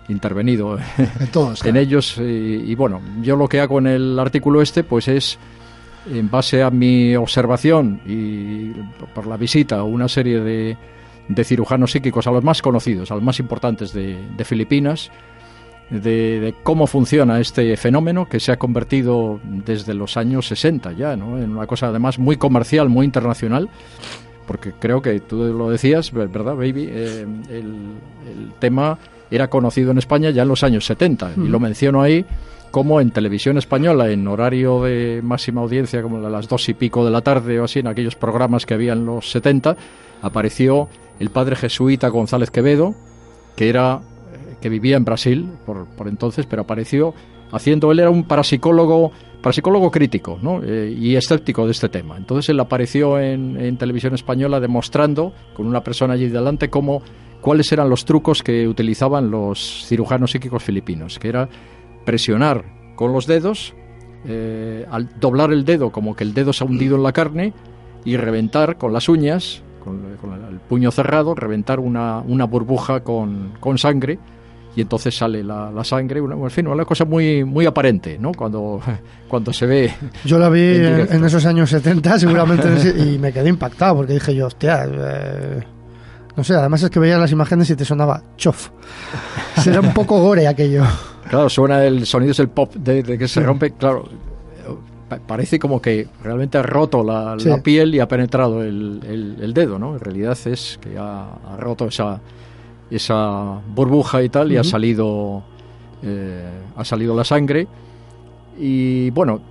intervenido 0.09 0.77
En 1.19 1.27
todos. 1.31 1.65
en 1.65 1.75
ellos 1.77 2.17
y, 2.17 2.21
y 2.23 2.75
bueno, 2.75 3.01
yo 3.21 3.35
lo 3.35 3.47
que 3.49 3.59
hago 3.59 3.79
en 3.79 3.87
el 3.87 4.17
artículo 4.19 4.61
este 4.61 4.83
pues 4.85 5.07
es 5.09 5.37
en 6.09 6.29
base 6.31 6.63
a 6.63 6.69
mi 6.69 7.13
observación 7.17 7.99
y 8.07 8.71
por 9.13 9.27
la 9.27 9.35
visita 9.35 9.79
a 9.79 9.83
una 9.83 10.07
serie 10.07 10.39
de, 10.39 10.77
de 11.27 11.43
cirujanos 11.43 11.91
psíquicos, 11.91 12.27
a 12.27 12.31
los 12.31 12.43
más 12.43 12.61
conocidos, 12.61 13.11
a 13.11 13.15
los 13.15 13.23
más 13.23 13.39
importantes 13.39 13.93
de, 13.93 14.17
de 14.35 14.45
Filipinas, 14.45 15.11
de, 15.89 16.39
de 16.39 16.53
cómo 16.63 16.87
funciona 16.87 17.39
este 17.39 17.75
fenómeno 17.77 18.27
que 18.27 18.39
se 18.39 18.51
ha 18.51 18.57
convertido 18.57 19.39
desde 19.43 19.93
los 19.93 20.17
años 20.17 20.47
60 20.47 20.91
ya, 20.93 21.15
¿no? 21.15 21.37
en 21.37 21.51
una 21.51 21.65
cosa 21.67 21.87
además 21.87 22.19
muy 22.19 22.37
comercial, 22.37 22.89
muy 22.89 23.05
internacional, 23.05 23.69
porque 24.45 24.73
creo 24.79 25.01
que 25.01 25.19
tú 25.19 25.43
lo 25.53 25.69
decías, 25.69 26.11
¿verdad, 26.11 26.55
baby? 26.55 26.87
Eh, 26.89 27.25
el, 27.49 27.65
el 28.25 28.53
tema 28.59 28.97
era 29.29 29.49
conocido 29.49 29.91
en 29.91 29.97
España 29.97 30.29
ya 30.29 30.43
en 30.43 30.47
los 30.47 30.63
años 30.63 30.85
70, 30.85 31.33
y 31.37 31.47
lo 31.47 31.59
menciono 31.59 32.01
ahí 32.01 32.25
como 32.71 33.01
en 33.01 33.11
televisión 33.11 33.57
española, 33.57 34.09
en 34.09 34.27
horario 34.27 34.83
de 34.83 35.21
máxima 35.23 35.61
audiencia, 35.61 36.01
como 36.01 36.25
a 36.25 36.29
las 36.29 36.47
dos 36.47 36.67
y 36.69 36.73
pico 36.73 37.03
de 37.05 37.11
la 37.11 37.21
tarde 37.21 37.59
o 37.59 37.63
así, 37.63 37.79
en 37.79 37.87
aquellos 37.87 38.15
programas 38.15 38.65
que 38.65 38.73
había 38.73 38.93
en 38.93 39.05
los 39.05 39.31
70, 39.31 39.75
apareció 40.21 40.89
el 41.19 41.29
padre 41.29 41.55
jesuita 41.55 42.09
González 42.09 42.51
Quevedo, 42.51 42.95
que 43.55 43.69
era 43.69 44.01
eh, 44.33 44.55
que 44.61 44.69
vivía 44.69 44.97
en 44.97 45.05
Brasil 45.05 45.49
por, 45.65 45.85
por 45.85 46.07
entonces, 46.07 46.45
pero 46.45 46.63
apareció 46.63 47.13
haciendo, 47.51 47.91
él 47.91 47.99
era 47.99 48.09
un 48.09 48.23
parapsicólogo, 48.23 49.11
parapsicólogo 49.41 49.91
crítico 49.91 50.39
¿no? 50.41 50.61
Eh, 50.63 50.95
y 50.97 51.15
escéptico 51.15 51.65
de 51.65 51.71
este 51.71 51.89
tema. 51.89 52.17
Entonces 52.17 52.49
él 52.49 52.59
apareció 52.59 53.19
en, 53.19 53.77
televisión 53.77 54.13
española 54.13 54.59
demostrando, 54.59 55.33
con 55.55 55.67
una 55.67 55.83
persona 55.83 56.13
allí 56.13 56.27
delante, 56.27 56.69
cómo, 56.69 57.01
cuáles 57.41 57.71
eran 57.71 57.89
los 57.89 58.05
trucos 58.05 58.43
que 58.43 58.67
utilizaban 58.67 59.31
los 59.31 59.85
cirujanos 59.87 60.31
psíquicos 60.31 60.63
filipinos, 60.63 61.19
que 61.19 61.29
era 61.29 61.49
presionar 62.05 62.93
con 62.95 63.13
los 63.13 63.27
dedos, 63.27 63.73
eh, 64.25 64.85
al 64.89 65.19
doblar 65.19 65.51
el 65.51 65.63
dedo 65.63 65.91
como 65.91 66.15
que 66.15 66.23
el 66.23 66.33
dedo 66.33 66.51
se 66.51 66.63
ha 66.63 66.67
hundido 66.67 66.95
en 66.95 67.03
la 67.03 67.13
carne 67.13 67.53
y 68.03 68.17
reventar 68.17 68.77
con 68.77 68.91
las 68.91 69.09
uñas, 69.09 69.63
con, 69.87 70.17
con 70.17 70.33
el 70.33 70.59
puño 70.59 70.91
cerrado, 70.91 71.33
reventar 71.33 71.79
una, 71.79 72.19
una 72.19 72.45
burbuja 72.45 72.99
con, 73.01 73.53
con 73.59 73.77
sangre 73.77 74.19
y 74.77 74.81
entonces 74.81 75.17
sale 75.17 75.43
la, 75.43 75.71
la 75.71 75.83
sangre, 75.83 76.21
una, 76.21 76.35
en 76.35 76.51
fin, 76.51 76.67
una 76.67 76.85
cosa 76.85 77.03
muy, 77.03 77.43
muy 77.43 77.65
aparente, 77.65 78.19
¿no? 78.19 78.31
Cuando, 78.31 78.79
cuando 79.27 79.51
se 79.51 79.65
ve... 79.65 79.91
Yo 80.23 80.37
la 80.37 80.49
vi 80.49 80.61
En 80.61 81.07
en, 81.11 81.25
esos 81.25 81.43
años 81.47 81.71
70, 81.71 82.19
seguramente, 82.19 82.67
y 82.97 83.17
me 83.17 83.33
quedé 83.33 83.49
impactado 83.49 83.95
porque 83.95 84.13
dije 84.13 84.35
yo, 84.35 84.45
hostia, 84.45 84.85
eh, 84.87 85.63
no 86.35 86.43
sé, 86.43 86.53
además 86.53 86.83
es 86.83 86.91
que 86.91 86.99
veías 86.99 87.19
las 87.19 87.31
imágenes 87.31 87.67
y 87.71 87.75
te 87.75 87.85
sonaba 87.85 88.21
chof. 88.37 88.69
Será 89.55 89.79
un 89.79 89.93
poco 89.93 90.19
gore 90.19 90.47
aquello. 90.47 90.83
Claro, 91.27 91.49
suena 91.49 91.83
el 91.83 92.05
sonido, 92.05 92.31
es 92.31 92.39
el 92.39 92.49
pop 92.49 92.75
de, 92.75 93.01
de 93.01 93.17
que 93.17 93.27
se 93.27 93.41
rompe, 93.41 93.71
claro. 93.71 94.07
Pa- 95.09 95.19
Parece 95.19 95.57
como 95.59 95.81
que 95.81 96.07
realmente 96.23 96.57
ha 96.57 96.63
roto 96.63 97.03
la, 97.03 97.35
Sí. 97.39 97.49
la 97.49 97.61
piel 97.61 97.93
y 97.95 97.99
ha 97.99 98.07
penetrado 98.07 98.61
el, 98.63 99.01
el- 99.07 99.37
el 99.41 99.53
dedo, 99.53 99.77
¿no? 99.79 99.93
En 99.93 99.99
realidad 99.99 100.37
es 100.45 100.77
que 100.81 100.97
ha, 100.97 101.29
ha 101.53 101.57
roto 101.57 101.85
esa, 101.87 102.19
esa 102.91 103.59
burbuja 103.73 104.23
y 104.23 104.29
tal 104.29 104.51
y 104.51 104.57
ha 104.57 104.63
salido 104.63 105.43
eh, 106.03 106.43
ha 106.75 106.85
salido 106.85 107.15
la 107.15 107.23
sangre 107.23 107.67
y 108.59 109.09
bueno 109.11 109.41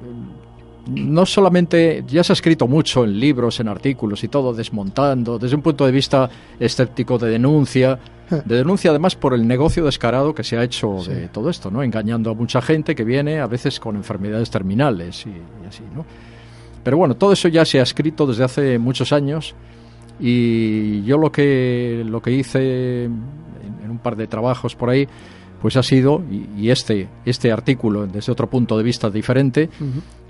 no 0.87 1.27
solamente 1.27 2.05
ya 2.07 2.23
se 2.23 2.33
ha 2.33 2.35
escrito 2.35 2.69
mucho 2.69 3.05
en 3.05 3.19
libros 3.19 3.59
en 3.61 3.69
artículos 3.69 4.23
y 4.23 4.29
todo 4.29 4.55
desmontando 4.55 5.39
desde 5.39 5.57
un 5.57 5.63
punto 5.63 5.85
de 5.85 5.93
vista 5.93 6.31
escéptico 6.61 7.19
de 7.19 7.31
denuncia 7.31 7.99
de 8.45 8.57
denuncia 8.57 8.91
además 8.91 9.17
por 9.17 9.35
el 9.35 9.47
negocio 9.47 9.85
descarado 9.85 10.35
que 10.35 10.45
se 10.45 10.57
ha 10.57 10.63
hecho 10.63 11.03
de 11.07 11.29
todo 11.29 11.51
esto 11.51 11.71
no 11.71 11.83
engañando 11.83 12.31
a 12.31 12.35
mucha 12.35 12.63
gente 12.63 12.95
que 12.95 13.05
viene 13.05 13.41
a 13.41 13.47
veces 13.47 13.81
con 13.81 13.97
enfermedades 13.97 14.51
terminales 14.51 15.27
y, 15.27 15.31
y 15.31 15.67
así 15.69 15.83
no 15.95 16.05
pero 16.85 16.97
bueno 16.97 17.17
todo 17.17 17.33
eso 17.33 17.49
ya 17.49 17.65
se 17.65 17.81
ha 17.81 17.83
escrito 17.83 18.27
desde 18.27 18.45
hace 18.45 18.79
muchos 18.79 19.13
años 19.13 19.55
y 20.21 21.03
yo 21.03 21.19
lo 21.19 21.33
que 21.33 22.05
lo 22.07 22.23
que 22.23 22.31
hice 22.31 23.05
en, 23.05 23.23
en 23.85 23.91
un 23.91 23.99
par 23.99 24.17
de 24.17 24.29
trabajos 24.29 24.77
por 24.77 24.91
ahí 24.91 25.09
pues 25.67 25.77
ha 25.77 25.83
sido 25.83 26.23
y, 26.57 26.71
este 26.71 27.09
este 27.25 27.51
artículo 27.51 28.07
desde 28.07 28.31
otro 28.31 28.49
punto 28.49 28.79
de 28.79 28.85
vista 28.85 29.11
diferente 29.11 29.69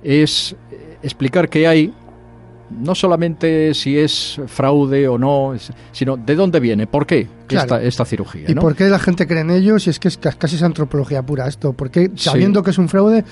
es 0.03 0.57
eh, 0.73 0.97
explicar 1.03 1.51
que 1.51 1.69
hay 1.69 1.93
no 2.71 2.95
solamente 2.95 3.75
si 3.75 3.99
es 3.99 4.41
fraude 4.47 5.07
o 5.09 5.19
no, 5.19 5.53
sino 5.93 6.17
de 6.17 6.35
dónde 6.35 6.59
viene, 6.59 6.87
por 6.87 7.07
qué 7.07 7.29
Claro. 7.49 7.65
esta, 7.65 7.83
esta 7.83 8.05
cirugía. 8.07 8.51
¿Y 8.51 8.55
¿no? 8.55 8.63
por 8.63 8.75
qué 8.75 8.85
la 8.89 8.99
gente 8.99 9.27
cree 9.27 9.41
en 9.43 9.51
ello 9.51 9.79
si 9.79 9.91
es 9.91 9.99
que 10.01 10.09
es 10.09 10.17
ca- 10.17 10.33
casi 10.33 10.57
es 10.57 10.63
antropología 10.63 11.23
pura 11.23 11.47
esto? 11.47 11.75
Porque 11.75 12.11
sabiendo 12.15 12.63
que 12.63 12.71
es 12.71 12.79
un 12.79 12.89
fraude, 12.89 13.23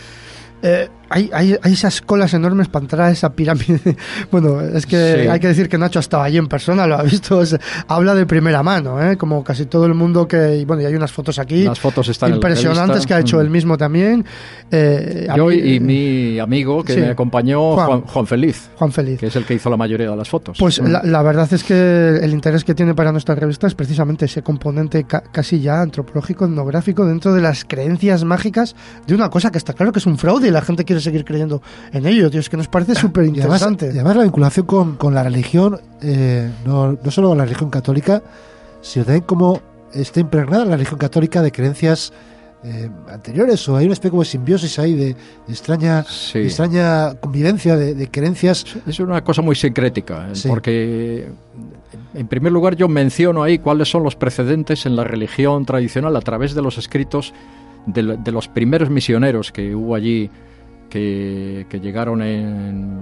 eh, 0.63 0.89
hay, 1.15 1.31
hay, 1.33 1.57
hay 1.63 1.73
esas 1.73 2.01
colas 2.03 2.35
enormes 2.35 2.69
para 2.69 2.85
entrar 2.85 3.09
a 3.09 3.11
esa 3.13 3.33
pirámide. 3.35 3.97
bueno, 4.31 4.61
es 4.61 4.85
que 4.87 4.95
Sí. 5.23 5.29
hay 5.29 5.39
que 5.41 5.49
decir 5.49 5.69
que 5.69 5.79
Nacho 5.79 6.01
estaba 6.01 6.25
allí 6.25 6.39
en 6.39 6.47
persona, 6.49 6.87
lo 6.87 6.97
ha 6.97 7.03
visto, 7.03 7.41
es- 7.43 7.57
habla 7.89 8.15
de 8.15 8.27
primera 8.27 8.63
mano, 8.63 9.01
¿eh? 9.03 9.17
como 9.17 9.45
casi 9.45 9.67
todo 9.67 9.87
el 9.87 9.95
mundo 9.95 10.27
que... 10.27 10.57
y 10.57 10.65
Bueno, 10.65 10.83
y 10.83 10.87
hay 10.87 10.95
unas 10.95 11.13
fotos 11.13 11.39
aquí 11.39 11.65
Las 11.65 11.79
fotos 11.81 12.09
están 12.09 12.35
impresionantes 12.35 13.07
que 13.07 13.15
ha 13.15 13.21
hecho 13.21 13.37
Mm. 13.39 13.41
él 13.41 13.51
mismo 13.51 13.77
también. 13.79 14.25
Eh, 14.71 15.29
Yo 15.37 15.47
mí, 15.47 15.55
y, 15.57 15.77
eh, 15.77 15.81
mi 15.81 16.39
amigo 16.39 16.83
que 16.83 16.95
sí. 16.95 17.01
me 17.01 17.09
acompañó, 17.09 17.75
Juan. 17.75 17.87
Juan, 17.87 18.01
Juan 18.03 18.27
Feliz, 18.27 18.71
Juan 18.77 18.93
Feliz. 18.93 19.21
que 19.21 19.27
es 19.27 19.37
el 19.37 19.45
que 19.45 19.55
hizo 19.55 19.71
la 19.71 19.77
mayoría 19.77 20.11
de 20.11 20.17
las 20.17 20.29
fotos. 20.29 20.57
Pues 20.59 20.81
Mm. 20.81 20.87
la, 20.89 21.03
la 21.05 21.23
verdad 21.23 21.49
es 21.53 21.63
que 21.63 22.19
el 22.23 22.33
interés 22.33 22.65
que 22.65 22.75
tiene 22.75 22.95
para 22.95 23.13
nuestra 23.13 23.35
revista 23.35 23.67
es 23.67 23.75
precisamente 23.75 24.25
ese 24.25 24.43
componente 24.43 25.05
ca- 25.05 25.23
casi 25.31 25.61
ya 25.61 25.81
antropológico, 25.81 26.45
etnográfico, 26.47 27.07
dentro 27.07 27.33
de 27.35 27.41
las 27.43 27.65
creencias 27.65 28.25
mágicas 28.25 28.75
de 29.07 29.15
una 29.15 29.29
cosa 29.31 29.51
que 29.53 29.59
está 29.59 29.73
claro 29.75 29.93
que 29.93 29.99
es 30.01 30.07
un 30.07 30.19
fraude 30.19 30.49
y 30.49 30.51
la 30.51 30.63
gente 30.63 30.85
quiere 30.85 31.01
seguir 31.05 31.25
creyendo 31.25 31.63
en 31.93 32.07
ello, 32.07 32.31
tío. 32.31 32.41
Es 32.41 32.49
que 32.49 32.57
nos 32.57 32.69
parece 32.69 32.95
súper 32.95 33.25
interesante. 33.25 33.87
y 33.87 33.91
además 33.91 34.17
la 34.17 34.23
vinculación 34.25 34.67
con, 34.67 34.97
con 34.97 35.15
la 35.15 35.23
religión, 35.23 35.79
eh, 36.03 36.51
no, 36.67 36.93
no 37.03 37.11
solo 37.11 37.35
la 37.35 37.45
religión 37.45 37.71
católica, 37.71 38.23
sino 38.81 39.05
también 39.05 39.25
como 39.25 39.61
está 39.93 40.19
impregnada 40.21 40.65
la 40.65 40.73
religión 40.77 40.99
católica 40.99 41.41
de 41.43 41.53
creencias 41.53 42.13
eh, 42.65 42.89
anteriores, 43.13 43.69
o 43.69 43.77
hay 43.77 43.85
una 43.85 43.93
especie 43.93 44.11
como 44.11 44.23
de 44.23 44.29
simbiosis 44.29 44.79
ahí 44.79 44.95
de, 44.95 45.05
de 45.15 45.17
extraña, 45.53 46.03
Sí. 46.09 46.39
de 46.41 46.47
extraña 46.47 47.15
convivencia 47.21 47.77
de, 47.77 47.95
de 47.95 48.11
creencias. 48.11 48.65
Es 48.87 48.99
una 49.01 49.23
cosa 49.23 49.43
muy 49.43 49.55
sincrética, 49.55 50.29
¿eh? 50.31 50.35
Sí. 50.35 50.49
porque 50.49 51.29
en 52.15 52.27
primer 52.27 52.53
lugar 52.53 52.75
yo 52.75 52.89
menciono 52.89 53.43
ahí 53.43 53.59
cuáles 53.59 53.91
son 53.91 54.03
los 54.03 54.17
precedentes 54.17 54.87
en 54.87 54.97
la 54.97 55.05
religión 55.05 55.67
tradicional 55.67 56.17
a 56.17 56.21
través 56.23 56.55
de 56.55 56.63
los 56.63 56.79
escritos 56.79 57.35
de 57.87 58.33
los 58.33 58.49
primeros 58.49 58.89
misioneros 58.89 59.53
que 59.53 59.75
hubo 59.75 59.95
allí, 59.95 60.31
que, 60.99 61.81
llegaron 61.83 62.23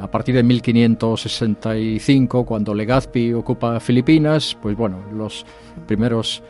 a 0.00 0.10
partir 0.10 0.34
de 0.34 0.42
1565, 0.42 2.44
cuando 2.44 2.74
Legazpi 2.74 3.32
ocupa 3.32 3.78
Filipinas, 3.80 4.56
pues 4.60 4.76
bueno, 4.76 4.98
los 5.14 5.44
primeros 5.86 6.42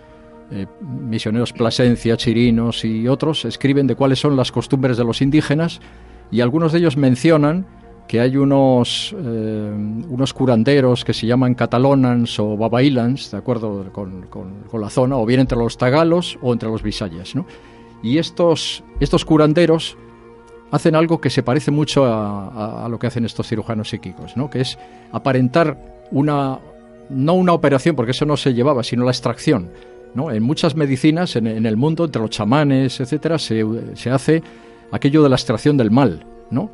eh, 0.51 0.67
misioneros 0.81 1.53
Plasencia, 1.53 2.17
Chirinos 2.17 2.85
y 2.85 3.09
otros 3.09 3.45
escriben 3.45 3.87
de 3.87 3.97
cuáles 3.97 4.21
son 4.21 4.37
las 4.37 4.53
costumbres 4.53 4.97
de 4.97 5.05
los 5.05 5.21
indígenas 5.21 5.81
y 6.31 6.41
algunos 6.41 6.73
de 6.73 6.79
ellos 6.79 6.97
mencionan 6.97 7.67
que 8.07 8.21
hay 8.21 8.37
unos, 8.37 9.15
eh, 9.19 9.73
unos 10.09 10.33
curanderos 10.35 11.05
que 11.05 11.15
se 11.15 11.27
llaman 11.27 11.55
catalonans 11.55 12.39
o 12.39 12.57
babailans, 12.57 13.31
de 13.31 13.39
acuerdo 13.39 13.91
con, 13.93 14.23
con- 14.27 14.63
con 14.71 14.81
la 14.81 14.91
zona, 14.91 15.17
o 15.17 15.25
bien 15.27 15.41
entre 15.41 15.59
los 15.59 15.77
tagalos 15.79 16.39
o 16.43 16.53
entre 16.53 16.69
los 16.69 16.83
bisayas. 16.83 17.35
¿no? 17.35 17.47
Y 18.03 18.19
estos, 18.19 18.85
estos 19.01 19.25
curanderos 19.25 19.97
hacen 20.73 20.97
algo 20.97 21.21
que 21.21 21.31
se 21.31 21.45
parece 21.45 21.71
mucho 21.71 22.05
a, 22.05 22.49
a- 22.49 22.85
a 22.87 22.89
lo 22.89 22.99
que 22.99 23.07
hacen 23.07 23.25
estos 23.25 23.47
cirujanos 23.47 23.89
psíquicos, 23.91 24.37
¿no? 24.37 24.51
que 24.51 24.63
es 24.63 24.77
aparentar 25.13 25.79
una, 26.11 26.59
no 27.11 27.35
una 27.35 27.53
operación, 27.53 27.95
porque 27.95 28.11
eso 28.11 28.27
no 28.27 28.37
se 28.37 28.53
llevaba, 28.55 28.83
sino 28.83 29.05
la 29.05 29.11
extracción. 29.13 29.71
¿no? 30.15 30.31
En 30.31 30.43
muchas 30.43 30.75
medicinas 30.77 31.37
en, 31.37 31.47
en 31.47 31.65
el 31.65 31.77
mundo, 31.77 32.05
entre 32.05 32.21
los 32.21 32.31
chamanes, 32.31 33.01
etcétera, 33.01 33.39
se, 33.39 33.65
se 33.95 34.11
hace 34.11 34.43
aquello 34.91 35.23
de 35.23 35.29
la 35.31 35.37
extracción 35.37 35.77
del 35.79 35.91
mal, 35.91 36.27
¿no? 36.51 36.71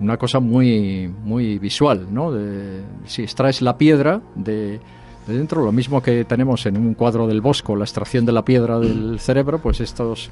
Una 0.00 0.16
cosa 0.16 0.40
muy, 0.40 1.12
muy 1.24 1.58
visual, 1.58 2.06
¿no? 2.10 2.32
De- 2.32 2.80
si 3.04 3.22
extraes 3.22 3.60
la 3.60 3.76
piedra 3.76 4.22
de, 4.34 4.80
de 5.26 5.36
dentro, 5.38 5.62
lo 5.62 5.72
mismo 5.72 6.00
que 6.00 6.24
tenemos 6.24 6.64
en 6.64 6.78
un 6.78 6.94
cuadro 6.94 7.26
del 7.26 7.42
Bosco, 7.42 7.76
la 7.76 7.84
extracción 7.84 8.24
de 8.24 8.32
la 8.32 8.46
piedra 8.46 8.78
del 8.78 9.20
cerebro, 9.20 9.58
pues 9.58 9.80
estos 9.82 10.30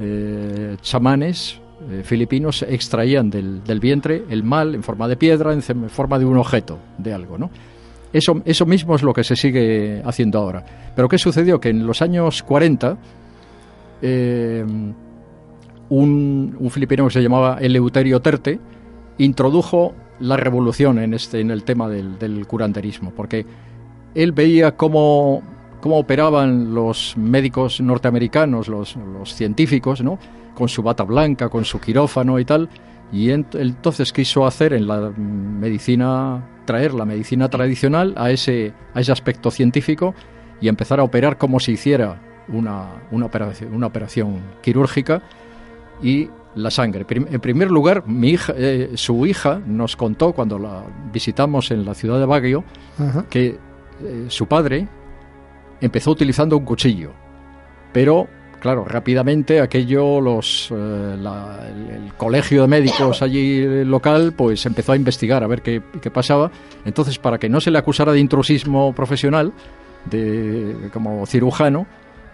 eh, 0.00 0.76
chamanes 0.80 1.60
eh, 1.90 2.02
filipinos 2.04 2.62
extraían 2.62 3.30
del, 3.30 3.62
del 3.64 3.80
vientre 3.80 4.24
el 4.28 4.42
mal 4.42 4.74
en 4.74 4.82
forma 4.82 5.08
de 5.08 5.16
piedra, 5.16 5.52
en, 5.52 5.62
forma 5.62 6.18
de 6.18 6.24
un 6.24 6.38
objeto, 6.38 6.78
de 6.98 7.12
algo, 7.12 7.38
¿no? 7.38 7.50
Eso, 8.12 8.42
eso 8.44 8.66
mismo 8.66 8.94
es 8.94 9.02
lo 9.02 9.14
que 9.14 9.24
se 9.24 9.36
sigue 9.36 10.02
haciendo 10.04 10.38
ahora. 10.38 10.64
Pero 10.94 11.08
¿qué 11.08 11.16
sucedió? 11.16 11.58
Que 11.58 11.70
en 11.70 11.86
los 11.86 12.02
años 12.02 12.42
40 12.42 12.98
eh, 14.02 14.64
un, 15.88 16.56
un 16.58 16.70
filipino 16.70 17.06
que 17.06 17.12
se 17.12 17.22
llamaba 17.22 17.58
Eleuterio 17.60 18.20
Terte 18.20 18.58
introdujo 19.18 19.94
la 20.20 20.36
revolución 20.36 20.98
en, 20.98 21.14
este, 21.14 21.40
en 21.40 21.50
el 21.50 21.64
tema 21.64 21.88
del, 21.88 22.18
del 22.18 22.46
curanderismo, 22.46 23.12
porque 23.14 23.44
él 24.14 24.32
veía 24.32 24.76
cómo, 24.76 25.42
cómo 25.80 25.98
operaban 25.98 26.74
los 26.74 27.14
médicos 27.16 27.80
norteamericanos, 27.80 28.68
los, 28.68 28.96
los 28.96 29.34
científicos, 29.34 30.02
¿no? 30.02 30.18
Con 30.62 30.68
su 30.68 30.80
bata 30.84 31.02
blanca, 31.02 31.48
con 31.48 31.64
su 31.64 31.80
quirófano 31.80 32.38
y 32.38 32.44
tal, 32.44 32.68
y 33.10 33.30
ent- 33.30 33.58
entonces 33.58 34.12
quiso 34.12 34.46
hacer 34.46 34.72
en 34.72 34.86
la 34.86 35.10
medicina, 35.10 36.40
traer 36.66 36.94
la 36.94 37.04
medicina 37.04 37.48
tradicional 37.48 38.14
a 38.16 38.30
ese, 38.30 38.72
a 38.94 39.00
ese 39.00 39.10
aspecto 39.10 39.50
científico 39.50 40.14
y 40.60 40.68
empezar 40.68 41.00
a 41.00 41.02
operar 41.02 41.36
como 41.36 41.58
si 41.58 41.72
hiciera 41.72 42.20
una, 42.46 43.02
una, 43.10 43.26
operación, 43.26 43.74
una 43.74 43.88
operación 43.88 44.36
quirúrgica 44.62 45.20
y 46.00 46.28
la 46.54 46.70
sangre. 46.70 47.04
Prim- 47.04 47.26
En 47.28 47.40
primer 47.40 47.68
lugar, 47.72 48.04
mi 48.06 48.28
hija, 48.30 48.52
eh, 48.56 48.92
su 48.94 49.26
hija 49.26 49.60
nos 49.66 49.96
contó 49.96 50.32
cuando 50.32 50.60
la 50.60 50.84
visitamos 51.12 51.72
en 51.72 51.84
la 51.84 51.94
ciudad 51.94 52.20
de 52.20 52.26
Baguio 52.26 52.62
Ajá. 53.00 53.24
que 53.28 53.58
eh, 54.00 54.26
su 54.28 54.46
padre 54.46 54.86
empezó 55.80 56.12
utilizando 56.12 56.56
un 56.56 56.64
cuchillo, 56.64 57.10
pero 57.92 58.28
claro, 58.62 58.84
rápidamente 58.86 59.60
aquello, 59.60 60.20
los, 60.20 60.70
eh, 60.70 61.16
la- 61.20 61.58
el, 61.68 61.90
el 62.04 62.12
colegio 62.14 62.62
de 62.62 62.68
médicos 62.68 63.20
allí 63.20 63.84
local, 63.84 64.32
pues 64.36 64.64
empezó 64.64 64.92
a 64.92 64.96
investigar 64.96 65.42
a 65.42 65.46
ver 65.48 65.60
qué, 65.62 65.82
qué 66.00 66.10
pasaba. 66.10 66.50
Entonces, 66.84 67.18
para 67.18 67.38
que 67.38 67.48
no 67.48 67.60
se 67.60 67.70
le 67.70 67.78
acusara 67.78 68.12
de 68.12 68.20
intrusismo 68.20 68.94
profesional, 68.94 69.52
de, 70.06 70.88
como 70.92 71.26
cirujano, 71.26 71.86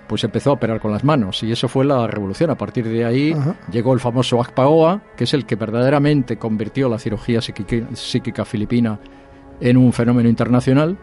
pues 0.06 0.24
empezó 0.24 0.50
a 0.50 0.52
operar 0.55 0.80
con 0.80 0.90
las 0.92 1.05
manos 1.05 1.42
y 1.42 1.52
eso 1.52 1.68
fue 1.68 1.84
la 1.84 2.06
revolución. 2.06 2.50
A 2.50 2.55
partir 2.56 2.88
de 2.88 3.05
ahí 3.05 3.32
Ajá. 3.32 3.56
llegó 3.70 3.92
el 3.92 4.00
famoso 4.00 4.40
Akpaoa, 4.40 5.02
que 5.16 5.24
es 5.24 5.34
el 5.34 5.44
que 5.44 5.55
verdaderamente 5.56 6.36
convirtió 6.38 6.88
la 6.88 6.98
cirugía 6.98 7.40
psíquica, 7.42 7.76
psíquica 7.94 8.44
filipina 8.46 8.98
en 9.60 9.76
un 9.76 9.92
fenómeno 9.92 10.28
internacional 10.28 10.96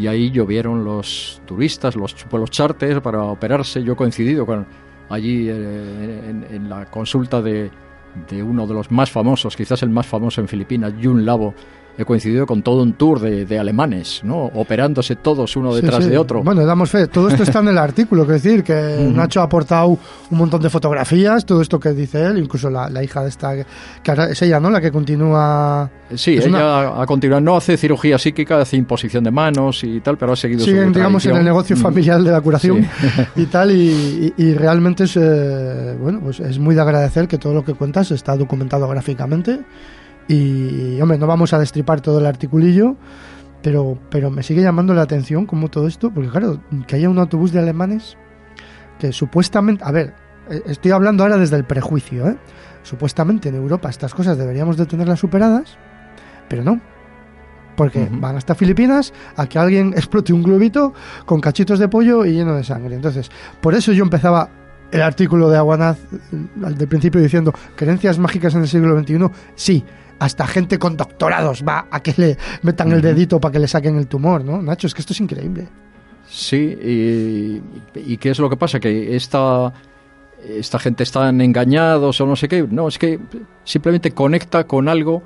y 0.00 0.06
ahí 0.06 0.30
llovieron 0.30 0.82
los 0.82 1.42
turistas, 1.44 1.94
los 1.94 2.16
vuelos 2.30 2.50
charters 2.50 3.02
para 3.02 3.22
operarse. 3.22 3.82
Yo 3.82 3.94
coincidido 3.94 4.46
con 4.46 4.66
allí 5.10 5.46
eh, 5.50 6.46
en, 6.50 6.70
la 6.70 6.86
consulta 6.86 7.42
de, 7.42 7.70
de 8.30 8.42
uno 8.42 8.66
de 8.66 8.72
los 8.72 8.90
más 8.90 9.10
famosos, 9.10 9.54
quizás 9.54 9.82
el 9.82 9.90
más 9.90 10.06
famoso 10.06 10.40
en 10.40 10.48
Filipinas, 10.48 10.94
Jun 11.02 11.26
Labo. 11.26 11.54
He 12.00 12.04
coincidido 12.06 12.46
con 12.46 12.62
todo 12.62 12.82
un 12.82 12.94
tour 12.94 13.20
de, 13.20 13.44
de 13.44 13.58
alemanes, 13.58 14.22
¿no? 14.24 14.44
operándose 14.54 15.16
todos 15.16 15.54
uno 15.56 15.74
detrás 15.74 16.02
sí. 16.04 16.08
de 16.10 16.16
otro. 16.16 16.42
Bueno, 16.42 16.64
damos 16.64 16.90
fe. 16.90 17.06
Todo 17.08 17.28
esto 17.28 17.42
está 17.42 17.58
en 17.58 17.68
el 17.68 17.78
artículo, 17.90 18.26
que 18.26 18.32
decir 18.32 18.64
que 18.64 19.10
Nacho 19.14 19.40
ha 19.40 19.44
aportado 19.44 19.88
un 19.88 19.98
montón 20.38 20.62
de 20.62 20.70
fotografías, 20.70 21.44
todo 21.44 21.60
esto 21.60 21.78
que 21.78 21.90
dice 21.92 22.24
él, 22.24 22.38
incluso 22.38 22.70
la, 22.70 22.88
la 22.88 23.02
hija 23.04 23.22
de 23.22 23.28
esta, 23.28 23.54
que 24.02 24.10
ahora 24.10 24.30
es 24.30 24.40
ella, 24.42 24.58
¿no? 24.60 24.70
La 24.70 24.80
que 24.80 24.90
continúa. 24.90 25.90
Sí, 26.14 26.36
es 26.38 26.46
ella 26.46 26.56
una- 26.90 27.02
ha 27.02 27.06
continuado, 27.06 27.40
no 27.40 27.56
hace 27.56 27.76
cirugía 27.76 28.18
psíquica, 28.18 28.58
hace 28.60 28.76
imposición 28.76 29.22
de 29.24 29.30
manos 29.30 29.84
y 29.84 30.00
tal, 30.00 30.16
pero 30.16 30.32
ha 30.32 30.36
seguido 30.36 30.64
Siguen, 30.64 30.88
su 30.88 30.94
digamos, 30.94 31.24
en 31.26 31.36
el 31.36 31.44
negocio 31.44 31.76
familiar 31.76 32.22
de 32.22 32.30
la 32.32 32.40
curación 32.40 32.82
Sí. 33.00 33.22
y 33.36 33.46
tal, 33.46 33.70
y, 33.72 34.32
y- 34.38 34.42
y 34.42 34.54
realmente 34.54 35.04
es, 35.04 35.16
eh, 35.16 35.96
bueno, 36.00 36.20
pues 36.20 36.40
es 36.40 36.58
muy 36.58 36.74
de 36.74 36.80
agradecer 36.80 37.28
que 37.28 37.38
todo 37.38 37.52
lo 37.54 37.64
que 37.64 37.74
cuentas 37.74 38.10
está 38.10 38.36
documentado 38.36 38.88
gráficamente. 38.88 39.60
Y, 40.30 41.00
hombre, 41.00 41.18
no 41.18 41.26
vamos 41.26 41.52
a 41.54 41.58
destripar 41.58 42.00
todo 42.00 42.20
el 42.20 42.26
articulillo, 42.26 42.94
pero, 43.62 43.98
pero 44.10 44.30
me 44.30 44.44
sigue 44.44 44.62
llamando 44.62 44.94
la 44.94 45.02
atención 45.02 45.44
como 45.44 45.68
todo 45.68 45.88
esto, 45.88 46.12
porque 46.12 46.30
claro, 46.30 46.60
que 46.86 46.94
haya 46.94 47.10
un 47.10 47.18
autobús 47.18 47.50
de 47.50 47.58
alemanes 47.58 48.16
que 49.00 49.12
supuestamente, 49.12 49.82
a 49.84 49.90
ver, 49.90 50.14
eh, 50.48 50.62
estoy 50.66 50.92
hablando 50.92 51.24
ahora 51.24 51.36
desde 51.36 51.56
el 51.56 51.64
prejuicio, 51.64 52.28
¿eh? 52.28 52.36
Supuestamente 52.84 53.48
en 53.48 53.56
Europa 53.56 53.90
estas 53.90 54.14
cosas 54.14 54.38
deberíamos 54.38 54.76
de 54.76 54.86
tenerlas 54.86 55.18
superadas, 55.18 55.76
pero 56.48 56.62
no. 56.62 56.80
Porque 57.76 58.08
van 58.08 58.36
hasta 58.36 58.54
Filipinas 58.54 59.12
a 59.34 59.48
que 59.48 59.58
alguien 59.58 59.94
explote 59.96 60.32
un 60.32 60.44
globito 60.44 60.94
con 61.26 61.40
cachitos 61.40 61.80
de 61.80 61.88
pollo 61.88 62.24
y 62.24 62.34
lleno 62.34 62.54
de 62.54 62.62
sangre. 62.62 62.94
Entonces, 62.94 63.32
por 63.60 63.74
eso 63.74 63.90
yo 63.90 64.04
empezaba 64.04 64.48
el 64.92 65.02
artículo 65.02 65.50
de 65.50 65.56
Aguanaz 65.56 65.98
eh, 66.12 66.36
al 66.64 66.78
del 66.78 66.86
principio 66.86 67.20
diciendo 67.20 67.52
creencias 67.74 68.16
mágicas 68.20 68.54
en 68.54 68.60
el 68.60 68.68
siglo 68.68 68.96
XXI, 68.96 69.28
sí, 69.56 69.84
hasta 70.20 70.46
gente 70.46 70.78
con 70.78 70.96
doctorados 70.96 71.64
va 71.66 71.88
a 71.90 72.00
que 72.00 72.14
le 72.16 72.38
metan 72.62 72.92
el 72.92 73.00
dedito 73.00 73.40
para 73.40 73.52
que 73.52 73.58
le 73.58 73.66
saquen 73.66 73.96
el 73.96 74.06
tumor, 74.06 74.44
¿no? 74.44 74.62
Nacho, 74.62 74.86
es 74.86 74.94
que 74.94 75.00
esto 75.00 75.12
es 75.12 75.20
increíble. 75.20 75.66
Sí, 76.28 76.56
y, 76.56 77.62
y 77.94 78.16
¿qué 78.18 78.30
es 78.30 78.38
lo 78.38 78.48
que 78.48 78.56
pasa? 78.56 78.78
Que 78.78 79.16
esta, 79.16 79.72
esta 80.46 80.78
gente 80.78 81.02
están 81.02 81.40
engañados 81.40 82.20
o 82.20 82.26
no 82.26 82.36
sé 82.36 82.46
qué. 82.46 82.64
No, 82.70 82.86
es 82.86 82.98
que 82.98 83.18
simplemente 83.64 84.12
conecta 84.12 84.64
con 84.64 84.88
algo 84.88 85.22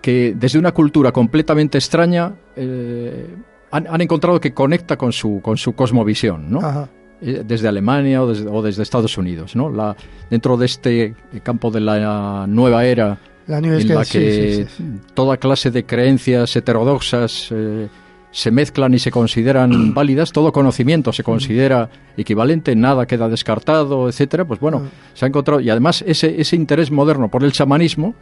que 0.00 0.34
desde 0.38 0.58
una 0.58 0.72
cultura 0.72 1.10
completamente 1.10 1.78
extraña 1.78 2.34
eh, 2.54 3.34
han, 3.72 3.88
han 3.88 4.00
encontrado 4.00 4.40
que 4.40 4.54
conecta 4.54 4.96
con 4.96 5.12
su, 5.12 5.40
con 5.42 5.56
su 5.56 5.72
cosmovisión, 5.72 6.50
¿no? 6.50 6.60
Ajá. 6.60 6.88
Eh, 7.20 7.42
desde 7.44 7.66
Alemania 7.66 8.22
o 8.22 8.28
desde, 8.28 8.48
o 8.48 8.62
desde 8.62 8.84
Estados 8.84 9.18
Unidos, 9.18 9.56
¿no? 9.56 9.70
La, 9.70 9.96
dentro 10.30 10.56
de 10.56 10.66
este 10.66 11.16
campo 11.42 11.72
de 11.72 11.80
la 11.80 12.46
nueva 12.46 12.84
era 12.84 13.18
La 13.48 13.60
New 13.60 13.74
en 13.78 13.88
la 13.88 14.04
que 14.04 14.06
sí, 14.06 14.64
sí, 14.64 14.74
sí. 14.76 14.84
toda 15.14 15.38
clase 15.38 15.70
de 15.70 15.84
creencias 15.84 16.54
heterodoxas 16.54 17.48
eh, 17.50 17.88
se 18.30 18.50
mezclan 18.50 18.94
y 18.94 18.98
se 18.98 19.10
consideran 19.10 19.92
válidas, 19.94 20.32
todo 20.32 20.52
conocimiento 20.52 21.12
se 21.12 21.24
considera 21.24 21.88
equivalente, 22.16 22.76
nada 22.76 23.06
queda 23.06 23.28
descartado, 23.28 24.08
etcétera, 24.08 24.44
pues 24.44 24.60
bueno, 24.60 24.82
se 25.14 25.24
ha 25.24 25.28
encontrado 25.28 25.60
y 25.60 25.70
además 25.70 26.04
ese, 26.06 26.40
ese 26.40 26.56
interés 26.56 26.90
moderno 26.90 27.30
por 27.30 27.42
el 27.42 27.52
chamanismo, 27.52 28.14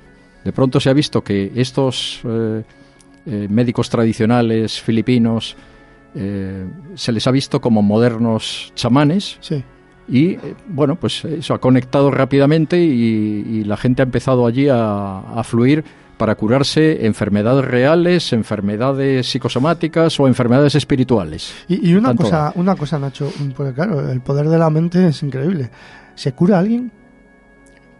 de 0.44 0.52
pronto 0.52 0.78
se 0.78 0.90
ha 0.90 0.92
visto 0.92 1.22
que 1.22 1.52
estos 1.56 2.20
eh, 2.24 2.62
eh, 3.26 3.48
médicos 3.50 3.90
tradicionales 3.90 4.80
filipinos 4.80 5.56
eh, 6.14 6.64
se 6.94 7.12
les 7.12 7.26
ha 7.26 7.30
visto 7.32 7.60
como 7.60 7.82
modernos 7.82 8.72
chamanes. 8.76 9.38
Sí. 9.40 9.62
Y 10.08 10.30
eh, 10.34 10.54
bueno, 10.68 10.96
pues 10.96 11.24
eso 11.24 11.54
ha 11.54 11.58
conectado 11.60 12.10
rápidamente 12.10 12.78
y, 12.82 13.44
y 13.48 13.64
la 13.64 13.76
gente 13.76 14.02
ha 14.02 14.04
empezado 14.04 14.46
allí 14.46 14.68
a, 14.68 15.18
a 15.20 15.42
fluir 15.44 15.84
para 16.16 16.34
curarse 16.34 17.04
enfermedades 17.04 17.64
reales, 17.64 18.32
enfermedades 18.32 19.26
psicosomáticas 19.28 20.18
o 20.18 20.26
enfermedades 20.26 20.74
espirituales. 20.74 21.52
Y, 21.68 21.90
y 21.90 21.94
una 21.94 22.08
Tanto- 22.08 22.22
cosa, 22.24 22.52
una 22.54 22.74
cosa, 22.76 22.98
Nacho, 22.98 23.30
porque 23.56 23.74
claro, 23.74 24.10
el 24.10 24.20
poder 24.22 24.48
de 24.48 24.56
la 24.58 24.70
mente 24.70 25.08
es 25.08 25.22
increíble. 25.22 25.70
¿Se 26.14 26.32
cura 26.32 26.58
alguien? 26.58 26.90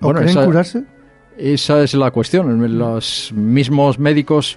¿O 0.01 0.07
Bueno, 0.13 0.21
esa- 0.21 0.45
curarse? 0.47 0.85
Esa 1.37 1.83
es 1.83 1.93
la 1.93 2.11
cuestión. 2.11 2.79
Los 2.79 3.31
mismos 3.35 3.99
médicos 3.99 4.57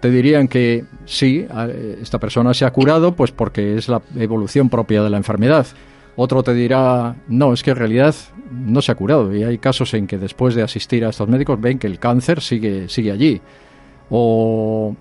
te 0.00 0.10
dirían 0.10 0.48
que 0.48 0.84
sí, 1.04 1.46
a- 1.50 1.66
esta 1.66 2.18
persona 2.18 2.54
se 2.54 2.64
ha 2.64 2.72
curado 2.72 3.14
pues 3.14 3.32
porque 3.32 3.76
es 3.76 3.88
la 3.88 4.00
evolución 4.16 4.70
propia 4.70 5.02
de 5.02 5.10
la 5.10 5.18
enfermedad. 5.18 5.66
Otro 6.16 6.42
te 6.42 6.54
dirá, 6.54 7.14
no, 7.28 7.52
es 7.52 7.62
que 7.62 7.70
en 7.70 7.76
realidad 7.76 8.14
no 8.50 8.80
se 8.80 8.90
ha 8.90 8.94
curado. 8.94 9.34
Y 9.34 9.42
hay 9.44 9.58
casos 9.58 9.92
en 9.94 10.06
que 10.06 10.16
después 10.18 10.54
de 10.54 10.62
asistir 10.62 11.04
a 11.04 11.10
estos 11.10 11.28
médicos 11.28 11.60
ven 11.60 11.78
que 11.78 11.86
el 11.86 11.98
cáncer 11.98 12.40
sigue, 12.40 12.88
sigue 12.88 13.10
allí. 13.12 13.40
O, 14.10 14.94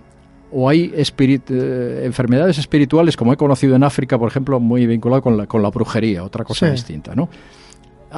o 0.52 0.70
hay 0.70 0.92
espirit- 0.96 1.50
eh, 1.50 2.02
enfermedades 2.06 2.58
espirituales, 2.58 3.16
como 3.16 3.32
he 3.34 3.38
conocido 3.38 3.76
en 3.76 3.84
África, 3.84 4.18
por 4.18 4.28
ejemplo, 4.28 4.60
muy 4.60 4.86
vinculado 4.88 5.22
con 5.22 5.38
la, 5.38 5.48
con 5.48 5.62
la 5.62 5.70
brujería, 5.70 6.24
otra 6.24 6.44
cosa 6.44 6.66
Sí. 6.68 6.72
distinta. 6.74 7.16
¿no? 7.16 7.30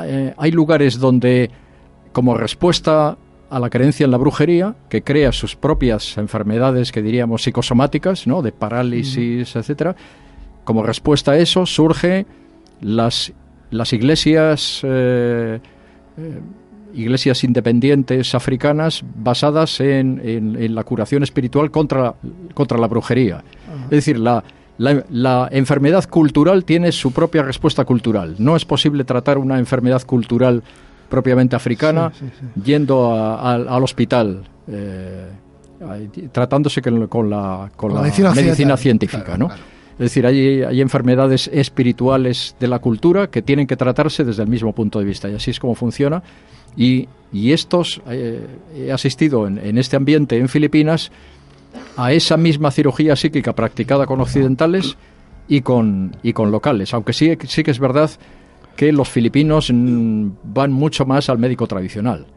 Eh, 0.03 0.33
hay 0.37 0.51
lugares 0.51 0.97
donde, 0.99 1.49
como 2.11 2.35
respuesta 2.35 3.17
a 3.49 3.59
la 3.59 3.69
creencia 3.69 4.05
en 4.05 4.11
la 4.11 4.17
brujería, 4.17 4.75
que 4.89 5.03
crea 5.03 5.31
sus 5.31 5.55
propias 5.55 6.17
enfermedades 6.17 6.91
que 6.91 7.01
diríamos 7.01 7.43
psicosomáticas, 7.43 8.27
¿no? 8.27 8.41
de 8.41 8.51
parálisis, 8.51 9.55
etcétera, 9.55 9.95
como 10.63 10.83
respuesta 10.83 11.31
a 11.31 11.37
eso 11.37 11.65
surge 11.65 12.25
las, 12.81 13.31
las 13.71 13.93
iglesias 13.93 14.81
eh, 14.83 15.59
eh, 16.17 16.39
iglesias 16.93 17.43
independientes 17.43 18.33
africanas 18.33 19.03
basadas 19.15 19.79
en, 19.81 20.19
en- 20.23 20.55
en 20.61 20.73
la 20.75 20.83
curación 20.83 21.21
espiritual 21.23 21.69
contra, 21.69 22.15
contra 22.53 22.77
la 22.77 22.87
brujería. 22.87 23.43
Es 23.85 23.89
decir, 23.89 24.17
la, 24.19 24.43
la- 24.77 25.03
la 25.11 25.47
enfermedad 25.51 26.05
cultural 26.09 26.63
tiene 26.65 26.91
su 26.91 27.11
propia 27.11 27.43
respuesta 27.43 27.83
cultural. 27.85 28.35
No 28.39 28.55
es 28.55 28.65
posible 28.65 29.03
tratar 29.03 29.37
una 29.37 29.59
enfermedad 29.59 30.01
cultural 30.03 30.63
propiamente 31.09 31.55
africana 31.55 32.11
Sí, 32.17 32.25
sí, 32.25 32.31
sí. 32.55 32.61
yendo 32.63 33.11
a- 33.13 33.53
al- 33.53 33.67
al 33.67 33.83
hospital. 33.83 34.43
eh, 34.67 35.27
tratándose 36.31 36.81
con, 36.81 37.07
con 37.07 37.29
la, 37.29 37.69
con 37.75 37.93
la 37.93 38.01
medicina 38.01 38.75
científica, 38.77 39.23
Claro, 39.23 39.37
¿no? 39.39 39.47
claro. 39.47 39.61
Es 39.99 40.11
decir, 40.11 40.27
hay, 40.27 40.61
hay 40.61 40.81
enfermedades 40.81 41.49
espirituales 41.51 42.55
de 42.59 42.67
la 42.67 42.79
cultura 42.79 43.27
que 43.27 43.41
tienen 43.41 43.65
que 43.65 43.75
tratarse 43.75 44.23
desde 44.23 44.43
el 44.43 44.49
mismo 44.49 44.71
punto 44.73 44.99
de 44.99 45.05
vista 45.05 45.27
y 45.27 45.33
así 45.33 45.51
es 45.51 45.59
como 45.59 45.73
funciona. 45.73 46.21
Y, 46.75 47.07
estos, 47.33 48.01
eh, 48.07 48.45
he 48.75 48.91
asistido 48.91 49.47
en, 49.47 49.77
este 49.77 49.95
ambiente 49.95 50.37
en 50.37 50.47
Filipinas 50.47 51.11
a 51.97 52.13
esa 52.13 52.37
misma 52.37 52.69
cirugía 52.71 53.15
psíquica 53.15 53.53
practicada 53.53 54.05
con 54.05 54.21
occidentales 54.21 54.95
y 55.47 55.61
con, 55.61 56.15
y 56.21 56.33
con 56.33 56.51
locales, 56.51 56.93
aunque 56.93 57.13
sí, 57.13 57.35
sí 57.47 57.63
que 57.63 57.71
es 57.71 57.79
verdad 57.79 58.11
que 58.75 58.91
los 58.91 59.09
filipinos 59.09 59.71
van 59.73 60.71
mucho 60.71 61.05
más 61.05 61.29
al 61.29 61.39
médico 61.39 61.65
tradicional. 61.65 62.27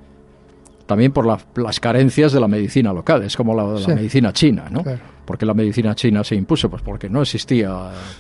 También 0.91 1.13
por 1.13 1.25
la- 1.25 1.39
las 1.55 1.79
carencias 1.79 2.33
de 2.33 2.41
la 2.41 2.49
medicina 2.49 2.93
local, 2.93 3.23
es 3.23 3.37
como 3.37 3.55
la, 3.55 3.63
la 3.63 3.79
Sí. 3.79 3.93
medicina 3.95 4.33
china, 4.33 4.65
¿no? 4.69 4.83
Claro. 4.83 4.99
porque 5.25 5.47
la 5.47 5.55
medicina 5.55 5.95
china 5.95 6.25
se 6.25 6.35
impuso? 6.35 6.69
Pues 6.69 6.83
porque 6.83 7.09
no 7.09 7.23
existía 7.23 7.71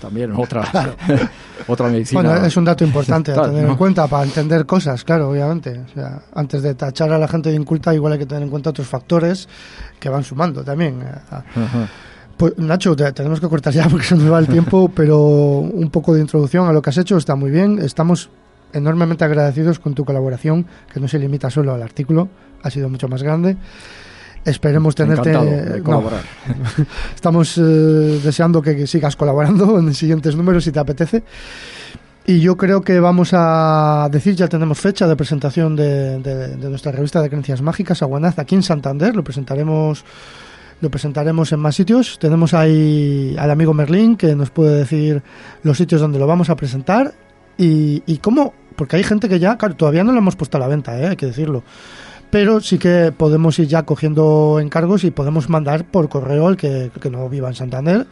también 0.00 0.30
otra, 0.36 0.62
otra 1.66 1.88
medicina. 1.88 2.22
Bueno, 2.22 2.46
es 2.46 2.56
un 2.56 2.64
dato 2.64 2.84
importante 2.84 3.32
a 3.32 3.42
tener 3.42 3.64
¿no? 3.64 3.70
en 3.70 3.76
cuenta 3.76 4.06
para 4.06 4.22
entender 4.22 4.64
cosas, 4.64 5.02
claro, 5.02 5.28
obviamente. 5.30 5.80
O 5.90 5.92
sea, 5.92 6.22
antes 6.32 6.62
de 6.62 6.74
tachar 6.76 7.10
a 7.12 7.18
la 7.18 7.26
gente 7.26 7.50
de 7.50 7.56
inculta, 7.56 7.92
igual 7.92 8.12
hay 8.12 8.20
que 8.20 8.26
tener 8.26 8.44
en 8.44 8.48
cuenta 8.50 8.70
otros 8.70 8.86
factores 8.86 9.48
que 9.98 10.08
van 10.08 10.22
sumando 10.22 10.62
también. 10.62 11.02
Ajá. 11.02 11.44
Pues 12.36 12.56
Nacho, 12.58 12.94
te- 12.94 13.10
tenemos 13.12 13.40
que 13.40 13.48
cortar 13.48 13.72
ya 13.72 13.88
porque 13.90 14.06
se 14.06 14.14
nos 14.14 14.30
va 14.32 14.38
el 14.38 14.46
tiempo, 14.46 14.88
pero 14.94 15.18
un 15.18 15.90
poco 15.90 16.14
de 16.14 16.20
introducción 16.20 16.68
a 16.68 16.72
lo 16.72 16.80
que 16.80 16.90
has 16.90 16.98
hecho 16.98 17.16
está 17.16 17.34
muy 17.34 17.50
bien. 17.50 17.80
Estamos 17.80 18.30
enormemente 18.72 19.24
agradecidos 19.24 19.78
con 19.78 19.94
tu 19.94 20.04
colaboración, 20.04 20.66
que 20.92 21.00
no 21.00 21.08
se 21.08 21.18
limita 21.18 21.50
solo 21.50 21.72
al 21.74 21.82
artículo, 21.82 22.28
ha 22.62 22.70
sido 22.70 22.88
mucho 22.88 23.08
más 23.08 23.22
grande. 23.22 23.56
Esperemos 24.44 24.94
tenerte. 24.94 25.30
De 25.30 25.78
no, 25.78 25.84
colaborar. 25.84 26.22
Estamos 27.14 27.58
eh, 27.58 27.60
deseando 28.24 28.62
que 28.62 28.86
sigas 28.86 29.14
colaborando 29.16 29.78
en 29.78 29.92
siguientes 29.94 30.34
números 30.34 30.64
si 30.64 30.72
te 30.72 30.78
apetece. 30.78 31.22
Y 32.26 32.40
yo 32.40 32.56
creo 32.56 32.80
que 32.82 33.00
vamos 33.00 33.30
a 33.32 34.08
decir, 34.10 34.34
ya 34.36 34.46
tenemos 34.48 34.78
fecha 34.78 35.06
de 35.08 35.16
presentación 35.16 35.74
de, 35.76 36.18
de- 36.20 36.56
de 36.56 36.68
nuestra 36.70 36.92
revista 36.92 37.20
de 37.20 37.28
creencias 37.28 37.60
mágicas, 37.60 38.02
Aguanaz, 38.02 38.38
aquí 38.38 38.54
en 38.54 38.62
Santander. 38.62 39.16
Lo 39.16 39.24
presentaremos, 39.24 40.04
lo 40.80 40.90
presentaremos 40.90 41.52
en 41.52 41.60
más 41.60 41.74
sitios. 41.74 42.18
Tenemos 42.18 42.54
ahí 42.54 43.34
al 43.38 43.50
amigo 43.50 43.74
Merlín 43.74 44.16
que 44.16 44.34
nos 44.36 44.50
puede 44.50 44.76
decir 44.78 45.22
los 45.64 45.76
sitios 45.76 46.00
donde 46.00 46.18
lo 46.18 46.26
vamos 46.26 46.48
a 46.50 46.56
presentar 46.56 47.12
y, 47.60 48.02
y 48.06 48.18
cómo, 48.18 48.54
porque 48.74 48.96
hay 48.96 49.04
gente 49.04 49.28
que 49.28 49.38
ya, 49.38 49.58
claro, 49.58 49.76
todavía 49.76 50.02
no 50.02 50.12
lo 50.12 50.18
hemos 50.18 50.34
puesto 50.34 50.56
a 50.56 50.60
la 50.60 50.66
venta, 50.66 50.98
¿eh? 50.98 51.08
hay 51.08 51.16
que 51.16 51.26
decirlo. 51.26 51.62
Pero 52.30 52.60
sí 52.60 52.78
que 52.78 53.12
podemos 53.14 53.58
ir 53.58 53.66
ya 53.68 53.82
cogiendo 53.82 54.58
encargos 54.60 55.04
y 55.04 55.10
podemos 55.10 55.50
mandar 55.50 55.84
por 55.84 56.08
correo 56.08 56.46
al 56.48 56.56
que, 56.56 56.90
que 57.00 57.10
no 57.10 57.28
viva 57.28 57.48
en 57.48 57.54
Santander. 57.54 58.06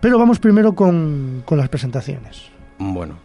Pero 0.00 0.18
vamos 0.18 0.38
primero 0.38 0.74
con, 0.74 1.42
con 1.44 1.58
las 1.58 1.68
presentaciones. 1.68 2.44
Bueno, 2.78 3.18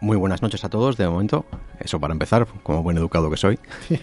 muy 0.00 0.16
buenas 0.16 0.40
noches 0.40 0.64
a 0.64 0.70
todos 0.70 0.96
de 0.96 1.06
momento. 1.06 1.44
Eso 1.80 2.00
para 2.00 2.12
empezar, 2.12 2.46
como 2.62 2.82
buen 2.82 2.96
educado 2.96 3.30
que 3.30 3.36
soy. 3.36 3.58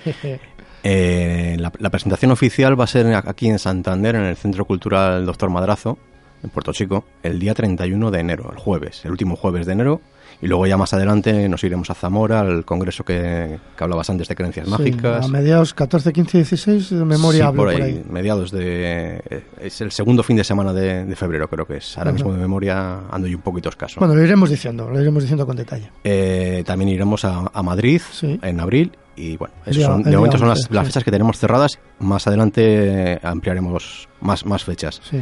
Eh, 0.83 1.57
la, 1.59 1.73
la 1.79 1.89
presentación 1.89 2.31
oficial 2.31 2.79
va 2.79 2.85
a 2.85 2.87
ser 2.87 3.07
aquí 3.25 3.49
en 3.49 3.59
Santander, 3.59 4.15
en 4.15 4.23
el 4.23 4.37
Centro 4.37 4.63
Cultural 4.63 5.25
Doctor 5.25 5.49
Madrazo, 5.49 5.97
en 6.43 6.49
Puerto 6.49 6.71
Chico, 6.71 7.03
el 7.23 7.39
día 7.39 7.53
31 7.53 8.09
de 8.09 8.19
enero, 8.19 8.49
el 8.53 8.57
jueves, 8.57 9.03
el 9.03 9.11
último 9.11 9.35
jueves 9.35 9.65
de 9.65 9.73
enero. 9.73 10.01
Y 10.41 10.47
luego 10.47 10.67
ya 10.67 10.77
más 10.77 10.93
adelante 10.93 11.49
nos 11.49 11.63
iremos 11.63 11.89
a 11.89 11.95
Zamora, 11.95 12.41
al 12.41 12.63
congreso 12.63 13.03
que, 13.03 13.57
que 13.75 13.83
hablabas 13.83 14.07
antes 14.09 14.27
de 14.27 14.35
creencias 14.35 14.67
mágicas. 14.67 15.25
A 15.25 15.27
mediados 15.27 15.73
14, 15.73 16.13
15, 16.13 16.37
16 16.37 16.89
de 16.91 17.05
memoria 17.05 17.39
Sí, 17.39 17.45
hablo 17.47 17.63
por 17.63 17.73
ahí, 17.73 18.03
mediados 18.07 18.51
de... 18.51 19.19
Es 19.59 19.81
el 19.81 19.91
segundo 19.91 20.21
fin 20.21 20.37
de 20.37 20.43
semana 20.43 20.73
de, 20.73 21.05
de 21.05 21.15
febrero, 21.15 21.47
creo 21.49 21.65
que 21.65 21.77
es. 21.77 21.97
Ahora 21.97 22.11
Ajá. 22.11 22.15
mismo 22.15 22.33
de 22.33 22.37
memoria 22.39 22.99
ando 23.09 23.27
yo 23.27 23.35
un 23.37 23.41
poquito 23.41 23.69
escaso. 23.69 23.99
Bueno, 23.99 24.13
lo 24.13 24.23
iremos 24.23 24.49
diciendo, 24.51 24.87
lo 24.89 25.01
iremos 25.01 25.23
diciendo 25.23 25.45
con 25.47 25.55
detalle. 25.55 25.91
Eh, 26.03 26.63
también 26.67 26.89
iremos 26.89 27.25
a, 27.25 27.49
a 27.51 27.63
Madrid 27.63 28.01
Sí. 28.11 28.39
en 28.43 28.59
abril 28.59 28.91
y 29.15 29.35
bueno, 29.37 29.55
esos 29.65 29.83
son, 29.83 30.03
de 30.03 30.15
momento 30.15 30.37
son 30.37 30.49
11, 30.49 30.61
las, 30.61 30.71
las 30.71 30.85
fechas 30.85 31.03
que 31.03 31.09
tenemos 31.09 31.39
cerradas. 31.39 31.79
Más 31.97 32.27
adelante 32.27 33.19
ampliaremos 33.23 34.07
más, 34.21 34.45
más 34.45 34.63
fechas. 34.63 35.01
Sí. 35.09 35.19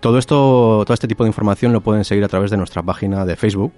Todo 0.00 0.18
esto, 0.18 0.82
todo 0.84 0.92
este 0.94 1.08
tipo 1.08 1.24
de 1.24 1.28
información 1.28 1.72
lo 1.72 1.80
pueden 1.80 2.04
seguir 2.04 2.22
a 2.24 2.28
través 2.28 2.50
de 2.50 2.56
nuestra 2.56 2.82
página 2.82 3.24
de 3.24 3.34
Facebook, 3.36 3.72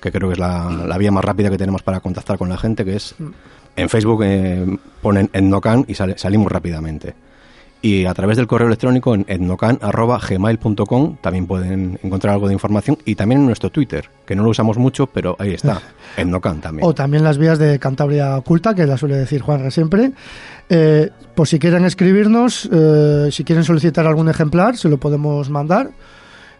que 0.00 0.10
creo 0.10 0.28
que 0.28 0.34
es 0.34 0.38
la, 0.38 0.70
la 0.86 0.98
vía 0.98 1.10
más 1.12 1.24
rápida 1.24 1.50
que 1.50 1.58
tenemos 1.58 1.82
para 1.82 2.00
contactar 2.00 2.38
con 2.38 2.48
la 2.48 2.56
gente, 2.56 2.84
que 2.84 2.96
es 2.96 3.14
en 3.76 3.88
Facebook 3.88 4.22
eh, 4.24 4.66
ponen 5.02 5.30
Etnocan 5.32 5.84
y 5.88 5.94
sale- 5.94 6.18
salimos 6.18 6.50
rápidamente. 6.50 7.14
Y 7.82 8.04
a 8.04 8.12
través 8.12 8.36
del 8.36 8.46
correo 8.46 8.66
electrónico 8.66 9.14
en 9.14 9.24
etnocan.gmail.com 9.26 11.16
también 11.22 11.46
pueden 11.46 11.98
encontrar 12.02 12.34
algo 12.34 12.46
de 12.48 12.52
información 12.52 12.98
y 13.06 13.14
también 13.14 13.40
en 13.40 13.46
nuestro 13.46 13.70
Twitter, 13.70 14.04
que 14.26 14.36
no 14.36 14.42
lo 14.42 14.50
usamos 14.50 14.76
mucho, 14.76 15.06
pero 15.06 15.34
ahí 15.38 15.54
está, 15.54 15.80
Etnocan 16.16 16.60
también. 16.60 16.86
O 16.86 16.94
también 16.94 17.24
las 17.24 17.38
vías 17.38 17.58
de 17.58 17.78
Cantabria 17.78 18.36
Oculta, 18.36 18.74
que 18.74 18.86
la 18.86 18.98
suele 18.98 19.16
decir 19.16 19.40
Juanra 19.40 19.70
siempre. 19.70 20.12
Eh, 20.68 21.10
por 21.34 21.48
si 21.48 21.58
quieren 21.58 21.84
escribirnos, 21.86 22.68
eh, 22.70 23.28
si 23.30 23.44
quieren 23.44 23.64
solicitar 23.64 24.06
algún 24.06 24.28
ejemplar, 24.28 24.76
se 24.76 24.88
lo 24.88 24.98
podemos 24.98 25.48
mandar. 25.48 25.90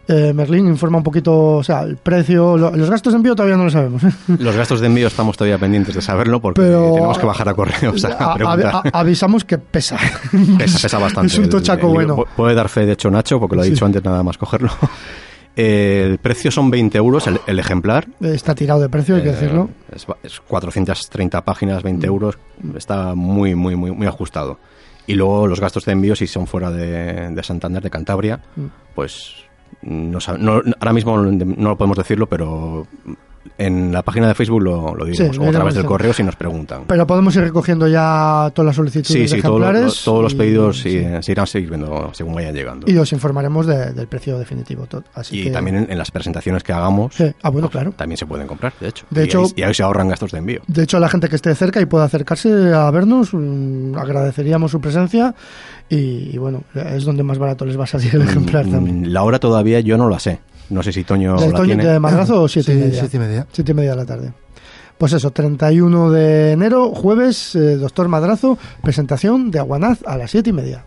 Eh, 0.07 0.33
Merlín 0.33 0.67
informa 0.67 0.97
un 0.97 1.03
poquito, 1.03 1.57
o 1.57 1.63
sea, 1.63 1.83
el 1.83 1.95
precio, 1.97 2.57
lo- 2.57 2.71
los 2.75 2.89
gastos 2.89 3.13
de 3.13 3.17
envío 3.17 3.35
todavía 3.35 3.55
no 3.55 3.63
lo 3.65 3.69
sabemos. 3.69 4.03
¿eh? 4.03 4.09
Los 4.39 4.55
gastos 4.55 4.81
de 4.81 4.87
envío 4.87 5.07
estamos 5.07 5.37
todavía 5.37 5.57
pendientes 5.57 5.93
de 5.95 6.01
saberlo 6.01 6.41
porque 6.41 6.61
Pero- 6.61 6.93
tenemos 6.95 7.17
que 7.19 7.25
bajar 7.25 7.47
a 7.47 7.53
correos 7.53 8.03
a, 8.03 8.07
A- 8.31 8.33
preguntar. 8.35 8.81
a- 8.91 8.99
avisamos 8.99 9.45
que 9.45 9.57
pesa. 9.59 9.97
Pesa, 10.57 10.79
pesa 10.81 10.97
bastante. 10.99 11.27
Es 11.31 11.37
un 11.37 11.45
el- 11.45 11.49
tochaco 11.49 11.87
el- 11.87 11.93
bueno. 11.93 12.17
pu- 12.17 12.25
Puede 12.35 12.55
dar 12.55 12.67
fe, 12.67 12.85
de 12.85 12.93
hecho, 12.93 13.09
Nacho, 13.11 13.39
porque 13.39 13.55
lo 13.55 13.61
ha 13.61 13.65
Sí. 13.65 13.71
dicho 13.71 13.85
antes 13.85 14.03
nada 14.03 14.23
más 14.23 14.37
cogerlo. 14.37 14.69
Eh, 15.55 16.07
el 16.11 16.17
precio 16.17 16.49
son 16.49 16.71
20 16.71 16.97
euros 16.97 17.27
el, 17.27 17.39
el 17.45 17.59
ejemplar. 17.59 18.07
Está 18.21 18.55
tirado 18.55 18.79
de 18.81 18.89
precio, 18.89 19.15
hay 19.15 19.21
que 19.23 19.29
Eh, 19.29 19.33
decirlo. 19.33 19.69
Es, 19.93 20.05
ba- 20.07 20.17
es 20.23 20.39
430 20.39 21.41
páginas, 21.43 21.83
20 21.83 22.07
euros. 22.07 22.37
Está 22.75 23.13
muy, 23.15 23.53
muy, 23.55 23.75
muy, 23.75 23.91
muy 23.91 24.07
ajustado. 24.07 24.59
Y 25.07 25.13
luego 25.15 25.47
los 25.47 25.59
gastos 25.59 25.83
de 25.85 25.91
envío, 25.91 26.15
si 26.15 26.25
son 26.27 26.47
fuera 26.47 26.71
de, 26.71 27.29
de 27.31 27.43
Santander, 27.43 27.83
de 27.83 27.89
Cantabria, 27.89 28.39
Mm. 28.55 28.65
pues 28.95 29.40
no, 29.81 30.19
no- 30.37 30.61
ahora 30.79 30.93
mismo 30.93 31.17
no 31.17 31.69
lo 31.69 31.77
podemos 31.77 31.97
decirlo, 31.97 32.27
pero 32.27 32.87
en 33.57 33.91
la 33.91 34.01
página 34.03 34.27
de 34.27 34.35
Facebook 34.35 34.61
lo, 34.61 34.95
lo 34.95 35.05
diremos. 35.05 35.35
Sí, 35.35 35.39
lo 35.41 35.47
o 35.47 35.49
a 35.49 35.51
través 35.51 35.73
del 35.75 35.85
correo 35.85 36.13
si 36.13 36.23
nos 36.23 36.35
preguntan. 36.35 36.83
Pero 36.87 37.07
podemos 37.07 37.35
ir 37.35 37.41
recogiendo 37.41 37.87
ya 37.87 38.51
todas 38.53 38.67
las 38.67 38.75
solicitudes 38.75 39.07
Sí, 39.07 39.19
de 39.21 39.27
sí, 39.27 39.41
todos 39.41 39.59
los, 39.59 39.69
ejemplares. 39.69 40.03
todos 40.03 40.23
los 40.23 40.33
y- 40.33 40.35
pedidos 40.35 40.79
sí, 40.79 40.89
sí. 40.99 41.05
se 41.21 41.31
irán 41.31 41.47
sirviendo 41.47 42.09
según 42.13 42.35
vayan 42.35 42.53
llegando. 42.55 42.89
Y 42.89 42.97
os 42.97 43.11
informaremos 43.13 43.65
de- 43.65 43.93
del 43.93 44.07
precio 44.07 44.37
definitivo. 44.39 44.87
Así 45.13 45.39
Y 45.39 45.43
que- 45.45 45.51
también 45.51 45.77
en, 45.77 45.91
en 45.91 45.97
las 45.97 46.11
presentaciones 46.11 46.63
que 46.63 46.73
hagamos. 46.73 47.15
Ah, 47.41 47.49
bueno, 47.49 47.69
claro. 47.69 47.91
también 47.95 48.17
se 48.17 48.25
pueden 48.25 48.47
comprar, 48.47 48.73
de 48.79 48.89
hecho. 48.89 49.05
De 49.09 49.21
y, 49.21 49.25
hecho- 49.25 49.41
ahí, 49.43 49.53
y 49.55 49.61
ahí 49.63 49.73
se 49.73 49.83
ahorran 49.83 50.07
gastos 50.09 50.31
de 50.31 50.37
envío. 50.39 50.61
De 50.67 50.83
hecho, 50.83 50.97
a 50.97 50.99
la 50.99 51.09
gente 51.09 51.27
que 51.29 51.35
esté 51.35 51.53
cerca 51.55 51.81
y 51.81 51.85
pueda 51.85 52.05
acercarse 52.05 52.49
a 52.73 52.89
vernos, 52.91 53.29
mm, 53.33 53.95
agradeceríamos 53.97 54.71
su 54.71 54.79
presencia 54.81 55.33
y, 55.89 56.29
y 56.33 56.37
bueno, 56.37 56.63
es 56.73 57.03
donde 57.05 57.23
más 57.23 57.37
barato 57.37 57.65
les 57.65 57.77
va 57.79 57.83
a 57.83 57.87
salir 57.87 58.15
el 58.15 58.21
ejemplar 58.21 58.65
Mm, 58.65 58.71
también. 58.71 59.13
La 59.13 59.23
hora 59.23 59.39
todavía 59.39 59.79
yo 59.81 59.97
no 59.97 60.09
la 60.09 60.19
sé. 60.19 60.39
No 60.69 60.81
sé 60.83 60.91
si 60.93 61.03
Toño 61.03 61.35
¿De, 61.37 61.49
la 61.49 61.57
Toño- 61.57 61.65
tiene. 61.65 61.85
de 61.85 61.99
madrazo 61.99 62.43
o 62.43 62.47
siete 62.47 62.71
Sí, 62.73 62.77
y 62.77 62.81
media? 62.81 62.99
siete 62.99 63.17
y 63.17 63.19
media. 63.19 63.47
Siete 63.51 63.71
y 63.71 63.75
media 63.75 63.91
de 63.91 63.95
la 63.97 64.05
tarde. 64.05 64.33
Pues 64.97 65.13
eso, 65.13 65.31
31 65.31 66.11
de 66.11 66.51
enero, 66.51 66.91
jueves, 66.93 67.55
eh, 67.55 67.77
doctor 67.77 68.07
Madrazo, 68.07 68.57
presentación 68.83 69.49
de 69.49 69.57
Aguanaz 69.59 69.99
a 70.05 70.15
las 70.17 70.29
siete 70.31 70.51
y 70.51 70.53
media. 70.53 70.85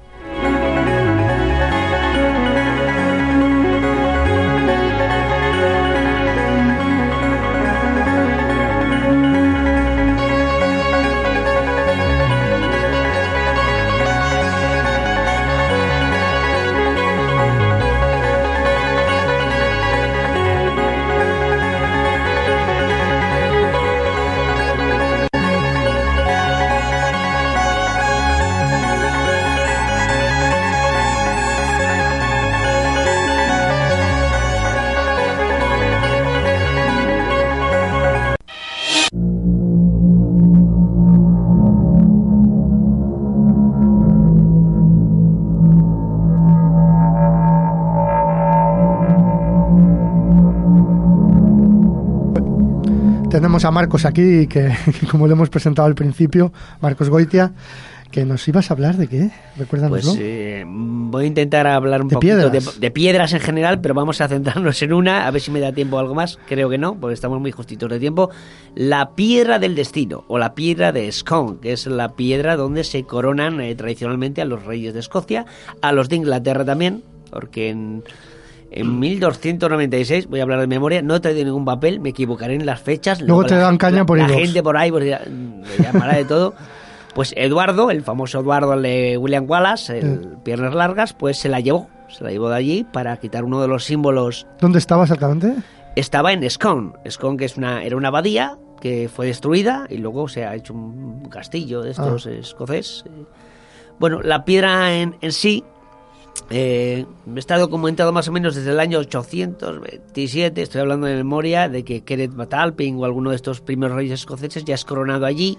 Tenemos 53.64 53.66
a 53.66 53.70
Marcos 53.70 54.04
aquí, 54.04 54.46
que, 54.46 54.72
que 55.00 55.06
como 55.10 55.26
le 55.26 55.32
hemos 55.32 55.48
presentado 55.48 55.86
al 55.86 55.94
principio, 55.94 56.52
Marcos 56.80 57.08
Goitia, 57.08 57.52
que 58.10 58.24
nos 58.24 58.46
ibas 58.46 58.70
a 58.70 58.74
hablar 58.74 58.96
de 58.96 59.08
qué, 59.08 59.30
recuérdanoslo. 59.56 60.12
Pues 60.12 60.22
eh, 60.22 60.64
voy 60.66 61.24
a 61.24 61.26
intentar 61.26 61.66
hablar 61.66 62.02
un 62.02 62.08
De 62.08 62.14
poquito 62.14 62.36
de, 62.36 62.50
piedras. 62.50 62.80
de 62.80 62.90
piedras 62.90 63.32
en 63.32 63.40
general, 63.40 63.80
pero 63.80 63.94
vamos 63.94 64.20
a 64.20 64.28
centrarnos 64.28 64.80
en 64.82 64.92
una, 64.92 65.26
a 65.26 65.30
ver 65.30 65.40
si 65.40 65.50
me 65.50 65.60
da 65.60 65.72
tiempo 65.72 65.98
algo 65.98 66.14
más. 66.14 66.38
Creo 66.46 66.68
que 66.68 66.78
no, 66.78 66.94
porque 66.94 67.14
estamos 67.14 67.40
muy 67.40 67.50
justitos 67.50 67.90
de 67.90 67.98
tiempo. 67.98 68.30
La 68.74 69.10
piedra 69.14 69.58
del 69.58 69.74
destino, 69.74 70.24
o 70.28 70.38
la 70.38 70.54
piedra 70.54 70.92
de 70.92 71.10
Scone, 71.10 71.58
que 71.60 71.72
es 71.72 71.86
la 71.86 72.14
piedra 72.14 72.56
donde 72.56 72.84
se 72.84 73.02
coronan 73.04 73.60
eh, 73.60 73.74
tradicionalmente 73.74 74.42
a 74.42 74.44
los 74.44 74.64
reyes 74.64 74.94
de 74.94 75.00
Escocia, 75.00 75.46
a 75.80 75.92
los 75.92 76.08
de 76.08 76.16
Inglaterra 76.16 76.64
también, 76.64 77.02
porque 77.30 77.70
en, 77.70 78.04
en 78.74 78.98
1296, 78.98 80.28
voy 80.28 80.40
a 80.40 80.42
hablar 80.42 80.60
de 80.60 80.66
memoria, 80.66 81.00
no 81.02 81.14
he 81.14 81.20
traído 81.20 81.44
ningún 81.44 81.64
papel, 81.64 82.00
me 82.00 82.10
equivocaré 82.10 82.54
en 82.54 82.66
las 82.66 82.80
fechas. 82.80 83.20
Luego 83.20 83.44
te 83.44 83.54
la- 83.54 83.60
dan 83.62 83.78
caña 83.78 83.98
la- 83.98 84.06
por 84.06 84.18
La 84.18 84.24
iVoox. 84.24 84.38
gente 84.42 84.62
por 84.62 84.76
ahí 84.76 84.90
pues, 84.90 85.04
me 85.28 85.84
llamará 85.84 86.16
de 86.16 86.24
todo. 86.24 86.54
Pues 87.14 87.32
Eduardo, 87.36 87.90
el 87.90 88.02
famoso 88.02 88.40
Eduardo 88.40 88.76
de 88.80 89.16
William 89.18 89.44
Wallace, 89.48 89.98
el 90.00 90.36
piernas 90.42 90.74
largas, 90.74 91.12
pues 91.12 91.38
se 91.38 91.48
la 91.48 91.60
llevó. 91.60 91.88
Se 92.08 92.24
la 92.24 92.30
llevó 92.30 92.48
de 92.48 92.56
allí 92.56 92.84
para 92.92 93.16
quitar 93.18 93.44
uno 93.44 93.60
de 93.62 93.68
los 93.68 93.84
símbolos. 93.84 94.46
¿Dónde 94.60 94.78
estaba 94.78 95.04
exactamente? 95.04 95.54
Estaba 95.96 96.32
en 96.32 96.48
Scone. 96.50 96.92
Scone, 97.08 97.36
que 97.36 97.44
es 97.44 97.56
una, 97.56 97.84
era 97.84 97.96
una 97.96 98.08
abadía 98.08 98.56
que 98.80 99.08
fue 99.08 99.26
destruida 99.26 99.86
y 99.88 99.98
luego 99.98 100.26
se 100.28 100.44
ha 100.44 100.54
hecho 100.56 100.74
un 100.74 101.24
castillo 101.30 101.82
de 101.82 101.92
estos 101.92 102.26
Ah. 102.26 102.30
escocés. 102.32 103.04
Eh, 103.06 103.24
Bueno, 103.98 104.20
la 104.22 104.44
piedra 104.44 104.92
en, 104.96 105.16
en 105.20 105.30
sí 105.30 105.62
eh, 106.50 107.06
está 107.36 107.58
documentado 107.58 108.12
más 108.12 108.28
o 108.28 108.32
menos 108.32 108.54
desde 108.54 108.70
el 108.70 108.80
año 108.80 108.98
827, 108.98 110.62
estoy 110.62 110.80
hablando 110.80 111.06
de 111.06 111.16
memoria, 111.16 111.68
de 111.68 111.84
que 111.84 112.02
Kenneth 112.02 112.32
Matalpin 112.32 112.96
o 112.98 113.04
alguno 113.04 113.30
de 113.30 113.36
estos 113.36 113.60
primeros 113.60 113.96
reyes 113.96 114.20
escoceses 114.20 114.64
ya 114.64 114.74
es 114.74 114.84
coronado 114.84 115.26
allí. 115.26 115.58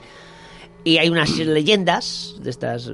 Y 0.84 0.98
hay 0.98 1.10
unas 1.10 1.38
leyendas, 1.38 2.36
de 2.42 2.50
estas 2.52 2.92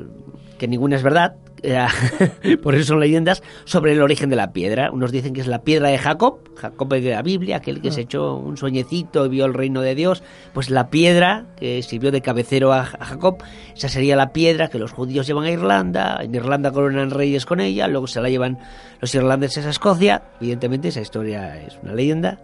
que 0.57 0.67
ninguna 0.67 0.95
es 0.95 1.03
verdad, 1.03 1.35
eh, 1.35 1.50
por 2.63 2.75
eso 2.75 2.85
son 2.85 2.99
leyendas, 2.99 3.43
sobre 3.65 3.93
el 3.93 4.01
origen 4.01 4.29
de 4.29 4.35
la 4.35 4.51
piedra. 4.51 4.89
Unos 4.91 5.11
dicen 5.11 5.33
que 5.33 5.41
es 5.41 5.47
la 5.47 5.61
piedra 5.61 5.89
de 5.89 5.97
Jacob, 5.97 6.39
Jacob 6.55 6.89
de 6.89 7.11
la 7.11 7.21
Biblia, 7.21 7.57
aquel 7.57 7.81
que 7.81 7.91
se 7.91 8.01
echó 8.01 8.35
un 8.35 8.57
sueñecito 8.57 9.25
y 9.25 9.29
vio 9.29 9.45
el 9.45 9.53
reino 9.53 9.81
de 9.81 9.93
Dios. 9.93 10.23
Pues 10.53 10.69
la 10.69 10.89
piedra 10.89 11.45
que 11.57 11.81
sirvió 11.83 12.11
de 12.11 12.21
cabecero 12.21 12.73
a, 12.73 12.81
a 12.81 13.05
Jacob, 13.05 13.43
esa 13.75 13.89
sería 13.89 14.15
la 14.15 14.33
piedra 14.33 14.69
que 14.69 14.79
los 14.79 14.91
judíos 14.91 15.27
llevan 15.27 15.45
a 15.45 15.51
Irlanda. 15.51 16.19
En 16.21 16.33
Irlanda 16.33 16.71
coronan 16.71 17.11
reyes 17.11 17.45
con 17.45 17.59
ella, 17.59 17.87
luego 17.87 18.07
se 18.07 18.21
la 18.21 18.29
llevan 18.29 18.57
los 18.99 19.13
irlandeses 19.13 19.65
a 19.65 19.69
Escocia. 19.69 20.23
Evidentemente, 20.39 20.87
esa 20.87 21.01
historia 21.01 21.61
es 21.61 21.77
una 21.83 21.93
leyenda. 21.93 22.39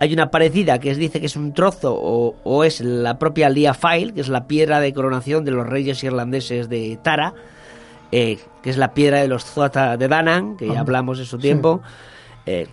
Hay 0.00 0.12
una 0.12 0.30
parecida 0.30 0.78
que 0.78 0.90
es, 0.90 0.96
dice 0.96 1.18
que 1.20 1.26
es 1.26 1.36
un 1.36 1.52
trozo 1.52 1.92
o, 1.94 2.36
o 2.44 2.64
es 2.64 2.80
la 2.80 3.18
propia 3.18 3.50
Lia 3.50 3.74
File, 3.74 4.14
que 4.14 4.20
es 4.20 4.28
la 4.28 4.46
piedra 4.46 4.80
de 4.80 4.92
coronación 4.92 5.44
de 5.44 5.50
los 5.50 5.66
reyes 5.66 6.02
irlandeses 6.04 6.68
de 6.68 6.98
Tara, 7.02 7.34
eh, 8.12 8.38
que 8.62 8.70
es 8.70 8.76
la 8.76 8.92
piedra 8.94 9.18
de 9.20 9.28
los 9.28 9.44
Zuata 9.44 9.96
de 9.96 10.08
Danan, 10.08 10.56
que 10.56 10.66
ya 10.68 10.80
hablamos 10.80 11.18
en 11.18 11.26
su 11.26 11.38
tiempo. 11.38 11.80
Eh, 12.46 12.66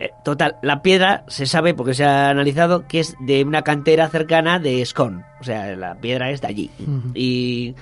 eh, 0.00 0.10
total, 0.24 0.56
la 0.62 0.82
piedra 0.82 1.24
se 1.28 1.46
sabe, 1.46 1.74
porque 1.74 1.94
se 1.94 2.04
ha 2.04 2.28
analizado, 2.30 2.86
que 2.88 3.00
es 3.00 3.14
de 3.20 3.44
una 3.44 3.62
cantera 3.62 4.08
cercana 4.08 4.58
de 4.58 4.84
Scone. 4.84 5.22
O 5.40 5.44
sea, 5.44 5.76
la 5.76 5.94
piedra 5.94 6.30
es 6.30 6.40
de 6.40 6.46
allí. 6.48 6.70
Y 7.14 7.74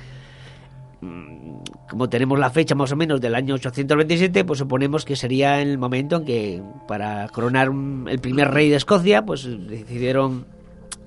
mm, 1.00 1.56
como 1.88 2.08
tenemos 2.08 2.38
la 2.38 2.50
fecha 2.50 2.74
más 2.74 2.92
o 2.92 2.96
menos 2.96 3.20
del 3.20 3.34
año 3.34 3.54
827, 3.54 4.44
pues 4.44 4.58
suponemos 4.58 5.04
que 5.04 5.16
sería 5.16 5.60
el 5.62 5.78
momento 5.78 6.16
en 6.16 6.24
que 6.24 6.62
para 6.86 7.28
coronar 7.28 7.70
un- 7.70 8.06
el 8.10 8.18
primer 8.18 8.50
rey 8.50 8.68
de 8.68 8.76
Escocia, 8.76 9.22
pues 9.24 9.44
decidieron 9.68 10.44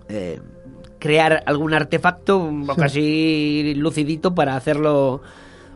eh, 0.09 0.39
crear 0.99 1.43
algún 1.45 1.73
artefacto 1.73 2.37
un 2.37 2.65
poco 2.65 2.83
así 2.83 3.73
lucidito 3.75 4.33
para 4.35 4.55
hacerlo 4.55 5.21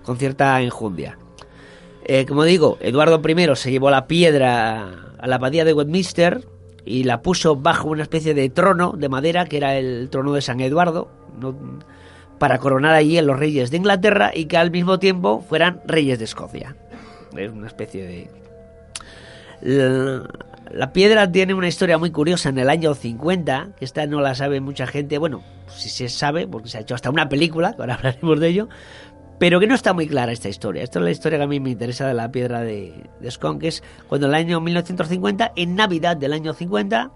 con 0.07 0.17
cierta 0.17 0.61
enjundia. 0.61 1.17
Eh, 2.05 2.25
como 2.25 2.45
digo, 2.45 2.77
Eduardo 2.79 3.21
I 3.27 3.55
se 3.57 3.71
llevó 3.71 3.89
la 3.91 4.07
piedra 4.07 4.89
a 5.19 5.27
la 5.27 5.35
abadía 5.35 5.65
de 5.65 5.73
Westminster 5.73 6.47
y 6.85 7.03
la 7.03 7.21
puso 7.21 7.57
bajo 7.57 7.89
una 7.89 8.03
especie 8.03 8.34
de 8.34 8.49
trono 8.49 8.93
de 8.93 9.09
madera 9.09 9.47
que 9.47 9.57
era 9.57 9.75
el 9.75 10.07
trono 10.09 10.31
de 10.31 10.41
San 10.41 10.61
Eduardo, 10.61 11.09
para 12.39 12.57
coronar 12.59 12.95
allí 12.95 13.17
a 13.17 13.21
los 13.21 13.38
reyes 13.38 13.69
de 13.69 13.75
Inglaterra 13.75 14.31
y 14.34 14.45
que 14.45 14.55
al 14.55 14.71
mismo 14.71 14.97
tiempo 14.97 15.41
fueran 15.41 15.81
reyes 15.85 16.19
de 16.19 16.23
Escocia. 16.23 16.77
Es 17.35 17.51
una 17.51 17.67
especie 17.67 18.07
de... 18.07 18.29
La, 19.59 20.23
la 20.71 20.93
piedra 20.93 21.29
tiene 21.29 21.53
una 21.53 21.67
historia 21.67 21.97
muy 21.97 22.11
curiosa 22.11 22.47
en 22.47 22.59
el 22.59 22.69
año 22.69 22.93
50, 22.93 23.71
que 23.77 23.84
esta 23.84 24.05
no 24.07 24.21
la 24.21 24.35
sabe 24.35 24.61
mucha 24.61 24.88
gente, 24.88 25.17
bueno, 25.17 25.43
si 25.69 25.89
se 25.89 26.09
sabe, 26.09 26.47
porque 26.47 26.69
se 26.69 26.77
ha 26.77 26.81
hecho 26.81 26.95
hasta 26.95 27.09
una 27.09 27.29
película, 27.29 27.75
ahora 27.77 27.95
hablaremos 27.97 28.39
de 28.39 28.47
ello, 28.47 28.69
pero 29.39 29.59
que 29.59 29.68
no 29.68 29.76
está 29.76 29.93
muy 29.93 30.07
clara 30.07 30.31
esta 30.31 30.49
historia. 30.49 30.84
Esta 30.84 30.99
es 30.99 31.05
la 31.05 31.11
historia 31.11 31.38
que 31.38 31.43
a 31.43 31.47
mí 31.47 31.59
me 31.59 31.69
interesa 31.69 32.07
de 32.07 32.14
la 32.14 32.31
piedra 32.31 32.61
de, 32.61 33.09
de 33.19 33.59
que 33.59 33.68
es 33.68 33.84
cuando 34.07 34.27
en 34.27 34.34
el 34.34 34.35
año 34.35 34.61
1950, 34.61 35.53
en 35.55 35.76
Navidad 35.76 36.18
del 36.18 36.34
año 36.34 36.53
50, 36.53 37.11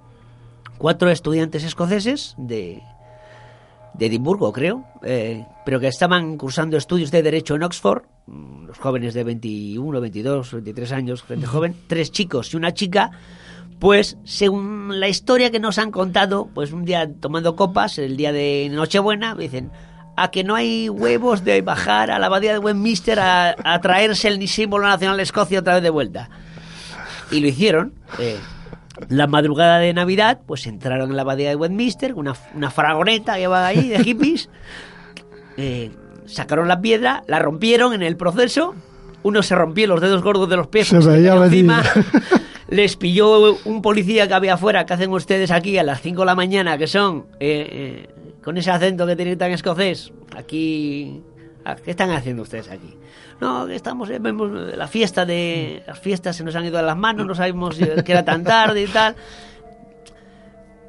cuatro 0.77 1.09
estudiantes 1.09 1.63
escoceses 1.63 2.35
de, 2.37 2.81
de 3.93 4.05
Edimburgo, 4.05 4.51
creo, 4.51 4.85
eh, 5.03 5.45
pero 5.65 5.79
que 5.79 5.87
estaban 5.87 6.37
cursando 6.37 6.77
estudios 6.77 7.11
de 7.11 7.23
Derecho 7.23 7.55
en 7.55 7.63
Oxford, 7.63 8.03
mm, 8.27 8.65
los 8.65 8.77
jóvenes 8.77 9.13
de 9.13 9.23
21, 9.23 9.99
22, 9.99 10.53
23 10.53 10.91
años, 10.91 11.23
gente 11.23 11.47
joven, 11.47 11.75
tres 11.87 12.11
chicos 12.11 12.53
y 12.53 12.57
una 12.57 12.73
chica, 12.73 13.11
pues 13.79 14.17
según 14.23 14.99
la 14.99 15.07
historia 15.07 15.49
que 15.49 15.59
nos 15.59 15.79
han 15.79 15.89
contado, 15.89 16.49
pues 16.53 16.71
un 16.71 16.85
día 16.85 17.11
tomando 17.19 17.55
copas, 17.55 17.97
el 17.97 18.15
día 18.15 18.31
de 18.31 18.69
Nochebuena, 18.71 19.33
dicen, 19.33 19.71
a 20.15 20.31
que 20.31 20.43
no 20.43 20.55
hay 20.55 20.89
huevos 20.89 21.43
de 21.43 21.61
bajar 21.61 22.11
a 22.11 22.19
la 22.19 22.27
abadía 22.27 22.53
de 22.53 22.59
Westminster 22.59 23.19
a, 23.19 23.55
a 23.63 23.79
traerse 23.81 24.27
el 24.27 24.47
símbolo 24.47 24.87
nacional 24.87 25.17
de 25.17 25.23
Escocia 25.23 25.59
otra 25.59 25.75
vez 25.75 25.83
de 25.83 25.89
vuelta. 25.89 26.29
Y 27.31 27.39
lo 27.39 27.47
hicieron. 27.47 27.93
eh, 28.19 28.37
la 29.07 29.25
madrugada 29.25 29.79
de 29.79 29.93
Navidad, 29.93 30.41
pues 30.45 30.67
entraron 30.67 31.09
en 31.09 31.15
la 31.15 31.21
abadía 31.23 31.49
de 31.49 31.55
Westminster, 31.55 32.13
una, 32.13 32.35
una 32.53 32.69
fragoneta 32.69 33.37
que 33.37 33.47
va 33.47 33.65
ahí 33.65 33.87
de 33.87 34.03
hippies, 34.03 34.49
eh, 35.57 35.91
sacaron 36.25 36.67
la 36.67 36.81
piedra, 36.81 37.23
la 37.27 37.39
rompieron 37.39 37.93
en 37.93 38.03
el 38.03 38.15
proceso, 38.17 38.75
uno 39.23 39.41
se 39.43 39.55
rompió 39.55 39.87
los 39.87 40.01
dedos 40.01 40.21
gordos 40.21 40.49
de 40.49 40.57
los 40.57 40.67
pies, 40.67 40.89
Se 40.89 40.99
veía 40.99 41.33
encima, 41.35 41.83
les 42.69 42.95
pilló 42.95 43.55
un 43.65 43.81
policía 43.81 44.27
que 44.27 44.33
había 44.33 44.53
afuera, 44.55 44.85
¿qué 44.85 44.93
hacen 44.93 45.11
ustedes 45.11 45.51
aquí 45.51 45.77
a 45.77 45.83
las 45.83 46.01
5 46.01 46.21
de 46.21 46.25
la 46.25 46.35
mañana, 46.35 46.77
que 46.77 46.87
son, 46.87 47.25
eh, 47.39 47.67
eh, 47.71 48.09
con 48.43 48.57
ese 48.57 48.71
acento 48.71 49.05
que 49.05 49.15
tienen 49.15 49.37
tan 49.37 49.51
escocés, 49.51 50.11
aquí... 50.35 51.21
¿a 51.63 51.75
¿Qué 51.75 51.91
están 51.91 52.09
haciendo 52.09 52.41
ustedes 52.41 52.69
aquí? 52.69 52.97
No, 53.39 53.67
que 53.67 53.75
estamos, 53.75 54.09
eh, 54.09 54.19
vemos 54.19 54.51
la 54.51 54.87
fiesta 54.87 55.25
de... 55.25 55.83
Las 55.85 55.99
fiestas 55.99 56.35
se 56.35 56.43
nos 56.43 56.55
han 56.55 56.65
ido 56.65 56.77
de 56.77 56.83
las 56.83 56.97
manos, 56.97 57.25
no 57.25 57.35
sabemos 57.35 57.79
eh, 57.79 58.03
que 58.05 58.11
era 58.11 58.25
tan 58.25 58.43
tarde 58.43 58.83
y 58.83 58.87
tal. 58.87 59.15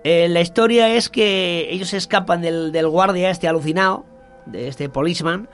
Eh, 0.05 0.29
la 0.29 0.41
historia 0.41 0.95
es 0.95 1.09
que 1.09 1.69
ellos 1.71 1.89
se 1.89 1.97
escapan 1.97 2.41
del, 2.43 2.73
del 2.73 2.89
guardia 2.89 3.31
este 3.31 3.49
alucinado, 3.49 4.05
de 4.47 4.69
este 4.69 4.89
policeman, 4.89 5.49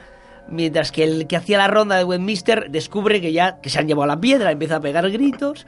mientras 0.48 0.90
que 0.90 1.04
el 1.04 1.26
que 1.26 1.36
hacía 1.36 1.58
la 1.58 1.68
ronda 1.68 1.96
de 1.96 2.04
Westminster 2.04 2.70
descubre 2.70 3.20
que 3.20 3.32
ya 3.32 3.60
que 3.60 3.68
se 3.70 3.78
han 3.78 3.86
llevado 3.86 4.06
la 4.06 4.20
piedra, 4.20 4.50
empieza 4.50 4.76
a 4.76 4.80
pegar 4.80 5.08
gritos. 5.10 5.66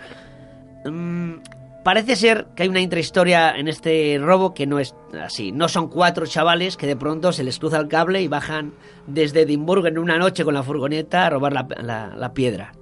Mm, 0.84 1.34
parece 1.82 2.16
ser 2.16 2.46
que 2.54 2.64
hay 2.64 2.68
una 2.68 2.80
intrahistoria 2.80 3.54
en 3.56 3.68
este 3.68 4.18
robo 4.20 4.54
que 4.54 4.66
no 4.66 4.78
es 4.78 4.94
así. 5.20 5.52
No 5.52 5.68
son 5.68 5.88
cuatro 5.88 6.26
chavales 6.26 6.76
que 6.76 6.86
de 6.86 6.96
pronto 6.96 7.32
se 7.32 7.44
les 7.44 7.58
cruza 7.58 7.78
el 7.78 7.88
cable 7.88 8.22
y 8.22 8.28
bajan 8.28 8.72
desde 9.06 9.42
Edimburgo 9.42 9.86
en 9.86 9.98
una 9.98 10.18
noche 10.18 10.44
con 10.44 10.54
la 10.54 10.62
furgoneta 10.62 11.26
a 11.26 11.30
robar 11.30 11.52
la, 11.52 12.32
piedra. 12.34 12.72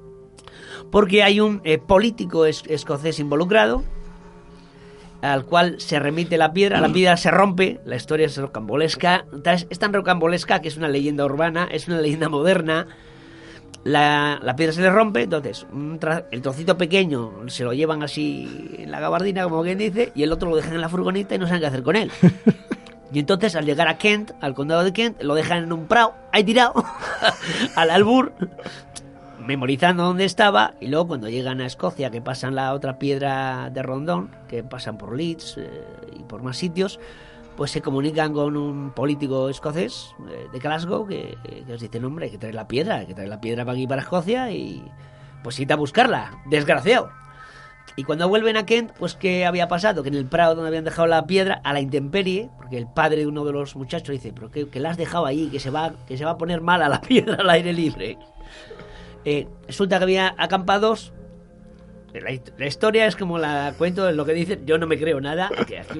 Porque 0.91 1.23
hay 1.23 1.41
un 1.41 1.61
eh, 1.65 1.79
político 1.79 2.47
es- 2.47 2.65
escocés 2.67 3.19
involucrado 3.21 3.85
al 5.21 5.45
cual 5.45 5.81
se 5.81 5.99
remite 5.99 6.39
la 6.39 6.53
piedra, 6.53 6.81
la 6.81 6.93
piedra 6.93 7.17
se 7.17 7.33
rompe, 7.33 7.81
la 7.85 7.97
historia 7.97 8.27
es 8.27 8.37
rocambolesca, 8.37 9.25
es 9.45 9.67
es 9.69 9.79
tan 9.81 9.93
rocambolesca 9.93 10.61
que 10.61 10.69
es 10.69 10.77
una 10.77 10.89
leyenda 10.89 11.25
urbana, 11.25 11.69
es 11.73 11.89
una 11.89 12.01
leyenda 12.01 12.29
moderna, 12.29 12.87
la, 13.85 14.39
la 14.43 14.57
piedra 14.57 14.73
se 14.73 14.83
le 14.83 14.91
rompe, 14.91 15.23
entonces 15.23 15.67
un 15.73 15.99
el 16.31 16.43
trocito 16.43 16.77
pequeño 16.77 17.49
se 17.49 17.65
lo 17.65 17.73
llevan 17.73 18.03
así 18.03 18.77
en 18.79 18.91
la 18.91 19.01
gabardina, 19.01 19.45
como 19.45 19.63
quien 19.63 19.79
dice, 19.79 20.13
y 20.15 20.23
el 20.23 20.33
otro 20.33 20.51
lo 20.51 20.57
dejan 20.57 20.75
en 20.75 20.81
la 20.81 20.89
furgoneta 20.89 21.35
y 21.35 21.39
no 21.39 21.47
saben 21.47 21.61
qué 21.61 21.67
hacer 21.67 21.83
con 21.83 21.97
él. 21.97 22.11
Y 23.11 23.19
entonces 23.19 23.57
al 23.57 23.65
llegar 23.65 23.89
a 23.89 23.97
Kent, 23.97 24.33
al 24.41 24.55
condado 24.55 24.85
de 24.85 24.93
Kent, 24.93 25.23
lo 25.23 25.35
dejan 25.35 25.65
en 25.65 25.73
un 25.73 25.87
prado, 25.87 26.15
ahí 26.31 26.45
tirado, 26.45 26.75
al 27.75 27.91
albur, 27.91 28.33
memorizando 29.39 30.03
dónde 30.03 30.27
estaba, 30.27 30.75
y 30.79 30.89
luego 30.89 31.09
cuando 31.09 31.31
llegan 31.31 31.63
a 31.63 31.67
Escocia, 31.67 32.11
que 32.11 32.21
pasan 32.21 32.55
la 32.55 32.75
otra 32.75 32.99
piedra 32.99 33.71
de 33.71 33.83
Rondón, 33.83 34.31
que 34.47 34.63
pasan 34.63 34.99
por 34.99 35.17
Leeds 35.17 35.57
eh, 35.57 35.71
y 36.19 36.23
por 36.25 36.43
más 36.43 36.59
sitios, 36.59 37.01
pues 37.59 37.73
se 37.73 37.83
comunican 37.83 38.33
con 38.33 38.57
un 38.57 38.93
político 38.93 39.49
escocés 39.51 40.15
eh, 40.31 40.47
de 40.53 40.59
Glasgow 40.61 41.07
que, 41.09 41.37
les 41.67 41.81
dice, 41.81 41.99
"No, 42.01 42.07
hombre, 42.07 42.27
hay 42.27 42.31
que 42.31 42.39
traer 42.39 42.55
la 42.55 42.69
piedra, 42.69 42.99
hay 42.99 43.07
que 43.07 43.15
traer 43.15 43.29
la 43.29 43.41
piedra 43.41 43.65
para 43.65 43.77
aquí, 43.77 43.87
para 43.89 44.01
Escocia, 44.03 44.51
y 44.53 44.83
pues 45.43 45.59
id 45.59 45.71
a 45.73 45.75
buscarla, 45.77 46.41
desgraciado. 46.47 47.11
Y 47.97 48.05
cuando 48.05 48.29
vuelven 48.29 48.57
a 48.57 48.65
Kent, 48.65 48.93
pues 48.93 49.15
¿qué 49.17 49.45
había 49.45 49.67
pasado? 49.67 50.05
Que 50.05 50.09
en 50.09 50.15
el 50.15 50.27
prado 50.27 50.55
donde 50.55 50.69
habían 50.69 50.85
dejado 50.85 51.09
la 51.09 51.27
piedra, 51.27 51.61
a 51.65 51.73
la 51.73 51.81
intemperie, 51.81 52.49
porque 52.57 52.79
el 52.79 52.87
padre 52.87 53.17
de 53.19 53.27
uno 53.27 53.45
de 53.45 53.53
los 53.53 53.75
muchachos 53.75 54.11
dice, 54.13 54.33
pero 54.33 54.53
que, 54.53 54.69
que 54.69 54.79
la 54.79 54.91
has 54.91 54.97
dejado 54.97 55.27
ahí, 55.27 55.49
que 55.49 55.59
se, 55.59 55.71
va, 55.71 55.95
que 56.07 56.17
se 56.17 56.25
va 56.25 56.33
a 56.33 56.39
poner 56.39 56.61
mala 56.61 56.89
la 56.89 57.01
piedra 57.09 57.35
al 57.41 57.51
aire 57.51 57.73
libre. 57.73 58.19
Eh, 59.25 59.49
resulta 59.67 59.99
que 59.99 60.05
había 60.05 60.33
acampados. 60.39 61.13
La, 62.15 62.31
hist- 62.31 62.53
la 62.57 62.67
historia 62.67 63.07
es 63.07 63.17
como 63.17 63.37
la 63.39 63.75
cuento, 63.77 64.11
lo 64.13 64.25
que 64.25 64.33
dicen, 64.33 64.65
yo 64.65 64.79
no 64.79 64.87
me 64.87 64.97
creo 64.97 65.21
nada, 65.21 65.51
que 65.67 65.81
aquí 65.81 65.99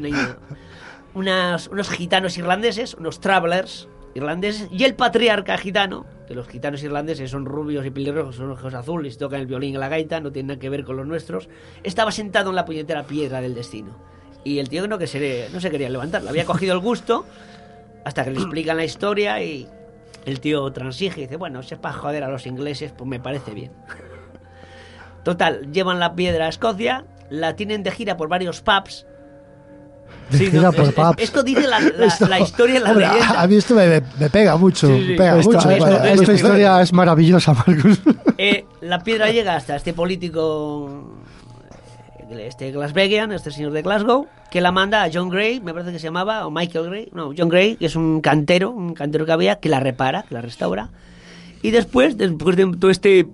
unos 1.19 1.91
gitanos 1.91 2.39
irlandeses, 2.39 2.95
unos 2.95 3.21
travelers 3.21 3.89
irlandeses, 4.15 4.69
y 4.71 4.85
el 4.85 4.95
patriarca 4.95 5.59
gitano, 5.59 6.07
que 6.27 6.35
los 6.35 6.49
gitanos 6.49 6.83
irlandeses 6.83 7.31
son 7.31 7.45
rubios 7.45 7.85
y 7.87 7.91
pelirrojos, 7.91 8.37
son 8.37 8.51
ojos 8.51 8.75
azules, 8.75 9.19
tocan 9.19 9.41
el 9.41 9.47
violín 9.47 9.75
y 9.75 9.79
la 9.79 9.89
gaita, 9.89 10.21
no 10.21 10.33
tienen 10.33 10.49
nada 10.49 10.61
que 10.61 10.69
ver 10.71 10.85
con 10.85 10.97
los 10.97 11.07
nuestros, 11.07 11.49
estaba 11.83 12.11
sentado 12.11 12.51
en 12.51 12.57
la 12.57 12.65
puñetera 12.65 13.05
piedra 13.05 13.41
del 13.41 13.55
destino. 13.55 13.97
Y 14.45 14.59
el 14.59 14.69
tío 14.69 14.87
no, 14.89 14.99
que 14.99 15.07
se, 15.07 15.49
no 15.53 15.61
se 15.61 15.71
quería 15.71 15.91
levantar, 15.91 16.23
le 16.23 16.31
había 16.31 16.45
cogido 16.45 16.75
el 16.75 16.81
gusto, 16.81 17.27
hasta 18.05 18.25
que 18.25 18.31
le 18.31 18.39
explican 18.39 18.77
la 18.77 18.85
historia 18.85 19.43
y 19.43 19.69
el 20.25 20.41
tío 20.41 20.71
transige 20.73 21.21
y 21.21 21.25
dice, 21.25 21.37
bueno, 21.37 21.63
si 21.63 21.75
es 21.75 21.81
para 21.81 21.95
joder 21.95 22.25
a 22.25 22.29
los 22.29 22.47
ingleses, 22.47 22.93
pues 22.93 23.09
me 23.09 23.21
parece 23.21 23.53
bien. 23.53 23.73
Total, 25.25 25.71
llevan 25.73 25.99
la 25.99 26.15
piedra 26.15 26.47
a 26.47 26.49
Escocia, 26.49 27.05
la 27.29 27.57
tienen 27.57 27.83
de 27.83 27.91
gira 27.91 28.17
por 28.17 28.29
varios 28.29 28.63
pubs. 28.63 29.07
Sí, 30.31 30.51
no, 30.53 30.73
por 30.73 30.85
es-. 30.87 30.95
Esto 31.25 31.43
dice 31.43 31.67
la, 31.67 31.81
la- 31.81 32.07
Esto- 32.07 32.27
la 32.29 32.41
historia 32.41 32.81
la 32.81 32.91
Hombre, 32.91 33.07
a, 33.07 33.13
leyenda. 33.15 33.41
a 33.43 33.47
mí 33.47 33.57
esto 33.57 33.75
me, 33.75 34.03
me 34.19 34.31
pega 34.31 34.57
mucho. 34.57 34.87
Sí, 34.89 35.03
sí. 35.03 35.09
me 35.11 35.17
pega 35.17 35.39
Esta, 35.39 35.53
mucho. 35.53 35.69
Bueno, 35.69 35.87
esta 35.97 36.13
esto- 36.13 36.33
historia 36.33 36.83
es 36.83 36.93
maravillosa, 36.93 37.55
Marcus. 37.55 38.01
Eh, 38.41 38.65
la 38.83 39.03
piedra 39.03 39.31
llega 39.31 39.57
hasta 39.57 39.75
este 39.75 39.93
político, 39.93 41.13
este 42.39 42.71
Glaswegian, 42.71 43.33
este 43.33 43.51
señor 43.51 43.73
de 43.73 43.83
Glasgow, 43.83 44.27
que 44.51 44.61
la 44.61 44.71
manda 44.71 45.03
a 45.03 45.11
John 45.13 45.29
Gray, 45.29 45.61
me 45.61 45.73
parece 45.73 45.91
que 45.93 45.99
se 45.99 46.05
llamaba, 46.05 46.47
o 46.47 46.51
Michael 46.51 46.87
Gray, 46.89 47.09
no, 47.13 47.33
John 47.37 47.49
Gray, 47.49 47.77
que 47.77 47.87
es 47.87 47.97
un 47.97 48.21
cantero, 48.21 48.71
un 48.71 48.95
cantero 48.95 49.27
que 49.27 49.33
había, 49.33 49.57
que 49.57 49.69
la 49.69 49.81
repara, 49.81 50.23
que 50.23 50.35
la 50.35 50.41
restaura. 50.43 50.91
Y 51.63 51.71
después, 51.73 52.17
después 52.17 52.55
de 52.57 52.67
todo 52.79 52.91
este 52.91 53.27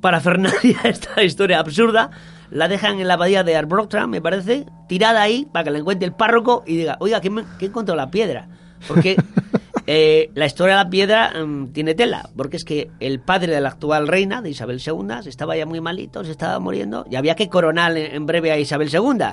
parafernalia, 0.00 0.78
esta 0.84 1.22
historia 1.22 1.58
absurda, 1.58 2.10
la 2.50 2.68
dejan 2.68 3.00
en 3.00 3.08
la 3.08 3.14
abadía 3.14 3.44
de 3.44 3.56
Arbroath, 3.56 3.94
me 4.06 4.20
parece, 4.20 4.66
tirada 4.88 5.22
ahí 5.22 5.46
para 5.52 5.64
que 5.64 5.70
la 5.70 5.78
encuentre 5.78 6.06
el 6.06 6.14
párroco 6.14 6.64
y 6.66 6.76
diga, 6.76 6.96
oiga, 7.00 7.20
¿qué, 7.20 7.30
me- 7.30 7.44
encontró 7.60 7.94
la 7.94 8.10
piedra? 8.10 8.48
Porque 8.86 9.16
eh, 9.86 10.30
la 10.34 10.46
historia 10.46 10.78
de 10.78 10.84
la 10.84 10.90
piedra 10.90 11.32
mm, 11.44 11.68
tiene 11.72 11.94
tela, 11.94 12.30
porque 12.36 12.56
es 12.56 12.64
que 12.64 12.90
el 13.00 13.20
padre 13.20 13.54
de 13.54 13.60
la 13.60 13.68
actual 13.70 14.08
reina, 14.08 14.42
de 14.42 14.50
Isabel 14.50 14.80
II, 14.84 15.22
se 15.22 15.28
estaba 15.30 15.56
ya 15.56 15.66
muy 15.66 15.80
malito, 15.80 16.24
se 16.24 16.30
estaba 16.30 16.58
muriendo, 16.58 17.06
y 17.10 17.16
había 17.16 17.34
que 17.36 17.48
coronar 17.48 17.96
en, 17.96 18.14
en 18.14 18.26
breve 18.26 18.50
a 18.52 18.58
Isabel 18.58 18.88
II, 18.92 19.24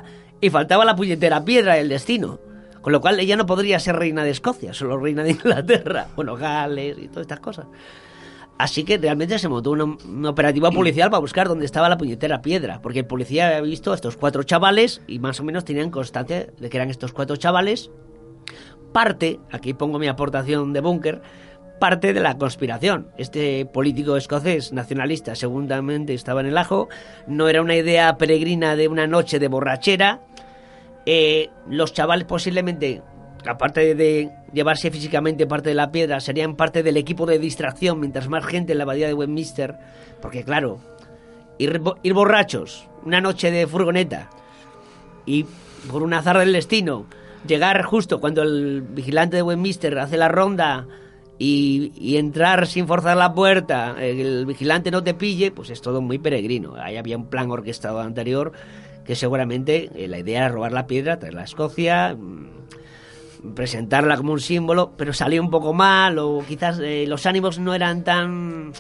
y 0.42 0.50
faltaba 0.50 0.84
la 0.86 0.96
puñetera 0.96 1.44
piedra 1.44 1.76
del 1.76 1.90
destino. 1.90 2.40
Con 2.82 2.92
lo 2.94 3.02
cual 3.02 3.20
ella 3.20 3.36
no 3.36 3.48
podría 3.48 3.80
ser 3.80 3.96
reina 3.96 4.24
de 4.24 4.30
Escocia, 4.30 4.72
solo 4.72 4.98
reina 4.98 5.24
de 5.24 5.32
Inglaterra, 5.32 6.06
bueno, 6.16 6.36
Gales 6.36 6.98
y 7.00 7.08
todas 7.08 7.22
estas 7.24 7.40
cosas. 7.40 7.66
Así 8.58 8.84
que 8.86 8.98
realmente 8.98 9.38
se 9.38 9.50
montó 9.50 9.72
un, 9.72 9.82
un 9.82 10.26
operativo 10.26 10.72
policial 10.72 11.10
para 11.10 11.20
buscar 11.20 11.48
dónde 11.48 11.66
estaba 11.66 11.90
la 11.90 11.98
puñetera 11.98 12.42
piedra. 12.42 12.82
Porque 12.82 13.00
el 13.00 13.06
policía 13.06 13.48
había 13.48 13.62
visto 13.62 13.92
a 13.92 13.96
estos 13.96 14.16
cuatro 14.16 14.44
chavales 14.44 15.02
y 15.08 15.20
más 15.20 15.40
o 15.40 15.44
menos 15.44 15.66
tenían 15.66 15.92
constancia 15.92 16.48
de 16.58 16.70
que 16.70 16.78
eran 16.78 16.90
estos 16.90 17.12
cuatro 17.12 17.36
chavales. 17.36 17.92
Parte, 18.94 19.40
aquí 19.52 19.74
pongo 19.74 20.00
mi 20.00 20.08
aportación 20.08 20.72
de 20.72 20.80
búnker, 20.80 21.22
parte 21.80 22.14
de 22.14 22.20
la 22.22 22.38
conspiración. 22.38 23.10
Este 23.18 23.66
político 23.66 24.16
escocés 24.16 24.72
nacionalista 24.72 25.36
seguramente 25.36 26.14
estaba 26.14 26.42
en 26.42 26.48
el 26.48 26.58
ajo. 26.58 26.88
No 27.28 27.50
era 27.50 27.62
una 27.62 27.76
idea 27.76 28.18
peregrina 28.18 28.76
de 28.76 28.88
una 28.88 29.08
noche 29.08 29.40
de 29.40 29.48
borrachera. 29.48 30.22
Eh, 31.06 31.50
los 31.70 31.94
chavales 31.94 32.26
posiblemente, 32.26 33.02
aparte 33.48 33.96
de 33.96 34.30
llevarse 34.54 34.92
físicamente 34.92 35.46
parte 35.48 35.70
de 35.70 35.76
la 35.76 35.92
piedra, 35.92 36.20
serían 36.20 36.56
parte 36.56 36.84
del 36.84 36.98
equipo 36.98 37.26
de 37.26 37.40
distracción 37.40 38.00
mientras 38.00 38.28
más 38.30 38.46
gente 38.46 38.72
en 38.72 38.78
la 38.80 38.84
abadía 38.84 39.08
de 39.08 39.14
Westminster. 39.14 39.76
Porque 40.22 40.44
claro, 40.44 40.80
ir, 41.58 41.80
bo- 41.80 41.98
ir 42.04 42.14
borrachos, 42.14 42.88
una 43.04 43.22
noche 43.22 43.52
de 43.52 43.68
furgoneta 43.68 44.30
y 45.26 45.46
por 45.92 46.04
un 46.04 46.14
azar 46.14 46.38
del 46.40 46.54
destino, 46.54 47.06
llegar 47.48 47.84
justo 47.84 48.20
cuando 48.20 48.42
el 48.42 48.82
vigilante 48.82 49.36
de 49.38 49.44
Westminster 49.44 49.98
hace 50.00 50.18
la 50.18 50.28
ronda 50.28 50.88
y, 51.38 52.16
entrar 52.18 52.66
sin 52.66 52.88
forzar 52.88 53.18
la 53.18 53.34
puerta, 53.34 53.96
el 54.00 54.46
vigilante 54.46 54.90
no 54.90 55.04
te 55.04 55.14
pille, 55.14 55.52
pues 55.52 55.70
es 55.70 55.82
todo 55.82 56.02
muy 56.02 56.18
peregrino. 56.18 56.76
Ahí 56.78 56.96
había 56.98 57.18
un 57.18 57.30
plan 57.30 57.52
orquestado 57.52 58.00
anterior 58.00 58.54
que 59.04 59.16
seguramente 59.16 59.90
eh, 59.96 60.08
la 60.08 60.18
idea 60.18 60.40
era 60.46 60.50
robar 60.50 60.72
la 60.72 60.88
piedra, 60.88 61.20
traerla 61.20 61.42
a 61.42 61.44
Escocia, 61.44 62.16
mm, 62.18 62.48
presentarla 63.54 64.18
como 64.18 64.34
un 64.34 64.40
símbolo, 64.40 64.94
pero 64.98 65.14
salió 65.14 65.42
un 65.42 65.50
poco 65.50 65.74
mal 65.74 66.18
o 66.20 66.44
quizás 66.48 66.80
eh, 66.80 67.06
los 67.08 67.26
ánimos 67.26 67.60
no 67.60 67.74
eran 67.74 68.04
tan 68.04 68.74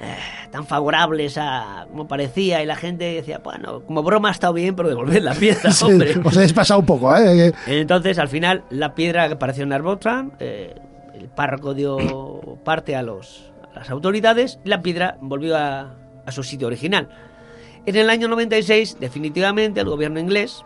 eh, 0.00 0.14
tan 0.50 0.66
favorables 0.66 1.38
a 1.38 1.86
como 1.90 2.06
parecía 2.06 2.62
y 2.62 2.66
la 2.66 2.76
gente 2.76 3.04
decía, 3.14 3.40
bueno, 3.42 3.80
como 3.80 4.02
broma 4.02 4.28
ha 4.28 4.32
estado 4.32 4.52
bien, 4.52 4.76
pero 4.76 4.88
devolver 4.88 5.22
la 5.22 5.34
piedra, 5.34 5.70
Sí, 5.72 5.84
hombre. 5.84 6.14
os 6.24 6.36
habéis 6.36 6.52
pasado 6.52 6.80
un 6.80 6.86
poco, 6.86 7.16
¿eh? 7.16 7.52
Entonces, 7.66 8.18
al 8.18 8.28
final, 8.28 8.64
la 8.70 8.94
piedra 8.94 9.26
que 9.26 9.34
apareció 9.34 9.64
en 9.64 9.72
Arbotran, 9.72 10.32
eh, 10.38 10.74
el 11.14 11.28
párroco 11.28 11.74
dio 11.74 12.58
parte 12.64 12.94
a, 12.94 13.02
los, 13.02 13.50
a 13.74 13.78
las 13.78 13.90
autoridades 13.90 14.58
y 14.64 14.68
la 14.68 14.82
piedra 14.82 15.16
volvió 15.20 15.56
a, 15.56 15.94
a 16.26 16.32
su 16.32 16.42
sitio 16.42 16.66
original. 16.66 17.08
En 17.86 17.96
el 17.96 18.10
año 18.10 18.28
96, 18.28 18.98
definitivamente, 19.00 19.80
el 19.80 19.88
gobierno 19.88 20.20
inglés, 20.20 20.64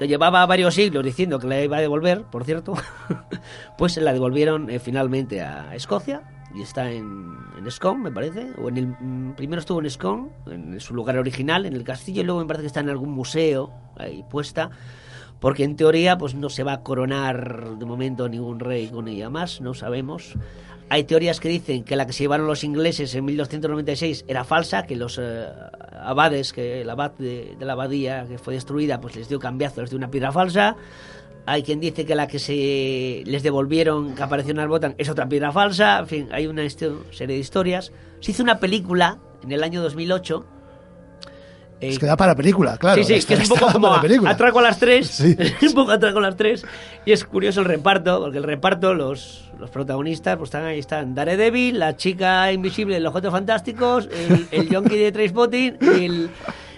que 0.00 0.08
llevaba 0.08 0.46
varios 0.46 0.76
siglos 0.76 1.04
diciendo 1.04 1.38
que 1.38 1.46
la 1.46 1.62
iba 1.62 1.76
a 1.76 1.80
devolver, 1.82 2.22
por 2.22 2.44
cierto, 2.44 2.72
pues 3.76 3.98
la 3.98 4.14
devolvieron 4.14 4.70
eh, 4.70 4.78
finalmente 4.78 5.42
a 5.42 5.74
Escocia 5.74 6.22
y 6.54 6.62
está 6.62 6.90
en, 6.90 7.36
en 7.58 7.70
Scone, 7.70 8.04
me 8.04 8.10
parece, 8.10 8.50
o 8.56 8.70
en 8.70 8.78
el 8.78 8.86
mm, 8.86 9.34
primero 9.36 9.60
estuvo 9.60 9.78
en 9.78 9.90
Scone, 9.90 10.30
en 10.46 10.80
su 10.80 10.94
lugar 10.94 11.18
original, 11.18 11.66
en 11.66 11.74
el 11.74 11.84
castillo, 11.84 12.22
y 12.22 12.24
luego 12.24 12.40
me 12.40 12.46
parece 12.46 12.62
que 12.62 12.68
está 12.68 12.80
en 12.80 12.88
algún 12.88 13.10
museo 13.10 13.74
ahí 13.98 14.24
puesta, 14.30 14.70
porque 15.38 15.64
en 15.64 15.76
teoría 15.76 16.16
pues 16.16 16.34
no 16.34 16.48
se 16.48 16.64
va 16.64 16.72
a 16.72 16.82
coronar 16.82 17.76
de 17.76 17.84
momento 17.84 18.26
ningún 18.26 18.58
rey 18.58 18.88
con 18.88 19.06
ella 19.06 19.28
más, 19.28 19.60
no 19.60 19.74
sabemos. 19.74 20.34
Hay 20.92 21.04
teorías 21.04 21.38
que 21.38 21.48
dicen 21.48 21.84
que 21.84 21.94
la 21.94 22.04
que 22.04 22.12
se 22.12 22.24
llevaron 22.24 22.48
los 22.48 22.64
ingleses 22.64 23.14
en 23.14 23.24
1296 23.24 24.24
era 24.26 24.42
falsa, 24.42 24.86
que 24.86 24.96
los 24.96 25.20
eh, 25.22 25.46
abades, 26.02 26.52
que 26.52 26.80
el 26.80 26.90
abad 26.90 27.12
de, 27.12 27.54
de 27.56 27.64
la 27.64 27.74
abadía 27.74 28.26
que 28.28 28.38
fue 28.38 28.54
destruida, 28.54 29.00
pues 29.00 29.14
les 29.14 29.28
dio 29.28 29.38
cambiazos 29.38 29.88
de 29.88 29.94
una 29.94 30.10
piedra 30.10 30.32
falsa. 30.32 30.76
Hay 31.46 31.62
quien 31.62 31.78
dice 31.78 32.04
que 32.04 32.16
la 32.16 32.26
que 32.26 32.40
se 32.40 33.22
les 33.24 33.42
devolvieron, 33.44 34.16
que 34.16 34.22
apareció 34.24 34.50
en 34.50 34.58
Arbotán, 34.58 34.96
es 34.98 35.08
otra 35.08 35.28
piedra 35.28 35.52
falsa. 35.52 36.00
En 36.00 36.06
fin, 36.08 36.28
hay 36.32 36.48
una 36.48 36.68
serie 36.68 37.36
de 37.36 37.38
historias. 37.38 37.92
Se 38.18 38.32
hizo 38.32 38.42
una 38.42 38.58
película 38.58 39.20
en 39.44 39.52
el 39.52 39.62
año 39.62 39.82
2008. 39.82 40.44
Eh, 41.80 41.88
Es 41.88 41.98
que 41.98 42.06
da 42.06 42.16
para 42.16 42.34
película, 42.34 42.76
claro. 42.76 43.02
sí, 43.02 43.20
sí, 43.20 43.26
que 43.26 43.34
es 43.34 43.50
un 43.50 43.58
poco 43.58 43.72
como 43.72 43.88
para 43.88 43.98
a- 44.00 44.02
película. 44.02 44.30
atraco 44.30 44.58
a 44.58 44.62
las 44.62 44.78
tres. 44.78 45.08
Sí. 45.08 45.36
un 45.66 45.72
poco 45.74 45.92
atraco 45.92 46.18
a 46.18 46.22
las 46.22 46.36
tres. 46.36 46.64
Y 47.06 47.12
es 47.12 47.24
curioso 47.24 47.60
el 47.60 47.66
reparto, 47.66 48.20
porque 48.20 48.38
el 48.38 48.44
reparto, 48.44 48.92
los, 48.94 49.50
los 49.58 49.70
protagonistas, 49.70 50.36
pues 50.36 50.48
están 50.48 50.64
ahí, 50.64 50.78
están 50.78 51.14
Daredevil, 51.14 51.78
la 51.78 51.96
chica 51.96 52.52
invisible 52.52 52.94
de 52.94 53.00
los 53.00 53.12
Cuatro 53.12 53.30
Fantásticos, 53.30 54.08
el, 54.12 54.46
el 54.50 54.68
Yonki 54.68 54.96
de 54.98 55.12
Trainspotting 55.12 55.78
y 55.80 56.04
el, 56.04 56.30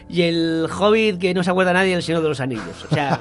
y 0.08 0.22
el 0.22 0.66
Hobbit 0.70 1.18
que 1.18 1.34
no 1.34 1.42
se 1.42 1.50
acuerda 1.50 1.72
nadie 1.72 1.92
del 1.94 2.02
Señor 2.02 2.22
de 2.22 2.28
los 2.28 2.40
Anillos. 2.40 2.84
O 2.90 2.94
sea, 2.94 3.18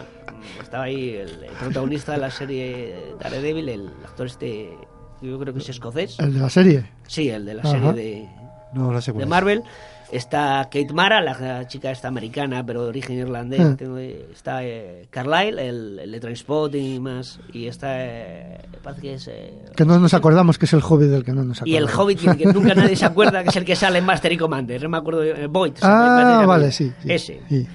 estaba 0.61 0.83
ahí 0.85 1.09
el, 1.15 1.43
el 1.43 1.51
protagonista 1.59 2.11
de 2.13 2.17
la 2.19 2.29
serie 2.31 2.95
Daredevil, 3.19 3.69
el 3.69 3.87
actor 4.05 4.27
este, 4.27 4.69
yo 5.21 5.39
creo 5.39 5.53
que 5.53 5.59
es 5.59 5.69
escocés. 5.69 6.19
El 6.19 6.33
de 6.35 6.39
la 6.39 6.49
serie. 6.49 6.85
Sí, 7.07 7.29
el 7.29 7.45
de 7.45 7.53
la 7.55 7.61
Ajá. 7.61 7.71
serie 7.71 7.93
de, 7.93 8.29
No, 8.73 8.91
la 8.93 9.01
sé 9.01 9.11
de 9.11 9.17
es. 9.23 9.29
Está 10.11 10.63
Kate 10.65 10.91
Mara, 10.93 11.21
la 11.21 11.65
chica 11.67 11.89
está 11.91 12.09
americana, 12.09 12.65
pero 12.65 12.83
de 12.83 12.89
origen 12.89 13.17
irlandés. 13.17 13.61
Ah. 13.61 13.75
Tengo- 13.77 13.97
Está 13.97 14.63
eh, 14.63 15.07
Carlyle, 15.09 15.57
el, 15.59 15.99
el 15.99 16.11
de 16.11 16.19
Transpotting 16.19 16.95
y 16.95 16.99
más. 16.99 17.39
Y 17.53 17.67
está. 17.67 17.93
eh, 18.05 18.57
parece 18.83 19.01
que 19.01 19.13
es. 19.13 19.27
eh, 19.29 19.53
Que 19.75 19.85
no 19.85 19.97
nos 19.99 20.13
acordamos 20.13 20.57
que 20.57 20.65
es 20.65 20.73
el 20.73 20.81
hobbit 20.83 21.07
del 21.09 21.23
que 21.23 21.31
no 21.31 21.43
nos 21.43 21.59
y 21.65 21.75
acordamos. 21.77 21.93
el 21.93 21.99
Hobbit, 21.99 22.19
que, 22.19 22.37
que 22.43 22.45
nunca 22.53 22.75
nadie 22.75 22.95
se 22.97 23.05
acuerda, 23.05 23.41
que 23.43 23.49
es 23.49 23.55
el 23.55 23.63
que 23.65 23.75
sale 23.75 23.99
en 23.99 24.05
Master 24.05 24.31
y 24.33 24.37
Commander. 24.37 24.83
No 24.83 24.89
me 24.89 24.97
acuerdo. 24.97 25.23
eh, 25.23 25.47
Void. 25.47 25.73
se 25.75 25.79
Ah, 25.85 26.43
vale, 26.45 26.71
sí, 26.71 26.91
sí. 27.01 27.11
Ese. 27.11 27.41
Sí. 27.47 27.67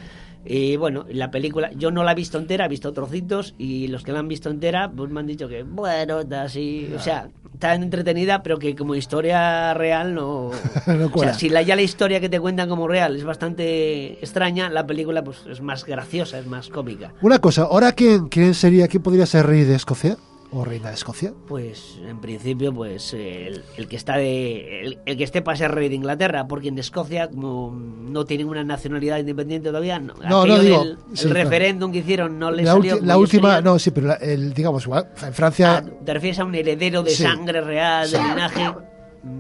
Y 0.49 0.77
bueno, 0.77 1.05
la 1.11 1.29
película, 1.31 1.73
yo 1.73 1.91
no 1.91 2.05
la 2.05 2.13
he 2.13 2.15
visto 2.15 2.39
entera, 2.39 2.67
he 2.67 2.69
visto 2.69 2.93
trocitos 2.93 3.55
y 3.59 3.89
los 3.89 4.05
que 4.05 4.13
la 4.13 4.21
han 4.21 4.29
visto 4.29 4.49
entera, 4.49 4.89
pues 4.95 5.11
me 5.11 5.19
han 5.19 5.27
dicho 5.27 5.49
que, 5.49 5.65
bueno, 5.65 6.21
está 6.21 6.43
así, 6.43 6.89
o 6.95 7.01
sea, 7.01 7.27
está 7.55 7.75
entretenida, 7.75 8.43
pero 8.43 8.59
que 8.59 8.75
como 8.75 8.95
historia 8.95 9.75
real 9.75 10.15
no... 10.15 10.51
No 10.87 11.11
o 11.13 11.19
sea, 11.19 11.35
si 11.35 11.49
la, 11.49 11.63
ya 11.63 11.77
la 11.77 11.83
historia 11.83 12.21
que 12.21 12.29
te 12.29 12.41
cuentan 12.41 12.69
como 12.69 12.87
real 12.89 13.17
es 13.17 13.25
bastante 13.25 14.15
extraña, 14.21 14.71
la 14.71 14.87
película 14.87 15.23
pues 15.23 15.39
es 15.51 15.61
más 15.61 15.85
graciosa, 15.85 16.39
es 16.39 16.47
más 16.47 16.69
cómica. 16.69 17.13
Una 17.23 17.39
cosa, 17.39 17.63
¿ahora 17.63 17.93
quién, 17.93 18.29
quién 18.29 18.55
sería, 18.55 18.89
quién 18.89 19.03
podría 19.03 19.27
ser 19.27 19.47
rey 19.47 19.65
de 19.65 19.75
Escocia? 19.75 20.17
¿O 20.53 20.65
reina 20.65 20.89
de 20.91 20.95
Escocia? 20.95 21.33
Pues 21.49 21.99
en 22.07 22.21
principio, 22.21 22.73
pues 22.73 23.13
el, 23.15 23.63
el 23.77 23.89
que 23.89 23.97
está 23.97 24.17
de. 24.17 24.81
El, 24.87 24.99
el 25.05 25.17
que 25.17 25.25
esté 25.25 25.43
para 25.43 25.57
ser 25.59 25.73
rey 25.73 25.89
de 25.89 25.97
Inglaterra, 25.97 26.47
porque 26.47 26.69
en 26.69 26.79
Escocia, 26.79 27.29
como 27.29 27.73
no 27.77 28.25
tienen 28.25 28.49
una 28.49 28.63
nacionalidad 28.63 29.19
independiente 29.19 29.69
todavía, 29.69 29.99
no, 29.99 30.15
No, 30.29 30.43
aquello 30.43 30.57
no, 30.57 30.63
digo, 30.63 30.79
del- 30.85 30.91
el 31.11 31.19
claro. 31.19 31.35
referéndum 31.35 31.93
que 31.93 31.99
hicieron 31.99 32.39
no 32.39 32.51
les 32.53 32.65
La, 32.65 32.73
salió. 32.73 32.99
la 33.03 33.19
última, 33.19 33.61
no, 33.61 33.79
sí, 33.79 33.91
pero 33.91 34.07
la- 34.07 34.15
el, 34.15 34.55
digamos, 34.55 34.85
igual, 34.85 35.09
en 35.21 35.35
Francia... 35.35 35.79
Ah, 35.79 35.91
¿Te 36.05 36.15
refieres 36.15 36.39
a 36.39 36.45
un 36.45 36.55
heredero 36.55 37.03
de 37.03 37.11
Sí. 37.11 37.25
sangre 37.25 37.61
real, 37.61 38.09
de 38.11 38.17
linaje? 38.19 38.73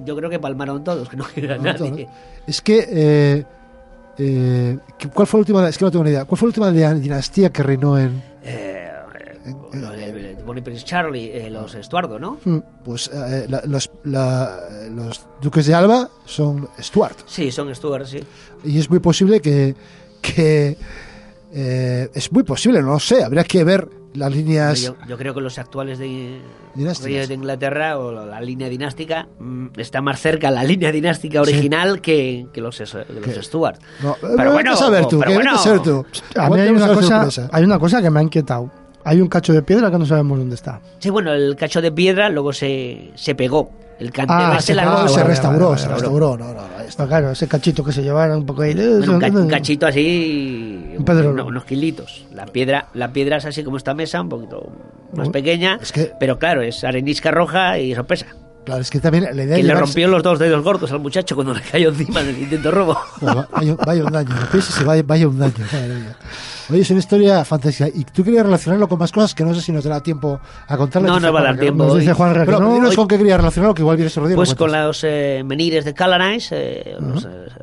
Yo 0.04 0.16
creo 0.16 0.28
que 0.28 0.40
palmaron 0.40 0.82
todos, 0.82 1.08
que 1.08 1.16
no 1.16 1.24
queda 1.32 1.56
nadie. 1.56 1.90
no. 2.06 2.12
Es 2.48 2.60
que, 2.60 2.84
eh, 2.90 3.44
eh, 4.18 4.78
¿cuál 5.14 5.26
fue 5.28 5.38
la 5.38 5.42
última? 5.42 5.68
Es 5.68 5.78
que 5.78 5.84
no 5.84 5.90
tengo 5.92 6.04
ni 6.04 6.10
idea. 6.10 6.24
¿Cuál 6.24 6.38
fue 6.38 6.46
la 6.46 6.50
última 6.50 6.70
di- 6.72 7.00
dinastía 7.00 7.50
que 7.50 7.62
reinó 7.62 7.96
en? 7.98 8.20
Eh, 8.42 8.85
de- 9.52 10.12
de 10.12 10.42
Bonnie 10.44 10.62
Prince 10.62 10.84
Charlie, 10.84 11.30
eh, 11.32 11.50
los 11.50 11.74
Estuardo, 11.74 12.18
¿no? 12.18 12.38
Mm, 12.44 12.58
Pues 12.84 13.10
eh, 13.12 13.46
la- 13.48 13.62
los, 13.66 13.90
la- 14.04 14.58
los 14.90 15.20
duques 15.40 15.66
de 15.66 15.74
Alba 15.74 16.08
son 16.24 16.68
Stuart 16.80 17.16
Sí, 17.26 17.50
son 17.52 17.74
Stuart, 17.74 18.06
sí. 18.06 18.20
y 18.64 18.78
es 18.78 18.88
muy 18.90 18.98
posible 19.00 19.40
que, 19.40 19.74
que 20.20 20.76
eh, 21.52 22.10
es 22.14 22.32
muy 22.32 22.42
posible, 22.42 22.82
no 22.82 22.92
lo 22.92 22.98
sé. 23.00 23.22
Habría 23.22 23.44
que 23.44 23.64
ver 23.64 23.88
las 24.14 24.32
líneas. 24.34 24.80
Yo, 24.82 24.96
yo 25.06 25.16
creo 25.18 25.34
que 25.34 25.40
los 25.42 25.58
actuales 25.58 25.98
de, 25.98 26.40
de 26.74 27.34
Inglaterra 27.34 27.98
o 27.98 28.12
la, 28.26 28.40
línea 28.40 28.68
dinástica 28.68 29.28
mm, 29.38 29.68
está 29.76 30.00
más 30.00 30.20
cerca 30.20 30.50
la 30.50 30.64
línea 30.64 30.90
dinástica 30.90 31.40
original 31.42 32.00
que, 32.00 32.46
que 32.52 32.60
los, 32.60 32.78
que 32.78 33.42
Stuart. 33.42 33.78
No, 34.02 34.16
Pero 34.20 34.52
bueno, 34.52 34.72
a 34.72 34.76
saber 34.76 35.06
tú, 35.06 35.18
pero 35.20 35.34
bueno. 35.34 35.52
a 35.54 35.58
saber 35.58 35.80
tú. 35.82 36.04
A 36.34 36.48
mí 36.50 36.60
hay 36.60 36.70
una, 36.70 36.88
cosa, 36.94 37.48
hay 37.52 37.64
una 37.64 37.78
cosa 37.78 38.00
que 38.02 38.10
me 38.10 38.20
ha 38.20 38.22
inquietado. 38.22 38.70
Hay 39.08 39.20
un 39.20 39.28
cacho 39.28 39.52
de 39.52 39.62
piedra 39.62 39.90
que 39.90 39.98
no 39.98 40.04
sabemos 40.06 40.38
dónde 40.38 40.56
está. 40.56 40.80
Sí, 40.98 41.10
bueno, 41.10 41.32
el 41.32 41.54
cacho 41.54 41.80
de 41.80 41.92
piedra 41.92 42.28
luego 42.28 42.52
se, 42.52 43.12
se 43.14 43.34
pegó. 43.36 43.70
El 44.00 44.12
Ah, 44.28 44.58
se 44.60 44.74
la 44.74 44.82
pegó, 44.82 44.94
No, 44.96 45.00
Ah, 45.04 45.08
se 45.08 45.14
vale, 45.14 45.28
restauró, 45.28 45.68
vale, 45.70 45.80
se 45.80 45.88
restauró. 45.88 46.36
No, 46.36 46.52
no, 46.52 46.54
no. 46.98 47.06
claro, 47.08 47.30
ese 47.30 47.46
cachito 47.48 47.82
que 47.84 47.92
se 47.92 48.02
llevara 48.02 48.36
un 48.36 48.44
poco 48.44 48.62
ahí. 48.62 48.74
Bueno, 48.74 49.12
un, 49.14 49.20
ca- 49.20 49.28
un 49.28 49.48
cachito 49.48 49.86
así, 49.86 50.92
Un 50.98 51.04
pedrolo. 51.04 51.30
uno- 51.30 51.46
unos 51.46 51.64
kilitos. 51.64 52.26
La 52.34 52.44
piedra, 52.46 52.88
la 52.94 53.12
piedra 53.12 53.36
es 53.38 53.46
así 53.46 53.62
como 53.64 53.76
esta 53.78 53.94
mesa, 53.94 54.20
un 54.20 54.28
poquito 54.28 54.70
más 55.14 55.28
pequeña, 55.30 55.78
es 55.80 55.92
que- 55.92 56.12
pero 56.20 56.38
claro, 56.38 56.60
es 56.60 56.82
arenisca 56.84 57.30
roja 57.30 57.78
y 57.78 57.92
eso 57.92 58.04
pesa. 58.04 58.26
Claro, 58.64 58.80
es 58.82 58.90
que 58.90 58.98
también 58.98 59.24
la 59.32 59.44
idea 59.44 59.56
Que 59.56 59.62
le 59.62 59.74
rompió 59.74 60.08
los 60.08 60.22
dos 60.24 60.40
dedos 60.40 60.62
gordos 60.64 60.90
al 60.90 60.98
muchacho 60.98 61.36
cuando 61.36 61.54
le 61.54 61.60
cayó 61.62 61.88
encima 61.90 62.22
del 62.24 62.36
intento 62.36 62.70
robo. 62.72 62.98
Bueno, 63.20 63.46
vaya, 63.52 63.76
vaya 63.86 64.04
un 64.04 64.12
daño, 64.12 64.28
lo 64.40 64.46
piensas 64.50 64.80
y 64.80 64.84
vaya, 64.84 65.02
vaya 65.06 65.28
un 65.28 65.38
daño. 65.38 65.54
madre 65.72 65.94
mía. 65.94 66.16
Oye, 66.70 66.80
es 66.80 66.90
una 66.90 66.98
historia 66.98 67.44
fantástica. 67.44 67.88
Y 67.94 68.04
tú 68.04 68.24
querías 68.24 68.44
relacionarlo 68.44 68.88
con 68.88 68.98
más 68.98 69.12
cosas 69.12 69.34
que 69.34 69.44
no 69.44 69.54
sé 69.54 69.60
si 69.60 69.70
nos 69.72 69.84
dará 69.84 70.00
tiempo 70.02 70.40
a 70.66 70.76
contarle. 70.76 71.08
No, 71.08 71.20
no 71.20 71.32
va 71.32 71.40
a 71.40 71.44
dar 71.44 71.58
tiempo. 71.58 71.84
Nos 71.84 71.98
dice. 71.98 72.12
Juan 72.12 72.32
Pero 72.44 72.58
no. 72.60 72.74
Hoy- 72.88 72.96
con 72.96 73.06
qué 73.06 73.18
querías 73.18 73.38
relacionarlo, 73.38 73.74
que 73.74 73.82
igual 73.82 73.96
vienes 73.96 74.16
otro 74.16 74.26
día. 74.28 74.36
Pues 74.36 74.54
con 74.54 74.72
los 74.72 75.04
eh, 75.04 75.42
menires 75.44 75.84
de 75.84 75.94
Calanis, 75.94 76.50
eh, 76.52 76.82
eh, 76.96 76.96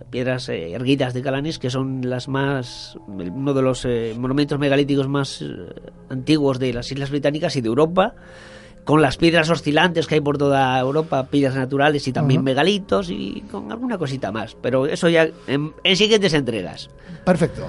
piedras 0.09 0.47
eh, 0.49 0.71
erguidas 0.73 1.13
de 1.13 1.21
Calanis, 1.21 1.59
que 1.59 1.69
son 1.69 2.09
las 2.09 2.27
más 2.27 2.97
uno 3.07 3.53
de 3.53 3.61
los 3.61 3.83
eh, 3.85 4.15
monumentos 4.17 4.57
megalíticos 4.59 5.07
más 5.07 5.43
antiguos 6.09 6.59
de 6.59 6.73
las 6.73 6.91
Islas 6.91 7.09
Británicas 7.09 7.55
y 7.55 7.61
de 7.61 7.67
Europa, 7.67 8.13
con 8.85 9.01
las 9.01 9.17
piedras 9.17 9.49
oscilantes 9.49 10.07
que 10.07 10.15
hay 10.15 10.21
por 10.21 10.37
toda 10.37 10.77
Europa, 10.79 11.27
piedras 11.27 11.55
naturales 11.55 12.07
y 12.07 12.13
también 12.13 12.43
megalitos 12.43 13.09
y 13.09 13.43
con 13.51 13.71
alguna 13.71 13.97
cosita 13.97 14.31
más. 14.31 14.55
Pero 14.61 14.85
eso 14.85 15.09
ya 15.09 15.27
en, 15.47 15.73
en 15.83 15.95
siguientes 15.97 16.33
entregas. 16.33 16.89
Perfecto. 17.25 17.67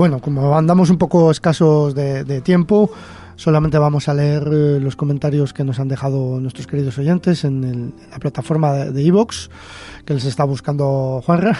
Bueno, 0.00 0.20
como 0.20 0.56
andamos 0.56 0.90
un 0.90 0.98
poco 0.98 1.30
escasos 1.30 1.94
de, 1.94 2.24
de 2.24 2.40
tiempo, 2.40 2.90
solamente 3.36 3.78
vamos 3.78 4.08
a 4.08 4.14
leer 4.14 4.42
eh, 4.52 4.78
los 4.80 4.96
comentarios 4.96 5.52
que 5.52 5.62
nos 5.64 5.78
han 5.78 5.88
dejado 5.88 6.40
nuestros 6.40 6.66
queridos 6.66 6.98
oyentes 6.98 7.44
en, 7.44 7.64
el- 7.64 7.70
en 7.74 7.92
la 8.10 8.18
plataforma 8.18 8.72
de 8.72 9.06
Evox, 9.06 9.50
que 10.04 10.14
les 10.14 10.24
está 10.24 10.44
buscando 10.44 11.22
Juanra. 11.24 11.56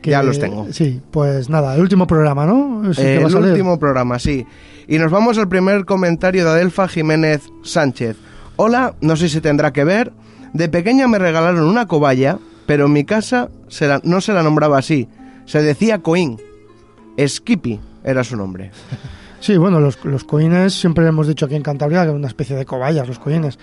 que- 0.00 0.10
Ya 0.10 0.22
los 0.22 0.38
tengo. 0.38 0.66
Sí, 0.70 1.00
pues 1.10 1.48
nada, 1.48 1.74
el 1.74 1.80
último 1.80 2.06
programa, 2.06 2.44
¿no? 2.46 2.92
Sí, 2.94 3.00
Eh, 3.02 3.16
el 3.24 3.34
último 3.34 3.78
programa, 3.78 4.18
sí. 4.18 4.46
Y 4.86 4.98
nos 4.98 5.10
vamos 5.10 5.38
al 5.38 5.48
primer 5.48 5.86
comentario 5.86 6.44
de 6.44 6.50
Adelfa 6.50 6.86
Jiménez 6.88 7.42
Sánchez. 7.62 8.16
Hola, 8.56 8.94
no 9.00 9.16
sé 9.16 9.28
si 9.30 9.40
tendrá 9.40 9.72
que 9.72 9.84
ver. 9.84 10.12
De 10.52 10.68
pequeña 10.68 11.08
me 11.08 11.18
regalaron 11.18 11.64
una 11.64 11.86
cobaya, 11.88 12.38
pero 12.66 12.84
en 12.86 12.92
mi 12.92 13.04
casa 13.04 13.48
se 13.68 13.88
la- 13.88 14.00
no 14.04 14.20
se 14.20 14.32
la 14.34 14.42
nombraba 14.42 14.76
así. 14.78 15.08
Se 15.46 15.62
decía 15.62 15.98
Coín. 16.00 16.36
Skippy 17.18 17.80
era 18.02 18.24
su 18.24 18.36
nombre. 18.36 18.70
Sí, 19.40 19.56
bueno, 19.56 19.78
los, 19.78 20.02
los 20.04 20.24
coines 20.24 20.72
siempre 20.72 21.06
hemos 21.06 21.28
dicho 21.28 21.44
aquí 21.46 21.54
en 21.54 21.62
Cantabria 21.62 22.04
que 22.04 22.08
es 22.08 22.14
una 22.14 22.28
especie 22.28 22.56
de 22.56 22.64
cobayas, 22.64 23.06
los 23.06 23.18
coines. 23.18 23.58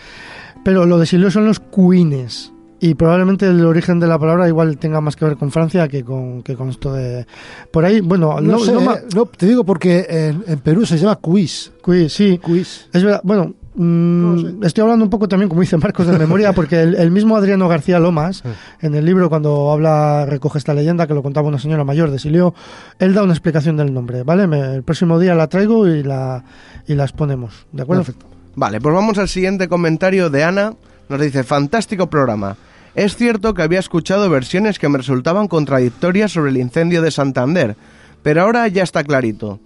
Pero 0.64 0.86
lo 0.86 1.00
de 1.00 1.06
Silio 1.06 1.32
son 1.32 1.46
los 1.46 1.60
cuines. 1.60 2.52
Y 2.80 2.96
probablemente 2.96 3.48
el 3.48 3.64
origen 3.64 4.00
de 4.00 4.08
la 4.08 4.18
palabra 4.18 4.48
igual 4.48 4.78
tenga 4.78 5.02
más 5.02 5.16
que 5.16 5.26
ver 5.26 5.38
con 5.38 5.52
Francia 5.52 5.88
que 5.88 6.04
con, 6.04 6.42
que 6.42 6.56
con 6.56 6.70
esto 6.70 6.94
de... 6.94 7.28
Por 7.72 7.86
ahí, 7.86 8.02
bueno, 8.02 8.42
No, 8.42 8.54
no, 8.54 8.60
sé, 8.60 8.72
no 8.74 8.96
eh, 8.96 9.04
no, 9.14 9.26
te 9.26 9.46
digo 9.46 9.64
porque 9.64 10.06
en, 10.10 10.44
en 10.48 10.60
Perú 10.60 10.86
se 10.86 10.98
llama 10.98 11.18
quiz. 11.18 11.72
Quiz, 11.84 12.12
sí. 12.12 12.40
Quiz. 12.40 12.88
Es 12.92 13.04
verdad, 13.04 13.22
bueno, 13.24 13.54
mm, 13.76 14.64
estoy 14.64 14.82
hablando 14.84 15.06
un 15.06 15.10
poco 15.10 15.28
también, 15.28 15.50
como 15.50 15.62
dice 15.62 15.78
Marcos, 15.78 16.08
de 16.08 16.18
memoria, 16.18 16.54
porque 16.56 16.82
el, 16.82 16.96
el 16.96 17.12
mismo 17.12 17.36
Adriano 17.36 17.68
García 17.68 18.00
Lomas, 18.00 18.44
en 18.82 18.96
el 18.96 19.06
libro, 19.06 19.30
cuando 19.30 19.72
habla, 19.72 20.26
recoge 20.26 20.58
esta 20.58 20.74
leyenda 20.74 21.08
que 21.08 21.14
lo 21.14 21.24
contaba 21.24 21.48
una 21.48 21.60
señora 21.60 21.84
mayor 21.84 22.12
de 22.12 22.20
Silio, 22.20 22.54
él 23.00 23.14
da 23.14 23.24
una 23.24 23.34
explicación 23.34 23.78
del 23.78 23.94
nombre, 23.94 24.24
¿vale? 24.24 24.48
Me- 24.48 24.76
el 24.76 24.84
próximo 24.84 25.20
día 25.20 25.36
la 25.36 25.48
traigo 25.48 25.88
y 25.88 26.04
la, 26.04 26.44
y 26.88 26.96
la 26.96 27.04
exponemos, 27.04 27.66
¿de 27.72 27.84
acuerdo? 27.84 28.04
Perfecto. 28.04 28.26
Vale, 28.56 28.82
pues 28.82 28.94
vamos 28.94 29.18
al 29.18 29.30
siguiente 29.30 29.68
comentario 29.70 30.30
de 30.30 30.44
Ana. 30.44 30.74
Nos 31.08 31.20
dice, 31.22 31.44
fantástico 31.44 32.10
programa. 32.10 32.58
Es 32.96 33.16
cierto 33.16 33.54
que 33.54 33.62
había 33.62 33.80
escuchado 33.80 34.30
versiones 34.30 34.78
que 34.78 34.90
me 34.90 34.98
resultaban 34.98 35.48
contradictorias 35.48 36.34
sobre 36.34 36.52
el 36.52 36.58
incendio 36.58 37.02
de 37.02 37.12
Santander, 37.12 37.78
pero 38.24 38.42
ahora 38.42 38.68
ya 38.68 38.84
está 38.84 39.04
clarito. 39.06 39.60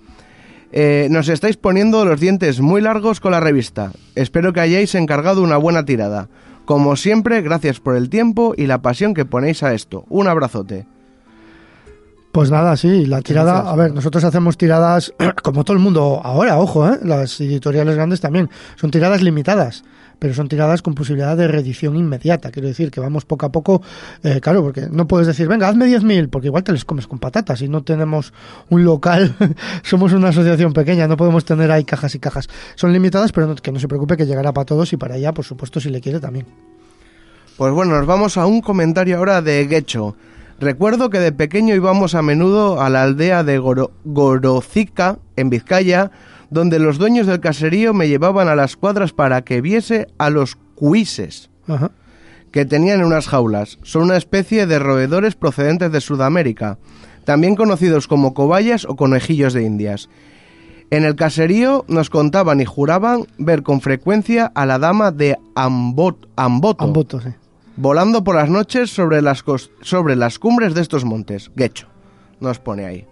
Eh, 0.77 1.07
nos 1.09 1.29
estáis 1.29 1.55
poniendo 1.55 2.03
los 2.03 2.19
dientes 2.19 2.59
muy 2.59 2.81
largos 2.81 3.21
con 3.21 3.31
la 3.31 3.39
revista. 3.39 3.93
Espero 4.13 4.51
que 4.51 4.59
hayáis 4.59 4.93
encargado 4.93 5.41
una 5.41 5.55
buena 5.55 5.85
tirada. 5.85 6.27
Como 6.65 6.97
siempre, 6.97 7.41
gracias 7.41 7.79
por 7.79 7.95
el 7.95 8.09
tiempo 8.09 8.53
y 8.57 8.65
la 8.65 8.81
pasión 8.81 9.13
que 9.13 9.23
ponéis 9.23 9.63
a 9.63 9.73
esto. 9.73 10.03
Un 10.09 10.27
abrazote. 10.27 10.85
Pues 12.35 12.51
nada, 12.51 12.75
sí, 12.75 13.05
la 13.05 13.21
tirada, 13.21 13.59
a 13.71 13.75
ver, 13.77 13.93
nosotros 13.93 14.21
hacemos 14.25 14.57
tiradas, 14.57 15.13
como 15.41 15.63
todo 15.63 15.77
el 15.77 15.81
mundo 15.81 16.19
ahora, 16.21 16.59
ojo, 16.59 16.85
¿eh? 16.85 16.99
las 17.01 17.39
editoriales 17.39 17.95
grandes 17.95 18.19
también, 18.19 18.49
son 18.75 18.91
tiradas 18.91 19.21
limitadas, 19.21 19.85
pero 20.19 20.33
son 20.33 20.49
tiradas 20.49 20.81
con 20.81 20.95
posibilidad 20.95 21.37
de 21.37 21.47
reedición 21.47 21.95
inmediata, 21.95 22.51
quiero 22.51 22.67
decir 22.67 22.91
que 22.91 22.99
vamos 22.99 23.23
poco 23.23 23.45
a 23.45 23.53
poco, 23.53 23.81
eh, 24.21 24.41
claro, 24.41 24.63
porque 24.63 24.87
no 24.91 25.07
puedes 25.07 25.27
decir, 25.27 25.47
venga, 25.47 25.69
hazme 25.69 25.85
10.000, 25.87 26.29
porque 26.29 26.47
igual 26.47 26.65
te 26.65 26.73
les 26.73 26.83
comes 26.83 27.07
con 27.07 27.19
patatas 27.19 27.61
y 27.61 27.69
no 27.69 27.83
tenemos 27.83 28.33
un 28.69 28.83
local, 28.83 29.33
somos 29.83 30.11
una 30.11 30.27
asociación 30.27 30.73
pequeña, 30.73 31.07
no 31.07 31.15
podemos 31.15 31.45
tener 31.45 31.71
ahí 31.71 31.85
cajas 31.85 32.15
y 32.15 32.19
cajas, 32.19 32.49
son 32.75 32.91
limitadas, 32.91 33.31
pero 33.31 33.47
no- 33.47 33.55
que 33.55 33.71
no 33.71 33.79
se 33.79 33.87
preocupe 33.87 34.17
que 34.17 34.25
llegará 34.25 34.51
para 34.51 34.65
todos 34.65 34.91
y 34.91 34.97
para 34.97 35.15
ella, 35.15 35.33
por 35.33 35.45
supuesto, 35.45 35.79
si 35.79 35.89
le 35.89 36.01
quiere 36.01 36.19
también. 36.19 36.45
Pues 37.55 37.71
bueno, 37.71 37.95
nos 37.95 38.05
vamos 38.05 38.35
a 38.35 38.45
un 38.45 38.59
comentario 38.59 39.15
ahora 39.19 39.41
de 39.41 39.65
Gecho. 39.69 40.17
Recuerdo 40.59 41.09
que 41.09 41.19
de 41.19 41.31
pequeño 41.31 41.75
íbamos 41.75 42.15
a 42.15 42.21
menudo 42.21 42.81
a 42.81 42.89
la 42.89 43.03
aldea 43.03 43.43
de 43.43 43.59
Goro- 43.59 43.91
Gorocica, 44.05 45.19
en 45.35 45.49
Vizcaya, 45.49 46.11
donde 46.49 46.79
los 46.79 46.97
dueños 46.97 47.27
del 47.27 47.41
caserío 47.41 47.93
me 47.93 48.07
llevaban 48.07 48.47
a 48.47 48.55
las 48.55 48.77
cuadras 48.77 49.11
para 49.11 49.41
que 49.43 49.59
viese 49.61 50.07
a 50.17 50.29
los 50.29 50.55
cuises 50.75 51.49
Ajá. 51.67 51.91
que 52.51 52.65
tenían 52.65 53.01
en 53.01 53.05
unas 53.07 53.27
jaulas. 53.27 53.79
Son 53.83 54.03
una 54.03 54.15
especie 54.17 54.65
de 54.65 54.79
roedores 54.79 55.35
procedentes 55.35 55.91
de 55.91 55.99
Sudamérica, 56.01 56.77
también 57.25 57.55
conocidos 57.55 58.07
como 58.07 58.33
cobayas 58.33 58.85
o 58.85 58.95
conejillos 58.95 59.53
de 59.53 59.63
indias. 59.63 60.09
En 60.91 61.03
el 61.03 61.15
caserío 61.15 61.83
nos 61.89 62.09
contaban 62.09 62.61
y 62.61 62.65
juraban 62.65 63.25
ver 63.39 63.63
con 63.63 63.81
frecuencia 63.81 64.51
a 64.55 64.65
la 64.65 64.77
dama 64.79 65.11
de 65.11 65.35
Ambot- 65.55 66.27
Amboto, 66.37 66.85
Amboto, 66.85 67.19
sí. 67.19 67.29
Volando 67.77 68.23
por 68.23 68.35
las 68.35 68.49
noches 68.49 68.89
sobre 68.89 69.21
las, 69.21 69.43
cos- 69.45 69.71
sobre 69.81 70.15
las 70.15 70.39
cumbres 70.39 70.73
de 70.73 70.81
estos 70.81 71.05
montes. 71.05 71.51
Guecho, 71.55 71.87
nos 72.39 72.59
pone 72.59 72.85
ahí. 72.85 73.07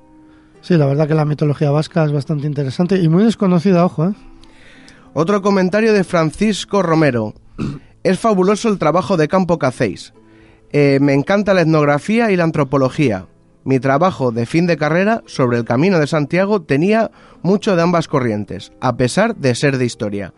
Sí, 0.62 0.78
la 0.78 0.86
verdad 0.86 1.08
que 1.08 1.14
la 1.16 1.26
mitología 1.26 1.72
vasca 1.72 2.06
es 2.06 2.12
bastante 2.12 2.48
interesante 2.48 2.98
y 2.98 3.10
muy 3.10 3.24
desconocida, 3.24 3.86
ojo, 3.86 4.08
¿eh? 4.08 4.14
Otro 5.14 5.42
comentario 5.42 5.94
de 5.94 6.04
Francisco 6.04 6.82
Romero. 6.82 7.34
Es 8.04 8.20
fabuloso 8.20 8.68
el 8.68 8.80
trabajo 8.80 9.16
de 9.16 9.30
campo 9.30 9.58
que 9.58 9.66
hacéis. 9.66 10.14
Eh, 10.74 10.98
me 11.02 11.14
encanta 11.14 11.54
la 11.54 11.62
etnografía 11.62 12.32
y 12.32 12.36
la 12.36 12.44
antropología. 12.44 13.28
Mi 13.64 13.80
trabajo 13.80 14.34
de 14.34 14.46
fin 14.46 14.68
de 14.68 14.76
carrera 14.76 15.24
sobre 15.26 15.58
el 15.58 15.64
Camino 15.64 15.98
de 16.00 16.08
Santiago 16.08 16.62
tenía 16.64 17.12
mucho 17.44 17.78
de 17.78 17.82
ambas 17.82 18.10
corrientes, 18.10 18.74
a 18.82 18.98
pesar 18.98 19.38
de 19.38 19.56
ser 19.56 19.78
de 19.78 19.86
historia. 19.86 20.34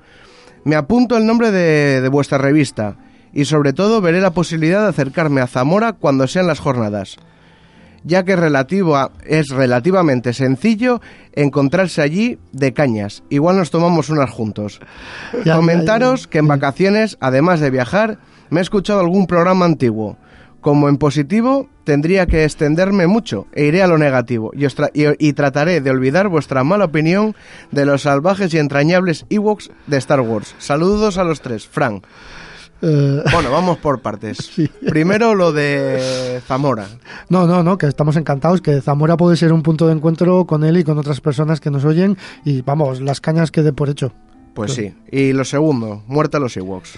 Me 0.64 0.76
apunto 0.76 1.18
el 1.18 1.26
nombre 1.26 1.49
de, 1.49 2.02
de 2.02 2.10
vuestra 2.10 2.38
revista 2.38 2.97
y 3.36 3.45
sobre 3.45 3.74
todo 3.74 4.02
veré 4.02 4.20
la 4.22 4.32
posibilidad 4.32 4.82
de 4.82 4.90
acercarme 4.90 5.41
a 5.41 5.48
Zamora 5.48 5.94
cuando 5.94 6.26
sean 6.28 6.48
las 6.48 6.60
jornadas 6.60 7.18
ya 8.07 8.24
que 8.24 8.34
es 8.34 8.40
relativo 8.40 8.95
a- 8.98 9.12
es 9.26 9.49
relativamente 9.49 10.32
sencillo 10.34 11.02
encontrarse 11.34 12.03
allí 12.03 12.38
de 12.52 12.72
cañas. 12.72 13.24
Igual 13.32 13.57
nos 13.57 13.72
tomamos 13.72 14.12
unas 14.12 14.30
juntos. 14.30 14.80
Ya, 15.44 15.56
Comentaros 15.56 16.20
ya, 16.22 16.26
ya. 16.26 16.30
que 16.30 16.38
en 16.38 16.48
vacaciones, 16.48 17.18
además 17.20 17.62
de 17.62 17.72
viajar, 17.72 18.20
me 18.52 18.60
he 18.60 18.62
escuchado 18.62 18.99
algún 18.99 19.26
programa 19.26 19.66
antiguo. 19.66 20.18
Como 20.62 20.88
en 20.88 20.98
positivo, 20.98 21.68
tendría 21.84 22.28
que 22.28 22.44
extenderme 22.44 23.07
mucho 23.07 23.48
e 23.53 23.66
iré 23.66 23.82
a 23.82 23.88
lo 23.88 23.98
negativo 23.98 24.52
y, 24.53 24.66
os 24.66 24.78
tra- 24.78 24.91
y- 24.94 25.28
y 25.30 25.34
trataré 25.34 25.82
de 25.82 25.90
olvidar 25.90 26.28
vuestra 26.28 26.64
mala 26.64 26.86
opinión 26.86 27.36
de 27.72 27.88
los 27.88 28.03
salvajes 28.03 28.53
y 28.53 28.60
entrañables 28.60 29.26
Ewoks 29.32 29.72
de 29.88 29.98
Star 29.98 30.22
Wars. 30.22 30.53
Saludos 30.60 31.18
a 31.18 31.24
los 31.24 31.41
tres. 31.41 31.68
Frank. 31.68 32.03
Eh, 32.88 33.24
Bueno, 33.32 33.49
vamos 33.52 33.78
por 33.80 33.99
partes. 34.02 34.52
Primero 34.88 35.34
lo 35.34 35.52
de 35.52 36.40
Zamora. 36.48 36.86
no, 37.30 37.48
no, 37.48 37.64
no, 37.64 37.78
que 37.78 37.88
estamos 37.88 38.16
encantados, 38.16 38.62
que 38.62 38.80
Zamora 38.82 39.18
puede 39.18 39.38
ser 39.38 39.52
un 39.53 39.64
punto 39.64 39.88
de 39.88 39.94
encuentro 39.94 40.45
con 40.45 40.64
él 40.64 40.78
y 40.78 40.84
con 40.84 40.98
otras 40.99 41.20
personas 41.22 41.60
que 41.60 41.72
nos 41.72 41.84
oyen 41.86 42.18
y 42.44 42.62
vamos, 42.62 43.02
las 43.02 43.22
cañas 43.22 43.49
que 43.52 43.64
dé 43.64 43.74
por 43.74 43.90
hecho. 43.90 44.12
Pues 44.53 44.74
sí. 44.74 44.94
Y 45.12 45.34
lo 45.34 45.44
segundo, 45.44 46.03
muerte 46.07 46.38
a 46.38 46.40
los 46.40 46.56
Ewoks. 46.56 46.94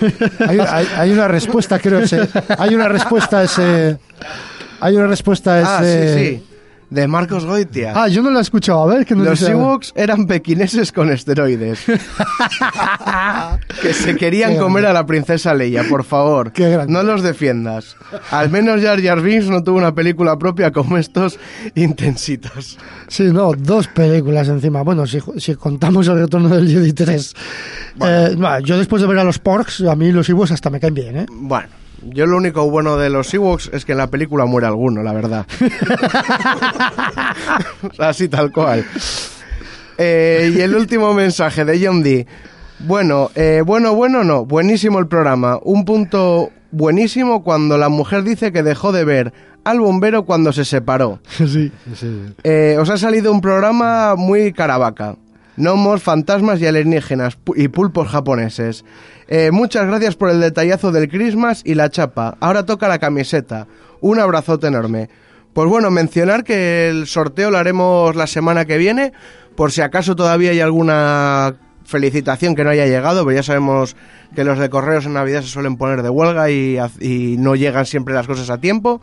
Hay, 0.48 0.58
hay- 0.60 0.88
hay 0.96 1.10
una 1.10 1.28
respuesta, 1.28 1.78
creo. 1.78 1.98
ese- 1.98 2.28
hay 2.58 2.74
una 2.74 2.88
respuesta 2.88 3.38
a 3.40 3.44
ese. 3.44 3.98
Hay 4.80 4.96
una 4.96 5.06
respuesta 5.08 5.54
a 5.58 5.78
Ah, 5.78 5.80
ese. 5.82 6.18
sí, 6.18 6.36
sí. 6.36 6.46
De 6.92 7.08
Marcos 7.08 7.46
Goitia. 7.46 7.94
Ah, 7.96 8.08
yo 8.08 8.20
no 8.20 8.30
lo 8.30 8.38
he 8.38 8.42
escuchado, 8.42 8.82
a 8.82 8.86
ver, 8.94 9.06
que 9.06 9.14
nos 9.14 9.24
Los 9.24 9.42
Ewoks 9.42 9.94
eran 9.96 10.26
pequineses 10.26 10.92
con 10.92 11.10
esteroides. 11.10 11.86
que 13.80 13.94
se 13.94 14.14
querían 14.14 14.58
comer 14.58 14.84
a 14.84 14.92
la 14.92 15.06
princesa 15.06 15.54
Leia, 15.54 15.84
por 15.88 16.04
favor. 16.04 16.52
No 16.88 17.02
los 17.02 17.22
defiendas. 17.22 17.96
Al 18.30 18.50
menos 18.50 18.82
Jar 18.82 19.02
Jar 19.02 19.22
Binks 19.22 19.48
no 19.48 19.64
tuvo 19.64 19.78
una 19.78 19.94
película 19.94 20.36
propia 20.36 20.70
como 20.70 20.98
estos 20.98 21.38
intensitos. 21.74 22.76
Sí, 23.08 23.24
no, 23.24 23.54
dos 23.56 23.88
películas 23.88 24.48
encima. 24.48 24.82
Bueno, 24.82 25.06
si, 25.06 25.18
si 25.38 25.54
contamos 25.54 26.08
el 26.08 26.18
retorno 26.18 26.50
del 26.50 26.68
Jedi 26.68 26.92
3. 26.92 27.34
Eh, 28.02 28.34
no, 28.36 28.60
yo 28.60 28.76
después 28.76 29.00
de 29.00 29.08
ver 29.08 29.18
a 29.18 29.24
los 29.24 29.38
Porks, 29.38 29.80
a 29.80 29.96
mí 29.96 30.12
los 30.12 30.28
Ewoks 30.28 30.52
hasta 30.52 30.68
me 30.68 30.78
caen 30.78 30.92
bien, 30.92 31.16
¿eh? 31.20 31.26
Bueno, 31.30 31.68
yo 32.04 32.26
lo 32.26 32.36
único 32.36 32.68
bueno 32.70 32.96
de 32.96 33.10
los 33.10 33.32
Ewoks 33.32 33.70
es 33.72 33.84
que 33.84 33.92
en 33.92 33.98
la 33.98 34.08
película 34.08 34.44
muere 34.44 34.66
alguno, 34.66 35.02
la 35.02 35.12
verdad. 35.12 35.46
Así 37.98 38.28
tal 38.28 38.52
cual. 38.52 38.84
Eh, 39.98 40.52
y 40.56 40.60
el 40.60 40.74
último 40.74 41.14
mensaje 41.14 41.64
de 41.64 41.84
John 41.84 42.02
D. 42.02 42.26
Bueno, 42.80 43.30
eh, 43.34 43.62
bueno, 43.64 43.94
bueno, 43.94 44.24
no. 44.24 44.44
Buenísimo 44.44 44.98
el 44.98 45.06
programa. 45.06 45.58
Un 45.62 45.84
punto 45.84 46.50
buenísimo 46.72 47.44
cuando 47.44 47.78
la 47.78 47.88
mujer 47.88 48.24
dice 48.24 48.52
que 48.52 48.62
dejó 48.62 48.92
de 48.92 49.04
ver 49.04 49.32
al 49.64 49.80
bombero 49.80 50.24
cuando 50.24 50.52
se 50.52 50.64
separó. 50.64 51.20
Sí. 51.28 51.70
Sí. 51.94 52.34
Eh, 52.42 52.76
os 52.80 52.90
ha 52.90 52.96
salido 52.96 53.30
un 53.30 53.40
programa 53.40 54.14
muy 54.16 54.52
caravaca. 54.52 55.16
Gnomos, 55.56 56.02
fantasmas 56.02 56.60
y 56.60 56.66
alienígenas 56.66 57.38
y 57.56 57.68
pulpos 57.68 58.08
japoneses. 58.08 58.84
Eh, 59.28 59.50
muchas 59.52 59.86
gracias 59.86 60.16
por 60.16 60.30
el 60.30 60.40
detallazo 60.40 60.92
del 60.92 61.08
Christmas 61.08 61.62
y 61.64 61.74
la 61.74 61.90
chapa. 61.90 62.36
Ahora 62.40 62.64
toca 62.64 62.88
la 62.88 62.98
camiseta. 62.98 63.66
Un 64.00 64.18
abrazote 64.18 64.66
enorme. 64.66 65.08
Pues 65.52 65.68
bueno, 65.68 65.90
mencionar 65.90 66.44
que 66.44 66.88
el 66.88 67.06
sorteo 67.06 67.50
lo 67.50 67.58
haremos 67.58 68.16
la 68.16 68.26
semana 68.26 68.64
que 68.64 68.78
viene, 68.78 69.12
por 69.54 69.70
si 69.70 69.82
acaso 69.82 70.16
todavía 70.16 70.50
hay 70.50 70.60
alguna 70.60 71.56
felicitación 71.84 72.54
que 72.54 72.64
no 72.64 72.70
haya 72.70 72.86
llegado, 72.86 73.24
pero 73.24 73.36
ya 73.36 73.42
sabemos 73.42 73.96
que 74.34 74.44
los 74.44 74.58
de 74.58 74.70
correos 74.70 75.04
en 75.04 75.12
Navidad 75.12 75.42
se 75.42 75.48
suelen 75.48 75.76
poner 75.76 76.02
de 76.02 76.08
huelga 76.08 76.50
y 76.50 77.36
no 77.38 77.54
llegan 77.54 77.84
siempre 77.84 78.14
las 78.14 78.26
cosas 78.26 78.48
a 78.48 78.58
tiempo. 78.58 79.02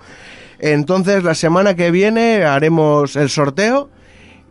Entonces 0.60 1.24
la 1.24 1.36
semana 1.36 1.76
que 1.76 1.92
viene 1.92 2.44
haremos 2.44 3.16
el 3.16 3.30
sorteo 3.30 3.90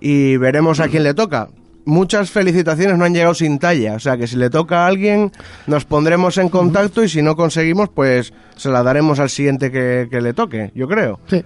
y 0.00 0.36
veremos 0.36 0.80
a 0.80 0.88
quién 0.88 1.02
le 1.02 1.14
toca. 1.14 1.48
Muchas 1.88 2.30
felicitaciones 2.30 2.96
no 2.98 3.06
han 3.06 3.14
llegado 3.14 3.32
sin 3.32 3.58
talla, 3.58 3.94
o 3.94 3.98
sea 3.98 4.18
que 4.18 4.26
si 4.26 4.36
le 4.36 4.50
toca 4.50 4.84
a 4.84 4.88
alguien 4.88 5.32
nos 5.66 5.86
pondremos 5.86 6.36
en 6.36 6.50
contacto 6.50 7.02
y 7.02 7.08
si 7.08 7.22
no 7.22 7.34
conseguimos 7.34 7.88
pues 7.88 8.34
se 8.56 8.68
la 8.68 8.82
daremos 8.82 9.20
al 9.20 9.30
siguiente 9.30 9.72
que, 9.72 10.06
que 10.10 10.20
le 10.20 10.34
toque, 10.34 10.70
yo 10.74 10.86
creo. 10.86 11.18
Sí. 11.30 11.42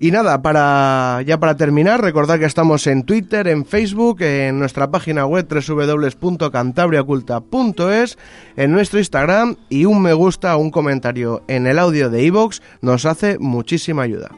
Y 0.00 0.10
nada, 0.10 0.42
para 0.42 1.22
ya 1.24 1.38
para 1.38 1.56
terminar, 1.56 2.02
recordad 2.02 2.40
que 2.40 2.46
estamos 2.46 2.88
en 2.88 3.04
Twitter, 3.04 3.46
en 3.46 3.64
Facebook, 3.64 4.20
en 4.22 4.58
nuestra 4.58 4.90
página 4.90 5.26
web 5.26 5.46
www.cantabriaculta.es, 5.48 8.18
en 8.56 8.72
nuestro 8.72 8.98
Instagram 8.98 9.54
y 9.68 9.84
un 9.84 10.02
me 10.02 10.12
gusta 10.12 10.56
o 10.56 10.58
un 10.58 10.72
comentario 10.72 11.44
en 11.46 11.68
el 11.68 11.78
audio 11.78 12.10
de 12.10 12.24
iVoox 12.24 12.58
nos 12.82 13.06
hace 13.06 13.38
muchísima 13.38 14.02
ayuda. 14.02 14.30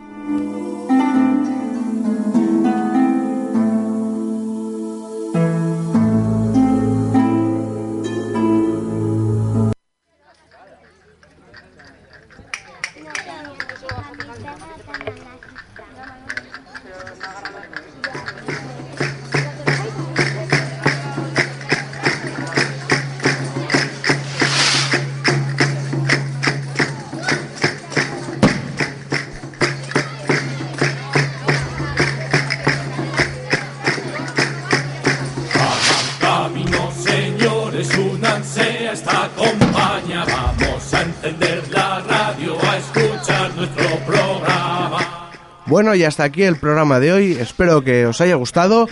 Bueno, 45.79 45.95
y 45.95 46.03
hasta 46.03 46.25
aquí 46.25 46.43
el 46.43 46.57
programa 46.57 46.99
de 46.99 47.13
hoy. 47.13 47.33
Espero 47.41 47.85
que 47.85 48.05
os 48.05 48.21
haya 48.21 48.35
gustado. 48.35 48.89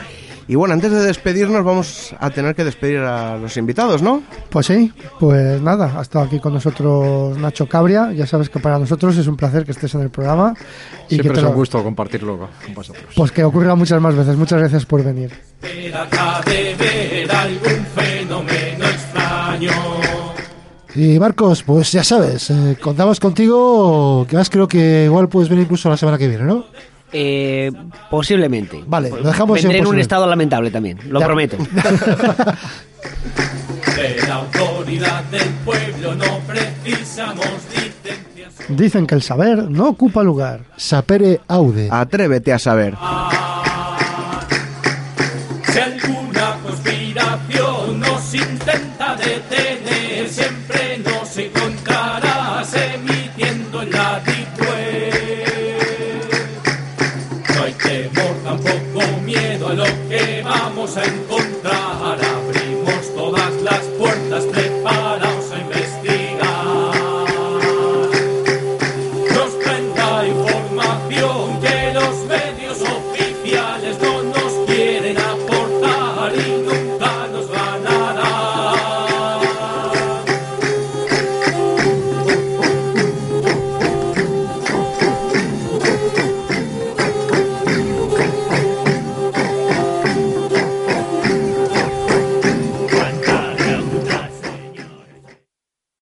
Y 0.47 0.55
bueno, 0.55 0.73
antes 0.73 0.93
de 0.93 1.01
despedirnos 1.01 1.65
vamos 1.65 2.15
a 2.21 2.31
tener 2.31 2.55
que 2.55 2.63
despedir 2.63 2.99
a 2.99 3.37
los 3.39 3.57
invitados, 3.57 4.03
¿no? 4.03 4.23
Pues 4.51 4.67
sí, 4.67 4.93
pues 5.19 5.61
nada, 5.61 5.99
ha 5.99 6.03
estado 6.03 6.25
aquí 6.27 6.39
con 6.39 6.55
nosotros 6.55 7.37
Nacho 7.39 7.67
Cabria. 7.67 8.13
Ya 8.13 8.25
sabes 8.25 8.49
que 8.51 8.61
para 8.61 8.79
nosotros 8.79 9.17
es 9.17 9.27
un 9.27 9.37
placer 9.37 9.65
que 9.65 9.73
estés 9.73 9.97
en 9.97 10.03
el 10.03 10.11
programa. 10.11 10.55
Y 11.09 11.15
Siempre 11.17 11.31
que 11.31 11.35
te 11.35 11.41
es 11.41 11.45
un 11.47 11.51
lo- 11.51 11.57
gusto 11.57 11.83
compartirlo 11.83 12.39
con 12.65 12.75
vosotros. 12.75 13.05
Pues 13.17 13.33
que 13.33 13.43
ocurra 13.43 13.75
muchas 13.75 14.01
más 14.01 14.15
veces. 14.15 14.37
Muchas 14.37 14.61
gracias 14.61 14.87
por 14.87 15.03
venir. 15.03 15.33
Ver 15.63 15.93
algún 17.33 17.87
fenómeno 17.97 18.85
extraño. 18.85 19.71
Y 20.97 21.19
Marcos, 21.19 21.63
pues 21.63 21.93
ya 21.93 22.03
sabes, 22.03 22.49
eh, 22.51 22.77
contamos 22.81 23.21
contigo, 23.21 24.27
que 24.29 24.37
más 24.37 24.49
creo 24.49 24.67
que 24.67 25.05
igual 25.05 25.29
puedes 25.29 25.49
venir 25.49 25.65
incluso 25.65 25.91
la 25.91 25.97
semana 25.97 26.17
que 26.17 26.27
viene, 26.29 26.45
¿no? 26.45 26.65
Eh, 27.13 27.71
posiblemente. 28.11 28.83
Vale, 28.87 29.11
lo 29.11 29.23
dejamos 29.23 29.59
en 29.59 29.65
Vendré 29.65 29.79
en 29.81 29.87
un 29.87 29.99
estado 30.01 30.27
lamentable 30.27 30.71
también, 30.71 30.99
lo 31.09 31.21
Ya. 31.21 31.27
prometo. 31.27 31.57
De 33.97 34.17
la 34.29 34.35
autoridad 34.35 35.25
del 35.25 35.49
pueblo 35.65 36.15
no 36.15 36.39
precisamos 36.47 37.47
licencias. 37.75 38.53
Dicen 38.69 39.07
que 39.07 39.15
el 39.15 39.23
saber 39.23 39.71
no 39.71 39.89
ocupa 39.89 40.23
lugar. 40.23 40.61
Sapere 40.77 41.41
aude. 41.49 41.89
Atrévete 41.91 42.53
a 42.53 42.59
saber. 42.59 42.95
Si 42.95 42.99